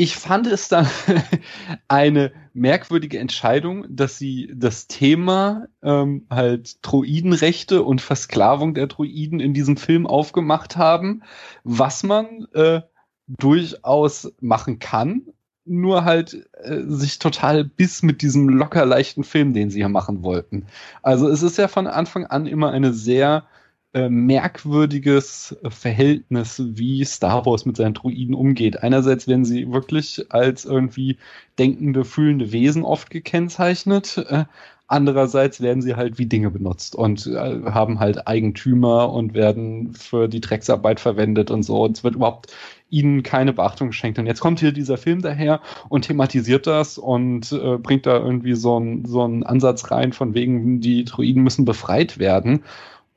ich 0.00 0.16
fand 0.16 0.46
es 0.46 0.68
dann 0.68 0.88
eine 1.88 2.32
merkwürdige 2.54 3.18
Entscheidung, 3.18 3.84
dass 3.90 4.16
sie 4.16 4.50
das 4.54 4.86
Thema 4.86 5.66
ähm, 5.82 6.26
halt 6.30 6.78
Droidenrechte 6.80 7.82
und 7.82 8.00
Versklavung 8.00 8.72
der 8.72 8.86
Droiden 8.86 9.40
in 9.40 9.52
diesem 9.52 9.76
Film 9.76 10.06
aufgemacht 10.06 10.78
haben, 10.78 11.22
was 11.64 12.02
man 12.02 12.46
äh, 12.54 12.80
durchaus 13.26 14.32
machen 14.40 14.78
kann, 14.78 15.26
nur 15.66 16.06
halt 16.06 16.46
äh, 16.62 16.80
sich 16.86 17.18
total 17.18 17.64
bis 17.64 18.02
mit 18.02 18.22
diesem 18.22 18.48
locker 18.48 18.86
leichten 18.86 19.22
Film, 19.22 19.52
den 19.52 19.68
sie 19.68 19.80
hier 19.80 19.90
machen 19.90 20.22
wollten. 20.22 20.64
Also 21.02 21.28
es 21.28 21.42
ist 21.42 21.58
ja 21.58 21.68
von 21.68 21.86
Anfang 21.86 22.24
an 22.24 22.46
immer 22.46 22.70
eine 22.70 22.94
sehr 22.94 23.44
äh, 23.92 24.08
merkwürdiges 24.08 25.56
Verhältnis, 25.68 26.62
wie 26.64 27.04
Star 27.04 27.44
Wars 27.44 27.66
mit 27.66 27.76
seinen 27.76 27.94
Druiden 27.94 28.34
umgeht. 28.34 28.82
Einerseits 28.82 29.26
werden 29.26 29.44
sie 29.44 29.72
wirklich 29.72 30.26
als 30.30 30.64
irgendwie 30.64 31.16
denkende, 31.58 32.04
fühlende 32.04 32.52
Wesen 32.52 32.84
oft 32.84 33.10
gekennzeichnet. 33.10 34.18
Äh, 34.28 34.44
andererseits 34.86 35.60
werden 35.60 35.82
sie 35.82 35.94
halt 35.96 36.18
wie 36.18 36.26
Dinge 36.26 36.50
benutzt 36.50 36.94
und 36.94 37.26
äh, 37.26 37.62
haben 37.64 38.00
halt 38.00 38.26
Eigentümer 38.26 39.12
und 39.12 39.34
werden 39.34 39.92
für 39.94 40.28
die 40.28 40.40
Drecksarbeit 40.40 41.00
verwendet 41.00 41.50
und 41.50 41.62
so. 41.62 41.82
Und 41.82 41.96
es 41.96 42.04
wird 42.04 42.14
überhaupt 42.14 42.52
ihnen 42.90 43.22
keine 43.22 43.52
Beachtung 43.52 43.88
geschenkt. 43.88 44.18
Und 44.18 44.26
jetzt 44.26 44.40
kommt 44.40 44.60
hier 44.60 44.72
dieser 44.72 44.98
Film 44.98 45.22
daher 45.22 45.60
und 45.88 46.02
thematisiert 46.06 46.66
das 46.66 46.98
und 46.98 47.52
äh, 47.52 47.78
bringt 47.78 48.06
da 48.06 48.18
irgendwie 48.18 48.54
so 48.54 48.76
einen 48.76 49.04
so 49.04 49.22
einen 49.22 49.44
Ansatz 49.44 49.90
rein, 49.90 50.12
von 50.12 50.34
wegen, 50.34 50.80
die 50.80 51.04
Druiden 51.04 51.42
müssen 51.42 51.64
befreit 51.64 52.18
werden. 52.18 52.62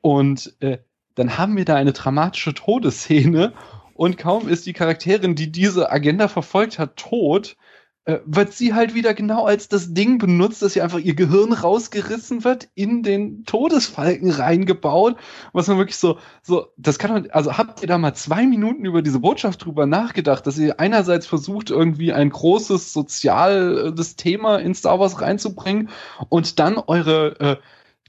Und 0.03 0.53
äh, 0.59 0.79
dann 1.15 1.37
haben 1.37 1.55
wir 1.55 1.63
da 1.63 1.75
eine 1.75 1.93
dramatische 1.93 2.53
Todesszene. 2.53 3.53
Und 3.93 4.17
kaum 4.17 4.49
ist 4.49 4.65
die 4.65 4.73
Charakterin, 4.73 5.33
die 5.33 5.49
diese 5.49 5.91
Agenda 5.91 6.27
verfolgt 6.27 6.77
hat, 6.77 6.97
tot, 6.97 7.55
äh, 8.03 8.19
wird 8.25 8.51
sie 8.51 8.73
halt 8.73 8.95
wieder 8.95 9.13
genau 9.13 9.45
als 9.45 9.69
das 9.69 9.93
Ding 9.93 10.17
benutzt, 10.17 10.61
dass 10.61 10.73
sie 10.73 10.81
einfach 10.81 10.99
ihr 10.99 11.15
Gehirn 11.15 11.53
rausgerissen 11.53 12.43
wird, 12.43 12.67
in 12.75 13.01
den 13.01 13.45
Todesfalken 13.45 14.29
reingebaut, 14.29 15.15
was 15.53 15.69
man 15.69 15.77
wirklich 15.77 15.95
so, 15.95 16.17
so, 16.41 16.67
das 16.75 16.99
kann 16.99 17.13
man, 17.13 17.29
also 17.31 17.57
habt 17.57 17.81
ihr 17.81 17.87
da 17.87 17.97
mal 17.97 18.13
zwei 18.13 18.45
Minuten 18.45 18.83
über 18.83 19.01
diese 19.03 19.21
Botschaft 19.21 19.63
drüber 19.63 19.85
nachgedacht, 19.85 20.45
dass 20.45 20.57
ihr 20.57 20.81
einerseits 20.81 21.27
versucht, 21.27 21.69
irgendwie 21.69 22.11
ein 22.11 22.29
großes 22.29 22.91
soziales 22.91 24.17
Thema 24.17 24.57
in 24.57 24.75
Star 24.75 24.99
Wars 24.99 25.21
reinzubringen 25.21 25.87
und 26.27 26.59
dann 26.59 26.77
eure 26.79 27.39
äh, 27.39 27.55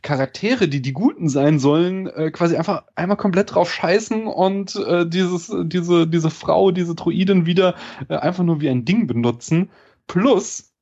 Charaktere, 0.05 0.69
die 0.69 0.83
die 0.83 0.93
Guten 0.93 1.29
sein 1.29 1.59
sollen, 1.59 2.07
äh, 2.07 2.31
quasi 2.31 2.57
einfach 2.57 2.85
einmal 2.95 3.17
komplett 3.17 3.55
drauf 3.55 3.73
scheißen 3.73 4.27
und 4.29 4.77
äh, 4.77 5.09
dieses, 5.09 5.53
diese, 5.65 6.07
diese 6.07 6.31
Frau, 6.31 6.71
diese 6.71 6.95
Druidin 6.95 7.47
wieder 7.47 7.75
äh, 8.09 8.17
einfach 8.17 8.45
nur 8.45 8.61
wie 8.61 8.69
ein 8.69 8.85
Ding 8.85 9.09
benutzen. 9.09 9.71
Plus, 10.07 10.75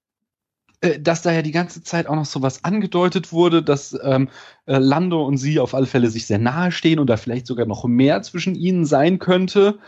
äh, 0.81 0.99
dass 0.99 1.23
da 1.23 1.33
ja 1.33 1.43
die 1.43 1.53
ganze 1.53 1.83
Zeit 1.85 2.09
auch 2.09 2.16
noch 2.16 2.27
so 2.27 2.43
was 2.43 2.64
angedeutet 2.64 3.33
wurde, 3.33 3.62
dass 3.62 3.97
ähm, 4.03 4.29
äh, 4.66 4.79
Lando 4.79 5.25
und 5.25 5.39
sie 5.39 5.61
auf 5.61 5.75
alle 5.75 5.87
Fälle 5.87 6.11
sich 6.11 6.27
sehr 6.27 6.39
nahe 6.39 6.73
stehen 6.73 6.99
und 6.99 7.09
da 7.09 7.16
vielleicht 7.16 7.47
sogar 7.47 7.64
noch 7.64 7.85
mehr 7.85 8.23
zwischen 8.23 8.57
ihnen 8.57 8.85
sein 8.85 9.20
könnte. 9.20 9.79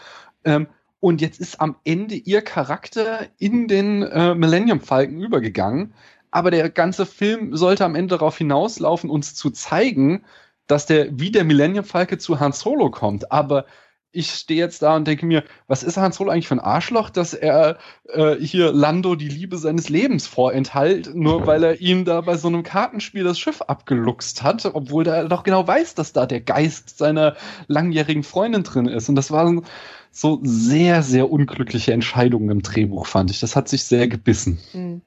Ähm, 0.45 0.68
und 1.01 1.20
jetzt 1.20 1.41
ist 1.41 1.61
am 1.61 1.76
Ende 1.85 2.14
ihr 2.14 2.41
Charakter 2.41 3.26
in 3.39 3.66
den 3.66 4.03
äh, 4.03 4.35
Millennium 4.35 4.80
Falken 4.80 5.20
übergegangen 5.20 5.93
aber 6.35 6.51
der 6.51 6.68
ganze 6.68 7.07
Film 7.07 7.57
sollte 7.57 7.85
am 7.85 7.95
Ende 7.95 8.16
darauf 8.16 8.37
hinauslaufen, 8.37 9.09
uns 9.09 9.37
zu 9.37 9.51
zeigen, 9.51 10.24
dass 10.66 10.85
der 10.85 11.16
wie 11.16 11.30
der 11.30 11.45
Millennium 11.45 11.85
Falke 11.85 12.18
zu 12.18 12.41
Han 12.41 12.51
Solo 12.51 12.91
kommt. 12.91 13.30
Aber 13.30 13.66
ich 14.11 14.32
stehe 14.32 14.59
jetzt 14.59 14.82
da 14.82 14.97
und 14.97 15.07
denke 15.07 15.26
mir, 15.26 15.45
was 15.68 15.85
ist 15.85 15.97
Han 15.97 16.11
Solo 16.11 16.32
eigentlich 16.32 16.49
für 16.49 16.57
ein 16.57 16.61
Arschloch, 16.61 17.11
dass 17.11 17.35
er 17.35 17.78
äh, 18.09 18.35
hier 18.35 18.72
Lando 18.72 19.14
die 19.14 19.28
Liebe 19.28 19.59
seines 19.59 19.89
Lebens 19.89 20.26
vorenthält, 20.26 21.14
nur 21.14 21.47
weil 21.47 21.62
er 21.62 21.80
ihm 21.80 22.05
da 22.05 22.20
bei 22.20 22.37
so 22.37 22.49
einem 22.49 22.64
Kartenspiel 22.64 23.22
das 23.22 23.39
Schiff 23.39 23.62
abgeluchst 23.62 24.43
hat, 24.43 24.68
obwohl 24.74 25.07
er 25.07 25.28
doch 25.28 25.45
genau 25.45 25.64
weiß, 25.68 25.95
dass 25.95 26.12
da 26.12 26.26
der 26.26 26.41
Geist 26.41 26.99
seiner 26.99 27.37
langjährigen 27.68 28.24
Freundin 28.24 28.64
drin 28.64 28.87
ist. 28.87 29.09
Und 29.09 29.14
das 29.14 29.30
waren 29.30 29.64
so 30.11 30.41
sehr, 30.43 31.05
sehr 31.05 31.30
unglückliche 31.30 31.93
Entscheidungen 31.93 32.51
im 32.51 32.62
Drehbuch, 32.62 33.07
fand 33.07 33.30
ich. 33.30 33.39
Das 33.39 33.55
hat 33.55 33.68
sich 33.68 33.85
sehr 33.85 34.09
gebissen. 34.09 34.59
Mhm 34.72 35.03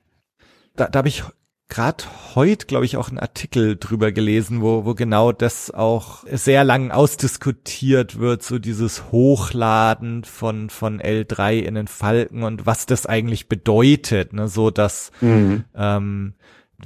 da, 0.78 0.88
da 0.88 1.00
habe 1.00 1.08
ich 1.10 1.24
gerade 1.70 2.06
heute, 2.36 2.66
glaube 2.66 2.86
ich, 2.86 2.96
auch 2.98 3.10
einen 3.10 3.20
Artikel 3.20 3.76
drüber 3.76 4.12
gelesen, 4.12 4.62
wo, 4.62 4.86
wo 4.86 4.94
genau 4.94 5.32
das 5.32 5.70
auch 5.72 6.24
sehr 6.32 6.64
lang 6.64 6.92
ausdiskutiert 6.92 8.20
wird, 8.20 8.42
so 8.42 8.58
dieses 8.58 9.12
Hochladen 9.12 10.24
von, 10.24 10.70
von 10.70 11.02
L3 11.02 11.60
in 11.60 11.76
den 11.76 11.88
Falken 11.88 12.44
und 12.44 12.66
was 12.66 12.86
das 12.86 13.06
eigentlich 13.06 13.50
bedeutet, 13.50 14.34
ne, 14.34 14.48
so 14.48 14.72
dass, 14.72 15.12
mhm. 15.20 15.66
ähm, 15.76 16.34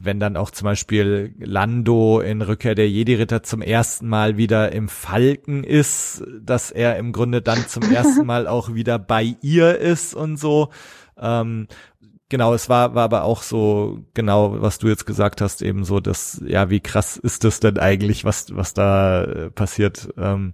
wenn 0.02 0.20
dann 0.20 0.38
auch 0.38 0.52
zum 0.52 0.66
Beispiel 0.66 1.36
Lando 1.38 2.22
in 2.22 2.42
Rückkehr 2.42 2.76
der 2.76 2.90
Jedi-Ritter 2.90 3.44
zum 3.44 3.62
ersten 3.62 4.08
Mal 4.08 4.38
wieder 4.38 4.72
im 4.72 4.88
Falken 4.88 5.64
ist, 5.64 6.24
dass 6.42 6.72
er 6.72 6.98
im 6.98 7.12
Grunde 7.12 7.42
dann 7.42 7.68
zum 7.68 7.84
ersten 7.84 8.26
Mal 8.26 8.48
auch 8.48 8.74
wieder 8.74 8.98
bei 8.98 9.36
ihr 9.42 9.78
ist 9.78 10.16
und 10.16 10.38
so. 10.38 10.70
Ähm, 11.20 11.68
Genau, 12.32 12.54
es 12.54 12.70
war, 12.70 12.96
war 12.96 13.04
aber 13.04 13.26
auch 13.26 13.44
so, 13.44 14.06
genau, 14.14 14.62
was 14.62 14.80
du 14.80 14.88
jetzt 14.88 15.06
gesagt 15.06 15.42
hast, 15.42 15.62
eben 15.62 15.84
so, 15.84 16.00
dass, 16.00 16.42
ja, 16.46 16.70
wie 16.70 16.80
krass 16.80 17.18
ist 17.18 17.44
das 17.44 17.60
denn 17.60 17.78
eigentlich, 17.78 18.24
was, 18.24 18.56
was 18.56 18.74
da 18.74 19.26
äh, 19.26 19.52
passiert? 19.52 20.08
Ähm, 20.16 20.54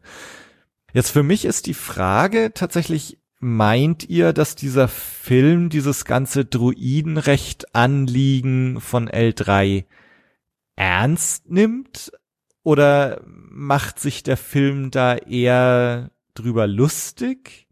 jetzt 0.91 1.11
für 1.11 1.21
mich 1.21 1.45
ist 1.45 1.67
die 1.67 1.75
Frage 1.75 2.51
tatsächlich, 2.55 3.19
meint 3.39 4.09
ihr, 4.09 4.33
dass 4.33 4.55
dieser 4.55 4.87
Film 4.87 5.69
dieses 5.69 6.03
ganze 6.03 6.45
Druidenrecht-Anliegen 6.45 8.81
von 8.81 9.07
L3 9.07 9.85
ernst 10.75 11.47
nimmt? 11.47 12.11
Oder 12.63 13.21
macht 13.27 13.99
sich 13.99 14.23
der 14.23 14.37
Film 14.37 14.89
da 14.89 15.15
eher 15.15 16.09
drüber 16.33 16.65
lustig? 16.65 17.67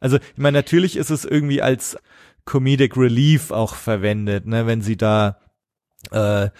Also, 0.00 0.16
ich 0.16 0.38
meine, 0.38 0.56
natürlich 0.56 0.96
ist 0.96 1.10
es 1.10 1.26
irgendwie 1.26 1.60
als 1.60 1.98
Comedic 2.44 2.96
Relief 2.96 3.50
auch 3.50 3.74
verwendet, 3.74 4.46
ne, 4.46 4.66
wenn 4.66 4.82
sie 4.82 4.96
da 4.96 5.38
äh, 6.10 6.50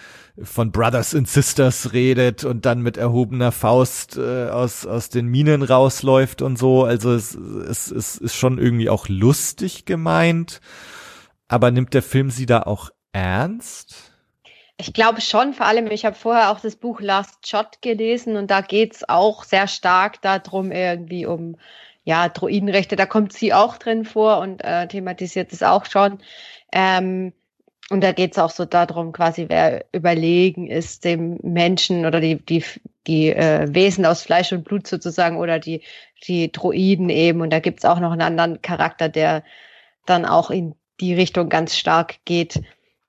von 0.41 0.71
Brothers 0.71 1.15
and 1.15 1.29
Sisters 1.29 1.93
redet 1.93 2.43
und 2.43 2.65
dann 2.65 2.81
mit 2.81 2.97
erhobener 2.97 3.51
Faust 3.51 4.17
äh, 4.17 4.49
aus, 4.49 4.85
aus 4.85 5.09
den 5.09 5.27
Minen 5.27 5.63
rausläuft 5.63 6.41
und 6.41 6.57
so. 6.57 6.83
Also 6.83 7.13
es, 7.13 7.35
es, 7.35 7.91
es 7.91 8.17
ist 8.17 8.35
schon 8.35 8.57
irgendwie 8.57 8.89
auch 8.89 9.07
lustig 9.07 9.85
gemeint. 9.85 10.59
Aber 11.47 11.71
nimmt 11.71 11.93
der 11.93 12.01
Film 12.01 12.31
sie 12.31 12.47
da 12.47 12.63
auch 12.63 12.89
ernst? 13.13 14.11
Ich 14.77 14.93
glaube 14.93 15.21
schon, 15.21 15.53
vor 15.53 15.67
allem, 15.67 15.87
ich 15.87 16.05
habe 16.05 16.15
vorher 16.15 16.51
auch 16.51 16.59
das 16.59 16.75
Buch 16.75 16.99
Last 16.99 17.47
Shot 17.47 17.81
gelesen 17.81 18.35
und 18.35 18.51
da 18.51 18.59
geht's 18.59 19.07
auch 19.07 19.45
sehr 19.45 19.67
stark 19.67 20.21
darum, 20.21 20.71
irgendwie 20.71 21.25
um 21.25 21.55
ja, 22.05 22.29
Droidenrechte, 22.29 22.95
da 22.95 23.05
kommt 23.05 23.33
sie 23.33 23.53
auch 23.53 23.77
drin 23.77 24.05
vor 24.05 24.37
und 24.37 24.63
äh, 24.63 24.87
thematisiert 24.87 25.51
es 25.51 25.63
auch 25.63 25.85
schon. 25.85 26.19
Ähm, 26.71 27.33
und 27.89 28.03
da 28.03 28.13
geht 28.13 28.31
es 28.31 28.39
auch 28.39 28.49
so 28.51 28.65
darum, 28.65 29.11
quasi, 29.11 29.45
wer 29.49 29.85
überlegen 29.91 30.67
ist 30.67 31.03
dem 31.03 31.37
Menschen 31.43 32.05
oder 32.05 32.19
die, 32.19 32.37
die, 32.37 32.63
die 33.05 33.29
äh, 33.29 33.67
Wesen 33.73 34.05
aus 34.05 34.21
Fleisch 34.21 34.51
und 34.53 34.63
Blut 34.63 34.87
sozusagen 34.87 35.37
oder 35.37 35.59
die, 35.59 35.81
die 36.27 36.51
Droiden 36.51 37.09
eben. 37.09 37.41
Und 37.41 37.51
da 37.51 37.59
gibt 37.59 37.79
es 37.79 37.85
auch 37.85 37.99
noch 37.99 38.11
einen 38.11 38.21
anderen 38.21 38.61
Charakter, 38.61 39.09
der 39.09 39.43
dann 40.05 40.25
auch 40.25 40.49
in 40.51 40.75
die 40.99 41.13
Richtung 41.13 41.49
ganz 41.49 41.75
stark 41.75 42.17
geht 42.25 42.61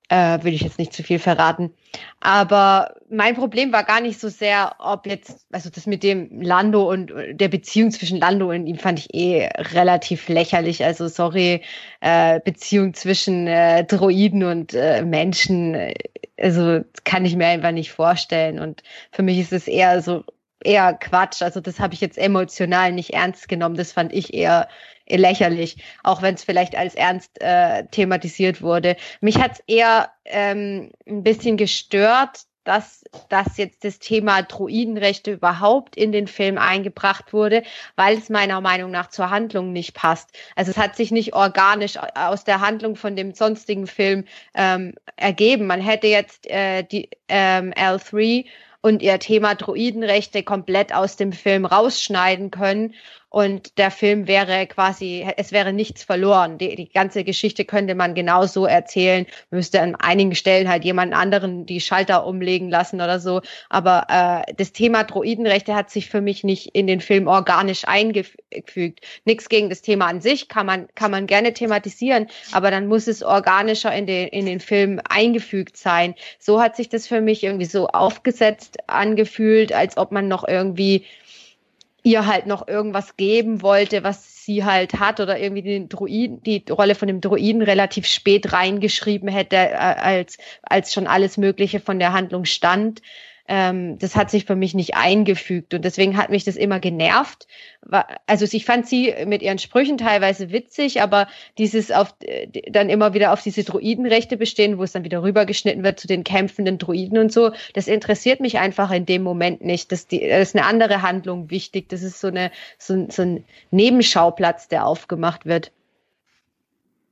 äh, 0.09 0.43
will 0.43 0.53
ich 0.53 0.61
jetzt 0.61 0.79
nicht 0.79 0.93
zu 0.93 1.03
viel 1.03 1.19
verraten. 1.19 1.73
Aber 2.19 2.95
mein 3.09 3.35
Problem 3.35 3.73
war 3.73 3.83
gar 3.83 4.01
nicht 4.01 4.19
so 4.19 4.29
sehr, 4.29 4.75
ob 4.79 5.05
jetzt, 5.05 5.45
also 5.51 5.69
das 5.69 5.85
mit 5.85 6.03
dem 6.03 6.41
Lando 6.41 6.89
und 6.89 7.11
der 7.31 7.47
Beziehung 7.49 7.91
zwischen 7.91 8.17
Lando 8.17 8.49
und 8.49 8.67
ihm 8.67 8.77
fand 8.77 8.99
ich 8.99 9.13
eh 9.13 9.47
relativ 9.73 10.29
lächerlich. 10.29 10.83
Also 10.83 11.07
sorry, 11.07 11.61
äh, 12.01 12.39
Beziehung 12.39 12.93
zwischen 12.93 13.47
äh, 13.47 13.83
Droiden 13.83 14.43
und 14.43 14.73
äh, 14.73 15.01
Menschen, 15.03 15.75
äh, 15.75 15.93
also 16.39 16.81
kann 17.03 17.25
ich 17.25 17.35
mir 17.35 17.47
einfach 17.47 17.71
nicht 17.71 17.91
vorstellen. 17.91 18.59
Und 18.59 18.83
für 19.11 19.23
mich 19.23 19.39
ist 19.39 19.53
es 19.53 19.67
eher 19.67 20.01
so 20.01 20.23
eher 20.63 20.93
Quatsch. 20.93 21.41
Also 21.41 21.59
das 21.59 21.79
habe 21.79 21.93
ich 21.93 22.01
jetzt 22.01 22.17
emotional 22.17 22.91
nicht 22.91 23.13
ernst 23.13 23.49
genommen. 23.49 23.75
Das 23.75 23.91
fand 23.91 24.13
ich 24.13 24.33
eher 24.33 24.67
lächerlich, 25.09 25.77
auch 26.03 26.21
wenn 26.21 26.35
es 26.35 26.43
vielleicht 26.43 26.75
als 26.75 26.95
ernst 26.95 27.41
äh, 27.41 27.85
thematisiert 27.85 28.61
wurde. 28.61 28.97
Mich 29.21 29.37
hat 29.39 29.53
es 29.53 29.63
eher 29.67 30.11
ähm, 30.25 30.91
ein 31.07 31.23
bisschen 31.23 31.57
gestört, 31.57 32.41
dass, 32.67 33.05
dass 33.29 33.57
jetzt 33.57 33.85
das 33.85 33.99
Thema 33.99 34.41
Druidenrechte 34.41 35.31
überhaupt 35.31 35.95
in 35.95 36.11
den 36.11 36.27
Film 36.27 36.57
eingebracht 36.57 37.31
wurde, 37.31 37.63
weil 37.95 38.17
es 38.17 38.29
meiner 38.29 38.59
Meinung 38.59 38.91
nach 38.91 39.07
zur 39.09 39.29
Handlung 39.29 39.71
nicht 39.71 39.93
passt. 39.93 40.37
Also 40.55 40.71
es 40.71 40.77
hat 40.77 40.97
sich 40.97 41.11
nicht 41.11 41.33
organisch 41.33 41.97
aus 42.13 42.43
der 42.43 42.59
Handlung 42.59 42.97
von 42.97 43.15
dem 43.15 43.33
sonstigen 43.33 43.87
Film 43.87 44.25
ähm, 44.53 44.95
ergeben. 45.15 45.65
Man 45.65 45.79
hätte 45.79 46.07
jetzt 46.07 46.45
äh, 46.49 46.83
die 46.83 47.09
ähm, 47.29 47.71
L3 47.71 48.45
und 48.81 49.01
ihr 49.01 49.17
Thema 49.19 49.55
Druidenrechte 49.55 50.43
komplett 50.43 50.93
aus 50.93 51.15
dem 51.15 51.31
Film 51.31 51.65
rausschneiden 51.65 52.51
können 52.51 52.93
und 53.29 53.77
der 53.77 53.91
Film 53.91 54.27
wäre 54.27 54.67
quasi, 54.67 55.27
es 55.35 55.51
wäre 55.51 55.73
nichts 55.73 56.03
verloren. 56.03 56.57
Die, 56.57 56.75
die 56.75 56.89
ganze 56.89 57.25
Geschichte 57.25 57.65
könnte 57.65 57.93
man 57.93 58.15
genauso 58.15 58.65
erzählen. 58.65 59.25
Müsste 59.51 59.81
an 59.81 59.95
einigen 59.95 60.33
Stellen 60.33 60.69
halt 60.69 60.85
jemand 60.85 61.13
anderen 61.13 61.65
die 61.65 61.81
Schalter 61.81 62.25
umlegen 62.25 62.69
lassen 62.69 63.01
oder 63.01 63.19
so. 63.19 63.41
Aber 63.69 64.07
äh, 64.47 64.53
das 64.55 64.71
Thema 64.71 65.03
Droidenrechte 65.03 65.75
hat 65.75 65.89
sich 65.89 66.09
für 66.09 66.21
mich 66.21 66.45
nicht 66.45 66.67
in 66.73 66.87
den 66.87 67.01
Film 67.01 67.27
organisch 67.27 67.85
eingefügt. 67.85 69.01
Nichts 69.25 69.49
gegen 69.49 69.69
das 69.69 69.81
Thema 69.81 70.07
an 70.07 70.21
sich 70.21 70.47
kann 70.47 70.65
man, 70.65 70.87
kann 70.95 71.11
man 71.11 71.27
gerne 71.27 71.53
thematisieren, 71.53 72.27
aber 72.53 72.71
dann 72.71 72.87
muss 72.87 73.07
es 73.07 73.23
organischer 73.23 73.93
in 73.93 74.07
den, 74.07 74.29
in 74.29 74.45
den 74.45 74.61
Film 74.61 75.01
eingefügt 75.09 75.75
sein. 75.75 76.15
So 76.39 76.61
hat 76.61 76.77
sich 76.77 76.87
das 76.87 77.07
für 77.07 77.19
mich 77.19 77.43
irgendwie 77.43 77.65
so 77.65 77.87
aufgesetzt 77.87 78.77
angefühlt, 78.87 79.73
als 79.73 79.97
ob 79.97 80.13
man 80.13 80.29
noch 80.29 80.47
irgendwie 80.47 81.05
ihr 82.07 82.25
halt 82.25 82.47
noch 82.47 82.67
irgendwas 82.67 83.17
geben 83.17 83.61
wollte, 83.61 84.03
was 84.03 84.45
sie 84.45 84.63
halt 84.63 84.93
hat 84.93 85.19
oder 85.19 85.37
irgendwie 85.37 85.61
den 85.61 85.89
Druiden, 85.89 86.41
die 86.41 86.63
Rolle 86.69 86.95
von 86.95 87.09
dem 87.09 87.19
Druiden 87.19 87.61
relativ 87.61 88.07
spät 88.07 88.53
reingeschrieben 88.53 89.27
hätte, 89.27 89.57
äh, 89.57 89.75
als, 89.75 90.37
als 90.63 90.93
schon 90.93 91.05
alles 91.05 91.35
Mögliche 91.37 91.81
von 91.81 91.99
der 91.99 92.13
Handlung 92.13 92.45
stand 92.45 93.01
ähm, 93.47 93.97
das 93.99 94.15
hat 94.15 94.29
sich 94.29 94.45
für 94.45 94.55
mich 94.55 94.73
nicht 94.73 94.95
eingefügt 94.95 95.73
und 95.73 95.85
deswegen 95.85 96.17
hat 96.17 96.29
mich 96.29 96.43
das 96.43 96.55
immer 96.55 96.79
genervt. 96.79 97.47
Also 98.25 98.45
ich 98.51 98.65
fand 98.65 98.87
sie 98.87 99.13
mit 99.25 99.41
ihren 99.41 99.57
Sprüchen 99.57 99.97
teilweise 99.97 100.51
witzig, 100.51 101.01
aber 101.01 101.27
dieses 101.57 101.91
auf 101.91 102.13
dann 102.69 102.89
immer 102.89 103.13
wieder 103.13 103.31
auf 103.31 103.41
diese 103.41 103.63
Druidenrechte 103.63 104.35
bestehen, 104.35 104.77
wo 104.77 104.83
es 104.83 104.91
dann 104.91 105.05
wieder 105.05 105.23
rübergeschnitten 105.23 105.83
wird 105.83 105.99
zu 105.99 106.07
den 106.07 106.23
kämpfenden 106.23 106.77
Druiden 106.77 107.17
und 107.17 107.31
so, 107.31 107.51
das 107.73 107.87
interessiert 107.87 108.41
mich 108.41 108.59
einfach 108.59 108.91
in 108.91 109.05
dem 109.05 109.23
Moment 109.23 109.63
nicht. 109.63 109.91
Das, 109.91 110.07
die, 110.07 110.27
das 110.27 110.49
ist 110.49 110.55
eine 110.55 110.65
andere 110.65 111.01
Handlung 111.01 111.49
wichtig. 111.49 111.89
Das 111.89 112.03
ist 112.03 112.19
so 112.19 112.27
eine 112.27 112.51
so, 112.77 113.07
so 113.09 113.21
ein 113.21 113.45
Nebenschauplatz, 113.71 114.67
der 114.67 114.85
aufgemacht 114.85 115.45
wird. 115.45 115.71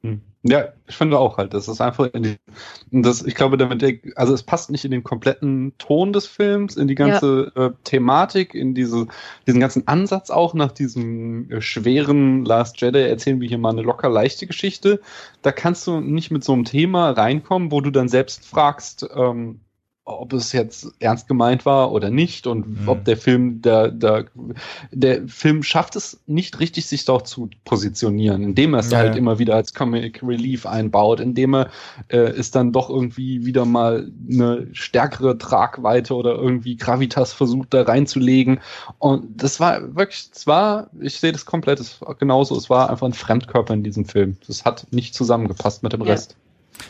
Hm. 0.01 0.21
Ja, 0.47 0.65
ich 0.85 0.95
finde 0.95 1.17
auch 1.17 1.37
halt, 1.37 1.55
das 1.55 1.67
ist 1.67 1.81
einfach 1.81 2.13
in 2.13 2.21
die, 2.21 2.35
das, 2.91 3.23
ich 3.23 3.33
glaube, 3.33 3.57
damit, 3.57 3.81
der, 3.81 3.95
also 4.15 4.31
es 4.31 4.43
passt 4.43 4.69
nicht 4.69 4.85
in 4.85 4.91
den 4.91 5.03
kompletten 5.03 5.73
Ton 5.79 6.13
des 6.13 6.27
Films, 6.27 6.77
in 6.77 6.87
die 6.87 6.93
ganze 6.93 7.51
ja. 7.55 7.65
äh, 7.65 7.71
Thematik, 7.83 8.53
in 8.53 8.75
diese, 8.75 9.07
diesen 9.47 9.59
ganzen 9.59 9.87
Ansatz 9.87 10.29
auch 10.29 10.53
nach 10.53 10.71
diesem 10.71 11.49
äh, 11.49 11.61
schweren 11.61 12.45
Last 12.45 12.79
Jedi 12.79 12.99
erzählen 12.99 13.41
wir 13.41 13.47
hier 13.47 13.57
mal 13.57 13.71
eine 13.71 13.81
locker 13.81 14.07
leichte 14.07 14.45
Geschichte. 14.45 15.01
Da 15.41 15.51
kannst 15.51 15.87
du 15.87 15.99
nicht 15.99 16.29
mit 16.29 16.43
so 16.43 16.53
einem 16.53 16.65
Thema 16.65 17.09
reinkommen, 17.09 17.71
wo 17.71 17.81
du 17.81 17.89
dann 17.89 18.07
selbst 18.07 18.45
fragst, 18.45 19.09
ähm, 19.15 19.61
ob 20.05 20.33
es 20.33 20.51
jetzt 20.51 20.93
ernst 20.99 21.27
gemeint 21.27 21.65
war 21.65 21.91
oder 21.91 22.11
nicht 22.11 22.45
und 22.45 22.81
mhm. 22.81 22.87
ob 22.87 23.05
der 23.05 23.17
Film, 23.17 23.63
der, 23.63 23.89
der, 23.89 24.25
der 24.91 25.27
Film 25.27 25.63
schafft 25.63 25.95
es 25.95 26.21
nicht 26.27 26.59
richtig, 26.59 26.85
sich 26.85 27.05
doch 27.05 27.23
zu 27.23 27.49
positionieren, 27.65 28.43
indem 28.43 28.75
er 28.75 28.81
es 28.81 28.91
ja. 28.91 28.99
halt 28.99 29.15
immer 29.15 29.39
wieder 29.39 29.55
als 29.55 29.73
Comic 29.73 30.21
Relief 30.21 30.67
einbaut, 30.67 31.19
indem 31.19 31.55
er 31.55 31.69
äh, 32.09 32.17
es 32.17 32.51
dann 32.51 32.71
doch 32.71 32.91
irgendwie 32.91 33.47
wieder 33.47 33.65
mal 33.65 34.11
eine 34.31 34.67
stärkere 34.73 35.39
Tragweite 35.39 36.13
oder 36.13 36.35
irgendwie 36.35 36.77
Gravitas 36.77 37.33
versucht 37.33 37.73
da 37.73 37.81
reinzulegen. 37.81 38.59
Und 38.99 39.41
das 39.41 39.59
war 39.59 39.95
wirklich, 39.95 40.29
es 40.31 40.45
war, 40.45 40.91
ich 41.01 41.19
sehe 41.19 41.31
das 41.31 41.45
komplett, 41.45 41.79
es 41.79 41.99
war 41.99 42.13
genauso, 42.13 42.55
es 42.55 42.69
war 42.69 42.91
einfach 42.91 43.07
ein 43.07 43.13
Fremdkörper 43.13 43.73
in 43.73 43.81
diesem 43.81 44.05
Film. 44.05 44.37
Das 44.45 44.65
hat 44.65 44.85
nicht 44.91 45.15
zusammengepasst 45.15 45.81
mit 45.81 45.93
dem 45.93 46.01
ja. 46.01 46.11
Rest. 46.11 46.37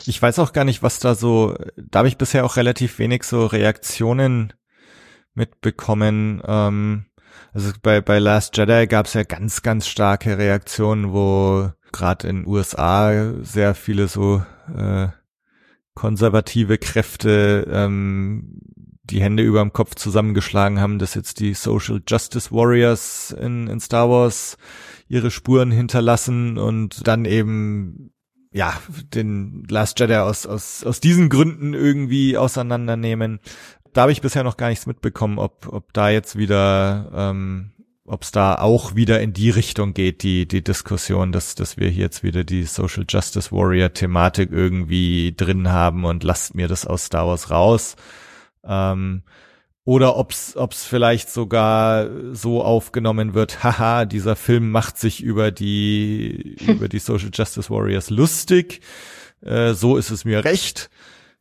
Ich 0.06 0.20
weiß 0.20 0.38
auch 0.38 0.52
gar 0.52 0.64
nicht, 0.64 0.82
was 0.82 0.98
da 0.98 1.14
so, 1.14 1.56
da 1.76 2.00
habe 2.00 2.08
ich 2.08 2.18
bisher 2.18 2.44
auch 2.44 2.56
relativ 2.56 2.98
wenig 2.98 3.24
so 3.24 3.46
Reaktionen 3.46 4.52
mitbekommen. 5.34 6.42
Ähm, 6.46 7.06
also 7.52 7.72
bei, 7.82 8.00
bei 8.00 8.18
Last 8.18 8.56
Jedi 8.56 8.86
gab 8.86 9.06
es 9.06 9.14
ja 9.14 9.22
ganz, 9.22 9.62
ganz 9.62 9.86
starke 9.86 10.38
Reaktionen, 10.38 11.12
wo 11.12 11.70
gerade 11.92 12.28
in 12.28 12.46
USA 12.46 13.32
sehr 13.42 13.74
viele 13.74 14.08
so 14.08 14.42
äh, 14.76 15.08
konservative 15.94 16.78
Kräfte 16.78 17.66
ähm, 17.70 18.60
die 19.04 19.22
Hände 19.22 19.42
über 19.42 19.60
dem 19.60 19.72
Kopf 19.72 19.94
zusammengeschlagen 19.94 20.80
haben, 20.80 20.98
dass 20.98 21.14
jetzt 21.14 21.40
die 21.40 21.54
Social 21.54 22.02
Justice 22.06 22.50
Warriors 22.50 23.30
in, 23.30 23.68
in 23.68 23.80
Star 23.80 24.10
Wars 24.10 24.58
ihre 25.08 25.30
Spuren 25.30 25.70
hinterlassen 25.70 26.58
und 26.58 27.06
dann 27.06 27.24
eben 27.24 28.12
ja, 28.52 28.74
den 29.14 29.66
Last 29.68 30.00
Jedi 30.00 30.16
aus, 30.16 30.46
aus, 30.46 30.84
aus 30.84 31.00
diesen 31.00 31.28
Gründen 31.28 31.74
irgendwie 31.74 32.36
auseinandernehmen. 32.36 33.40
Da 33.92 34.02
habe 34.02 34.12
ich 34.12 34.20
bisher 34.20 34.44
noch 34.44 34.56
gar 34.56 34.68
nichts 34.68 34.86
mitbekommen, 34.86 35.38
ob, 35.38 35.68
ob 35.70 35.92
da 35.92 36.10
jetzt 36.10 36.36
wieder, 36.36 37.10
ähm, 37.14 37.72
ob 38.04 38.22
es 38.22 38.30
da 38.30 38.56
auch 38.56 38.94
wieder 38.94 39.20
in 39.20 39.32
die 39.32 39.50
Richtung 39.50 39.94
geht, 39.94 40.22
die, 40.22 40.46
die 40.46 40.62
Diskussion, 40.62 41.32
dass, 41.32 41.54
dass 41.54 41.76
wir 41.76 41.88
hier 41.88 42.04
jetzt 42.04 42.22
wieder 42.22 42.44
die 42.44 42.64
Social 42.64 43.04
Justice 43.08 43.52
Warrior 43.52 43.92
Thematik 43.92 44.50
irgendwie 44.52 45.34
drin 45.36 45.70
haben 45.70 46.04
und 46.04 46.24
lasst 46.24 46.54
mir 46.54 46.68
das 46.68 46.86
aus 46.86 47.06
Star 47.06 47.26
Wars 47.26 47.50
raus. 47.50 47.96
Ähm, 48.64 49.22
oder 49.86 50.16
ob's 50.16 50.56
ob's 50.56 50.84
vielleicht 50.84 51.30
sogar 51.30 52.10
so 52.34 52.62
aufgenommen 52.62 53.32
wird, 53.32 53.62
haha, 53.64 54.04
dieser 54.04 54.36
Film 54.36 54.70
macht 54.70 54.98
sich 54.98 55.22
über 55.22 55.50
die 55.50 56.56
über 56.66 56.88
die 56.88 56.98
Social 56.98 57.30
Justice 57.32 57.70
Warriors 57.70 58.10
lustig. 58.10 58.82
Äh, 59.42 59.72
so 59.72 59.96
ist 59.96 60.10
es 60.10 60.26
mir 60.26 60.44
recht. 60.44 60.90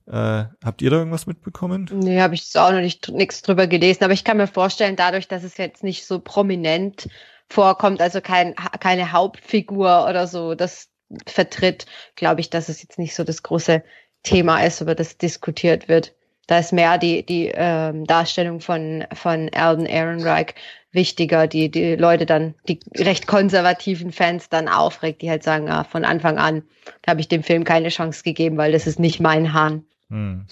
Äh, 0.08 0.46
habt 0.64 0.84
ihr 0.84 0.92
da 0.92 0.98
irgendwas 0.98 1.26
mitbekommen? 1.26 1.90
Nee, 1.92 2.22
habe 2.22 2.36
ich 2.36 2.56
auch 2.56 2.72
noch 2.72 2.82
nicht 2.82 3.10
nichts 3.10 3.42
drüber 3.42 3.66
gelesen, 3.66 4.04
aber 4.04 4.14
ich 4.14 4.24
kann 4.24 4.38
mir 4.38 4.48
vorstellen, 4.48 4.96
dadurch, 4.96 5.28
dass 5.28 5.44
es 5.44 5.58
jetzt 5.58 5.84
nicht 5.84 6.06
so 6.06 6.20
prominent 6.20 7.10
vorkommt, 7.50 8.02
also 8.02 8.22
kein, 8.22 8.54
keine 8.80 9.12
Hauptfigur 9.12 10.06
oder 10.08 10.28
so, 10.28 10.54
das 10.54 10.90
vertritt, 11.26 11.88
glaube 12.16 12.42
ich, 12.42 12.52
dass 12.52 12.70
es 12.70 12.84
jetzt 12.84 13.00
nicht 13.00 13.16
so 13.16 13.24
das 13.24 13.42
große 13.42 13.84
Thema 14.22 14.64
ist, 14.64 14.82
über 14.82 14.94
das 14.94 15.18
diskutiert 15.18 15.88
wird. 15.88 16.14
Da 16.48 16.60
ist 16.60 16.74
mehr 16.74 16.98
die, 16.98 17.26
die 17.26 17.52
ähm, 17.54 18.06
Darstellung 18.06 18.60
von, 18.60 19.06
von 19.14 19.50
Alden 19.54 19.86
Ehrenreich 19.86 20.54
wichtiger, 20.92 21.48
die 21.48 21.70
die 21.70 21.96
Leute 21.96 22.26
dann, 22.26 22.56
die 22.68 22.80
recht 22.96 23.28
konservativen 23.28 24.12
Fans 24.12 24.50
dann 24.50 24.68
aufregt, 24.68 25.22
die 25.22 25.30
halt 25.30 25.44
sagen, 25.44 25.70
ah, 25.70 25.84
von 25.84 26.06
Anfang 26.06 26.38
an 26.38 26.64
habe 27.06 27.20
ich 27.20 27.28
dem 27.28 27.44
Film 27.44 27.64
keine 27.64 27.90
Chance 27.90 28.24
gegeben, 28.24 28.58
weil 28.58 28.72
das 28.72 28.88
ist 28.88 29.00
nicht 29.00 29.20
mein 29.20 29.54
Hahn. 29.54 29.84
Hm. 30.10 30.46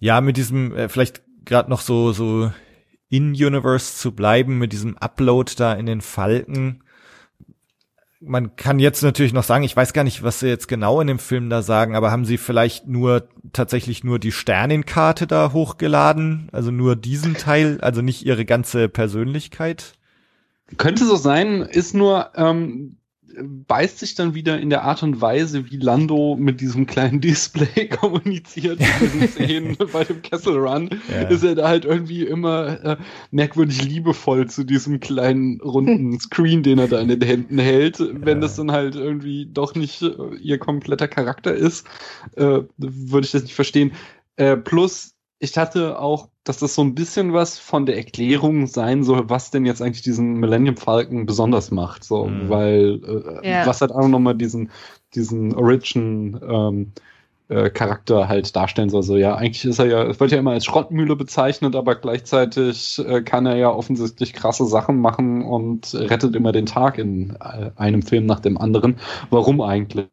ja, 0.00 0.20
mit 0.20 0.36
diesem, 0.36 0.76
äh, 0.76 0.88
vielleicht 0.88 1.22
gerade 1.44 1.70
noch 1.70 1.80
so, 1.80 2.12
so 2.12 2.50
in-Universe 3.08 3.96
zu 3.96 4.12
bleiben, 4.12 4.58
mit 4.58 4.72
diesem 4.72 4.96
Upload 4.98 5.52
da 5.56 5.74
in 5.74 5.86
den 5.86 6.00
Falken 6.00 6.82
man 8.24 8.56
kann 8.56 8.78
jetzt 8.78 9.02
natürlich 9.02 9.32
noch 9.32 9.42
sagen, 9.42 9.64
ich 9.64 9.76
weiß 9.76 9.92
gar 9.92 10.04
nicht, 10.04 10.22
was 10.22 10.40
sie 10.40 10.48
jetzt 10.48 10.68
genau 10.68 11.00
in 11.00 11.06
dem 11.06 11.18
Film 11.18 11.50
da 11.50 11.62
sagen, 11.62 11.96
aber 11.96 12.10
haben 12.10 12.24
sie 12.24 12.38
vielleicht 12.38 12.86
nur 12.86 13.28
tatsächlich 13.52 14.04
nur 14.04 14.18
die 14.18 14.32
Sternenkarte 14.32 15.26
da 15.26 15.52
hochgeladen? 15.52 16.48
Also 16.52 16.70
nur 16.70 16.96
diesen 16.96 17.34
Teil, 17.34 17.80
also 17.80 18.02
nicht 18.02 18.24
ihre 18.24 18.44
ganze 18.44 18.88
Persönlichkeit? 18.88 19.94
Könnte 20.78 21.04
so 21.04 21.16
sein, 21.16 21.62
ist 21.62 21.94
nur, 21.94 22.30
ähm, 22.36 22.96
beißt 23.40 23.98
sich 23.98 24.14
dann 24.14 24.34
wieder 24.34 24.58
in 24.60 24.70
der 24.70 24.82
Art 24.84 25.02
und 25.02 25.20
Weise, 25.20 25.70
wie 25.70 25.76
Lando 25.76 26.36
mit 26.38 26.60
diesem 26.60 26.86
kleinen 26.86 27.20
Display 27.22 27.88
kommuniziert 28.00 28.80
in 28.80 28.86
diesen 29.02 29.28
Szenen 29.28 29.76
bei 29.92 30.04
dem 30.04 30.22
Kessel 30.22 30.56
Run, 30.56 30.90
ja. 31.10 31.28
ist 31.28 31.44
er 31.44 31.54
da 31.54 31.68
halt 31.68 31.84
irgendwie 31.84 32.24
immer 32.24 32.84
äh, 32.84 32.96
merkwürdig 33.30 33.82
liebevoll 33.82 34.48
zu 34.48 34.64
diesem 34.64 35.00
kleinen 35.00 35.60
runden 35.60 36.18
Screen, 36.20 36.62
den 36.62 36.78
er 36.78 36.88
da 36.88 37.00
in 37.00 37.08
den 37.08 37.22
Händen 37.22 37.58
hält. 37.58 37.98
Wenn 37.98 38.38
ja. 38.38 38.42
das 38.42 38.56
dann 38.56 38.72
halt 38.72 38.94
irgendwie 38.94 39.46
doch 39.50 39.74
nicht 39.74 40.02
äh, 40.02 40.12
ihr 40.40 40.58
kompletter 40.58 41.08
Charakter 41.08 41.54
ist, 41.54 41.86
äh, 42.36 42.60
würde 42.76 43.24
ich 43.24 43.32
das 43.32 43.42
nicht 43.42 43.54
verstehen. 43.54 43.92
Äh, 44.36 44.56
plus, 44.56 45.11
ich 45.42 45.58
hatte 45.58 45.98
auch 45.98 46.28
dass 46.44 46.58
das 46.58 46.74
so 46.74 46.82
ein 46.82 46.94
bisschen 46.94 47.32
was 47.32 47.58
von 47.58 47.86
der 47.86 47.96
Erklärung 47.96 48.66
sein 48.66 49.04
soll, 49.04 49.30
was 49.30 49.50
denn 49.50 49.64
jetzt 49.64 49.80
eigentlich 49.80 50.02
diesen 50.02 50.34
Millennium 50.34 50.76
Falcon 50.76 51.24
besonders 51.24 51.70
macht. 51.70 52.02
So, 52.02 52.26
mhm. 52.26 52.48
weil 52.48 53.00
äh, 53.42 53.48
ja. 53.48 53.66
was 53.66 53.80
halt 53.80 53.92
auch 53.92 54.08
nochmal 54.08 54.34
diesen, 54.34 54.70
diesen 55.14 55.54
Origin 55.54 56.40
ähm, 56.42 56.92
äh, 57.48 57.70
Charakter 57.70 58.28
halt 58.28 58.54
darstellen 58.56 58.90
soll. 58.90 59.04
So, 59.04 59.16
ja, 59.16 59.36
eigentlich 59.36 59.64
ist 59.64 59.78
er 59.78 59.86
ja, 59.86 60.02
es 60.04 60.18
wird 60.18 60.32
ja 60.32 60.38
immer 60.38 60.52
als 60.52 60.64
Schrottmühle 60.64 61.14
bezeichnet, 61.14 61.76
aber 61.76 61.94
gleichzeitig 61.94 63.00
äh, 63.06 63.22
kann 63.22 63.46
er 63.46 63.56
ja 63.56 63.70
offensichtlich 63.70 64.32
krasse 64.32 64.66
Sachen 64.66 65.00
machen 65.00 65.44
und 65.44 65.94
rettet 65.94 66.34
immer 66.34 66.50
den 66.50 66.66
Tag 66.66 66.98
in 66.98 67.36
äh, 67.40 67.70
einem 67.76 68.02
Film 68.02 68.26
nach 68.26 68.40
dem 68.40 68.58
anderen. 68.58 68.96
Warum 69.30 69.60
eigentlich? 69.60 70.08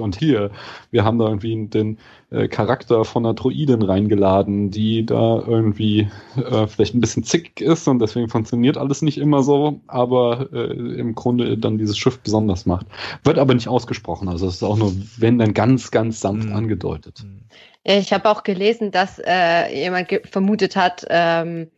Und 0.00 0.16
hier, 0.16 0.50
wir 0.90 1.04
haben 1.04 1.18
da 1.18 1.26
irgendwie 1.26 1.66
den 1.66 1.98
äh, 2.30 2.48
Charakter 2.48 3.04
von 3.04 3.26
einer 3.26 3.34
Droidin 3.34 3.82
reingeladen, 3.82 4.70
die 4.70 5.04
da 5.04 5.42
irgendwie 5.46 6.08
äh, 6.36 6.66
vielleicht 6.66 6.94
ein 6.94 7.00
bisschen 7.00 7.24
zick 7.24 7.60
ist 7.60 7.88
und 7.88 7.98
deswegen 7.98 8.28
funktioniert 8.28 8.78
alles 8.78 9.02
nicht 9.02 9.18
immer 9.18 9.42
so, 9.42 9.80
aber 9.86 10.48
äh, 10.52 10.72
im 10.72 11.14
Grunde 11.14 11.58
dann 11.58 11.78
dieses 11.78 11.98
Schiff 11.98 12.20
besonders 12.20 12.64
macht. 12.64 12.86
Wird 13.24 13.38
aber 13.38 13.54
nicht 13.54 13.68
ausgesprochen, 13.68 14.28
also 14.28 14.46
es 14.46 14.54
ist 14.54 14.62
auch 14.62 14.78
nur, 14.78 14.92
wenn 15.18 15.38
dann 15.38 15.52
ganz, 15.54 15.90
ganz 15.90 16.20
sanft 16.20 16.48
mhm. 16.48 16.56
angedeutet. 16.56 17.22
Mhm. 17.24 17.42
Ich 17.84 18.12
habe 18.12 18.30
auch 18.30 18.44
gelesen, 18.44 18.92
dass 18.92 19.18
äh, 19.18 19.74
jemand 19.74 20.08
vermutet 20.30 20.76
hat, 20.76 21.04
ähm, 21.10 21.68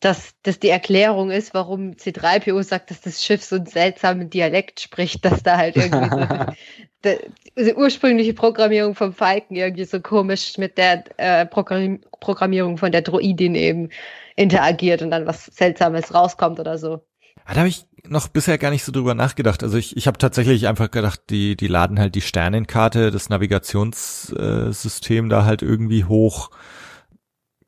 dass 0.00 0.34
das 0.42 0.58
die 0.58 0.70
Erklärung 0.70 1.30
ist, 1.30 1.52
warum 1.52 1.92
C3PO 1.92 2.62
sagt, 2.62 2.90
dass 2.90 3.02
das 3.02 3.22
Schiff 3.22 3.44
so 3.44 3.56
einen 3.56 3.66
seltsamen 3.66 4.30
Dialekt 4.30 4.80
spricht, 4.80 5.24
dass 5.24 5.42
da 5.42 5.58
halt 5.58 5.76
irgendwie 5.76 6.08
so 6.10 6.52
die, 7.04 7.74
ursprüngliche 7.74 8.34
Programmierung 8.34 8.94
vom 8.94 9.12
Falken 9.12 9.56
irgendwie 9.56 9.84
so 9.84 10.00
komisch 10.00 10.58
mit 10.58 10.78
der 10.78 11.04
äh, 11.16 11.46
Programm 11.46 12.00
Programmierung 12.20 12.76
von 12.76 12.92
der 12.92 13.02
Droidin 13.02 13.54
eben 13.54 13.88
interagiert 14.36 15.02
und 15.02 15.10
dann 15.10 15.26
was 15.26 15.46
Seltsames 15.46 16.14
rauskommt 16.14 16.60
oder 16.60 16.78
so. 16.78 17.02
Da 17.46 17.56
habe 17.56 17.68
ich 17.68 17.86
noch 18.06 18.28
bisher 18.28 18.58
gar 18.58 18.70
nicht 18.70 18.84
so 18.84 18.92
drüber 18.92 19.14
nachgedacht. 19.14 19.62
Also 19.62 19.78
ich, 19.78 19.96
ich 19.96 20.06
habe 20.06 20.18
tatsächlich 20.18 20.68
einfach 20.68 20.90
gedacht, 20.90 21.22
die, 21.30 21.56
die 21.56 21.66
laden 21.66 21.98
halt 21.98 22.14
die 22.14 22.20
Sternenkarte, 22.20 23.10
das 23.10 23.28
Navigationssystem 23.30 25.28
da 25.28 25.44
halt 25.44 25.62
irgendwie 25.62 26.04
hoch 26.04 26.50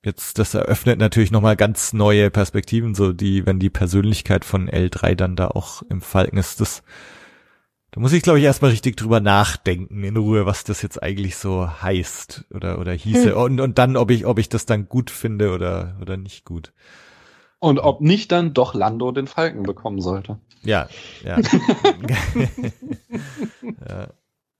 jetzt, 0.04 0.38
das 0.38 0.54
eröffnet 0.54 0.98
natürlich 0.98 1.30
nochmal 1.30 1.56
ganz 1.56 1.92
neue 1.92 2.30
Perspektiven, 2.30 2.94
so 2.94 3.12
die, 3.12 3.46
wenn 3.46 3.58
die 3.58 3.70
Persönlichkeit 3.70 4.44
von 4.44 4.68
L3 4.68 5.14
dann 5.14 5.36
da 5.36 5.48
auch 5.48 5.82
im 5.88 6.00
Falken 6.00 6.38
ist, 6.38 6.60
das, 6.60 6.82
da 7.92 8.00
muss 8.00 8.12
ich 8.12 8.22
glaube 8.22 8.40
ich 8.40 8.44
erstmal 8.44 8.72
richtig 8.72 8.96
drüber 8.96 9.20
nachdenken 9.20 10.02
in 10.02 10.16
Ruhe, 10.16 10.44
was 10.44 10.64
das 10.64 10.82
jetzt 10.82 11.02
eigentlich 11.02 11.36
so 11.36 11.70
heißt 11.82 12.46
oder, 12.52 12.80
oder 12.80 12.92
hieße 12.92 13.30
hm. 13.30 13.36
und, 13.36 13.60
und 13.60 13.78
dann, 13.78 13.96
ob 13.96 14.10
ich, 14.10 14.26
ob 14.26 14.38
ich 14.38 14.48
das 14.48 14.66
dann 14.66 14.88
gut 14.88 15.10
finde 15.10 15.52
oder, 15.52 15.96
oder 16.00 16.16
nicht 16.16 16.44
gut. 16.44 16.72
Und 17.60 17.78
ob 17.78 18.00
nicht 18.00 18.32
dann 18.32 18.54
doch 18.54 18.74
Lando 18.74 19.12
den 19.12 19.28
Falken 19.28 19.62
bekommen 19.62 20.00
sollte. 20.00 20.38
Ja, 20.64 20.88
ja. 21.24 21.38
ja 23.88 24.08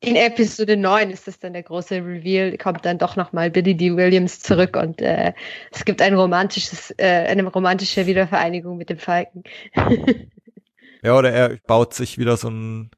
in 0.02 0.16
Episode 0.16 0.76
9 0.76 1.10
ist 1.10 1.28
das 1.28 1.38
dann 1.38 1.52
der 1.52 1.62
große 1.62 1.94
Reveal, 1.94 2.59
kommt 2.59 2.84
dann 2.84 2.98
doch 2.98 3.14
nochmal 3.14 3.50
Billy 3.50 3.76
D. 3.76 3.96
Williams 3.96 4.40
zurück 4.40 4.76
und 4.76 5.00
äh, 5.00 5.32
es 5.70 5.84
gibt 5.84 6.02
ein 6.02 6.14
romantisches, 6.14 6.92
äh, 6.98 7.26
eine 7.28 7.44
romantische 7.44 8.06
Wiedervereinigung 8.06 8.76
mit 8.76 8.90
dem 8.90 8.98
Falken. 8.98 9.44
ja, 11.02 11.16
oder 11.16 11.32
er 11.32 11.56
baut 11.68 11.94
sich 11.94 12.18
wieder 12.18 12.36
so 12.36 12.48
einen 12.48 12.90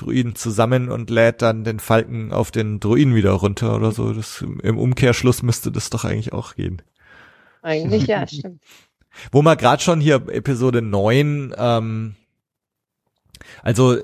Druiden 0.00 0.34
zusammen 0.34 0.90
und 0.90 1.10
lädt 1.10 1.42
dann 1.42 1.64
den 1.64 1.80
Falken 1.80 2.32
auf 2.32 2.50
den 2.50 2.80
Druiden 2.80 3.14
wieder 3.14 3.32
runter 3.32 3.76
oder 3.76 3.92
so. 3.92 4.12
Das, 4.12 4.42
Im 4.62 4.78
Umkehrschluss 4.78 5.42
müsste 5.42 5.70
das 5.70 5.90
doch 5.90 6.04
eigentlich 6.04 6.32
auch 6.32 6.54
gehen. 6.54 6.82
Eigentlich 7.62 8.06
ja, 8.06 8.26
stimmt. 8.28 8.62
Wo 9.32 9.42
man 9.42 9.56
gerade 9.56 9.82
schon 9.82 10.00
hier 10.00 10.16
Episode 10.28 10.82
9, 10.82 11.54
ähm, 11.56 12.14
also 13.62 13.98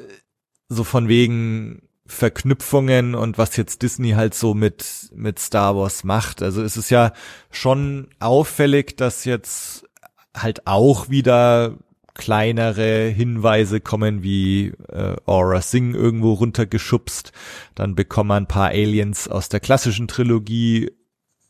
so 0.69 0.85
von 0.85 1.09
wegen 1.09 1.83
Verknüpfungen 2.07 3.15
und 3.15 3.39
was 3.39 3.57
jetzt 3.57 3.83
Disney 3.83 4.11
halt 4.11 4.35
so 4.35 4.55
mit, 4.55 5.11
mit 5.15 5.39
Star 5.39 5.77
Wars 5.77 6.05
macht. 6.05 6.43
Also 6.43 6.63
es 6.63 6.77
ist 6.77 6.91
ja 6.91 7.13
schon 7.51 8.09
auffällig, 8.21 8.97
dass 8.97 9.25
jetzt 9.25 9.89
halt 10.35 10.67
auch 10.67 11.09
wieder 11.09 11.77
kleinere 12.17 13.09
Hinweise 13.09 13.81
kommen, 13.81 14.23
wie 14.23 14.73
äh, 14.89 15.17
Aura 15.27 15.61
Singh 15.61 15.97
irgendwo 15.97 16.33
runtergeschubst. 16.33 17.33
Dann 17.75 17.95
bekommen 17.95 18.29
wir 18.29 18.37
ein 18.37 18.49
paar 18.49 18.69
Aliens 18.69 19.29
aus 19.29 19.49
der 19.49 19.61
klassischen 19.61 20.09
Trilogie, 20.09 20.91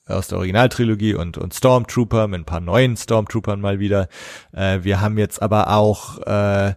aus 0.06 0.28
der 0.28 0.38
Originaltrilogie 0.38 1.14
und, 1.14 1.38
und 1.38 1.54
Stormtrooper 1.54 2.28
mit 2.28 2.40
ein 2.40 2.44
paar 2.44 2.60
neuen 2.60 2.96
Stormtroopern 2.96 3.60
mal 3.60 3.78
wieder. 3.78 4.08
Äh, 4.52 4.80
wir 4.82 5.00
haben 5.00 5.18
jetzt 5.18 5.40
aber 5.40 5.70
auch 5.70 6.18
äh, 6.26 6.74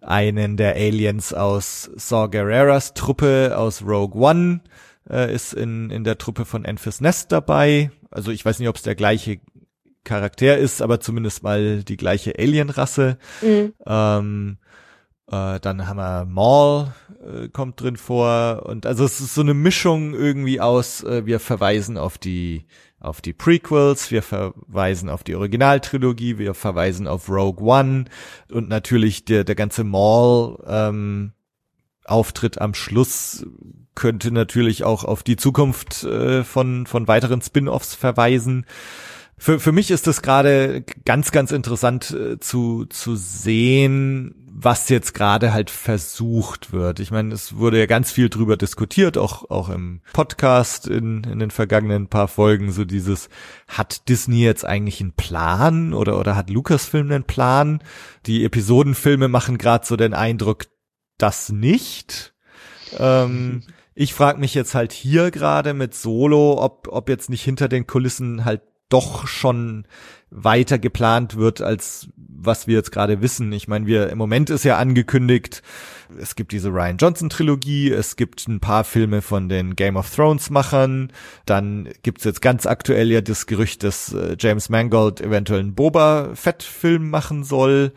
einen 0.00 0.56
der 0.56 0.76
Aliens 0.76 1.34
aus 1.34 1.90
Saw 1.96 2.28
Gerreras 2.28 2.94
Truppe 2.94 3.54
aus 3.56 3.82
Rogue 3.82 4.20
One 4.20 4.60
äh, 5.08 5.34
ist 5.34 5.52
in, 5.52 5.90
in 5.90 6.04
der 6.04 6.18
Truppe 6.18 6.44
von 6.44 6.64
Enfys 6.64 7.00
Nest 7.00 7.32
dabei. 7.32 7.90
Also 8.10 8.30
ich 8.30 8.44
weiß 8.44 8.58
nicht, 8.58 8.68
ob 8.68 8.76
es 8.76 8.82
der 8.82 8.94
gleiche 8.94 9.40
Charakter 10.04 10.58
ist, 10.58 10.82
aber 10.82 11.00
zumindest 11.00 11.42
mal 11.42 11.82
die 11.82 11.96
gleiche 11.96 12.38
Alienrasse. 12.38 13.18
Mhm. 13.42 13.74
Ähm, 13.86 14.58
äh, 15.30 15.60
dann 15.60 15.86
haben 15.86 15.98
wir 15.98 16.24
Maul 16.26 16.92
äh, 17.24 17.48
kommt 17.48 17.80
drin 17.80 17.96
vor 17.96 18.66
und 18.66 18.86
also 18.86 19.04
es 19.04 19.20
ist 19.20 19.34
so 19.34 19.42
eine 19.42 19.54
Mischung 19.54 20.14
irgendwie 20.14 20.60
aus, 20.60 21.04
äh, 21.04 21.26
wir 21.26 21.40
verweisen 21.40 21.98
auf 21.98 22.18
die 22.18 22.66
auf 22.98 23.22
die 23.22 23.32
Prequels, 23.32 24.10
wir 24.10 24.22
verweisen 24.22 25.08
auf 25.08 25.24
die 25.24 25.34
Originaltrilogie, 25.34 26.36
wir 26.36 26.52
verweisen 26.52 27.06
auf 27.06 27.30
Rogue 27.30 27.64
One 27.64 28.04
und 28.50 28.68
natürlich 28.68 29.24
der, 29.24 29.44
der 29.44 29.54
ganze 29.54 29.84
Mall 29.84 30.58
ähm, 30.66 31.32
Auftritt 32.04 32.60
am 32.60 32.74
Schluss 32.74 33.46
könnte 33.94 34.32
natürlich 34.32 34.84
auch 34.84 35.04
auf 35.04 35.22
die 35.22 35.36
Zukunft 35.36 36.04
äh, 36.04 36.44
von, 36.44 36.86
von 36.86 37.08
weiteren 37.08 37.40
Spin-offs 37.40 37.94
verweisen 37.94 38.66
für, 39.42 39.58
für 39.58 39.72
mich 39.72 39.90
ist 39.90 40.06
das 40.06 40.20
gerade 40.20 40.84
ganz, 41.06 41.32
ganz 41.32 41.50
interessant 41.50 42.10
äh, 42.10 42.38
zu, 42.38 42.84
zu 42.84 43.16
sehen, 43.16 44.34
was 44.52 44.90
jetzt 44.90 45.14
gerade 45.14 45.54
halt 45.54 45.70
versucht 45.70 46.74
wird. 46.74 47.00
Ich 47.00 47.10
meine, 47.10 47.32
es 47.32 47.56
wurde 47.56 47.78
ja 47.78 47.86
ganz 47.86 48.12
viel 48.12 48.28
drüber 48.28 48.58
diskutiert, 48.58 49.16
auch, 49.16 49.48
auch 49.48 49.70
im 49.70 50.02
Podcast 50.12 50.86
in, 50.86 51.24
in 51.24 51.38
den 51.38 51.50
vergangenen 51.50 52.08
paar 52.08 52.28
Folgen, 52.28 52.70
so 52.70 52.84
dieses, 52.84 53.30
hat 53.66 54.10
Disney 54.10 54.44
jetzt 54.44 54.66
eigentlich 54.66 55.00
einen 55.00 55.12
Plan 55.12 55.94
oder, 55.94 56.20
oder 56.20 56.36
hat 56.36 56.50
Lucasfilm 56.50 57.10
einen 57.10 57.24
Plan? 57.24 57.82
Die 58.26 58.44
Episodenfilme 58.44 59.28
machen 59.28 59.56
gerade 59.56 59.86
so 59.86 59.96
den 59.96 60.12
Eindruck, 60.12 60.66
das 61.16 61.48
nicht. 61.48 62.34
Ähm, 62.98 63.62
ich 63.94 64.12
frage 64.12 64.38
mich 64.38 64.52
jetzt 64.52 64.74
halt 64.74 64.92
hier 64.92 65.30
gerade 65.30 65.72
mit 65.72 65.94
Solo, 65.94 66.62
ob, 66.62 66.88
ob 66.90 67.08
jetzt 67.08 67.30
nicht 67.30 67.42
hinter 67.42 67.68
den 67.68 67.86
Kulissen 67.86 68.44
halt 68.44 68.60
doch 68.90 69.26
schon 69.26 69.86
weiter 70.30 70.78
geplant 70.78 71.36
wird, 71.36 71.60
als 71.60 72.08
was 72.42 72.66
wir 72.66 72.74
jetzt 72.76 72.92
gerade 72.92 73.20
wissen. 73.20 73.52
Ich 73.52 73.68
meine, 73.68 73.86
wir 73.86 74.08
im 74.08 74.16
Moment 74.16 74.48
ist 74.48 74.64
ja 74.64 74.78
angekündigt, 74.78 75.62
es 76.18 76.34
gibt 76.36 76.52
diese 76.52 76.70
Ryan 76.70 76.96
Johnson 76.96 77.28
Trilogie, 77.28 77.90
es 77.90 78.16
gibt 78.16 78.48
ein 78.48 78.60
paar 78.60 78.84
Filme 78.84 79.20
von 79.20 79.48
den 79.48 79.76
Game 79.76 79.96
of 79.96 80.14
Thrones 80.14 80.48
Machern, 80.48 81.12
dann 81.44 81.88
gibt's 82.02 82.24
jetzt 82.24 82.40
ganz 82.40 82.66
aktuell 82.66 83.10
ja 83.10 83.20
das 83.20 83.46
Gerücht, 83.46 83.82
dass 83.82 84.12
äh, 84.12 84.36
James 84.38 84.70
Mangold 84.70 85.20
eventuell 85.20 85.60
einen 85.60 85.74
Boba 85.74 86.30
Fett 86.34 86.62
Film 86.62 87.10
machen 87.10 87.44
soll. 87.44 87.92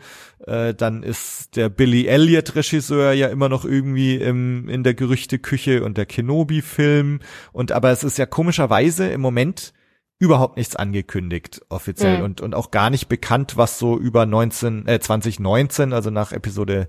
Äh, 0.46 0.74
dann 0.74 1.02
ist 1.02 1.56
der 1.56 1.70
Billy 1.70 2.06
Elliot 2.06 2.54
Regisseur 2.54 3.12
ja 3.12 3.28
immer 3.28 3.48
noch 3.48 3.64
irgendwie 3.64 4.16
im, 4.16 4.68
in 4.68 4.82
der 4.82 4.94
Gerüchteküche 4.94 5.82
und 5.82 5.96
der 5.96 6.06
Kenobi 6.06 6.60
Film 6.60 7.20
und 7.52 7.72
aber 7.72 7.90
es 7.90 8.04
ist 8.04 8.18
ja 8.18 8.26
komischerweise 8.26 9.08
im 9.08 9.22
Moment 9.22 9.72
überhaupt 10.24 10.56
nichts 10.56 10.76
angekündigt 10.76 11.62
offiziell 11.68 12.18
mhm. 12.18 12.24
und 12.24 12.40
und 12.40 12.54
auch 12.54 12.70
gar 12.70 12.90
nicht 12.90 13.08
bekannt, 13.08 13.56
was 13.56 13.78
so 13.78 13.98
über 13.98 14.26
19 14.26 14.88
äh, 14.88 15.00
2019, 15.00 15.92
also 15.92 16.10
nach 16.10 16.32
Episode 16.32 16.88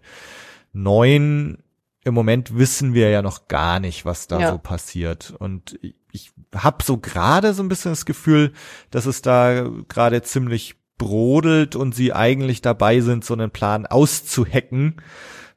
9 0.73 1.57
im 2.03 2.13
Moment 2.13 2.57
wissen 2.57 2.93
wir 2.93 3.09
ja 3.09 3.21
noch 3.21 3.47
gar 3.47 3.79
nicht, 3.79 4.05
was 4.05 4.27
da 4.27 4.39
ja. 4.39 4.51
so 4.51 4.57
passiert 4.57 5.33
und 5.39 5.79
ich, 6.11 6.31
habe 6.55 6.83
so 6.83 6.97
gerade 6.97 7.53
so 7.53 7.61
ein 7.61 7.67
bisschen 7.67 7.91
das 7.91 8.05
Gefühl, 8.05 8.53
dass 8.89 9.05
es 9.05 9.21
da 9.21 9.69
gerade 9.89 10.21
ziemlich 10.21 10.75
brodelt 10.97 11.75
und 11.75 11.93
sie 11.93 12.13
eigentlich 12.13 12.61
dabei 12.61 13.01
sind, 13.01 13.25
so 13.25 13.33
einen 13.33 13.51
Plan 13.51 13.85
auszuhacken, 13.85 15.01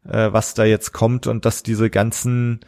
äh, 0.05 0.33
was 0.33 0.55
da 0.55 0.65
jetzt 0.65 0.93
kommt 0.93 1.27
und 1.27 1.45
dass 1.45 1.63
diese 1.63 1.91
ganzen 1.91 2.61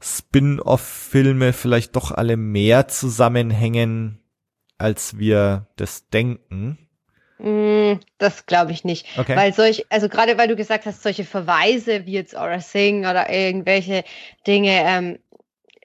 Spin-off-Filme 0.00 1.52
vielleicht 1.52 1.96
doch 1.96 2.12
alle 2.12 2.36
mehr 2.36 2.88
zusammenhängen, 2.88 4.20
als 4.78 5.18
wir 5.18 5.66
das 5.76 6.08
denken. 6.08 6.78
Mm, 7.38 7.94
das 8.18 8.46
glaube 8.46 8.72
ich 8.72 8.84
nicht. 8.84 9.06
Okay. 9.16 9.36
Weil 9.36 9.52
solch, 9.52 9.86
also 9.90 10.08
gerade 10.08 10.38
weil 10.38 10.48
du 10.48 10.56
gesagt 10.56 10.86
hast, 10.86 11.02
solche 11.02 11.24
Verweise 11.24 12.06
wie 12.06 12.12
jetzt 12.12 12.36
Aura 12.36 12.60
Singh 12.60 13.08
oder 13.08 13.30
irgendwelche 13.30 14.04
Dinge, 14.46 14.82
ähm, 14.84 15.18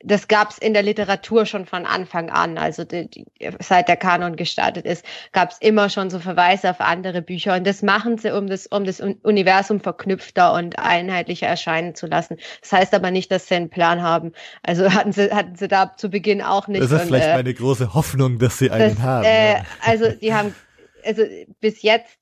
das 0.03 0.27
gab 0.27 0.51
es 0.51 0.57
in 0.57 0.73
der 0.73 0.83
Literatur 0.83 1.45
schon 1.45 1.65
von 1.65 1.85
Anfang 1.85 2.29
an. 2.29 2.57
Also 2.57 2.83
die, 2.83 3.07
die, 3.09 3.25
seit 3.59 3.87
der 3.87 3.95
Kanon 3.95 4.35
gestartet 4.35 4.85
ist, 4.85 5.05
gab 5.31 5.51
es 5.51 5.57
immer 5.59 5.89
schon 5.89 6.09
so 6.09 6.19
Verweise 6.19 6.69
auf 6.69 6.81
andere 6.81 7.21
Bücher. 7.21 7.55
Und 7.55 7.65
das 7.65 7.81
machen 7.81 8.17
sie, 8.17 8.35
um 8.35 8.47
das, 8.47 8.67
um 8.67 8.83
das 8.83 8.99
Universum 8.99 9.79
verknüpfter 9.79 10.53
und 10.53 10.77
einheitlicher 10.77 11.47
erscheinen 11.47 11.95
zu 11.95 12.07
lassen. 12.07 12.37
Das 12.61 12.71
heißt 12.73 12.93
aber 12.93 13.11
nicht, 13.11 13.31
dass 13.31 13.47
sie 13.47 13.55
einen 13.55 13.69
Plan 13.69 14.01
haben. 14.01 14.33
Also 14.61 14.93
hatten 14.93 15.13
sie, 15.13 15.31
hatten 15.31 15.55
sie 15.55 15.67
da 15.67 15.95
zu 15.95 16.09
Beginn 16.09 16.41
auch 16.41 16.67
nicht. 16.67 16.83
Das 16.83 16.91
ist 16.91 17.01
und, 17.01 17.07
vielleicht 17.07 17.29
äh, 17.29 17.35
meine 17.35 17.53
große 17.53 17.93
Hoffnung, 17.93 18.39
dass 18.39 18.57
sie 18.57 18.71
einen 18.71 18.95
das, 18.95 19.03
haben. 19.03 19.23
Äh, 19.23 19.63
also 19.85 20.11
die 20.11 20.33
haben, 20.33 20.53
also 21.05 21.23
bis 21.61 21.81
jetzt 21.81 22.17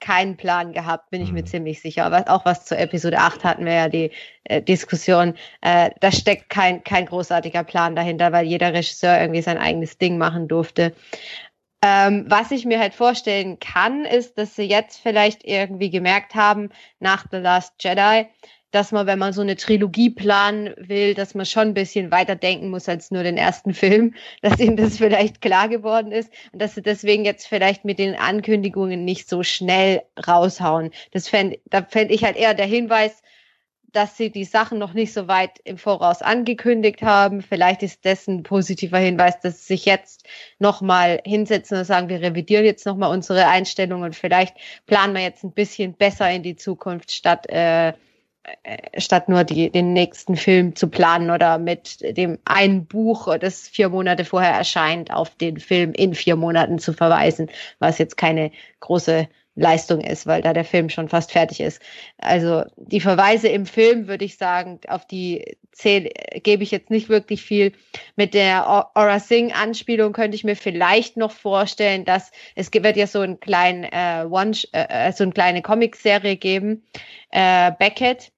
keinen 0.00 0.36
Plan 0.36 0.72
gehabt, 0.72 1.10
bin 1.10 1.22
ich 1.22 1.32
mir 1.32 1.42
mhm. 1.42 1.46
ziemlich 1.46 1.80
sicher. 1.80 2.04
Aber 2.04 2.24
auch 2.28 2.44
was 2.44 2.64
zur 2.64 2.78
Episode 2.78 3.18
8 3.18 3.44
hatten 3.44 3.64
wir 3.64 3.74
ja 3.74 3.88
die 3.88 4.10
äh, 4.44 4.62
Diskussion. 4.62 5.34
Äh, 5.60 5.90
da 6.00 6.10
steckt 6.10 6.48
kein, 6.48 6.82
kein 6.84 7.06
großartiger 7.06 7.64
Plan 7.64 7.94
dahinter, 7.94 8.32
weil 8.32 8.46
jeder 8.46 8.72
Regisseur 8.72 9.20
irgendwie 9.20 9.42
sein 9.42 9.58
eigenes 9.58 9.98
Ding 9.98 10.18
machen 10.18 10.48
durfte. 10.48 10.94
Ähm, 11.82 12.26
was 12.28 12.50
ich 12.50 12.66
mir 12.66 12.78
halt 12.78 12.92
vorstellen 12.94 13.58
kann, 13.58 14.04
ist, 14.04 14.36
dass 14.36 14.54
sie 14.54 14.64
jetzt 14.64 15.00
vielleicht 15.00 15.44
irgendwie 15.44 15.88
gemerkt 15.88 16.34
haben, 16.34 16.68
nach 16.98 17.24
The 17.30 17.38
Last 17.38 17.82
Jedi, 17.82 18.28
dass 18.70 18.92
man, 18.92 19.06
wenn 19.06 19.18
man 19.18 19.32
so 19.32 19.40
eine 19.40 19.56
Trilogie 19.56 20.10
planen 20.10 20.74
will, 20.76 21.14
dass 21.14 21.34
man 21.34 21.46
schon 21.46 21.68
ein 21.68 21.74
bisschen 21.74 22.10
weiter 22.10 22.36
denken 22.36 22.70
muss 22.70 22.88
als 22.88 23.10
nur 23.10 23.22
den 23.22 23.36
ersten 23.36 23.74
Film, 23.74 24.14
dass 24.42 24.58
ihnen 24.60 24.76
das 24.76 24.98
vielleicht 24.98 25.40
klar 25.40 25.68
geworden 25.68 26.12
ist 26.12 26.32
und 26.52 26.60
dass 26.60 26.74
sie 26.74 26.82
deswegen 26.82 27.24
jetzt 27.24 27.46
vielleicht 27.46 27.84
mit 27.84 27.98
den 27.98 28.14
Ankündigungen 28.14 29.04
nicht 29.04 29.28
so 29.28 29.42
schnell 29.42 30.02
raushauen. 30.26 30.90
Das 31.12 31.28
fände, 31.28 31.58
da 31.66 31.82
fände 31.82 32.14
ich 32.14 32.24
halt 32.24 32.36
eher 32.36 32.54
der 32.54 32.66
Hinweis, 32.66 33.22
dass 33.92 34.16
sie 34.16 34.30
die 34.30 34.44
Sachen 34.44 34.78
noch 34.78 34.92
nicht 34.92 35.12
so 35.12 35.28
weit 35.28 35.58
im 35.64 35.78
Voraus 35.78 36.22
angekündigt 36.22 37.02
haben. 37.02 37.42
Vielleicht 37.42 37.82
ist 37.82 38.04
das 38.04 38.28
ein 38.28 38.42
positiver 38.42 38.98
Hinweis, 38.98 39.40
dass 39.40 39.66
sie 39.66 39.74
sich 39.74 39.84
jetzt 39.84 40.26
nochmal 40.58 41.20
hinsetzen 41.24 41.78
und 41.78 41.84
sagen, 41.84 42.08
wir 42.08 42.20
revidieren 42.20 42.64
jetzt 42.64 42.86
nochmal 42.86 43.10
unsere 43.10 43.46
Einstellungen 43.48 44.04
und 44.04 44.16
vielleicht 44.16 44.56
planen 44.86 45.14
wir 45.14 45.22
jetzt 45.22 45.44
ein 45.44 45.52
bisschen 45.52 45.94
besser 45.94 46.30
in 46.30 46.42
die 46.42 46.56
Zukunft, 46.56 47.10
statt 47.10 47.48
äh, 47.48 47.94
statt 48.96 49.28
nur 49.28 49.44
die, 49.44 49.70
den 49.70 49.92
nächsten 49.92 50.36
Film 50.36 50.74
zu 50.74 50.88
planen 50.88 51.30
oder 51.30 51.58
mit 51.58 51.98
dem 52.16 52.38
einen 52.44 52.86
Buch, 52.86 53.36
das 53.38 53.68
vier 53.68 53.88
Monate 53.90 54.24
vorher 54.24 54.52
erscheint, 54.52 55.12
auf 55.12 55.30
den 55.36 55.58
Film 55.58 55.92
in 55.92 56.14
vier 56.14 56.36
Monaten 56.36 56.78
zu 56.78 56.92
verweisen, 56.92 57.50
was 57.78 57.98
jetzt 57.98 58.16
keine 58.16 58.50
große 58.80 59.28
Leistung 59.60 60.00
ist, 60.00 60.26
weil 60.26 60.42
da 60.42 60.52
der 60.52 60.64
Film 60.64 60.88
schon 60.88 61.08
fast 61.08 61.32
fertig 61.32 61.60
ist. 61.60 61.82
Also 62.18 62.64
die 62.76 63.00
Verweise 63.00 63.48
im 63.48 63.66
Film, 63.66 64.08
würde 64.08 64.24
ich 64.24 64.36
sagen, 64.36 64.80
auf 64.88 65.06
die 65.06 65.56
zähl 65.72 66.10
gebe 66.42 66.62
ich 66.62 66.70
jetzt 66.70 66.90
nicht 66.90 67.08
wirklich 67.08 67.42
viel. 67.42 67.72
Mit 68.16 68.34
der 68.34 68.68
Aura 68.68 69.20
Singh 69.20 69.54
Anspielung 69.54 70.12
könnte 70.12 70.34
ich 70.34 70.44
mir 70.44 70.56
vielleicht 70.56 71.16
noch 71.16 71.30
vorstellen, 71.30 72.04
dass 72.04 72.32
es 72.54 72.72
wird 72.72 72.96
ja 72.96 73.06
so 73.06 73.20
einen 73.20 73.38
kleinen 73.38 73.84
äh, 73.84 74.26
One, 74.28 74.52
äh, 74.72 75.08
äh, 75.08 75.12
so 75.12 75.24
eine 75.24 75.32
kleine 75.32 75.62
Comicserie 75.62 76.36
geben, 76.36 76.84
äh, 77.30 77.70
Beckett 77.78 78.32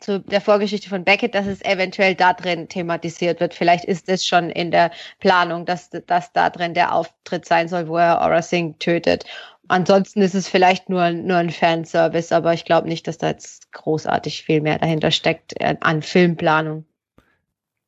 zu 0.00 0.20
der 0.20 0.40
Vorgeschichte 0.40 0.88
von 0.88 1.04
Beckett, 1.04 1.34
dass 1.34 1.46
es 1.46 1.64
eventuell 1.64 2.14
da 2.14 2.32
drin 2.32 2.68
thematisiert 2.68 3.40
wird. 3.40 3.54
Vielleicht 3.54 3.84
ist 3.84 4.08
es 4.08 4.24
schon 4.24 4.50
in 4.50 4.70
der 4.70 4.90
Planung, 5.18 5.66
dass, 5.66 5.90
dass 5.90 6.32
da 6.32 6.50
drin 6.50 6.74
der 6.74 6.94
Auftritt 6.94 7.46
sein 7.46 7.68
soll, 7.68 7.88
wo 7.88 7.96
er 7.96 8.22
Aura 8.22 8.42
Singh 8.42 8.78
tötet. 8.78 9.24
Ansonsten 9.68 10.22
ist 10.22 10.34
es 10.34 10.48
vielleicht 10.48 10.88
nur, 10.88 11.10
nur 11.10 11.36
ein 11.36 11.50
Fanservice, 11.50 12.32
aber 12.32 12.54
ich 12.54 12.64
glaube 12.64 12.88
nicht, 12.88 13.06
dass 13.06 13.18
da 13.18 13.28
jetzt 13.28 13.70
großartig 13.72 14.42
viel 14.42 14.62
mehr 14.62 14.78
dahinter 14.78 15.10
steckt 15.10 15.60
äh, 15.60 15.76
an 15.80 16.02
Filmplanung. 16.02 16.86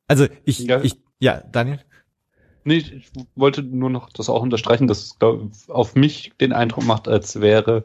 Also 0.07 0.27
ich, 0.45 0.59
ja, 0.59 0.81
ich, 0.81 0.97
ja, 1.19 1.41
Daniel? 1.51 1.79
Nee, 2.63 2.77
ich 2.77 3.11
wollte 3.35 3.63
nur 3.63 3.89
noch 3.89 4.09
das 4.11 4.29
auch 4.29 4.43
unterstreichen, 4.43 4.87
dass 4.87 5.01
es 5.01 5.19
glaub, 5.19 5.49
auf 5.67 5.95
mich 5.95 6.33
den 6.39 6.53
Eindruck 6.53 6.85
macht, 6.85 7.07
als 7.07 7.41
wäre 7.41 7.83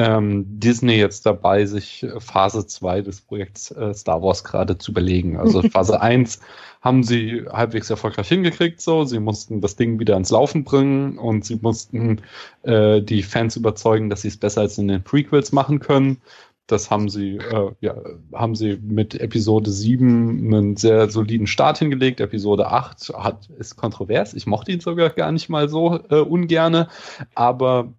Disney 0.00 0.94
jetzt 0.94 1.26
dabei, 1.26 1.66
sich 1.66 2.06
Phase 2.18 2.66
2 2.66 3.02
des 3.02 3.20
Projekts 3.20 3.70
äh, 3.70 3.92
Star 3.92 4.22
Wars 4.22 4.44
gerade 4.44 4.78
zu 4.78 4.92
überlegen. 4.92 5.36
Also 5.36 5.62
Phase 5.70 6.00
1 6.00 6.40
haben 6.80 7.02
sie 7.02 7.44
halbwegs 7.50 7.90
erfolgreich 7.90 8.28
hingekriegt, 8.28 8.80
so. 8.80 9.04
Sie 9.04 9.20
mussten 9.20 9.60
das 9.60 9.76
Ding 9.76 9.98
wieder 9.98 10.14
ans 10.14 10.30
Laufen 10.30 10.64
bringen 10.64 11.18
und 11.18 11.44
sie 11.44 11.56
mussten 11.60 12.22
äh, 12.62 13.02
die 13.02 13.22
Fans 13.22 13.56
überzeugen, 13.56 14.08
dass 14.08 14.22
sie 14.22 14.28
es 14.28 14.38
besser 14.38 14.62
als 14.62 14.78
in 14.78 14.88
den 14.88 15.02
Prequels 15.02 15.52
machen 15.52 15.80
können. 15.80 16.22
Das 16.66 16.90
haben 16.90 17.08
sie, 17.08 17.36
äh, 17.36 17.72
ja, 17.80 17.96
haben 18.32 18.54
sie 18.54 18.78
mit 18.80 19.20
Episode 19.20 19.70
7 19.70 20.54
einen 20.54 20.76
sehr 20.76 21.10
soliden 21.10 21.48
Start 21.48 21.78
hingelegt. 21.78 22.20
Episode 22.20 22.68
8 22.68 23.12
hat, 23.14 23.50
ist 23.58 23.76
kontrovers. 23.76 24.34
Ich 24.34 24.46
mochte 24.46 24.70
ihn 24.70 24.80
sogar 24.80 25.10
gar 25.10 25.32
nicht 25.32 25.48
mal 25.48 25.68
so 25.68 25.98
äh, 26.08 26.20
ungerne. 26.20 26.88
Aber 27.34 27.92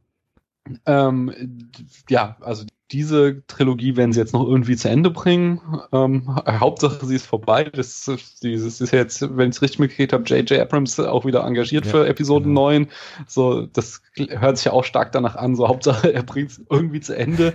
ähm, 0.86 1.70
ja, 2.10 2.38
also 2.42 2.66
diese 2.92 3.46
Trilogie 3.48 3.96
werden 3.96 4.12
sie 4.12 4.20
jetzt 4.20 4.34
noch 4.34 4.46
irgendwie 4.46 4.76
zu 4.76 4.90
Ende 4.90 5.12
bringen. 5.12 5.62
Ähm, 5.94 6.36
Hauptsache, 6.46 7.06
sie 7.06 7.16
ist 7.16 7.26
vorbei. 7.26 7.64
Das, 7.64 8.12
dieses 8.44 8.82
ist 8.82 8.92
jetzt, 8.92 9.22
wenn 9.22 9.50
ich 9.50 9.56
es 9.56 9.62
richtig 9.62 9.80
mitgekriegt 9.80 10.14
habe, 10.14 10.24
J.J. 10.24 10.60
Abrams 10.60 11.00
auch 11.00 11.26
wieder 11.26 11.44
engagiert 11.44 11.86
ja, 11.86 11.92
für 11.92 12.08
Episode 12.08 12.46
genau. 12.46 12.70
9. 12.70 12.88
So, 13.28 13.66
das 13.66 14.02
hört 14.18 14.58
sich 14.58 14.66
ja 14.66 14.74
auch 14.74 14.84
stark 14.84 15.14
danach 15.14 15.36
an. 15.36 15.56
So, 15.56 15.68
Hauptsache, 15.70 16.14
er 16.14 16.24
bringt 16.24 16.52
es 16.52 16.62
irgendwie 16.70 17.00
zu 17.00 17.16
Ende. 17.16 17.54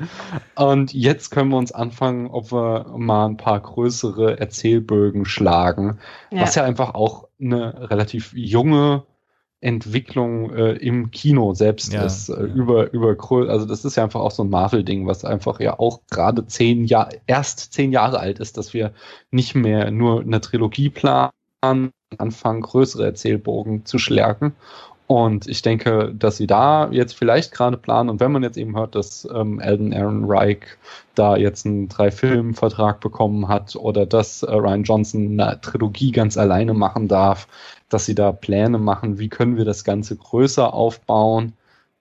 Und 0.54 0.94
jetzt 0.94 1.30
können 1.30 1.50
wir 1.50 1.58
uns 1.58 1.72
anfangen, 1.72 2.28
ob 2.28 2.50
wir 2.50 2.94
mal 2.96 3.26
ein 3.26 3.36
paar 3.36 3.60
größere 3.60 4.40
Erzählbögen 4.40 5.26
schlagen. 5.26 5.98
Ja. 6.30 6.42
Was 6.42 6.54
ja 6.54 6.64
einfach 6.64 6.94
auch 6.94 7.28
eine 7.38 7.90
relativ 7.90 8.32
junge 8.34 9.04
Entwicklung 9.66 10.54
äh, 10.54 10.74
im 10.74 11.10
Kino 11.10 11.52
selbst 11.52 11.92
ja, 11.92 12.04
ist, 12.04 12.28
äh, 12.28 12.34
ja. 12.34 12.54
über, 12.54 12.92
über, 12.92 13.16
also 13.50 13.66
das 13.66 13.84
ist 13.84 13.96
ja 13.96 14.04
einfach 14.04 14.20
auch 14.20 14.30
so 14.30 14.44
ein 14.44 14.48
Marvel-Ding, 14.48 15.08
was 15.08 15.24
einfach 15.24 15.58
ja 15.58 15.80
auch 15.80 16.02
gerade 16.08 16.46
zehn 16.46 16.84
Jahre, 16.84 17.18
erst 17.26 17.72
zehn 17.72 17.90
Jahre 17.90 18.20
alt 18.20 18.38
ist, 18.38 18.58
dass 18.58 18.74
wir 18.74 18.92
nicht 19.32 19.56
mehr 19.56 19.90
nur 19.90 20.20
eine 20.20 20.40
Trilogie 20.40 20.88
planen, 20.88 21.90
anfangen, 22.16 22.60
größere 22.60 23.06
Erzählbogen 23.06 23.84
zu 23.84 23.98
schlärken. 23.98 24.54
Und 25.06 25.46
ich 25.46 25.62
denke, 25.62 26.12
dass 26.18 26.36
sie 26.36 26.48
da 26.48 26.90
jetzt 26.90 27.16
vielleicht 27.16 27.52
gerade 27.52 27.76
planen, 27.76 28.10
und 28.10 28.18
wenn 28.18 28.32
man 28.32 28.42
jetzt 28.42 28.56
eben 28.56 28.76
hört, 28.76 28.96
dass 28.96 29.26
ähm, 29.32 29.60
Alden 29.60 29.94
Aaron 29.94 30.24
Reich 30.26 30.66
da 31.14 31.36
jetzt 31.36 31.64
einen 31.64 31.88
Drei-Film-Vertrag 31.88 33.00
bekommen 33.00 33.46
hat 33.46 33.76
oder 33.76 34.04
dass 34.04 34.42
äh, 34.42 34.52
Ryan 34.52 34.82
Johnson 34.82 35.40
eine 35.40 35.60
Trilogie 35.60 36.10
ganz 36.10 36.36
alleine 36.36 36.74
machen 36.74 37.06
darf, 37.06 37.46
dass 37.88 38.04
sie 38.04 38.16
da 38.16 38.32
Pläne 38.32 38.78
machen, 38.78 39.18
wie 39.20 39.28
können 39.28 39.56
wir 39.56 39.64
das 39.64 39.84
Ganze 39.84 40.16
größer 40.16 40.74
aufbauen, 40.74 41.52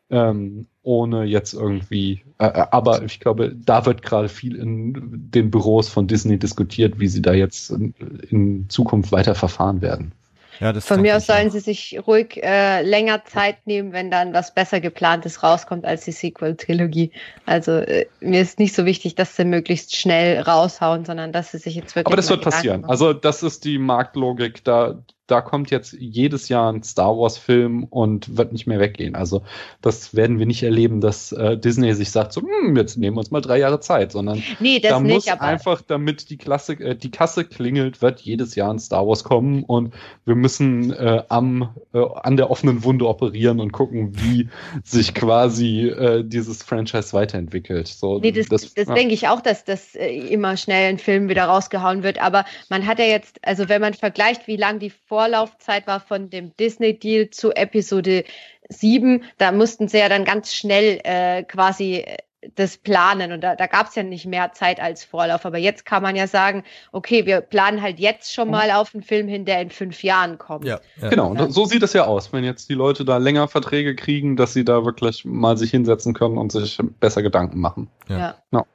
ähm, 0.10 0.66
ohne 0.82 1.26
jetzt 1.26 1.54
irgendwie, 1.54 2.24
äh, 2.40 2.48
äh, 2.48 2.66
aber 2.72 3.04
ich 3.04 3.20
glaube, 3.20 3.56
da 3.56 3.86
wird 3.86 4.02
gerade 4.02 4.30
viel 4.30 4.56
in 4.56 5.30
den 5.32 5.52
Büros 5.52 5.90
von 5.90 6.08
Disney 6.08 6.40
diskutiert, 6.40 7.00
wie 7.00 7.08
sie 7.08 7.22
da 7.22 7.34
jetzt 7.34 7.70
in, 7.70 7.94
in 8.30 8.70
Zukunft 8.70 9.12
weiter 9.12 9.36
verfahren 9.36 9.82
werden. 9.82 10.12
Ja, 10.60 10.74
das 10.74 10.86
Von 10.86 11.02
mir 11.02 11.18
aus 11.18 11.26
sollen 11.26 11.48
auch. 11.48 11.52
sie 11.52 11.60
sich 11.60 12.00
ruhig 12.06 12.42
äh, 12.44 12.82
länger 12.82 13.26
Zeit 13.26 13.66
nehmen, 13.66 13.92
wenn 13.94 14.12
dann 14.12 14.34
was 14.34 14.54
besser 14.54 14.80
geplantes 14.80 15.44
rauskommt 15.44 15.86
als 15.86 16.06
die 16.06 16.12
Sequel-Trilogie. 16.12 17.12
Also 17.46 17.72
äh, 17.74 18.06
mir 18.20 18.42
ist 18.42 18.60
nicht 18.60 18.76
so 18.76 18.86
wichtig, 18.86 19.16
dass 19.16 19.36
sie 19.36 19.46
möglichst 19.46 19.96
schnell 19.96 20.42
raushauen, 20.42 21.06
sondern 21.06 21.32
dass 21.32 21.52
sie 21.52 21.58
sich 21.58 21.76
jetzt 21.76 21.96
wirklich. 21.96 22.08
Aber 22.08 22.16
das 22.16 22.30
wird 22.30 22.42
passieren. 22.42 22.82
machen. 22.82 22.92
Also 22.92 23.14
das 23.14 23.44
ist 23.44 23.66
die 23.66 23.78
Marktlogik. 23.78 24.64
Da, 24.64 24.98
da 25.28 25.42
kommt 25.42 25.72
jetzt 25.72 25.94
jedes 25.94 26.50
Jahr 26.50 26.72
ein 26.72 26.84
Star 26.84 27.18
Wars 27.18 27.38
Film 27.38 27.86
und 27.86 28.38
wird 28.38 28.52
nicht 28.52 28.68
mehr 28.68 28.80
weggehen. 28.80 29.16
Also 29.16 29.42
das 29.82 30.16
werden 30.16 30.40
wir 30.40 30.46
nicht 30.46 30.64
erleben, 30.64 31.02
dass 31.02 31.32
äh, 31.32 31.58
Disney 31.58 31.94
sich 31.94 32.12
sagt, 32.12 32.34
so, 32.34 32.42
hm, 32.42 32.76
jetzt 32.76 32.98
nehmen 32.98 33.16
wir 33.16 33.20
uns 33.20 33.32
mal 33.32 33.42
drei 33.42 33.60
Jahre 33.60 33.80
Zeit, 33.80 34.12
sondern 34.12 34.44
nee, 34.60 34.80
das 34.80 34.92
da 34.92 35.00
nicht, 35.00 35.14
muss 35.14 35.28
einfach, 35.28 35.82
damit 35.82 36.30
die 36.30 36.38
Klasse, 36.38 36.74
äh, 36.74 36.96
die 36.96 37.12
Kasse 37.12 37.46
klingelt, 37.46 38.02
wird 38.02 38.22
jedes 38.22 38.56
Jahr 38.56 38.72
ein 38.72 38.80
Star 38.80 39.08
Wars 39.08 39.24
kommen 39.24 39.64
und 39.64 39.94
wir 40.26 40.36
müssen 40.36 40.92
äh, 40.94 41.24
am 41.30 41.70
äh, 41.94 42.00
an 42.24 42.38
der 42.38 42.52
offenen 42.52 42.84
Wunde 42.84 43.08
operieren 43.08 43.60
und 43.60 43.72
gucken, 43.72 44.12
wie 44.16 44.50
sich 44.84 45.14
quasi 45.14 45.88
äh, 45.88 46.24
dieses 46.24 46.64
Franchise 46.64 47.14
weiterentwickelt. 47.14 47.88
So, 47.88 48.20
Nee, 48.20 48.32
das, 48.32 48.48
das, 48.48 48.74
ja. 48.76 48.94
denke 48.94 49.14
ich 49.14 49.28
auch, 49.28 49.42
dass 49.42 49.64
das 49.64 49.96
äh, 49.96 50.08
immer 50.08 50.58
schnell 50.58 50.90
ein 50.90 50.98
Film 50.98 51.30
wieder 51.30 51.46
rausgehauen 51.46 52.04
wird. 52.04 52.22
Aber 52.22 52.46
man 52.70 52.86
hat 52.86 53.00
ja 53.00 53.06
jetzt, 53.06 53.40
also 53.46 53.70
wenn 53.70 53.82
man 53.82 53.94
vergleicht, 53.94 54.48
wie 54.48 54.58
lang 54.58 54.80
die 54.80 54.90
Vorlaufzeit 55.16 55.88
war 55.88 56.02
von 56.02 56.30
dem 56.30 56.54
Disney-Deal 56.58 57.30
zu 57.30 57.54
Episode 57.54 58.26
7, 58.68 59.24
da 59.38 59.54
mussten 59.54 59.88
sie 59.88 60.00
ja 60.00 60.10
dann 60.10 60.26
ganz 60.26 60.54
schnell 60.54 61.00
äh, 61.06 61.44
quasi 61.44 62.00
äh, 62.06 62.18
das 62.56 62.76
planen 62.76 63.32
und 63.32 63.40
da, 63.40 63.56
da 63.56 63.66
gab 63.68 63.88
es 63.88 63.96
ja 63.96 64.04
nicht 64.04 64.26
mehr 64.26 64.52
Zeit 64.52 64.82
als 64.82 65.06
Vorlauf. 65.06 65.46
Aber 65.46 65.58
jetzt 65.58 65.86
kann 65.86 66.04
man 66.04 66.18
ja 66.18 66.28
sagen, 66.28 66.66
okay, 66.92 67.26
wir 67.26 67.40
planen 67.40 67.82
halt 67.82 67.98
jetzt 67.98 68.34
schon 68.34 68.50
mal 68.50 68.72
auf 68.72 68.94
einen 68.94 69.04
Film 69.04 69.30
hin, 69.30 69.46
der 69.46 69.62
in 69.62 69.70
fünf 69.70 70.04
Jahren 70.04 70.38
kommt. 70.38 70.66
Ja, 70.66 70.82
ja. 71.02 71.08
Genau, 71.08 71.30
und 71.30 71.54
so 71.54 71.64
sieht 71.64 71.82
es 71.82 71.94
ja 71.94 72.04
aus, 72.04 72.34
wenn 72.34 72.44
jetzt 72.44 72.70
die 72.70 72.74
Leute 72.74 73.06
da 73.06 73.16
länger 73.16 73.48
Verträge 73.48 73.96
kriegen, 73.96 74.36
dass 74.36 74.52
sie 74.52 74.66
da 74.66 74.84
wirklich 74.84 75.24
mal 75.24 75.58
sich 75.58 75.72
hinsetzen 75.72 76.14
können 76.14 76.38
und 76.38 76.52
sich 76.52 76.78
besser 77.00 77.24
Gedanken 77.24 77.62
machen. 77.62 77.90
Ja. 78.10 78.18
Ja. 78.18 78.36
Genau, 78.52 78.66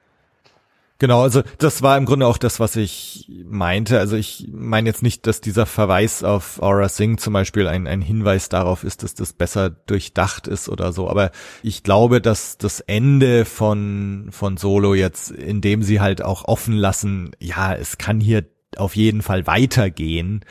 also 1.08 1.42
das 1.58 1.82
war 1.82 1.96
im 1.96 2.04
Grunde 2.04 2.26
auch 2.26 2.36
das, 2.36 2.60
was 2.60 2.76
ich 2.76 3.30
meinte. 3.44 3.98
Also 3.98 4.16
ich 4.16 4.48
meine 4.52 4.88
jetzt 4.88 5.02
nicht, 5.02 5.26
dass 5.26 5.40
dieser 5.40 5.64
Verweis 5.64 6.22
auf 6.22 6.60
Aura 6.62 6.88
Singh 6.88 7.20
zum 7.20 7.32
Beispiel 7.32 7.66
ein, 7.66 7.86
ein 7.86 8.02
Hinweis 8.02 8.50
darauf 8.50 8.84
ist, 8.84 9.02
dass 9.02 9.14
das 9.14 9.32
besser 9.32 9.70
durchdacht 9.70 10.46
ist 10.46 10.68
oder 10.68 10.92
so. 10.92 11.08
Aber 11.08 11.30
ich 11.62 11.82
glaube, 11.82 12.20
dass 12.20 12.58
das 12.58 12.80
Ende 12.80 13.46
von, 13.46 14.28
von 14.30 14.58
Solo 14.58 14.94
jetzt, 14.94 15.30
indem 15.30 15.82
sie 15.82 16.00
halt 16.00 16.22
auch 16.22 16.44
offen 16.44 16.74
lassen, 16.74 17.30
ja, 17.38 17.74
es 17.74 17.96
kann 17.96 18.20
hier 18.20 18.44
auf 18.76 18.94
jeden 18.94 19.22
Fall 19.22 19.46
weitergehen. 19.46 20.44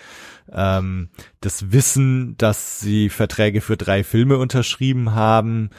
Ähm, 0.52 1.10
das 1.42 1.72
Wissen, 1.72 2.36
dass 2.38 2.80
sie 2.80 3.10
Verträge 3.10 3.62
für 3.62 3.78
drei 3.78 4.04
Filme 4.04 4.38
unterschrieben 4.38 5.14
haben, 5.14 5.70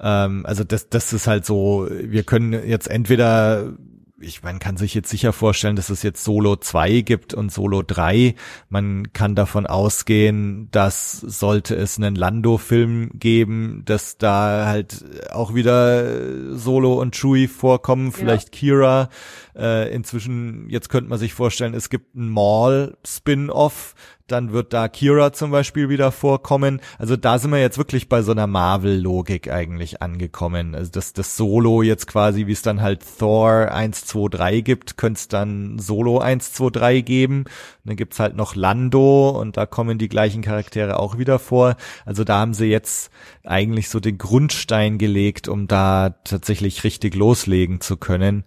ähm, 0.00 0.46
also 0.46 0.64
das, 0.64 0.88
das 0.88 1.12
ist 1.12 1.26
halt 1.26 1.44
so, 1.44 1.88
wir 1.90 2.22
können 2.22 2.52
jetzt 2.66 2.88
entweder 2.88 3.72
ich, 4.20 4.42
man 4.42 4.58
kann 4.58 4.76
sich 4.76 4.94
jetzt 4.94 5.08
sicher 5.08 5.32
vorstellen, 5.32 5.76
dass 5.76 5.90
es 5.90 6.02
jetzt 6.02 6.22
Solo 6.24 6.56
2 6.56 7.00
gibt 7.00 7.34
und 7.34 7.50
Solo 7.50 7.82
3. 7.82 8.34
Man 8.68 9.12
kann 9.12 9.34
davon 9.34 9.66
ausgehen, 9.66 10.68
dass 10.70 11.20
sollte 11.20 11.74
es 11.74 11.96
einen 11.96 12.14
Lando-Film 12.14 13.10
geben, 13.14 13.82
dass 13.84 14.18
da 14.18 14.66
halt 14.66 15.04
auch 15.30 15.54
wieder 15.54 16.56
Solo 16.56 17.00
und 17.00 17.14
Chewie 17.16 17.48
vorkommen, 17.48 18.12
vielleicht 18.12 18.52
Kira. 18.52 19.08
Äh, 19.56 19.92
inzwischen, 19.94 20.68
jetzt 20.68 20.88
könnte 20.88 21.10
man 21.10 21.18
sich 21.18 21.34
vorstellen, 21.34 21.74
es 21.74 21.90
gibt 21.90 22.14
ein 22.14 22.28
Maul-Spin-Off, 22.28 23.94
dann 24.30 24.52
wird 24.52 24.72
da 24.72 24.88
Kira 24.88 25.32
zum 25.32 25.50
Beispiel 25.50 25.88
wieder 25.88 26.12
vorkommen. 26.12 26.80
Also 26.98 27.16
da 27.16 27.38
sind 27.38 27.50
wir 27.50 27.60
jetzt 27.60 27.78
wirklich 27.78 28.08
bei 28.08 28.22
so 28.22 28.32
einer 28.32 28.46
Marvel-Logik 28.46 29.50
eigentlich 29.50 30.02
angekommen. 30.02 30.74
Also 30.74 30.90
das, 30.90 31.12
das 31.12 31.36
Solo 31.36 31.82
jetzt 31.82 32.06
quasi, 32.06 32.46
wie 32.46 32.52
es 32.52 32.62
dann 32.62 32.80
halt 32.80 33.02
Thor 33.18 33.70
1, 33.72 34.04
2, 34.06 34.28
3 34.30 34.60
gibt, 34.60 34.96
könnte 34.96 35.18
es 35.18 35.28
dann 35.28 35.78
Solo 35.78 36.18
1, 36.18 36.52
2, 36.52 36.70
3 36.70 37.00
geben. 37.00 37.40
Und 37.40 37.48
dann 37.84 37.96
gibt's 37.96 38.20
halt 38.20 38.36
noch 38.36 38.54
Lando 38.54 39.30
und 39.30 39.56
da 39.56 39.66
kommen 39.66 39.98
die 39.98 40.08
gleichen 40.08 40.42
Charaktere 40.42 40.98
auch 40.98 41.18
wieder 41.18 41.38
vor. 41.38 41.76
Also 42.04 42.24
da 42.24 42.38
haben 42.38 42.54
sie 42.54 42.66
jetzt 42.66 43.10
eigentlich 43.44 43.88
so 43.88 44.00
den 44.00 44.18
Grundstein 44.18 44.98
gelegt, 44.98 45.48
um 45.48 45.66
da 45.66 46.10
tatsächlich 46.24 46.84
richtig 46.84 47.14
loslegen 47.14 47.80
zu 47.80 47.96
können. 47.96 48.44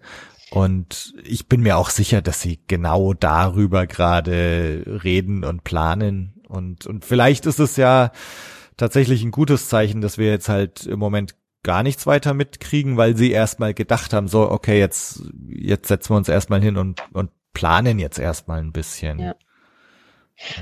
Und 0.54 1.14
ich 1.24 1.48
bin 1.48 1.62
mir 1.62 1.76
auch 1.76 1.90
sicher, 1.90 2.22
dass 2.22 2.40
sie 2.40 2.60
genau 2.66 3.12
darüber 3.12 3.86
gerade 3.86 5.00
reden 5.04 5.44
und 5.44 5.64
planen. 5.64 6.40
Und, 6.48 6.86
und 6.86 7.04
vielleicht 7.04 7.46
ist 7.46 7.58
es 7.58 7.76
ja 7.76 8.12
tatsächlich 8.76 9.22
ein 9.22 9.30
gutes 9.30 9.68
Zeichen, 9.68 10.00
dass 10.00 10.18
wir 10.18 10.30
jetzt 10.30 10.48
halt 10.48 10.86
im 10.86 10.98
Moment 10.98 11.34
gar 11.62 11.82
nichts 11.82 12.06
weiter 12.06 12.34
mitkriegen, 12.34 12.96
weil 12.96 13.16
sie 13.16 13.32
erstmal 13.32 13.74
gedacht 13.74 14.12
haben, 14.12 14.28
so, 14.28 14.50
okay, 14.50 14.78
jetzt, 14.78 15.22
jetzt 15.48 15.88
setzen 15.88 16.10
wir 16.10 16.18
uns 16.18 16.28
erstmal 16.28 16.60
hin 16.60 16.76
und, 16.76 17.02
und 17.12 17.30
planen 17.54 17.98
jetzt 17.98 18.18
erstmal 18.18 18.60
ein 18.60 18.72
bisschen. 18.72 19.18
Ja. 19.18 19.34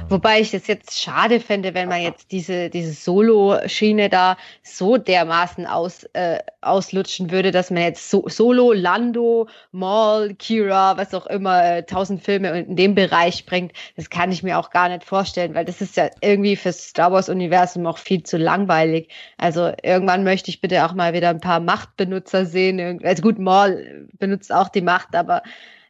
Wobei 0.08 0.40
ich 0.40 0.52
es 0.52 0.66
jetzt 0.66 1.00
schade 1.00 1.40
fände, 1.40 1.72
wenn 1.72 1.88
man 1.88 2.02
jetzt 2.02 2.30
diese, 2.30 2.68
diese 2.68 2.92
Solo-Schiene 2.92 4.10
da 4.10 4.36
so 4.62 4.98
dermaßen 4.98 5.66
aus, 5.66 6.04
äh, 6.12 6.38
auslutschen 6.60 7.30
würde, 7.30 7.50
dass 7.52 7.70
man 7.70 7.82
jetzt 7.82 8.10
so, 8.10 8.28
Solo, 8.28 8.72
Lando, 8.72 9.48
Maul, 9.70 10.34
Kira, 10.34 10.98
was 10.98 11.14
auch 11.14 11.26
immer, 11.26 11.64
äh, 11.64 11.82
tausend 11.84 12.22
Filme 12.22 12.60
in 12.60 12.76
dem 12.76 12.94
Bereich 12.94 13.46
bringt. 13.46 13.72
Das 13.96 14.10
kann 14.10 14.30
ich 14.30 14.42
mir 14.42 14.58
auch 14.58 14.70
gar 14.70 14.90
nicht 14.90 15.04
vorstellen, 15.04 15.54
weil 15.54 15.64
das 15.64 15.80
ist 15.80 15.96
ja 15.96 16.10
irgendwie 16.20 16.56
fürs 16.56 16.88
Star 16.88 17.10
Wars-Universum 17.10 17.86
auch 17.86 17.98
viel 17.98 18.22
zu 18.22 18.36
langweilig. 18.36 19.08
Also 19.38 19.72
irgendwann 19.82 20.22
möchte 20.22 20.50
ich 20.50 20.60
bitte 20.60 20.84
auch 20.84 20.92
mal 20.92 21.14
wieder 21.14 21.30
ein 21.30 21.40
paar 21.40 21.60
Machtbenutzer 21.60 22.44
sehen. 22.44 23.00
Also 23.02 23.22
gut, 23.22 23.38
Maul 23.38 24.08
benutzt 24.18 24.52
auch 24.52 24.68
die 24.68 24.82
Macht, 24.82 25.14
aber 25.16 25.42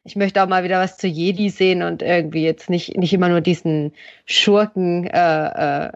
ich 0.04 0.16
möchte 0.16 0.42
auch 0.42 0.48
mal 0.48 0.64
wieder 0.64 0.80
was 0.80 0.96
zu 0.96 1.06
Jedi 1.06 1.48
sehen 1.50 1.82
und 1.82 2.02
irgendwie 2.02 2.42
jetzt 2.42 2.68
nicht, 2.68 2.96
nicht 2.96 3.12
immer 3.12 3.28
nur 3.28 3.40
diesen 3.40 3.92
Schurken 4.26 5.06
äh, 5.06 5.86
äh, 5.86 5.92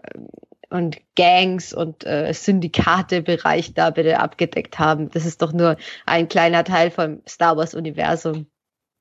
und 0.69 0.97
Gangs 1.15 1.73
und 1.73 2.05
äh, 2.05 2.33
Syndikate-Bereich 2.33 3.73
da 3.73 3.89
bitte 3.89 4.19
abgedeckt 4.19 4.79
haben. 4.79 5.09
Das 5.09 5.25
ist 5.25 5.41
doch 5.41 5.53
nur 5.53 5.77
ein 6.05 6.27
kleiner 6.29 6.63
Teil 6.63 6.91
vom 6.91 7.21
Star 7.27 7.57
Wars-Universum. 7.57 8.47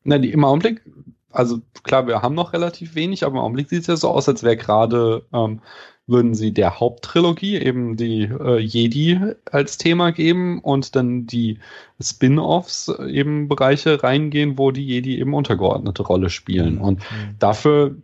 Na, 0.05 0.19
die, 0.19 0.33
im 0.33 0.45
Augenblick, 0.45 0.83
also 1.31 1.61
klar, 1.83 2.07
wir 2.07 2.23
haben 2.23 2.35
noch 2.35 2.53
relativ 2.53 2.95
wenig, 2.95 3.25
aber 3.25 3.35
im 3.35 3.41
Augenblick 3.41 3.69
sieht 3.69 3.83
es 3.83 3.87
ja 3.89 3.97
so 3.97 4.11
aus, 4.11 4.29
als 4.29 4.43
wäre 4.43 4.57
gerade, 4.57 5.27
ähm, 5.33 5.61
würden 6.07 6.35
sie 6.35 6.53
der 6.53 6.79
Haupttrilogie 6.79 7.57
eben 7.57 7.97
die 7.97 8.23
äh, 8.23 8.59
Jedi 8.59 9.19
als 9.51 9.77
Thema 9.77 10.13
geben 10.13 10.61
und 10.61 10.95
dann 10.95 11.27
die 11.27 11.59
Spin-offs 12.01 12.89
eben 13.09 13.49
Bereiche 13.49 14.03
reingehen, 14.03 14.57
wo 14.57 14.71
die 14.71 14.87
Jedi 14.87 15.19
eben 15.19 15.35
untergeordnete 15.35 16.03
Rolle 16.03 16.31
spielen. 16.31 16.79
Und 16.79 17.03
dafür, 17.39 17.97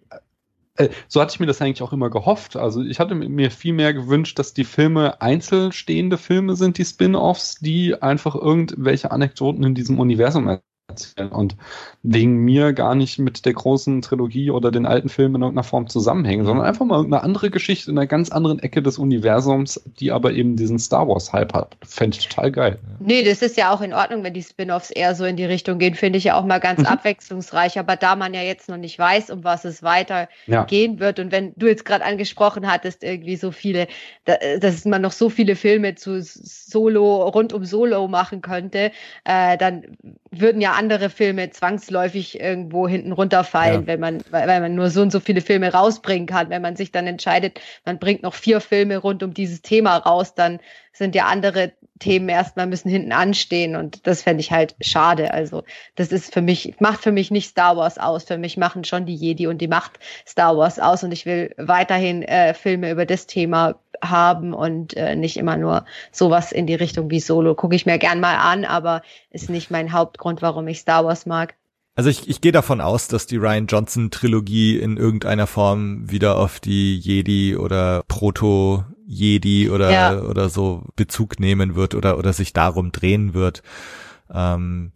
äh, 0.76 0.88
so 1.06 1.20
hatte 1.20 1.34
ich 1.34 1.40
mir 1.40 1.46
das 1.46 1.62
eigentlich 1.62 1.82
auch 1.82 1.92
immer 1.92 2.10
gehofft. 2.10 2.56
Also 2.56 2.82
ich 2.82 2.98
hatte 2.98 3.14
mir 3.14 3.50
viel 3.52 3.72
mehr 3.72 3.94
gewünscht, 3.94 4.38
dass 4.38 4.52
die 4.52 4.64
Filme 4.64 5.20
einzelstehende 5.22 6.18
Filme 6.18 6.56
sind, 6.56 6.78
die 6.78 6.84
Spin-offs, 6.84 7.56
die 7.60 8.00
einfach 8.02 8.34
irgendwelche 8.34 9.12
Anekdoten 9.12 9.62
in 9.62 9.74
diesem 9.74 10.00
Universum 10.00 10.58
erzählen 10.92 11.30
und 11.30 11.56
wegen 12.02 12.36
mir 12.44 12.72
gar 12.72 12.94
nicht 12.94 13.18
mit 13.18 13.44
der 13.44 13.52
großen 13.52 14.02
Trilogie 14.02 14.50
oder 14.50 14.70
den 14.70 14.86
alten 14.86 15.08
Filmen 15.08 15.36
in 15.36 15.42
irgendeiner 15.42 15.64
Form 15.64 15.88
zusammenhängen, 15.88 16.44
sondern 16.44 16.66
einfach 16.66 16.84
mal 16.86 16.96
irgendeine 16.96 17.22
andere 17.24 17.50
Geschichte 17.50 17.90
in 17.90 17.98
einer 17.98 18.06
ganz 18.06 18.30
anderen 18.30 18.58
Ecke 18.60 18.82
des 18.82 18.98
Universums, 18.98 19.80
die 19.98 20.12
aber 20.12 20.32
eben 20.32 20.56
diesen 20.56 20.78
Star 20.78 21.08
Wars-Hype 21.08 21.52
hat. 21.54 21.76
Fände 21.84 22.16
ich 22.18 22.28
total 22.28 22.52
geil. 22.52 22.78
Nee, 23.00 23.22
das 23.24 23.42
ist 23.42 23.56
ja 23.56 23.72
auch 23.72 23.80
in 23.80 23.92
Ordnung, 23.92 24.22
wenn 24.22 24.34
die 24.34 24.42
Spin-offs 24.42 24.90
eher 24.90 25.14
so 25.14 25.24
in 25.24 25.36
die 25.36 25.44
Richtung 25.44 25.78
gehen, 25.78 25.94
finde 25.94 26.18
ich 26.18 26.24
ja 26.24 26.36
auch 26.38 26.44
mal 26.44 26.60
ganz 26.60 26.80
Mhm. 26.80 26.86
abwechslungsreich. 26.86 27.78
Aber 27.78 27.96
da 27.96 28.14
man 28.16 28.34
ja 28.34 28.42
jetzt 28.42 28.68
noch 28.68 28.76
nicht 28.76 28.98
weiß, 28.98 29.30
um 29.30 29.42
was 29.44 29.64
es 29.64 29.82
weiter 29.82 30.28
Ja. 30.46 30.64
gehen 30.64 31.00
wird 31.00 31.18
und 31.18 31.32
wenn 31.32 31.52
du 31.56 31.66
jetzt 31.66 31.84
gerade 31.84 32.04
angesprochen 32.04 32.70
hattest, 32.70 33.02
irgendwie 33.02 33.36
so 33.36 33.50
viele, 33.50 33.86
da, 34.24 34.34
dass 34.60 34.84
man 34.84 35.02
noch 35.02 35.12
so 35.12 35.28
viele 35.30 35.56
Filme 35.56 35.94
zu 35.94 36.20
Solo, 36.22 37.28
rund 37.28 37.52
um 37.52 37.64
Solo 37.64 38.06
machen 38.08 38.40
könnte, 38.42 38.92
äh, 39.24 39.56
dann 39.56 39.96
würden 40.32 40.60
ja 40.60 40.72
andere 40.72 41.10
Filme 41.10 41.50
zwangsläufig 41.50 42.40
irgendwo 42.40 42.88
hinten 42.88 43.12
runterfallen, 43.12 43.82
Ja. 43.82 43.86
wenn 43.86 44.00
man, 44.00 44.22
weil, 44.30 44.48
weil 44.48 44.60
man 44.60 44.74
nur 44.74 44.90
so 44.90 45.02
und 45.02 45.12
so 45.12 45.20
viele 45.20 45.40
Filme 45.42 45.72
rausbringen 45.72 46.26
kann. 46.26 46.50
Wenn 46.50 46.62
man 46.62 46.74
sich 46.76 46.90
dann 46.90 47.06
entscheidet, 47.06 47.60
man 47.84 47.98
bringt 47.98 48.22
noch 48.22 48.34
vier 48.34 48.60
Filme 48.60 48.96
rund 48.96 49.22
um 49.22 49.34
dieses 49.34 49.62
Thema 49.62 49.96
raus, 49.98 50.34
dann 50.34 50.60
sind 50.92 51.14
ja 51.14 51.26
andere 51.26 51.72
Themen 51.98 52.28
erstmal 52.28 52.66
müssen 52.66 52.88
hinten 52.90 53.12
anstehen 53.12 53.76
und 53.76 54.06
das 54.06 54.22
fände 54.22 54.40
ich 54.40 54.50
halt 54.50 54.74
schade. 54.80 55.32
Also 55.32 55.62
das 55.94 56.10
ist 56.12 56.32
für 56.34 56.42
mich, 56.42 56.74
macht 56.80 57.02
für 57.02 57.12
mich 57.12 57.30
nicht 57.30 57.48
Star 57.48 57.76
Wars 57.76 57.98
aus. 57.98 58.24
Für 58.24 58.38
mich 58.38 58.56
machen 58.56 58.84
schon 58.84 59.06
die 59.06 59.14
Jedi 59.14 59.46
und 59.46 59.58
die 59.60 59.68
Macht 59.68 59.98
Star 60.26 60.56
Wars 60.56 60.78
aus 60.78 61.04
und 61.04 61.12
ich 61.12 61.24
will 61.26 61.54
weiterhin 61.58 62.22
äh, 62.22 62.54
Filme 62.54 62.90
über 62.90 63.06
das 63.06 63.26
Thema 63.26 63.76
haben 64.02 64.52
und 64.52 64.94
äh, 64.96 65.16
nicht 65.16 65.36
immer 65.36 65.56
nur 65.56 65.84
sowas 66.10 66.52
in 66.52 66.66
die 66.66 66.74
Richtung 66.74 67.10
wie 67.10 67.20
Solo. 67.20 67.54
Gucke 67.54 67.76
ich 67.76 67.86
mir 67.86 67.98
gern 67.98 68.20
mal 68.20 68.36
an, 68.36 68.64
aber 68.64 69.02
ist 69.30 69.48
nicht 69.48 69.70
mein 69.70 69.92
Hauptgrund, 69.92 70.42
warum 70.42 70.68
ich 70.68 70.80
Star 70.80 71.04
Wars 71.04 71.26
mag. 71.26 71.54
Also 71.94 72.08
ich, 72.08 72.28
ich 72.28 72.40
gehe 72.40 72.52
davon 72.52 72.80
aus, 72.80 73.08
dass 73.08 73.26
die 73.26 73.36
Ryan 73.36 73.66
Johnson 73.66 74.10
Trilogie 74.10 74.78
in 74.78 74.96
irgendeiner 74.96 75.46
Form 75.46 76.10
wieder 76.10 76.38
auf 76.38 76.58
die 76.58 76.98
Jedi 76.98 77.56
oder 77.56 78.02
Proto 78.08 78.84
Jedi 79.06 79.68
oder 79.68 79.90
ja. 79.90 80.20
oder 80.22 80.48
so 80.48 80.84
Bezug 80.96 81.38
nehmen 81.38 81.74
wird 81.74 81.94
oder 81.94 82.16
oder 82.16 82.32
sich 82.32 82.54
darum 82.54 82.92
drehen 82.92 83.34
wird. 83.34 83.62
Ähm, 84.32 84.92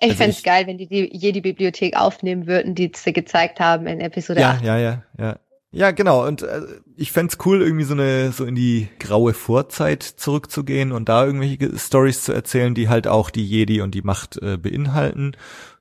ich 0.00 0.10
also 0.10 0.16
fände 0.16 0.36
es 0.36 0.42
geil, 0.42 0.66
wenn 0.66 0.78
die 0.78 0.86
die 0.86 1.16
Jedi-Bibliothek 1.16 1.96
aufnehmen 1.96 2.46
würden, 2.46 2.74
die 2.74 2.92
sie 2.94 3.12
gezeigt 3.12 3.58
haben 3.58 3.86
in 3.86 4.00
Episode 4.00 4.40
ja, 4.40 4.50
8. 4.50 4.64
Ja, 4.64 4.78
ja, 4.78 5.02
ja. 5.18 5.38
Ja, 5.70 5.90
genau. 5.90 6.26
Und 6.26 6.42
äh, 6.42 6.62
ich 6.96 7.12
fände 7.12 7.36
cool, 7.44 7.60
irgendwie 7.60 7.84
so 7.84 7.92
eine, 7.92 8.32
so 8.32 8.44
in 8.44 8.54
die 8.54 8.88
graue 8.98 9.34
Vorzeit 9.34 10.02
zurückzugehen 10.02 10.92
und 10.92 11.08
da 11.10 11.26
irgendwelche 11.26 11.78
Stories 11.78 12.24
zu 12.24 12.32
erzählen, 12.32 12.74
die 12.74 12.88
halt 12.88 13.06
auch 13.06 13.28
die 13.28 13.46
Jedi 13.46 13.82
und 13.82 13.94
die 13.94 14.02
Macht 14.02 14.38
äh, 14.38 14.56
beinhalten. 14.56 15.32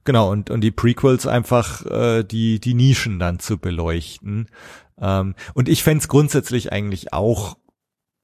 Genau, 0.04 0.30
und, 0.32 0.50
und 0.50 0.62
die 0.62 0.72
Prequels 0.72 1.26
einfach 1.26 1.86
äh, 1.86 2.24
die, 2.24 2.60
die 2.60 2.74
Nischen 2.74 3.20
dann 3.20 3.40
zu 3.40 3.58
beleuchten. 3.58 4.50
Ähm, 5.00 5.36
und 5.54 5.70
ich 5.70 5.84
fände 5.84 6.08
grundsätzlich 6.08 6.72
eigentlich 6.74 7.14
auch 7.14 7.58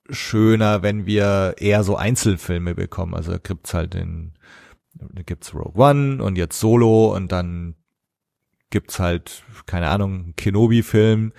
schöner, 0.09 0.81
wenn 0.81 1.05
wir 1.05 1.55
eher 1.59 1.83
so 1.85 1.95
Einzelfilme 1.95 2.75
bekommen. 2.75 3.15
Also 3.15 3.37
gibt's 3.41 3.73
halt 3.73 3.93
den, 3.93 4.33
da 4.95 5.23
gibt's 5.23 5.53
Rogue 5.53 5.81
One 5.81 6.21
und 6.21 6.37
jetzt 6.37 6.59
Solo 6.59 7.15
und 7.15 7.31
dann 7.31 7.75
gibt's 8.73 8.99
halt, 8.99 9.43
keine 9.67 9.87
Ahnung, 9.87 10.33
Kenobi-Film. 10.35 11.31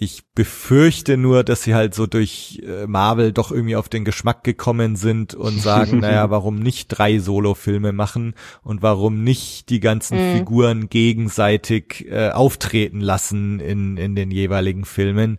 Ich 0.00 0.22
befürchte 0.34 1.16
nur, 1.16 1.42
dass 1.42 1.62
sie 1.62 1.74
halt 1.74 1.94
so 1.94 2.06
durch 2.06 2.62
äh, 2.62 2.86
Marvel 2.86 3.32
doch 3.32 3.50
irgendwie 3.50 3.74
auf 3.74 3.88
den 3.88 4.04
Geschmack 4.04 4.44
gekommen 4.44 4.94
sind 4.94 5.34
und 5.34 5.58
sagen, 5.62 6.00
naja, 6.00 6.28
warum 6.28 6.60
nicht 6.60 6.88
drei 6.88 7.18
Solo-Filme 7.18 7.92
machen 7.92 8.34
und 8.62 8.82
warum 8.82 9.24
nicht 9.24 9.70
die 9.70 9.80
ganzen 9.80 10.18
mhm. 10.18 10.36
Figuren 10.36 10.88
gegenseitig 10.90 12.06
äh, 12.10 12.30
auftreten 12.30 13.00
lassen 13.00 13.60
in, 13.60 13.96
in 13.96 14.14
den 14.14 14.30
jeweiligen 14.30 14.84
Filmen. 14.84 15.38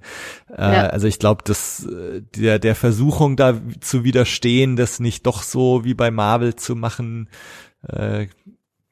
Äh, 0.49 0.61
ja. 0.61 0.87
Also 0.87 1.05
ich 1.05 1.19
glaube, 1.19 1.43
dass 1.45 1.85
äh, 1.85 2.23
der, 2.35 2.57
der 2.57 2.73
Versuchung 2.73 3.35
da 3.35 3.61
zu 3.81 4.03
widerstehen, 4.03 4.75
das 4.75 4.99
nicht 4.99 5.27
doch 5.27 5.43
so 5.43 5.85
wie 5.85 5.93
bei 5.93 6.09
Marvel 6.09 6.55
zu 6.55 6.75
machen, 6.75 7.29
äh, 7.87 8.25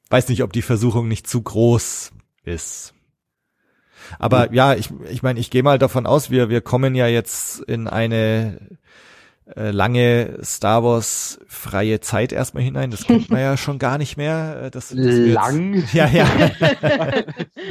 weiß 0.08 0.28
nicht, 0.28 0.44
ob 0.44 0.52
die 0.52 0.62
Versuchung 0.62 1.08
nicht 1.08 1.26
zu 1.26 1.42
groß 1.42 2.12
ist. 2.48 2.94
Aber 4.18 4.52
ja, 4.52 4.74
ich, 4.74 4.90
ich 5.10 5.22
meine, 5.22 5.38
ich 5.38 5.50
gehe 5.50 5.62
mal 5.62 5.78
davon 5.78 6.06
aus, 6.06 6.30
wir, 6.30 6.48
wir 6.48 6.60
kommen 6.60 6.94
ja 6.94 7.06
jetzt 7.06 7.60
in 7.60 7.88
eine 7.88 8.78
äh, 9.56 9.70
lange 9.70 10.38
Star 10.42 10.84
Wars 10.84 11.40
freie 11.46 12.00
Zeit 12.00 12.32
erstmal 12.32 12.62
hinein. 12.62 12.90
Das 12.90 13.04
kennt 13.04 13.30
man 13.30 13.40
ja 13.40 13.56
schon 13.56 13.78
gar 13.78 13.96
nicht 13.98 14.16
mehr. 14.16 14.64
Äh, 14.64 14.70
das, 14.70 14.88
das 14.88 14.96
Lang? 14.98 15.74
Jetzt, 15.74 15.94
ja, 15.94 16.06
ja. 16.06 16.26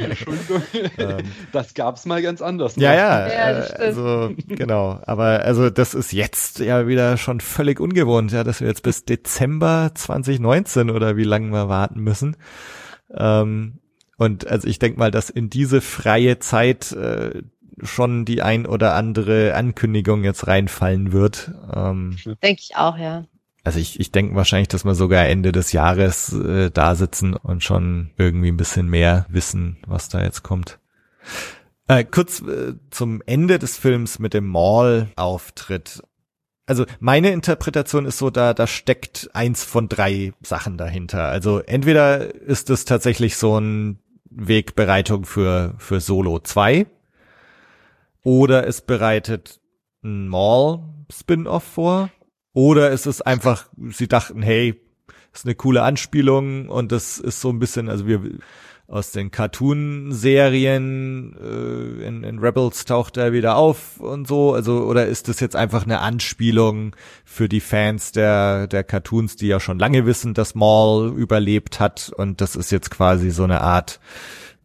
Entschuldigung. 0.02 0.62
Ähm, 0.98 1.18
das 1.52 1.74
gab's 1.74 2.04
mal 2.04 2.20
ganz 2.20 2.42
anders. 2.42 2.76
Ne? 2.76 2.84
Ja, 2.84 2.94
ja. 2.94 3.28
ja 3.28 3.50
äh, 3.60 3.72
also 3.78 4.32
genau. 4.48 4.98
Aber 5.06 5.44
also 5.44 5.70
das 5.70 5.94
ist 5.94 6.12
jetzt 6.12 6.58
ja 6.58 6.88
wieder 6.88 7.16
schon 7.16 7.40
völlig 7.40 7.78
ungewohnt, 7.80 8.32
ja, 8.32 8.42
dass 8.42 8.60
wir 8.60 8.68
jetzt 8.68 8.82
bis 8.82 9.04
Dezember 9.04 9.92
2019 9.94 10.90
oder 10.90 11.16
wie 11.16 11.24
lange 11.24 11.50
wir 11.52 11.68
warten 11.68 12.00
müssen. 12.00 12.36
Ähm, 13.16 13.78
und 14.18 14.48
also 14.48 14.66
ich 14.66 14.80
denke 14.80 14.98
mal, 14.98 15.12
dass 15.12 15.30
in 15.30 15.48
diese 15.48 15.80
freie 15.80 16.40
Zeit 16.40 16.90
äh, 16.92 17.42
schon 17.82 18.24
die 18.24 18.42
ein 18.42 18.66
oder 18.66 18.94
andere 18.94 19.54
Ankündigung 19.54 20.24
jetzt 20.24 20.48
reinfallen 20.48 21.12
wird. 21.12 21.52
Ähm, 21.72 22.16
denke 22.42 22.62
ich 22.62 22.76
auch, 22.76 22.98
ja. 22.98 23.24
Also 23.62 23.78
ich, 23.78 24.00
ich 24.00 24.10
denke 24.10 24.34
wahrscheinlich, 24.34 24.68
dass 24.68 24.84
wir 24.84 24.96
sogar 24.96 25.26
Ende 25.26 25.52
des 25.52 25.70
Jahres 25.70 26.32
äh, 26.32 26.70
da 26.72 26.96
sitzen 26.96 27.34
und 27.34 27.62
schon 27.62 28.10
irgendwie 28.16 28.48
ein 28.48 28.56
bisschen 28.56 28.88
mehr 28.88 29.24
wissen, 29.28 29.76
was 29.86 30.08
da 30.08 30.20
jetzt 30.20 30.42
kommt. 30.42 30.80
Äh, 31.86 32.02
kurz 32.02 32.40
äh, 32.40 32.74
zum 32.90 33.22
Ende 33.24 33.60
des 33.60 33.78
Films 33.78 34.18
mit 34.18 34.34
dem 34.34 34.48
Mall-Auftritt 34.48 36.02
also 36.68 36.84
meine 37.00 37.30
Interpretation 37.30 38.04
ist 38.04 38.18
so, 38.18 38.28
da, 38.28 38.52
da 38.52 38.66
steckt 38.66 39.30
eins 39.32 39.64
von 39.64 39.88
drei 39.88 40.34
Sachen 40.42 40.76
dahinter. 40.76 41.24
Also 41.24 41.60
entweder 41.60 42.34
ist 42.34 42.68
es 42.68 42.84
tatsächlich 42.84 43.38
so 43.38 43.58
ein 43.58 43.98
Wegbereitung 44.30 45.24
für, 45.24 45.74
für 45.78 46.00
Solo 46.00 46.38
2. 46.38 46.86
Oder 48.22 48.66
es 48.66 48.82
bereitet 48.82 49.60
ein 50.02 50.28
Mall-Spin-Off 50.28 51.64
vor. 51.64 52.10
Oder 52.52 52.90
ist 52.90 53.06
es 53.06 53.22
einfach, 53.22 53.68
sie 53.90 54.08
dachten, 54.08 54.42
hey, 54.42 54.80
ist 55.32 55.44
eine 55.44 55.54
coole 55.54 55.82
Anspielung 55.82 56.68
und 56.68 56.90
das 56.90 57.18
ist 57.18 57.40
so 57.40 57.50
ein 57.50 57.58
bisschen, 57.58 57.88
also 57.88 58.06
wir 58.06 58.20
aus 58.88 59.12
den 59.12 59.30
Cartoon-Serien 59.30 61.36
äh, 61.38 62.06
in, 62.06 62.24
in 62.24 62.38
Rebels 62.38 62.86
taucht 62.86 63.18
er 63.18 63.34
wieder 63.34 63.56
auf 63.56 64.00
und 64.00 64.26
so, 64.26 64.54
also 64.54 64.84
oder 64.84 65.04
ist 65.06 65.28
das 65.28 65.40
jetzt 65.40 65.54
einfach 65.54 65.84
eine 65.84 66.00
Anspielung 66.00 66.96
für 67.22 67.50
die 67.50 67.60
Fans 67.60 68.12
der 68.12 68.66
der 68.66 68.84
Cartoons, 68.84 69.36
die 69.36 69.48
ja 69.48 69.60
schon 69.60 69.78
lange 69.78 70.06
wissen, 70.06 70.32
dass 70.32 70.54
Maul 70.54 71.12
überlebt 71.14 71.80
hat 71.80 72.10
und 72.16 72.40
das 72.40 72.56
ist 72.56 72.72
jetzt 72.72 72.90
quasi 72.90 73.30
so 73.30 73.44
eine 73.44 73.60
Art 73.60 74.00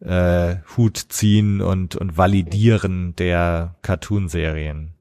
äh, 0.00 0.56
Hut 0.74 0.96
ziehen 0.96 1.60
und 1.60 1.94
und 1.94 2.16
validieren 2.16 3.14
der 3.16 3.74
Cartoon-Serien. 3.82 4.93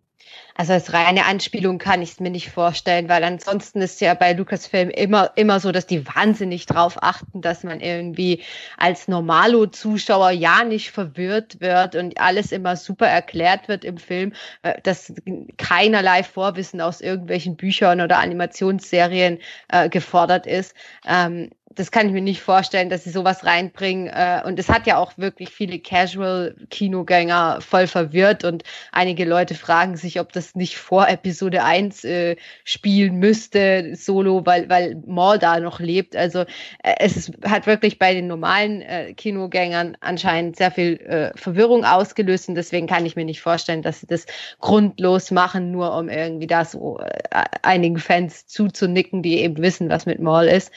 Also 0.56 0.74
als 0.74 0.94
reine 0.94 1.26
Anspielung 1.26 1.80
kann 1.80 2.02
ich 2.02 2.12
es 2.12 2.20
mir 2.20 2.30
nicht 2.30 2.50
vorstellen, 2.50 3.10
weil 3.10 3.24
ansonsten 3.24 3.82
ist 3.82 4.02
ja 4.02 4.14
bei 4.14 4.34
Lucasfilm 4.34 4.90
immer, 4.90 5.32
immer 5.36 5.60
so, 5.60 5.72
dass 5.72 5.88
die 5.88 6.06
wahnsinnig 6.08 6.66
drauf 6.68 6.98
achten, 7.02 7.42
dass 7.42 7.64
man 7.64 7.80
irgendwie 7.80 8.44
als 8.78 9.08
Normalo-Zuschauer 9.08 10.32
ja 10.32 10.64
nicht 10.64 10.92
verwirrt 10.92 11.60
wird 11.60 11.96
und 11.96 12.20
alles 12.20 12.52
immer 12.52 12.76
super 12.76 13.08
erklärt 13.08 13.68
wird 13.68 13.84
im 13.84 13.98
Film, 13.98 14.34
äh, 14.62 14.80
dass 14.84 15.14
keinerlei 15.58 16.24
Vorwissen 16.24 16.82
aus 16.82 17.02
irgendwelchen 17.02 17.56
Büchern 17.56 18.02
oder 18.02 18.20
Animationsserien 18.20 19.40
äh, 19.70 19.90
gefordert 19.90 20.46
ist. 20.46 20.76
Ähm, 21.08 21.50
das 21.76 21.92
kann 21.92 22.08
ich 22.08 22.14
mir 22.14 22.22
nicht 22.22 22.42
vorstellen, 22.42 22.90
dass 22.90 23.04
sie 23.04 23.10
sowas 23.10 23.46
reinbringen. 23.46 24.08
Äh, 24.08 24.42
und 24.46 24.60
es 24.60 24.70
hat 24.70 24.88
ja 24.88 24.98
auch 24.98 25.18
wirklich 25.18 25.50
viele 25.50 25.80
Casual-Kinogänger 25.80 27.60
voll 27.62 27.88
verwirrt 27.88 28.44
und 28.44 28.64
einige 28.92 29.26
Leute 29.26 29.56
fragen 29.56 29.98
sich, 29.98 30.20
ob 30.20 30.32
das 30.32 30.56
nicht 30.56 30.78
vor 30.78 31.08
Episode 31.08 31.64
1 31.64 32.04
äh, 32.04 32.36
spielen 32.64 33.16
müsste, 33.16 33.96
solo, 33.96 34.46
weil, 34.46 34.70
weil 34.70 35.02
Maul 35.06 35.40
da 35.40 35.60
noch 35.60 35.80
lebt. 35.80 36.16
Also 36.16 36.42
äh, 36.84 36.96
es 37.00 37.18
ist, 37.18 37.32
hat 37.46 37.68
wirklich 37.68 38.00
bei 38.00 38.14
den 38.14 38.28
normalen 38.28 38.82
äh, 38.82 39.14
Kinogängern 39.14 39.98
anscheinend 40.02 40.56
sehr 40.56 40.72
viel 40.72 40.98
äh, 40.98 41.38
Verwirrung 41.38 41.86
ausgelöst 41.86 42.50
und 42.50 42.56
deswegen 42.56 42.88
kann 42.88 43.06
ich 43.06 43.16
mir 43.16 43.26
nicht 43.26 43.42
vorstellen, 43.42 43.82
dass 43.82 44.02
sie 44.02 44.08
das 44.08 44.26
grundlos 44.60 45.32
machen, 45.32 45.72
nur 45.72 45.96
um 45.96 46.10
irgendwie 46.10 46.48
da 46.48 46.66
so 46.66 47.00
einigen 47.62 47.98
Fans 47.98 48.48
zuzunicken, 48.48 49.22
die 49.24 49.40
eben 49.40 49.58
wissen, 49.58 49.90
was 49.90 50.06
mit 50.06 50.20
Maul 50.20 50.46
ist 50.46 50.72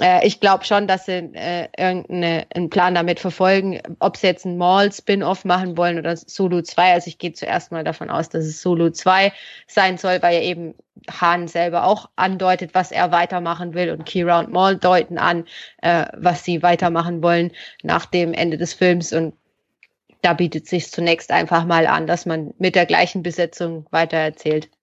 äh, 0.00 0.26
ich 0.26 0.40
glaube 0.40 0.64
schon, 0.64 0.86
dass 0.86 1.06
sie 1.06 1.30
äh, 1.34 1.68
irgendeinen 1.76 2.70
Plan 2.70 2.94
damit 2.94 3.20
verfolgen, 3.20 3.80
ob 3.98 4.16
sie 4.16 4.26
jetzt 4.26 4.44
ein 4.44 4.56
Mall-Spin-Off 4.56 5.44
machen 5.44 5.76
wollen 5.76 5.98
oder 5.98 6.16
Solo 6.16 6.62
2. 6.62 6.92
Also 6.92 7.08
ich 7.08 7.18
gehe 7.18 7.32
zuerst 7.32 7.72
mal 7.72 7.84
davon 7.84 8.10
aus, 8.10 8.28
dass 8.28 8.44
es 8.44 8.60
Solo 8.62 8.90
2 8.90 9.32
sein 9.66 9.98
soll, 9.98 10.22
weil 10.22 10.34
ja 10.34 10.42
eben 10.42 10.74
Hahn 11.10 11.48
selber 11.48 11.84
auch 11.84 12.08
andeutet, 12.16 12.74
was 12.74 12.92
er 12.92 13.12
weitermachen 13.12 13.74
will 13.74 13.90
und 13.90 14.04
Kira 14.04 14.40
und 14.40 14.52
Maul 14.52 14.76
deuten 14.76 15.18
an, 15.18 15.44
äh, 15.82 16.06
was 16.16 16.44
sie 16.44 16.62
weitermachen 16.62 17.22
wollen 17.22 17.52
nach 17.82 18.06
dem 18.06 18.32
Ende 18.32 18.58
des 18.58 18.74
Films 18.74 19.12
und 19.12 19.34
da 20.22 20.32
bietet 20.32 20.66
sich 20.66 20.90
zunächst 20.90 21.30
einfach 21.30 21.64
mal 21.64 21.86
an, 21.86 22.06
dass 22.06 22.26
man 22.26 22.52
mit 22.58 22.74
der 22.74 22.86
gleichen 22.86 23.22
Besetzung 23.22 23.86
weitererzählt. 23.90 24.64
Hm. 24.64 24.77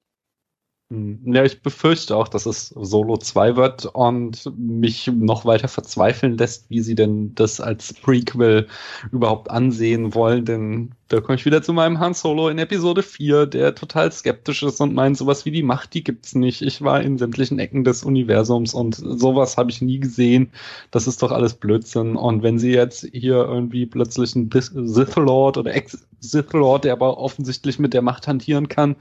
Ja, 0.91 1.43
ich 1.43 1.63
befürchte 1.63 2.15
auch, 2.15 2.27
dass 2.27 2.45
es 2.45 2.67
Solo 2.69 3.17
2 3.17 3.55
wird 3.55 3.85
und 3.87 4.51
mich 4.55 5.07
noch 5.07 5.43
weiter 5.43 5.67
verzweifeln 5.67 6.37
lässt, 6.37 6.69
wie 6.69 6.81
sie 6.81 6.93
denn 6.93 7.33
das 7.33 7.59
als 7.59 7.91
Prequel 7.93 8.67
überhaupt 9.11 9.49
ansehen 9.49 10.13
wollen, 10.13 10.45
denn 10.45 10.93
da 11.07 11.21
komme 11.21 11.35
ich 11.35 11.45
wieder 11.45 11.61
zu 11.61 11.71
meinem 11.71 11.99
Han 11.99 12.15
Solo 12.15 12.49
in 12.49 12.57
Episode 12.57 13.03
4, 13.03 13.45
der 13.45 13.75
total 13.75 14.11
skeptisch 14.11 14.63
ist 14.63 14.81
und 14.81 14.95
meint, 14.95 15.17
sowas 15.17 15.45
wie 15.45 15.51
die 15.51 15.61
Macht, 15.61 15.93
die 15.93 16.03
gibt's 16.03 16.33
nicht. 16.33 16.63
Ich 16.63 16.81
war 16.81 17.01
in 17.01 17.19
sämtlichen 17.19 17.59
Ecken 17.59 17.83
des 17.83 18.03
Universums 18.03 18.73
und 18.73 18.95
sowas 18.95 19.57
habe 19.57 19.69
ich 19.69 19.81
nie 19.81 19.99
gesehen. 19.99 20.51
Das 20.89 21.05
ist 21.05 21.21
doch 21.21 21.31
alles 21.31 21.53
Blödsinn. 21.53 22.15
Und 22.15 22.41
wenn 22.41 22.57
sie 22.57 22.71
jetzt 22.71 23.07
hier 23.11 23.35
irgendwie 23.35 23.85
plötzlich 23.85 24.35
einen 24.35 24.49
Sith 24.51 25.15
Lord 25.15 25.57
oder 25.57 25.75
Ex-Sith 25.75 26.53
Lord, 26.53 26.85
der 26.85 26.93
aber 26.93 27.19
offensichtlich 27.19 27.77
mit 27.77 27.93
der 27.93 28.01
Macht 28.01 28.27
hantieren 28.27 28.67
kann, 28.67 28.95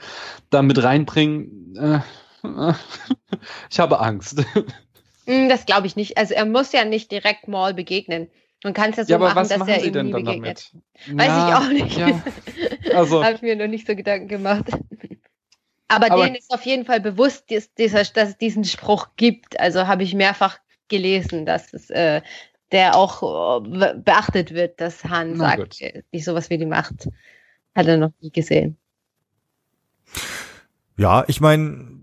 da 0.51 0.61
mit 0.61 0.83
reinbringen, 0.83 1.75
äh, 1.77 2.01
äh, 2.47 2.75
ich 3.71 3.81
habe 3.81 4.01
Angst. 4.01 4.45
Hm, 5.27 5.49
das 5.49 5.65
glaube 5.65 5.87
ich 5.87 5.97
nicht. 5.97 6.19
Also 6.19 6.35
er 6.35 6.45
muss 6.45 6.73
ja 6.73 6.85
nicht 6.85 7.11
direkt 7.11 7.49
Maul 7.49 7.73
begegnen. 7.73 8.29
Man 8.65 8.73
kann 8.73 8.91
es 8.91 8.97
ja 8.97 9.05
so 9.05 9.13
ja, 9.13 9.19
machen, 9.19 9.47
dass 9.47 9.69
er 9.69 9.85
ihm 9.85 10.07
nie 10.07 10.13
begegnet. 10.13 10.73
Damit? 11.05 11.21
Weiß 11.21 11.27
ja, 11.29 11.49
ich 11.49 11.55
auch 11.55 11.69
nicht. 11.71 11.99
Ja. 11.99 12.23
Also. 12.95 13.23
Habe 13.25 13.35
ich 13.35 13.43
mir 13.43 13.57
noch 13.57 13.67
nicht 13.67 13.87
so 13.87 13.95
Gedanken 13.95 14.27
gemacht. 14.27 14.65
Aber, 15.87 16.11
Aber 16.11 16.25
denen 16.25 16.35
ist 16.35 16.51
auf 16.51 16.65
jeden 16.65 16.87
Fall 16.87 17.01
bewusst, 17.01 17.51
dass, 17.51 17.69
dass 17.77 18.31
es 18.31 18.39
diesen 18.39 18.65
Spruch 18.65 19.09
gibt. 19.17 19.61
Also 19.61 19.87
habe 19.87 20.03
ich 20.03 20.15
mehrfach 20.15 20.59
gelesen, 20.89 21.45
dass 21.45 21.75
es, 21.75 21.91
äh, 21.91 22.23
der 22.73 22.97
auch 22.97 23.61
äh, 23.63 23.95
beachtet 23.99 24.55
wird, 24.55 24.81
dass 24.81 25.05
Han 25.05 25.35
Na 25.37 25.51
sagt, 25.51 25.59
gut. 25.59 25.81
äh, 25.83 26.03
nicht 26.11 26.25
sowas 26.25 26.49
wie 26.49 26.57
die 26.57 26.67
Macht. 26.67 27.09
Hat 27.75 27.87
er 27.87 27.99
noch 27.99 28.13
nie 28.23 28.31
gesehen. 28.31 28.79
Ja, 30.97 31.25
ich 31.29 31.41
meine, 31.41 32.01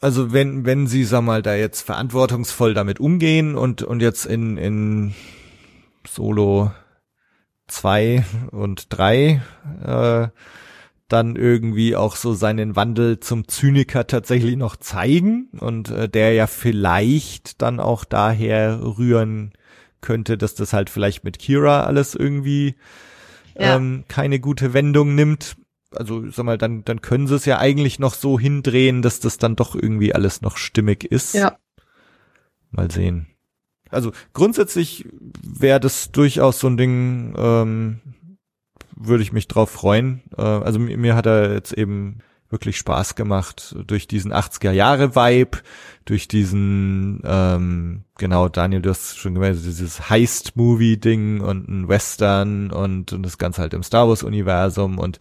also 0.00 0.32
wenn, 0.32 0.66
wenn 0.66 0.88
sie, 0.88 1.04
sag 1.04 1.22
mal, 1.22 1.42
da 1.42 1.54
jetzt 1.54 1.82
verantwortungsvoll 1.82 2.74
damit 2.74 2.98
umgehen 2.98 3.54
und, 3.54 3.82
und 3.82 4.00
jetzt 4.00 4.26
in, 4.26 4.56
in 4.56 5.14
Solo 6.06 6.72
zwei 7.66 8.24
und 8.50 8.86
drei 8.90 9.42
äh, 9.84 10.28
dann 11.08 11.36
irgendwie 11.36 11.96
auch 11.96 12.14
so 12.16 12.34
seinen 12.34 12.76
Wandel 12.76 13.20
zum 13.20 13.48
Zyniker 13.48 14.06
tatsächlich 14.06 14.56
noch 14.56 14.76
zeigen 14.76 15.48
und 15.58 15.90
äh, 15.90 16.08
der 16.08 16.32
ja 16.34 16.46
vielleicht 16.46 17.62
dann 17.62 17.80
auch 17.80 18.04
daher 18.04 18.80
rühren 18.80 19.52
könnte, 20.00 20.38
dass 20.38 20.54
das 20.54 20.72
halt 20.72 20.88
vielleicht 20.88 21.24
mit 21.24 21.38
Kira 21.38 21.82
alles 21.84 22.14
irgendwie 22.14 22.76
Ja. 23.58 23.76
ähm, 23.76 24.04
keine 24.08 24.40
gute 24.40 24.72
Wendung 24.72 25.14
nimmt. 25.14 25.56
Also 25.94 26.30
sag 26.30 26.44
mal, 26.44 26.58
dann, 26.58 26.84
dann 26.84 27.00
können 27.02 27.26
sie 27.26 27.34
es 27.34 27.44
ja 27.44 27.58
eigentlich 27.58 27.98
noch 27.98 28.14
so 28.14 28.38
hindrehen, 28.38 29.02
dass 29.02 29.18
das 29.18 29.38
dann 29.38 29.56
doch 29.56 29.74
irgendwie 29.74 30.14
alles 30.14 30.40
noch 30.40 30.56
stimmig 30.56 31.04
ist. 31.04 31.34
Ja. 31.34 31.58
Mal 32.70 32.90
sehen. 32.90 33.26
Also 33.90 34.12
grundsätzlich 34.32 35.08
wäre 35.42 35.80
das 35.80 36.12
durchaus 36.12 36.60
so 36.60 36.68
ein 36.68 36.76
Ding, 36.76 37.34
ähm, 37.36 38.00
würde 38.96 39.22
ich 39.22 39.32
mich 39.32 39.48
drauf 39.48 39.70
freuen. 39.70 40.22
Äh, 40.36 40.42
also 40.42 40.78
mir, 40.78 40.96
mir 40.96 41.14
hat 41.14 41.26
er 41.26 41.52
jetzt 41.52 41.72
eben 41.72 42.18
wirklich 42.50 42.76
Spaß 42.76 43.14
gemacht 43.14 43.76
durch 43.86 44.08
diesen 44.08 44.32
80er 44.32 44.72
Jahre 44.72 45.14
Vibe, 45.14 45.58
durch 46.04 46.26
diesen 46.26 47.22
ähm, 47.24 48.02
genau 48.18 48.48
Daniel, 48.48 48.82
du 48.82 48.90
hast 48.90 49.18
schon 49.18 49.34
gemeint, 49.34 49.56
dieses 49.64 50.10
Heist 50.10 50.56
Movie 50.56 50.98
Ding 50.98 51.40
und 51.40 51.68
ein 51.68 51.88
Western 51.88 52.70
und, 52.72 53.12
und 53.12 53.22
das 53.22 53.38
Ganze 53.38 53.62
halt 53.62 53.74
im 53.74 53.82
Star 53.82 54.08
Wars 54.08 54.22
Universum 54.22 54.98
und 54.98 55.20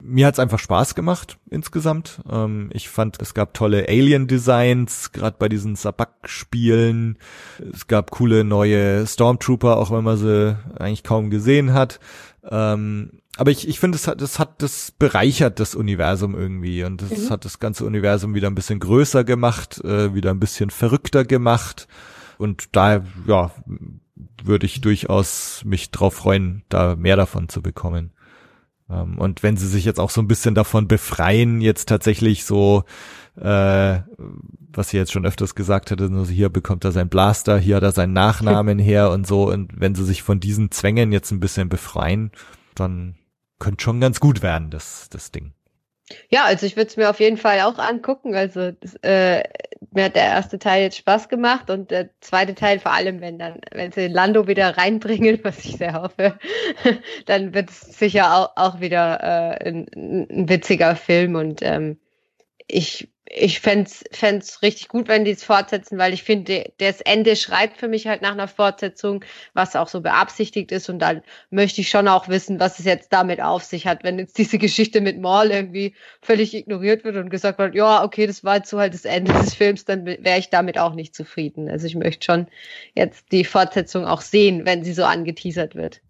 mir 0.00 0.26
hat's 0.26 0.38
einfach 0.38 0.58
Spaß 0.58 0.94
gemacht 0.94 1.38
insgesamt. 1.50 2.20
Ähm, 2.30 2.70
ich 2.72 2.88
fand, 2.88 3.20
es 3.20 3.34
gab 3.34 3.52
tolle 3.52 3.88
Alien 3.88 4.26
Designs, 4.26 5.12
gerade 5.12 5.36
bei 5.38 5.48
diesen 5.48 5.76
Sabak 5.76 6.10
Spielen. 6.24 7.18
Es 7.72 7.86
gab 7.86 8.10
coole 8.10 8.44
neue 8.44 9.06
Stormtrooper, 9.06 9.76
auch 9.76 9.90
wenn 9.90 10.04
man 10.04 10.16
sie 10.16 10.56
eigentlich 10.78 11.04
kaum 11.04 11.30
gesehen 11.30 11.74
hat. 11.74 12.00
Ähm, 12.50 13.19
aber 13.36 13.50
ich, 13.50 13.68
ich 13.68 13.78
finde, 13.80 13.96
es 13.96 14.06
hat, 14.06 14.20
es 14.20 14.38
hat 14.38 14.62
das 14.62 14.92
bereichert 14.98 15.60
das 15.60 15.74
Universum 15.74 16.34
irgendwie 16.34 16.84
und 16.84 17.00
es 17.02 17.26
Mhm. 17.26 17.30
hat 17.30 17.44
das 17.44 17.58
ganze 17.58 17.84
Universum 17.84 18.34
wieder 18.34 18.48
ein 18.50 18.54
bisschen 18.54 18.80
größer 18.80 19.24
gemacht, 19.24 19.82
äh, 19.84 20.14
wieder 20.14 20.30
ein 20.30 20.40
bisschen 20.40 20.70
verrückter 20.70 21.24
gemacht 21.24 21.88
und 22.38 22.68
da, 22.76 23.02
ja, 23.26 23.50
würde 24.42 24.66
ich 24.66 24.80
durchaus 24.80 25.62
mich 25.64 25.90
drauf 25.90 26.14
freuen, 26.14 26.62
da 26.68 26.96
mehr 26.96 27.16
davon 27.16 27.48
zu 27.48 27.62
bekommen. 27.62 28.10
Ähm, 28.90 29.18
und 29.18 29.42
wenn 29.42 29.56
sie 29.56 29.68
sich 29.68 29.84
jetzt 29.84 30.00
auch 30.00 30.10
so 30.10 30.20
ein 30.20 30.28
bisschen 30.28 30.54
davon 30.54 30.88
befreien, 30.88 31.60
jetzt 31.60 31.88
tatsächlich 31.88 32.44
so, 32.44 32.84
äh, 33.36 34.00
was 34.72 34.88
sie 34.90 34.96
jetzt 34.96 35.12
schon 35.12 35.26
öfters 35.26 35.54
gesagt 35.54 35.90
hatte, 35.90 36.10
nur 36.10 36.24
so 36.26 36.32
hier 36.32 36.48
bekommt 36.48 36.84
er 36.84 36.92
seinen 36.92 37.08
Blaster, 37.08 37.58
hier 37.58 37.76
hat 37.76 37.82
er 37.82 37.92
seinen 37.92 38.12
Nachnamen 38.12 38.78
her 38.80 39.10
und 39.10 39.26
so. 39.26 39.50
Und 39.50 39.78
wenn 39.80 39.94
sie 39.94 40.04
sich 40.04 40.22
von 40.22 40.40
diesen 40.40 40.70
Zwängen 40.70 41.12
jetzt 41.12 41.30
ein 41.30 41.40
bisschen 41.40 41.68
befreien, 41.68 42.30
dann 42.74 43.14
könnte 43.60 43.84
schon 43.84 44.00
ganz 44.00 44.18
gut 44.18 44.42
werden, 44.42 44.70
das, 44.70 45.08
das 45.10 45.30
Ding. 45.30 45.52
Ja, 46.28 46.44
also 46.44 46.66
ich 46.66 46.76
würde 46.76 46.88
es 46.88 46.96
mir 46.96 47.08
auf 47.08 47.20
jeden 47.20 47.36
Fall 47.36 47.60
auch 47.60 47.78
angucken. 47.78 48.34
Also 48.34 48.72
das, 48.72 48.96
äh, 49.02 49.44
mir 49.92 50.04
hat 50.04 50.16
der 50.16 50.24
erste 50.24 50.58
Teil 50.58 50.82
jetzt 50.82 50.96
Spaß 50.96 51.28
gemacht 51.28 51.70
und 51.70 51.90
der 51.90 52.10
zweite 52.20 52.54
Teil 52.54 52.80
vor 52.80 52.92
allem, 52.92 53.20
wenn 53.20 53.38
dann, 53.38 53.60
wenn 53.72 53.92
sie 53.92 54.08
Lando 54.08 54.48
wieder 54.48 54.76
reinbringen, 54.76 55.40
was 55.44 55.64
ich 55.64 55.76
sehr 55.76 55.94
hoffe, 55.94 56.38
dann 57.26 57.54
wird 57.54 57.70
es 57.70 57.80
sicher 57.80 58.34
auch, 58.36 58.56
auch 58.56 58.80
wieder 58.80 59.22
äh, 59.22 59.68
ein, 59.68 59.86
ein 59.94 60.48
witziger 60.48 60.96
Film 60.96 61.36
und 61.36 61.60
ähm, 61.62 61.98
ich 62.66 63.08
ich 63.32 63.60
fänd's 63.60 64.04
fänd's 64.10 64.60
richtig 64.62 64.88
gut, 64.88 65.06
wenn 65.06 65.24
die 65.24 65.30
es 65.30 65.44
fortsetzen, 65.44 65.98
weil 65.98 66.12
ich 66.12 66.24
finde, 66.24 66.72
das 66.78 67.00
Ende 67.00 67.36
schreit 67.36 67.76
für 67.76 67.86
mich 67.86 68.08
halt 68.08 68.22
nach 68.22 68.32
einer 68.32 68.48
Fortsetzung, 68.48 69.24
was 69.54 69.76
auch 69.76 69.88
so 69.88 70.00
beabsichtigt 70.00 70.72
ist. 70.72 70.88
Und 70.88 70.98
dann 70.98 71.22
möchte 71.50 71.80
ich 71.80 71.90
schon 71.90 72.08
auch 72.08 72.28
wissen, 72.28 72.58
was 72.58 72.80
es 72.80 72.86
jetzt 72.86 73.12
damit 73.12 73.40
auf 73.40 73.62
sich 73.62 73.86
hat, 73.86 74.02
wenn 74.02 74.18
jetzt 74.18 74.36
diese 74.36 74.58
Geschichte 74.58 75.00
mit 75.00 75.20
Maul 75.20 75.52
irgendwie 75.52 75.94
völlig 76.20 76.54
ignoriert 76.54 77.04
wird 77.04 77.16
und 77.16 77.30
gesagt 77.30 77.58
wird, 77.58 77.74
ja, 77.76 78.02
okay, 78.02 78.26
das 78.26 78.42
war 78.42 78.56
jetzt 78.56 78.70
so 78.70 78.80
halt 78.80 78.94
das 78.94 79.04
Ende 79.04 79.32
des 79.32 79.54
Films, 79.54 79.84
dann 79.84 80.06
wäre 80.06 80.38
ich 80.38 80.50
damit 80.50 80.78
auch 80.78 80.94
nicht 80.94 81.14
zufrieden. 81.14 81.70
Also 81.70 81.86
ich 81.86 81.94
möchte 81.94 82.24
schon 82.24 82.48
jetzt 82.94 83.30
die 83.30 83.44
Fortsetzung 83.44 84.06
auch 84.06 84.22
sehen, 84.22 84.66
wenn 84.66 84.82
sie 84.82 84.92
so 84.92 85.04
angeteasert 85.04 85.76
wird. 85.76 86.00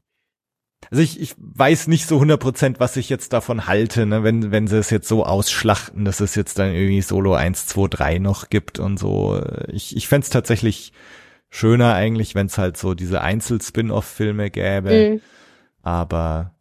Also 0.91 1.03
ich, 1.03 1.21
ich 1.21 1.35
weiß 1.39 1.89
nicht 1.89 2.07
so 2.07 2.17
100 2.17 2.41
Prozent, 2.41 2.81
was 2.81 2.97
ich 2.97 3.09
jetzt 3.09 3.33
davon 3.33 3.67
halte, 3.67 4.07
ne? 4.07 4.25
wenn, 4.25 4.51
wenn 4.51 4.67
sie 4.67 4.79
es 4.79 4.91
jetzt 4.91 5.09
so 5.09 5.25
ausschlachten, 5.25 6.05
dass 6.05 6.21
es 6.21 6.35
jetzt 6.35 6.59
dann 6.59 6.73
irgendwie 6.73 7.03
Solo 7.03 7.35
1, 7.35 7.67
2, 7.67 7.89
3 7.89 8.19
noch 8.19 8.49
gibt 8.49 8.79
und 8.79 8.99
so. 8.99 9.41
Ich, 9.69 9.97
ich 9.97 10.09
fänd's 10.09 10.31
tatsächlich 10.31 10.93
schöner 11.51 11.95
eigentlich, 11.95 12.35
wenn 12.35 12.47
es 12.47 12.59
halt 12.59 12.77
so 12.77 12.95
diese 12.95 13.21
Einzel-Spin-Off-Filme 13.21 14.51
gäbe. 14.51 15.11
Mhm. 15.11 15.21
Aber 15.83 16.55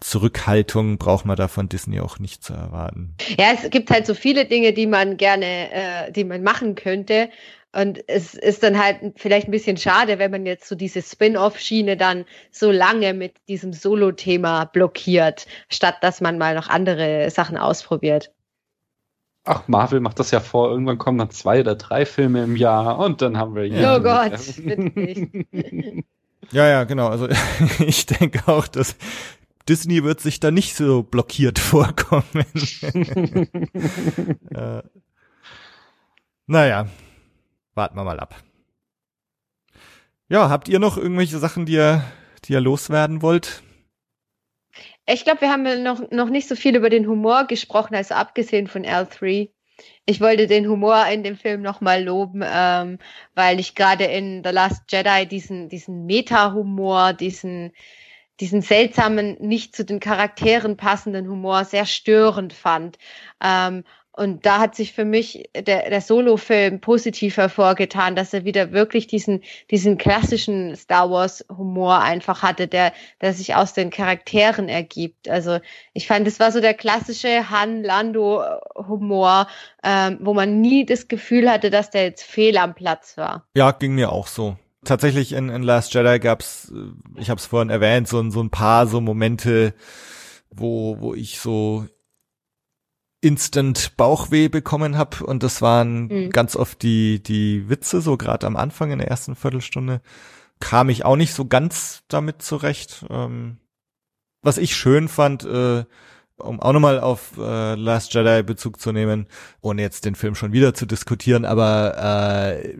Zurückhaltung 0.00 0.98
braucht 0.98 1.24
man 1.24 1.36
da 1.36 1.48
von 1.48 1.68
Disney 1.68 2.00
auch 2.00 2.18
nicht 2.18 2.42
zu 2.42 2.54
erwarten. 2.54 3.14
Ja, 3.38 3.52
es 3.52 3.70
gibt 3.70 3.90
halt 3.90 4.06
so 4.06 4.14
viele 4.14 4.46
Dinge, 4.46 4.72
die 4.72 4.86
man 4.86 5.16
gerne, 5.16 5.72
äh, 5.72 6.12
die 6.12 6.24
man 6.24 6.42
machen 6.42 6.74
könnte. 6.74 7.28
Und 7.72 8.02
es 8.08 8.34
ist 8.34 8.62
dann 8.64 8.82
halt 8.82 8.98
vielleicht 9.16 9.46
ein 9.46 9.52
bisschen 9.52 9.76
schade, 9.76 10.18
wenn 10.18 10.30
man 10.30 10.44
jetzt 10.44 10.68
so 10.68 10.74
diese 10.74 11.02
Spin-off-Schiene 11.02 11.96
dann 11.96 12.24
so 12.50 12.72
lange 12.72 13.14
mit 13.14 13.34
diesem 13.48 13.72
Solo-Thema 13.72 14.64
blockiert, 14.64 15.46
statt 15.68 15.96
dass 16.00 16.20
man 16.20 16.36
mal 16.36 16.54
noch 16.54 16.68
andere 16.68 17.30
Sachen 17.30 17.56
ausprobiert. 17.56 18.32
Ach, 19.44 19.68
Marvel 19.68 20.00
macht 20.00 20.18
das 20.18 20.32
ja 20.32 20.40
vor. 20.40 20.70
Irgendwann 20.70 20.98
kommen 20.98 21.18
dann 21.18 21.30
zwei 21.30 21.60
oder 21.60 21.76
drei 21.76 22.04
Filme 22.04 22.42
im 22.42 22.56
Jahr 22.56 22.98
und 22.98 23.22
dann 23.22 23.38
haben 23.38 23.54
wir 23.54 23.64
hier. 23.64 23.96
Oh 23.96 24.02
Gott, 24.02 24.32
bitte 24.56 24.82
nicht. 24.98 26.04
Ja, 26.52 26.66
ja, 26.66 26.84
genau. 26.84 27.08
Also 27.08 27.28
ich 27.78 28.06
denke 28.06 28.42
auch, 28.46 28.66
dass 28.66 28.96
Disney 29.68 30.02
wird 30.02 30.20
sich 30.20 30.40
da 30.40 30.50
nicht 30.50 30.74
so 30.74 31.02
blockiert 31.02 31.58
vorkommen. 31.60 32.24
äh, 34.54 34.82
naja, 36.46 36.88
warten 37.80 37.96
wir 37.96 38.04
mal 38.04 38.20
ab. 38.20 38.34
Ja, 40.28 40.50
habt 40.50 40.68
ihr 40.68 40.78
noch 40.78 40.98
irgendwelche 40.98 41.38
Sachen, 41.38 41.64
die 41.64 41.72
ihr, 41.72 42.04
die 42.44 42.52
ihr 42.52 42.60
loswerden 42.60 43.22
wollt? 43.22 43.62
Ich 45.06 45.24
glaube, 45.24 45.40
wir 45.40 45.50
haben 45.50 45.82
noch, 45.82 46.10
noch 46.10 46.28
nicht 46.28 46.46
so 46.46 46.56
viel 46.56 46.76
über 46.76 46.90
den 46.90 47.08
Humor 47.08 47.46
gesprochen, 47.46 47.94
also 47.94 48.14
abgesehen 48.14 48.66
von 48.66 48.84
L3. 48.84 49.48
Ich 50.04 50.20
wollte 50.20 50.46
den 50.46 50.68
Humor 50.68 51.06
in 51.06 51.22
dem 51.24 51.36
Film 51.38 51.62
nochmal 51.62 52.04
loben, 52.04 52.44
ähm, 52.44 52.98
weil 53.34 53.58
ich 53.58 53.74
gerade 53.74 54.04
in 54.04 54.42
The 54.44 54.50
Last 54.50 54.82
Jedi 54.92 55.26
diesen, 55.26 55.70
diesen 55.70 56.04
Meta-Humor, 56.04 57.14
diesen, 57.14 57.72
diesen 58.40 58.60
seltsamen, 58.60 59.38
nicht 59.40 59.74
zu 59.74 59.86
den 59.86 60.00
Charakteren 60.00 60.76
passenden 60.76 61.28
Humor 61.30 61.64
sehr 61.64 61.86
störend 61.86 62.52
fand. 62.52 62.98
Ähm, 63.42 63.84
und 64.20 64.44
da 64.44 64.58
hat 64.58 64.74
sich 64.74 64.92
für 64.92 65.06
mich 65.06 65.48
der, 65.54 65.88
der 65.88 66.00
Solo-Film 66.02 66.82
positiv 66.82 67.38
hervorgetan, 67.38 68.14
dass 68.14 68.34
er 68.34 68.44
wieder 68.44 68.70
wirklich 68.70 69.06
diesen, 69.06 69.40
diesen 69.70 69.96
klassischen 69.96 70.76
Star 70.76 71.10
Wars-Humor 71.10 72.00
einfach 72.02 72.42
hatte, 72.42 72.68
der, 72.68 72.92
der 73.22 73.32
sich 73.32 73.54
aus 73.54 73.72
den 73.72 73.88
Charakteren 73.88 74.68
ergibt. 74.68 75.26
Also 75.30 75.60
ich 75.94 76.06
fand, 76.06 76.28
es 76.28 76.38
war 76.38 76.52
so 76.52 76.60
der 76.60 76.74
klassische 76.74 77.48
Han-Lando-Humor, 77.48 79.46
ähm, 79.82 80.18
wo 80.20 80.34
man 80.34 80.60
nie 80.60 80.84
das 80.84 81.08
Gefühl 81.08 81.50
hatte, 81.50 81.70
dass 81.70 81.88
der 81.88 82.02
jetzt 82.02 82.24
fehl 82.24 82.58
am 82.58 82.74
Platz 82.74 83.16
war. 83.16 83.46
Ja, 83.56 83.70
ging 83.70 83.94
mir 83.94 84.12
auch 84.12 84.26
so. 84.26 84.58
Tatsächlich 84.84 85.32
in, 85.32 85.48
in 85.48 85.62
Last 85.62 85.94
Jedi 85.94 86.18
gab's, 86.18 86.70
äh, 86.76 87.18
ich 87.18 87.30
habe 87.30 87.38
es 87.38 87.46
vorhin 87.46 87.70
erwähnt, 87.70 88.06
so, 88.06 88.28
so 88.28 88.42
ein 88.42 88.50
paar 88.50 88.86
so 88.86 89.00
Momente, 89.00 89.72
wo, 90.50 91.00
wo 91.00 91.14
ich 91.14 91.40
so 91.40 91.86
instant 93.20 93.96
Bauchweh 93.96 94.48
bekommen 94.48 94.96
habe 94.96 95.24
und 95.26 95.42
das 95.42 95.60
waren 95.62 96.06
Mhm. 96.06 96.30
ganz 96.30 96.56
oft 96.56 96.82
die 96.82 97.22
die 97.22 97.68
Witze 97.68 98.00
so 98.00 98.16
gerade 98.16 98.46
am 98.46 98.56
Anfang 98.56 98.90
in 98.92 98.98
der 98.98 99.08
ersten 99.08 99.36
Viertelstunde. 99.36 100.00
Kam 100.58 100.88
ich 100.88 101.04
auch 101.04 101.16
nicht 101.16 101.32
so 101.34 101.46
ganz 101.46 102.02
damit 102.08 102.42
zurecht. 102.42 103.04
Ähm, 103.10 103.58
was 104.42 104.56
ich 104.58 104.74
schön 104.74 105.08
fand 105.08 105.44
äh, 105.44 105.84
um 106.38 106.60
auch 106.60 106.72
nochmal 106.72 107.00
auf 107.00 107.36
äh, 107.36 107.74
Last 107.74 108.14
Jedi 108.14 108.42
Bezug 108.42 108.80
zu 108.80 108.92
nehmen 108.92 109.26
ohne 109.60 109.82
jetzt 109.82 110.06
den 110.06 110.14
Film 110.14 110.34
schon 110.34 110.52
wieder 110.54 110.72
zu 110.72 110.86
diskutieren 110.86 111.44
aber 111.44 112.54
äh, 112.54 112.76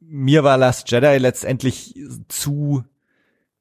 mir 0.00 0.42
war 0.42 0.56
Last 0.58 0.90
Jedi 0.90 1.18
letztendlich 1.18 1.94
zu 2.26 2.82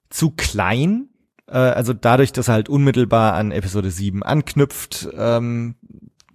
zu 0.09 0.31
klein 0.31 1.08
äh, 1.49 1.57
also 1.57 1.93
dadurch, 1.93 2.31
dass 2.31 2.47
er 2.47 2.55
halt 2.55 2.69
unmittelbar 2.69 3.33
an 3.33 3.51
Episode 3.51 3.91
7 3.91 4.23
anknüpft, 4.23 5.09
ähm, 5.17 5.75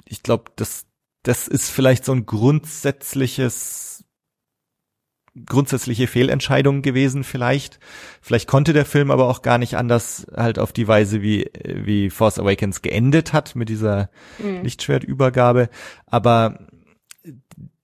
ich 0.04 0.22
glaube, 0.22 0.52
das, 0.56 0.86
das 1.22 1.48
ist 1.48 1.70
vielleicht 1.70 2.04
so 2.04 2.12
ein 2.12 2.26
grundsätzliches 2.26 4.04
grundsätzliche 5.46 6.06
Fehlentscheidung 6.06 6.82
gewesen 6.82 7.24
vielleicht. 7.24 7.80
Vielleicht 8.20 8.46
konnte 8.48 8.72
der 8.72 8.84
Film 8.84 9.10
aber 9.10 9.28
auch 9.28 9.42
gar 9.42 9.58
nicht 9.58 9.76
anders 9.76 10.26
halt 10.34 10.60
auf 10.60 10.72
die 10.72 10.86
Weise, 10.86 11.22
wie, 11.22 11.50
wie 11.64 12.10
Force 12.10 12.38
Awakens 12.38 12.82
geendet 12.82 13.32
hat 13.32 13.56
mit 13.56 13.68
dieser 13.68 14.10
mhm. 14.38 14.62
Lichtschwertübergabe. 14.62 15.70
Aber 16.06 16.60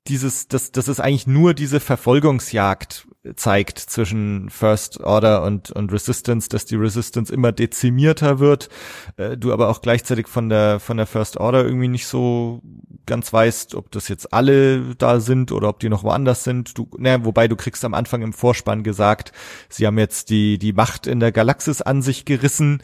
dieses, 0.07 0.49
das, 0.49 0.71
das 0.71 0.89
ist 0.89 1.01
eigentlich 1.01 1.27
nur 1.27 1.55
diese 1.55 1.81
Verfolgungsjagd 1.81 3.09
zeigt 3.37 3.79
zwischen 3.79 4.49
First 4.49 5.01
Order 5.01 5.43
und, 5.43 5.71
und 5.71 5.93
Resistance, 5.93 6.49
dass 6.49 6.65
die 6.65 6.77
Resistance 6.77 7.33
immer 7.33 7.53
dezimierter 7.53 8.39
wird, 8.39 8.71
äh, 9.17 9.37
du 9.37 9.53
aber 9.53 9.69
auch 9.69 9.83
gleichzeitig 9.83 10.27
von 10.27 10.49
der, 10.49 10.81
von 10.81 10.97
der 10.97 11.07
First 11.07 11.37
Order 11.37 11.65
irgendwie 11.65 11.89
nicht 11.89 12.07
so 12.07 12.63
ganz 13.05 13.31
weißt, 13.33 13.75
ob 13.75 13.91
das 13.91 14.09
jetzt 14.09 14.33
alle 14.33 14.95
da 14.97 15.21
sind 15.21 15.53
oder 15.53 15.69
ob 15.69 15.81
die 15.81 15.91
noch 15.91 16.03
woanders 16.03 16.45
sind. 16.45 16.79
Du, 16.79 16.89
ne, 16.97 17.25
wobei 17.25 17.47
du 17.47 17.57
kriegst 17.57 17.85
am 17.85 17.93
Anfang 17.93 18.23
im 18.23 18.33
Vorspann 18.33 18.83
gesagt, 18.83 19.33
sie 19.69 19.87
haben 19.87 19.99
jetzt 19.99 20.31
die, 20.31 20.59
die 20.59 20.73
Macht 20.73 21.07
in 21.07 21.21
der 21.21 21.33
Galaxis 21.33 21.83
an 21.83 22.01
sich 22.01 22.25
gerissen 22.25 22.83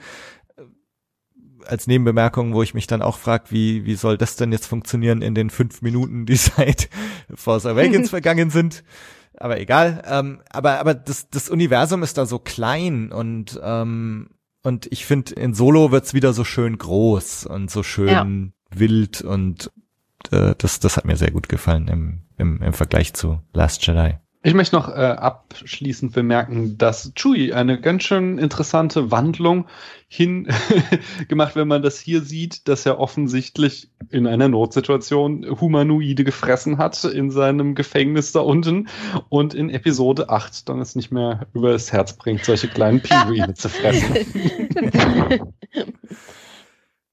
als 1.66 1.86
Nebenbemerkung, 1.86 2.54
wo 2.54 2.62
ich 2.62 2.74
mich 2.74 2.86
dann 2.86 3.02
auch 3.02 3.18
frage, 3.18 3.46
wie, 3.48 3.84
wie 3.86 3.94
soll 3.94 4.16
das 4.16 4.36
denn 4.36 4.52
jetzt 4.52 4.66
funktionieren 4.66 5.22
in 5.22 5.34
den 5.34 5.50
fünf 5.50 5.82
Minuten, 5.82 6.26
die 6.26 6.36
seit 6.36 6.88
Force 7.34 7.66
Awakens 7.66 8.10
vergangen 8.10 8.50
sind. 8.50 8.84
Aber 9.38 9.60
egal. 9.60 10.02
Ähm, 10.06 10.40
aber 10.50 10.80
aber 10.80 10.94
das, 10.94 11.28
das 11.28 11.48
Universum 11.48 12.02
ist 12.02 12.18
da 12.18 12.26
so 12.26 12.38
klein 12.38 13.12
und 13.12 13.60
ähm, 13.62 14.30
und 14.62 14.86
ich 14.90 15.06
finde, 15.06 15.32
in 15.34 15.54
Solo 15.54 15.92
wird's 15.92 16.12
wieder 16.12 16.32
so 16.32 16.42
schön 16.42 16.76
groß 16.76 17.46
und 17.46 17.70
so 17.70 17.84
schön 17.84 18.08
ja. 18.08 18.78
wild 18.78 19.22
und 19.22 19.70
äh, 20.32 20.54
das, 20.58 20.80
das 20.80 20.96
hat 20.96 21.04
mir 21.04 21.16
sehr 21.16 21.30
gut 21.30 21.48
gefallen 21.48 21.86
im, 21.86 22.22
im, 22.36 22.60
im 22.60 22.72
Vergleich 22.72 23.14
zu 23.14 23.40
Last 23.52 23.86
Jedi. 23.86 24.18
Ich 24.46 24.54
möchte 24.54 24.76
noch 24.76 24.88
äh, 24.88 24.92
abschließend 24.92 26.12
bemerken, 26.12 26.78
dass 26.78 27.12
Chewie 27.16 27.52
eine 27.52 27.80
ganz 27.80 28.04
schön 28.04 28.38
interessante 28.38 29.10
Wandlung 29.10 29.66
hin 30.06 30.46
gemacht, 31.28 31.56
wenn 31.56 31.66
man 31.66 31.82
das 31.82 31.98
hier 31.98 32.22
sieht, 32.22 32.68
dass 32.68 32.86
er 32.86 33.00
offensichtlich 33.00 33.90
in 34.08 34.28
einer 34.28 34.46
Notsituation 34.46 35.60
Humanoide 35.60 36.22
gefressen 36.22 36.78
hat 36.78 37.02
in 37.02 37.32
seinem 37.32 37.74
Gefängnis 37.74 38.30
da 38.30 38.38
unten 38.38 38.86
und 39.30 39.52
in 39.52 39.68
Episode 39.68 40.28
8 40.28 40.68
dann 40.68 40.80
es 40.80 40.94
nicht 40.94 41.10
mehr 41.10 41.48
über 41.52 41.72
das 41.72 41.92
Herz 41.92 42.12
bringt, 42.12 42.44
solche 42.44 42.68
kleinen 42.68 43.00
Pinguine 43.00 43.54
zu 43.54 43.68
fressen. 43.68 44.14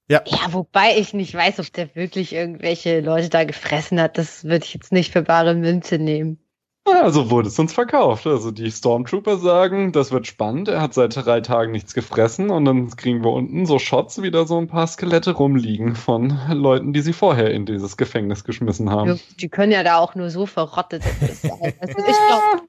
Ja. 0.06 0.20
ja, 0.26 0.52
wobei 0.52 0.98
ich 0.98 1.14
nicht 1.14 1.32
weiß, 1.32 1.60
ob 1.60 1.72
der 1.72 1.94
wirklich 1.96 2.34
irgendwelche 2.34 3.00
Leute 3.00 3.30
da 3.30 3.44
gefressen 3.44 3.98
hat. 3.98 4.18
Das 4.18 4.44
würde 4.44 4.66
ich 4.66 4.74
jetzt 4.74 4.92
nicht 4.92 5.10
für 5.10 5.22
bare 5.22 5.54
Münze 5.54 5.98
nehmen. 5.98 6.43
Ja, 6.86 7.10
so 7.10 7.30
wurde 7.30 7.48
es 7.48 7.58
uns 7.58 7.72
verkauft. 7.72 8.26
Also 8.26 8.50
die 8.50 8.70
Stormtrooper 8.70 9.38
sagen, 9.38 9.92
das 9.92 10.12
wird 10.12 10.26
spannend, 10.26 10.68
er 10.68 10.82
hat 10.82 10.92
seit 10.92 11.16
drei 11.16 11.40
Tagen 11.40 11.72
nichts 11.72 11.94
gefressen 11.94 12.50
und 12.50 12.66
dann 12.66 12.90
kriegen 12.90 13.24
wir 13.24 13.32
unten 13.32 13.64
so 13.64 13.78
Shots 13.78 14.20
wieder 14.20 14.46
so 14.46 14.58
ein 14.58 14.68
paar 14.68 14.86
Skelette 14.86 15.32
rumliegen 15.32 15.96
von 15.96 16.38
Leuten, 16.50 16.92
die 16.92 17.00
sie 17.00 17.14
vorher 17.14 17.50
in 17.50 17.64
dieses 17.64 17.96
Gefängnis 17.96 18.44
geschmissen 18.44 18.90
haben. 18.90 19.18
Die 19.40 19.48
können 19.48 19.72
ja 19.72 19.82
da 19.82 19.98
auch 19.98 20.14
nur 20.14 20.30
so 20.30 20.46
verrottet 20.46 21.02
sein. 21.02 21.14
Also 21.80 21.98
ich 21.98 22.16
glaube, 22.28 22.68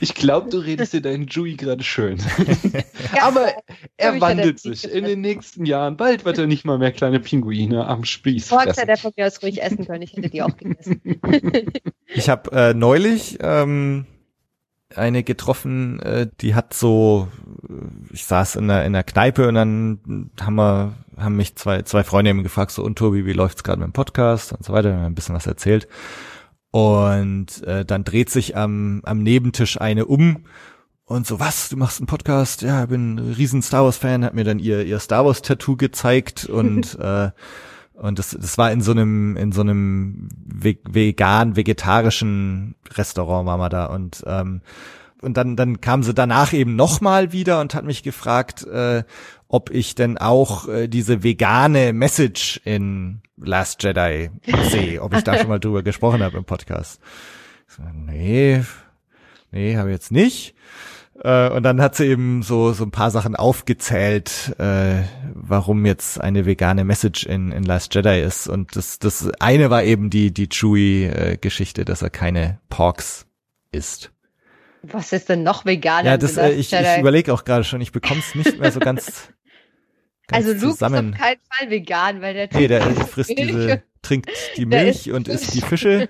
ich 0.00 0.14
glaube, 0.14 0.50
du 0.50 0.58
redest 0.58 0.92
dir 0.92 1.00
deinen 1.00 1.26
Jui 1.26 1.56
gerade 1.56 1.82
schön. 1.82 2.18
Aber 3.20 3.52
er 3.96 4.20
wandelt 4.20 4.60
sich 4.60 4.90
in 4.90 5.04
den 5.04 5.20
nächsten 5.20 5.64
Jahren. 5.64 5.96
Bald 5.96 6.24
wird 6.24 6.38
er 6.38 6.46
nicht 6.46 6.64
mal 6.64 6.78
mehr 6.78 6.92
kleine 6.92 7.20
Pinguine 7.20 7.86
am 7.86 8.04
Spieß 8.04 8.48
fressen. 8.48 8.68
hätte 8.68 8.86
der 8.86 8.96
von 8.96 9.12
mir 9.16 9.26
aus 9.26 9.42
ruhig 9.42 9.62
essen 9.62 9.86
können. 9.86 10.02
Ich 10.02 10.12
hätte 10.14 10.30
die 10.30 10.42
auch 10.42 10.56
gegessen. 10.56 11.00
ich 12.06 12.28
habe 12.28 12.50
äh, 12.52 12.74
neulich 12.74 13.38
ähm, 13.40 14.06
eine 14.94 15.22
getroffen, 15.22 16.00
äh, 16.00 16.28
die 16.40 16.54
hat 16.54 16.72
so, 16.72 17.28
ich 18.12 18.24
saß 18.24 18.56
in 18.56 18.68
der, 18.68 18.84
in 18.84 18.92
der 18.92 19.04
Kneipe 19.04 19.48
und 19.48 19.54
dann 19.54 20.30
haben 20.40 20.54
wir, 20.54 20.94
haben 21.16 21.36
mich 21.36 21.56
zwei, 21.56 21.82
zwei 21.82 22.04
Freunde 22.04 22.30
eben 22.30 22.42
gefragt, 22.42 22.70
so, 22.70 22.82
und 22.82 22.96
Tobi, 22.96 23.26
wie 23.26 23.32
läuft's 23.32 23.64
gerade 23.64 23.80
mit 23.80 23.88
dem 23.88 23.92
Podcast 23.92 24.52
und 24.52 24.64
so 24.64 24.72
weiter, 24.72 24.90
wir 24.90 24.96
haben 24.96 25.06
ein 25.06 25.14
bisschen 25.14 25.34
was 25.34 25.46
erzählt. 25.46 25.88
Und 26.76 27.62
äh, 27.62 27.86
dann 27.86 28.04
dreht 28.04 28.28
sich 28.28 28.54
am, 28.54 29.00
am 29.04 29.22
Nebentisch 29.22 29.80
eine 29.80 30.04
um 30.04 30.44
und 31.06 31.26
so, 31.26 31.40
was, 31.40 31.70
du 31.70 31.78
machst 31.78 32.00
einen 32.00 32.06
Podcast? 32.06 32.60
Ja, 32.60 32.82
ich 32.82 32.90
bin 32.90 33.14
ein 33.14 33.32
riesen 33.32 33.62
Star 33.62 33.84
Wars 33.84 33.96
Fan, 33.96 34.22
hat 34.22 34.34
mir 34.34 34.44
dann 34.44 34.58
ihr, 34.58 34.84
ihr 34.84 34.98
Star 34.98 35.24
Wars 35.24 35.40
Tattoo 35.40 35.78
gezeigt 35.78 36.44
und, 36.44 36.94
äh, 37.00 37.30
und 37.94 38.18
das, 38.18 38.36
das 38.38 38.58
war 38.58 38.72
in 38.72 38.82
so 38.82 38.90
einem, 38.90 39.38
in 39.38 39.52
so 39.52 39.62
einem 39.62 40.28
vegan, 40.44 41.56
vegetarischen 41.56 42.74
Restaurant 42.92 43.46
war 43.46 43.56
man 43.56 43.70
da 43.70 43.86
und, 43.86 44.22
ähm, 44.26 44.60
und 45.22 45.38
dann, 45.38 45.56
dann 45.56 45.80
kam 45.80 46.02
sie 46.02 46.12
danach 46.12 46.52
eben 46.52 46.76
nochmal 46.76 47.32
wieder 47.32 47.62
und 47.62 47.74
hat 47.74 47.86
mich 47.86 48.02
gefragt, 48.02 48.66
äh, 48.66 49.02
ob 49.56 49.70
ich 49.70 49.94
denn 49.94 50.18
auch 50.18 50.68
äh, 50.68 50.86
diese 50.86 51.22
vegane 51.22 51.94
Message 51.94 52.60
in 52.66 53.22
Last 53.38 53.82
Jedi 53.82 54.28
sehe, 54.70 55.00
ob 55.00 55.14
ich 55.14 55.24
da 55.24 55.38
schon 55.38 55.48
mal 55.48 55.58
drüber 55.58 55.82
gesprochen 55.82 56.22
habe 56.22 56.36
im 56.36 56.44
Podcast. 56.44 57.00
So, 57.66 57.82
nee, 57.94 58.62
nee, 59.52 59.78
habe 59.78 59.88
ich 59.88 59.94
jetzt 59.94 60.12
nicht. 60.12 60.54
Äh, 61.24 61.48
und 61.48 61.62
dann 61.62 61.80
hat 61.80 61.94
sie 61.94 62.04
eben 62.04 62.42
so 62.42 62.74
so 62.74 62.84
ein 62.84 62.90
paar 62.90 63.10
Sachen 63.10 63.34
aufgezählt, 63.34 64.54
äh, 64.58 65.04
warum 65.32 65.86
jetzt 65.86 66.20
eine 66.20 66.44
vegane 66.44 66.84
Message 66.84 67.24
in, 67.24 67.50
in 67.50 67.62
Last 67.62 67.94
Jedi 67.94 68.20
ist. 68.20 68.48
Und 68.48 68.76
das 68.76 68.98
das 68.98 69.30
eine 69.40 69.70
war 69.70 69.84
eben 69.84 70.10
die 70.10 70.34
die 70.34 70.50
Chewie-Geschichte, 70.50 71.86
dass 71.86 72.02
er 72.02 72.10
keine 72.10 72.60
Porks 72.68 73.24
isst. 73.72 74.12
Was 74.82 75.14
ist 75.14 75.30
denn 75.30 75.42
noch 75.42 75.64
vegan? 75.64 76.04
Ja, 76.04 76.18
das, 76.18 76.36
äh, 76.36 76.50
ich, 76.50 76.74
ich 76.74 76.98
überlege 76.98 77.32
auch 77.32 77.44
gerade 77.44 77.64
schon, 77.64 77.80
ich 77.80 77.92
bekomme 77.92 78.20
es 78.20 78.34
nicht 78.34 78.60
mehr 78.60 78.70
so 78.70 78.80
ganz 78.80 79.30
also 80.30 80.52
Luke 80.52 80.74
zusammen. 80.74 81.10
ist 81.10 81.14
auf 81.14 81.20
keinen 81.20 81.40
Fall 81.50 81.70
vegan, 81.70 82.20
weil 82.20 82.34
der 82.34 82.48
Nee, 82.52 82.68
der 82.68 82.82
frisst 83.06 83.30
diese, 83.36 83.82
trinkt 84.02 84.30
die 84.56 84.66
Milch 84.66 85.12
und 85.12 85.28
isst 85.28 85.54
die 85.54 85.60
Fische. 85.60 86.08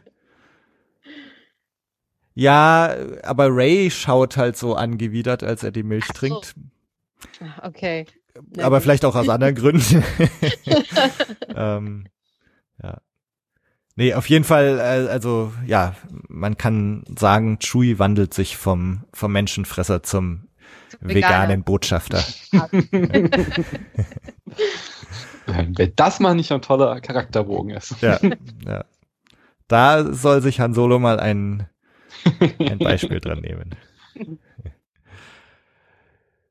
Ja, 2.35 2.95
aber 3.23 3.49
Ray 3.49 3.91
schaut 3.91 4.37
halt 4.37 4.57
so 4.59 4.75
angewidert, 4.75 5.43
als 5.43 5.63
er 5.63 5.71
die 5.71 5.83
Milch 5.83 6.05
so. 6.07 6.13
trinkt. 6.13 6.55
Ah, 7.41 7.67
okay. 7.69 8.07
aber 8.59 8.83
vielleicht 8.83 9.07
auch 9.07 9.17
aus 9.17 9.29
anderen 9.29 9.55
Gründen. 9.55 10.05
ähm, 11.55 12.07
ja. 12.83 13.01
Nee, 13.99 14.13
auf 14.13 14.29
jeden 14.29 14.45
Fall, 14.45 14.79
äh, 14.79 15.11
also 15.11 15.55
ja, 15.67 15.95
man 16.29 16.59
kann 16.59 17.05
sagen, 17.19 17.59
Chewie 17.59 17.99
wandelt 17.99 18.35
sich 18.35 18.59
vom, 18.59 19.05
vom 19.15 19.33
Menschenfresser 19.33 20.03
zum 20.03 20.46
veganen 21.01 21.65
Botschafter. 21.65 22.23
Wenn 25.47 25.93
das 25.97 26.21
mal 26.21 26.35
nicht 26.35 26.53
ein 26.53 26.63
toller 26.63 27.01
Charakterbogen 27.01 27.71
ist. 27.71 28.01
Ja, 28.01 28.19
ja. 28.67 28.85
Da 29.69 30.13
soll 30.13 30.43
sich 30.43 30.61
Han 30.61 30.75
Solo 30.75 30.99
mal 30.99 31.19
ein, 31.19 31.69
ein 32.59 32.79
Beispiel 32.79 33.21
dran 33.21 33.41
nehmen. 33.41 33.75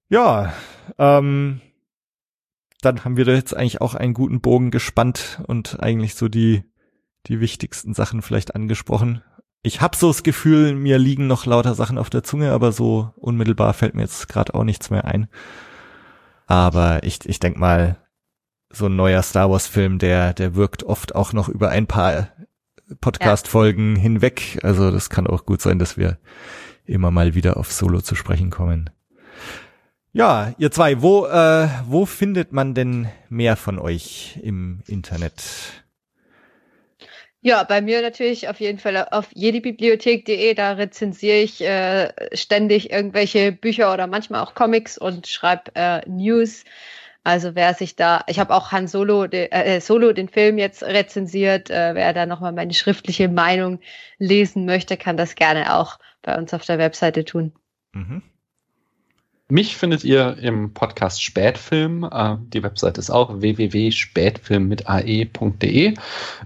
Ja, 0.09 0.53
ähm, 0.97 1.61
dann 2.81 3.03
haben 3.03 3.17
wir 3.17 3.25
da 3.25 3.33
jetzt 3.33 3.55
eigentlich 3.55 3.81
auch 3.81 3.95
einen 3.95 4.13
guten 4.13 4.41
Bogen 4.41 4.69
gespannt 4.69 5.41
und 5.47 5.79
eigentlich 5.81 6.15
so 6.15 6.27
die, 6.27 6.63
die 7.25 7.39
wichtigsten 7.39 7.93
Sachen 7.93 8.21
vielleicht 8.21 8.53
angesprochen 8.53 9.23
ich 9.65 9.81
habe 9.81 9.97
so 9.97 10.07
das 10.09 10.21
Gefühl, 10.21 10.75
mir 10.75 10.99
liegen 10.99 11.25
noch 11.25 11.47
lauter 11.47 11.73
Sachen 11.73 11.97
auf 11.97 12.11
der 12.11 12.23
Zunge, 12.23 12.51
aber 12.51 12.71
so 12.71 13.11
unmittelbar 13.15 13.73
fällt 13.73 13.95
mir 13.95 14.03
jetzt 14.03 14.27
gerade 14.29 14.53
auch 14.53 14.63
nichts 14.63 14.91
mehr 14.91 15.05
ein. 15.05 15.27
Aber 16.45 17.03
ich, 17.03 17.27
ich 17.27 17.39
denk 17.39 17.57
mal, 17.57 17.97
so 18.69 18.85
ein 18.85 18.95
neuer 18.95 19.23
Star 19.23 19.49
Wars 19.49 19.67
Film, 19.67 19.97
der, 19.97 20.33
der 20.33 20.55
wirkt 20.55 20.83
oft 20.83 21.15
auch 21.15 21.33
noch 21.33 21.49
über 21.49 21.69
ein 21.69 21.87
paar 21.87 22.27
Podcast-Folgen 23.01 23.95
ja. 23.95 24.01
hinweg. 24.01 24.59
Also 24.61 24.91
das 24.91 25.09
kann 25.09 25.25
auch 25.25 25.45
gut 25.45 25.61
sein, 25.61 25.79
dass 25.79 25.97
wir 25.97 26.19
immer 26.85 27.09
mal 27.09 27.33
wieder 27.33 27.57
auf 27.57 27.71
Solo 27.71 28.01
zu 28.01 28.13
sprechen 28.13 28.51
kommen. 28.51 28.91
Ja, 30.13 30.53
ihr 30.59 30.71
zwei, 30.71 31.01
wo, 31.01 31.25
äh, 31.25 31.67
wo 31.87 32.05
findet 32.05 32.53
man 32.53 32.73
denn 32.75 33.07
mehr 33.29 33.55
von 33.55 33.79
euch 33.79 34.39
im 34.43 34.81
Internet? 34.85 35.84
Ja, 37.45 37.61
bei 37.61 37.79
mir 37.79 38.01
natürlich 38.01 38.49
auf 38.49 38.59
jeden 38.59 38.79
Fall 38.79 38.97
auf 39.11 39.27
jedibibliothek.de, 39.35 40.55
da 40.55 40.71
rezensiere 40.71 41.37
ich 41.37 41.61
äh, 41.61 42.11
ständig 42.35 42.91
irgendwelche 42.91 43.51
Bücher 43.51 43.93
oder 43.93 44.07
manchmal 44.07 44.41
auch 44.41 44.55
Comics 44.55 44.97
und 44.97 45.27
schreibe 45.27 45.71
äh, 45.75 46.01
News. 46.09 46.65
Also 47.23 47.53
wer 47.53 47.75
sich 47.75 47.95
da, 47.95 48.23
ich 48.25 48.39
habe 48.39 48.51
auch 48.51 48.71
Han 48.71 48.87
Solo, 48.87 49.27
de, 49.27 49.49
äh, 49.51 49.79
Solo 49.79 50.11
den 50.11 50.27
Film 50.27 50.57
jetzt 50.57 50.81
rezensiert, 50.81 51.69
äh, 51.69 51.93
wer 51.93 52.13
da 52.13 52.25
nochmal 52.25 52.51
meine 52.51 52.73
schriftliche 52.73 53.29
Meinung 53.29 53.79
lesen 54.17 54.65
möchte, 54.65 54.97
kann 54.97 55.15
das 55.15 55.35
gerne 55.35 55.75
auch 55.75 55.99
bei 56.23 56.35
uns 56.35 56.51
auf 56.51 56.65
der 56.65 56.79
Webseite 56.79 57.25
tun. 57.25 57.53
Mhm. 57.93 58.23
Mich 59.47 59.77
findet 59.77 60.03
ihr 60.03 60.39
im 60.41 60.73
Podcast 60.73 61.21
Spätfilm. 61.21 62.03
Äh, 62.03 62.37
die 62.51 62.63
Website 62.63 62.97
ist 62.97 63.11
auch 63.11 63.41
www.spätfilm 63.41 64.67
mit 64.67 64.89
ae.de. 64.89 65.93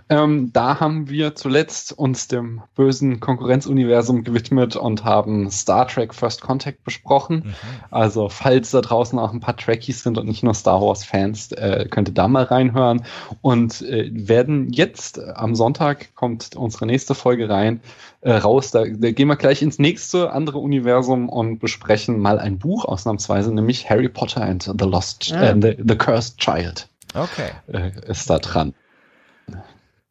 Ähm, 0.09 0.49
da 0.51 0.81
haben 0.81 1.09
wir 1.09 1.33
zuletzt 1.33 1.97
uns 1.97 2.27
dem 2.27 2.61
bösen 2.75 3.21
Konkurrenzuniversum 3.21 4.25
gewidmet 4.25 4.75
und 4.75 5.05
haben 5.05 5.49
Star 5.49 5.87
Trek 5.87 6.13
First 6.13 6.41
Contact 6.41 6.83
besprochen. 6.83 7.35
Mhm. 7.45 7.53
Also 7.89 8.27
falls 8.27 8.71
da 8.71 8.81
draußen 8.81 9.17
auch 9.17 9.31
ein 9.31 9.39
paar 9.39 9.55
Trekkies 9.55 10.03
sind 10.03 10.17
und 10.17 10.27
nicht 10.27 10.43
nur 10.43 10.53
Star 10.53 10.81
Wars 10.81 11.05
Fans, 11.05 11.53
äh, 11.53 11.87
könnt 11.89 12.09
ihr 12.09 12.13
da 12.13 12.27
mal 12.27 12.43
reinhören. 12.43 13.05
Und 13.39 13.81
äh, 13.81 14.09
werden 14.11 14.73
jetzt 14.73 15.23
am 15.23 15.55
Sonntag 15.55 16.13
kommt 16.15 16.53
unsere 16.57 16.85
nächste 16.85 17.15
Folge 17.15 17.47
rein 17.47 17.79
raus. 18.21 18.71
Da, 18.71 18.83
da 18.83 19.11
gehen 19.11 19.29
wir 19.29 19.37
gleich 19.37 19.61
ins 19.61 19.79
nächste 19.79 20.33
andere 20.33 20.57
Universum 20.57 21.29
und 21.29 21.59
besprechen 21.59 22.19
mal 22.19 22.37
ein 22.37 22.59
Buch 22.59 22.83
ausnahmsweise, 22.89 23.53
nämlich 23.53 23.89
Harry 23.89 24.09
Potter 24.09 24.41
and 24.41 24.63
the 24.63 24.85
Lost, 24.85 25.31
ah. 25.33 25.51
äh, 25.51 25.55
the, 25.59 25.77
the 25.85 25.95
Cursed 25.95 26.37
Child. 26.39 26.87
Okay. 27.13 27.51
Äh, 27.67 27.91
ist 28.07 28.29
da 28.29 28.39
dran. 28.39 28.73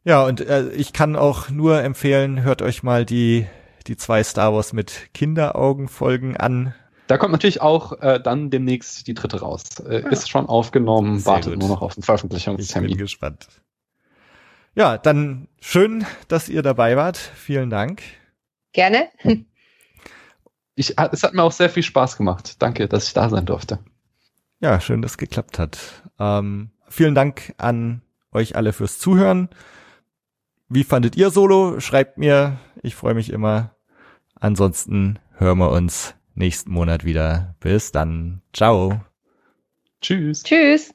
Ja, 0.03 0.23
und 0.23 0.41
äh, 0.41 0.69
ich 0.71 0.93
kann 0.93 1.15
auch 1.15 1.49
nur 1.49 1.81
empfehlen, 1.83 2.41
hört 2.41 2.61
euch 2.61 2.83
mal 2.83 3.05
die, 3.05 3.45
die 3.87 3.97
zwei 3.97 4.23
Star 4.23 4.53
Wars 4.53 4.73
mit 4.73 5.13
Kinderaugen-Folgen 5.13 6.37
an. 6.37 6.73
Da 7.07 7.17
kommt 7.17 7.31
natürlich 7.31 7.61
auch 7.61 8.01
äh, 8.01 8.19
dann 8.21 8.49
demnächst 8.49 9.07
die 9.07 9.13
dritte 9.13 9.41
raus. 9.41 9.63
Äh, 9.87 10.01
ja. 10.01 10.09
Ist 10.09 10.29
schon 10.29 10.47
aufgenommen, 10.47 11.19
Sehr 11.19 11.33
wartet 11.33 11.53
gut. 11.53 11.59
nur 11.59 11.69
noch 11.69 11.81
auf 11.81 11.95
den 11.95 12.03
Veröffentlichungstermin. 12.03 12.89
Ich 12.89 12.97
bin 12.97 13.05
gespannt. 13.05 13.47
Ja, 14.75 14.97
dann 14.97 15.47
schön, 15.59 16.05
dass 16.27 16.49
ihr 16.49 16.61
dabei 16.61 16.95
wart. 16.95 17.17
Vielen 17.17 17.69
Dank. 17.69 18.01
Gerne. 18.73 19.09
Ich, 20.79 20.97
es 20.97 21.23
hat 21.23 21.33
mir 21.33 21.43
auch 21.43 21.51
sehr 21.51 21.69
viel 21.69 21.83
Spaß 21.83 22.15
gemacht. 22.15 22.55
Danke, 22.59 22.87
dass 22.87 23.05
ich 23.05 23.13
da 23.13 23.29
sein 23.29 23.45
durfte. 23.45 23.79
Ja, 24.61 24.79
schön, 24.79 25.01
dass 25.01 25.11
es 25.11 25.17
geklappt 25.17 25.59
hat. 25.59 25.77
Ähm, 26.17 26.71
vielen 26.87 27.15
Dank 27.15 27.53
an 27.57 28.01
euch 28.31 28.55
alle 28.55 28.71
fürs 28.71 28.97
Zuhören. 28.97 29.49
Wie 30.69 30.85
fandet 30.85 31.17
ihr 31.17 31.31
Solo? 31.31 31.81
Schreibt 31.81 32.17
mir. 32.17 32.59
Ich 32.81 32.95
freue 32.95 33.13
mich 33.13 33.29
immer. 33.29 33.75
Ansonsten 34.35 35.19
hören 35.35 35.57
wir 35.57 35.69
uns 35.69 36.15
nächsten 36.33 36.71
Monat 36.71 37.03
wieder. 37.03 37.55
Bis 37.59 37.91
dann. 37.91 38.41
Ciao. 38.53 39.01
Tschüss. 39.99 40.43
Tschüss. 40.43 40.93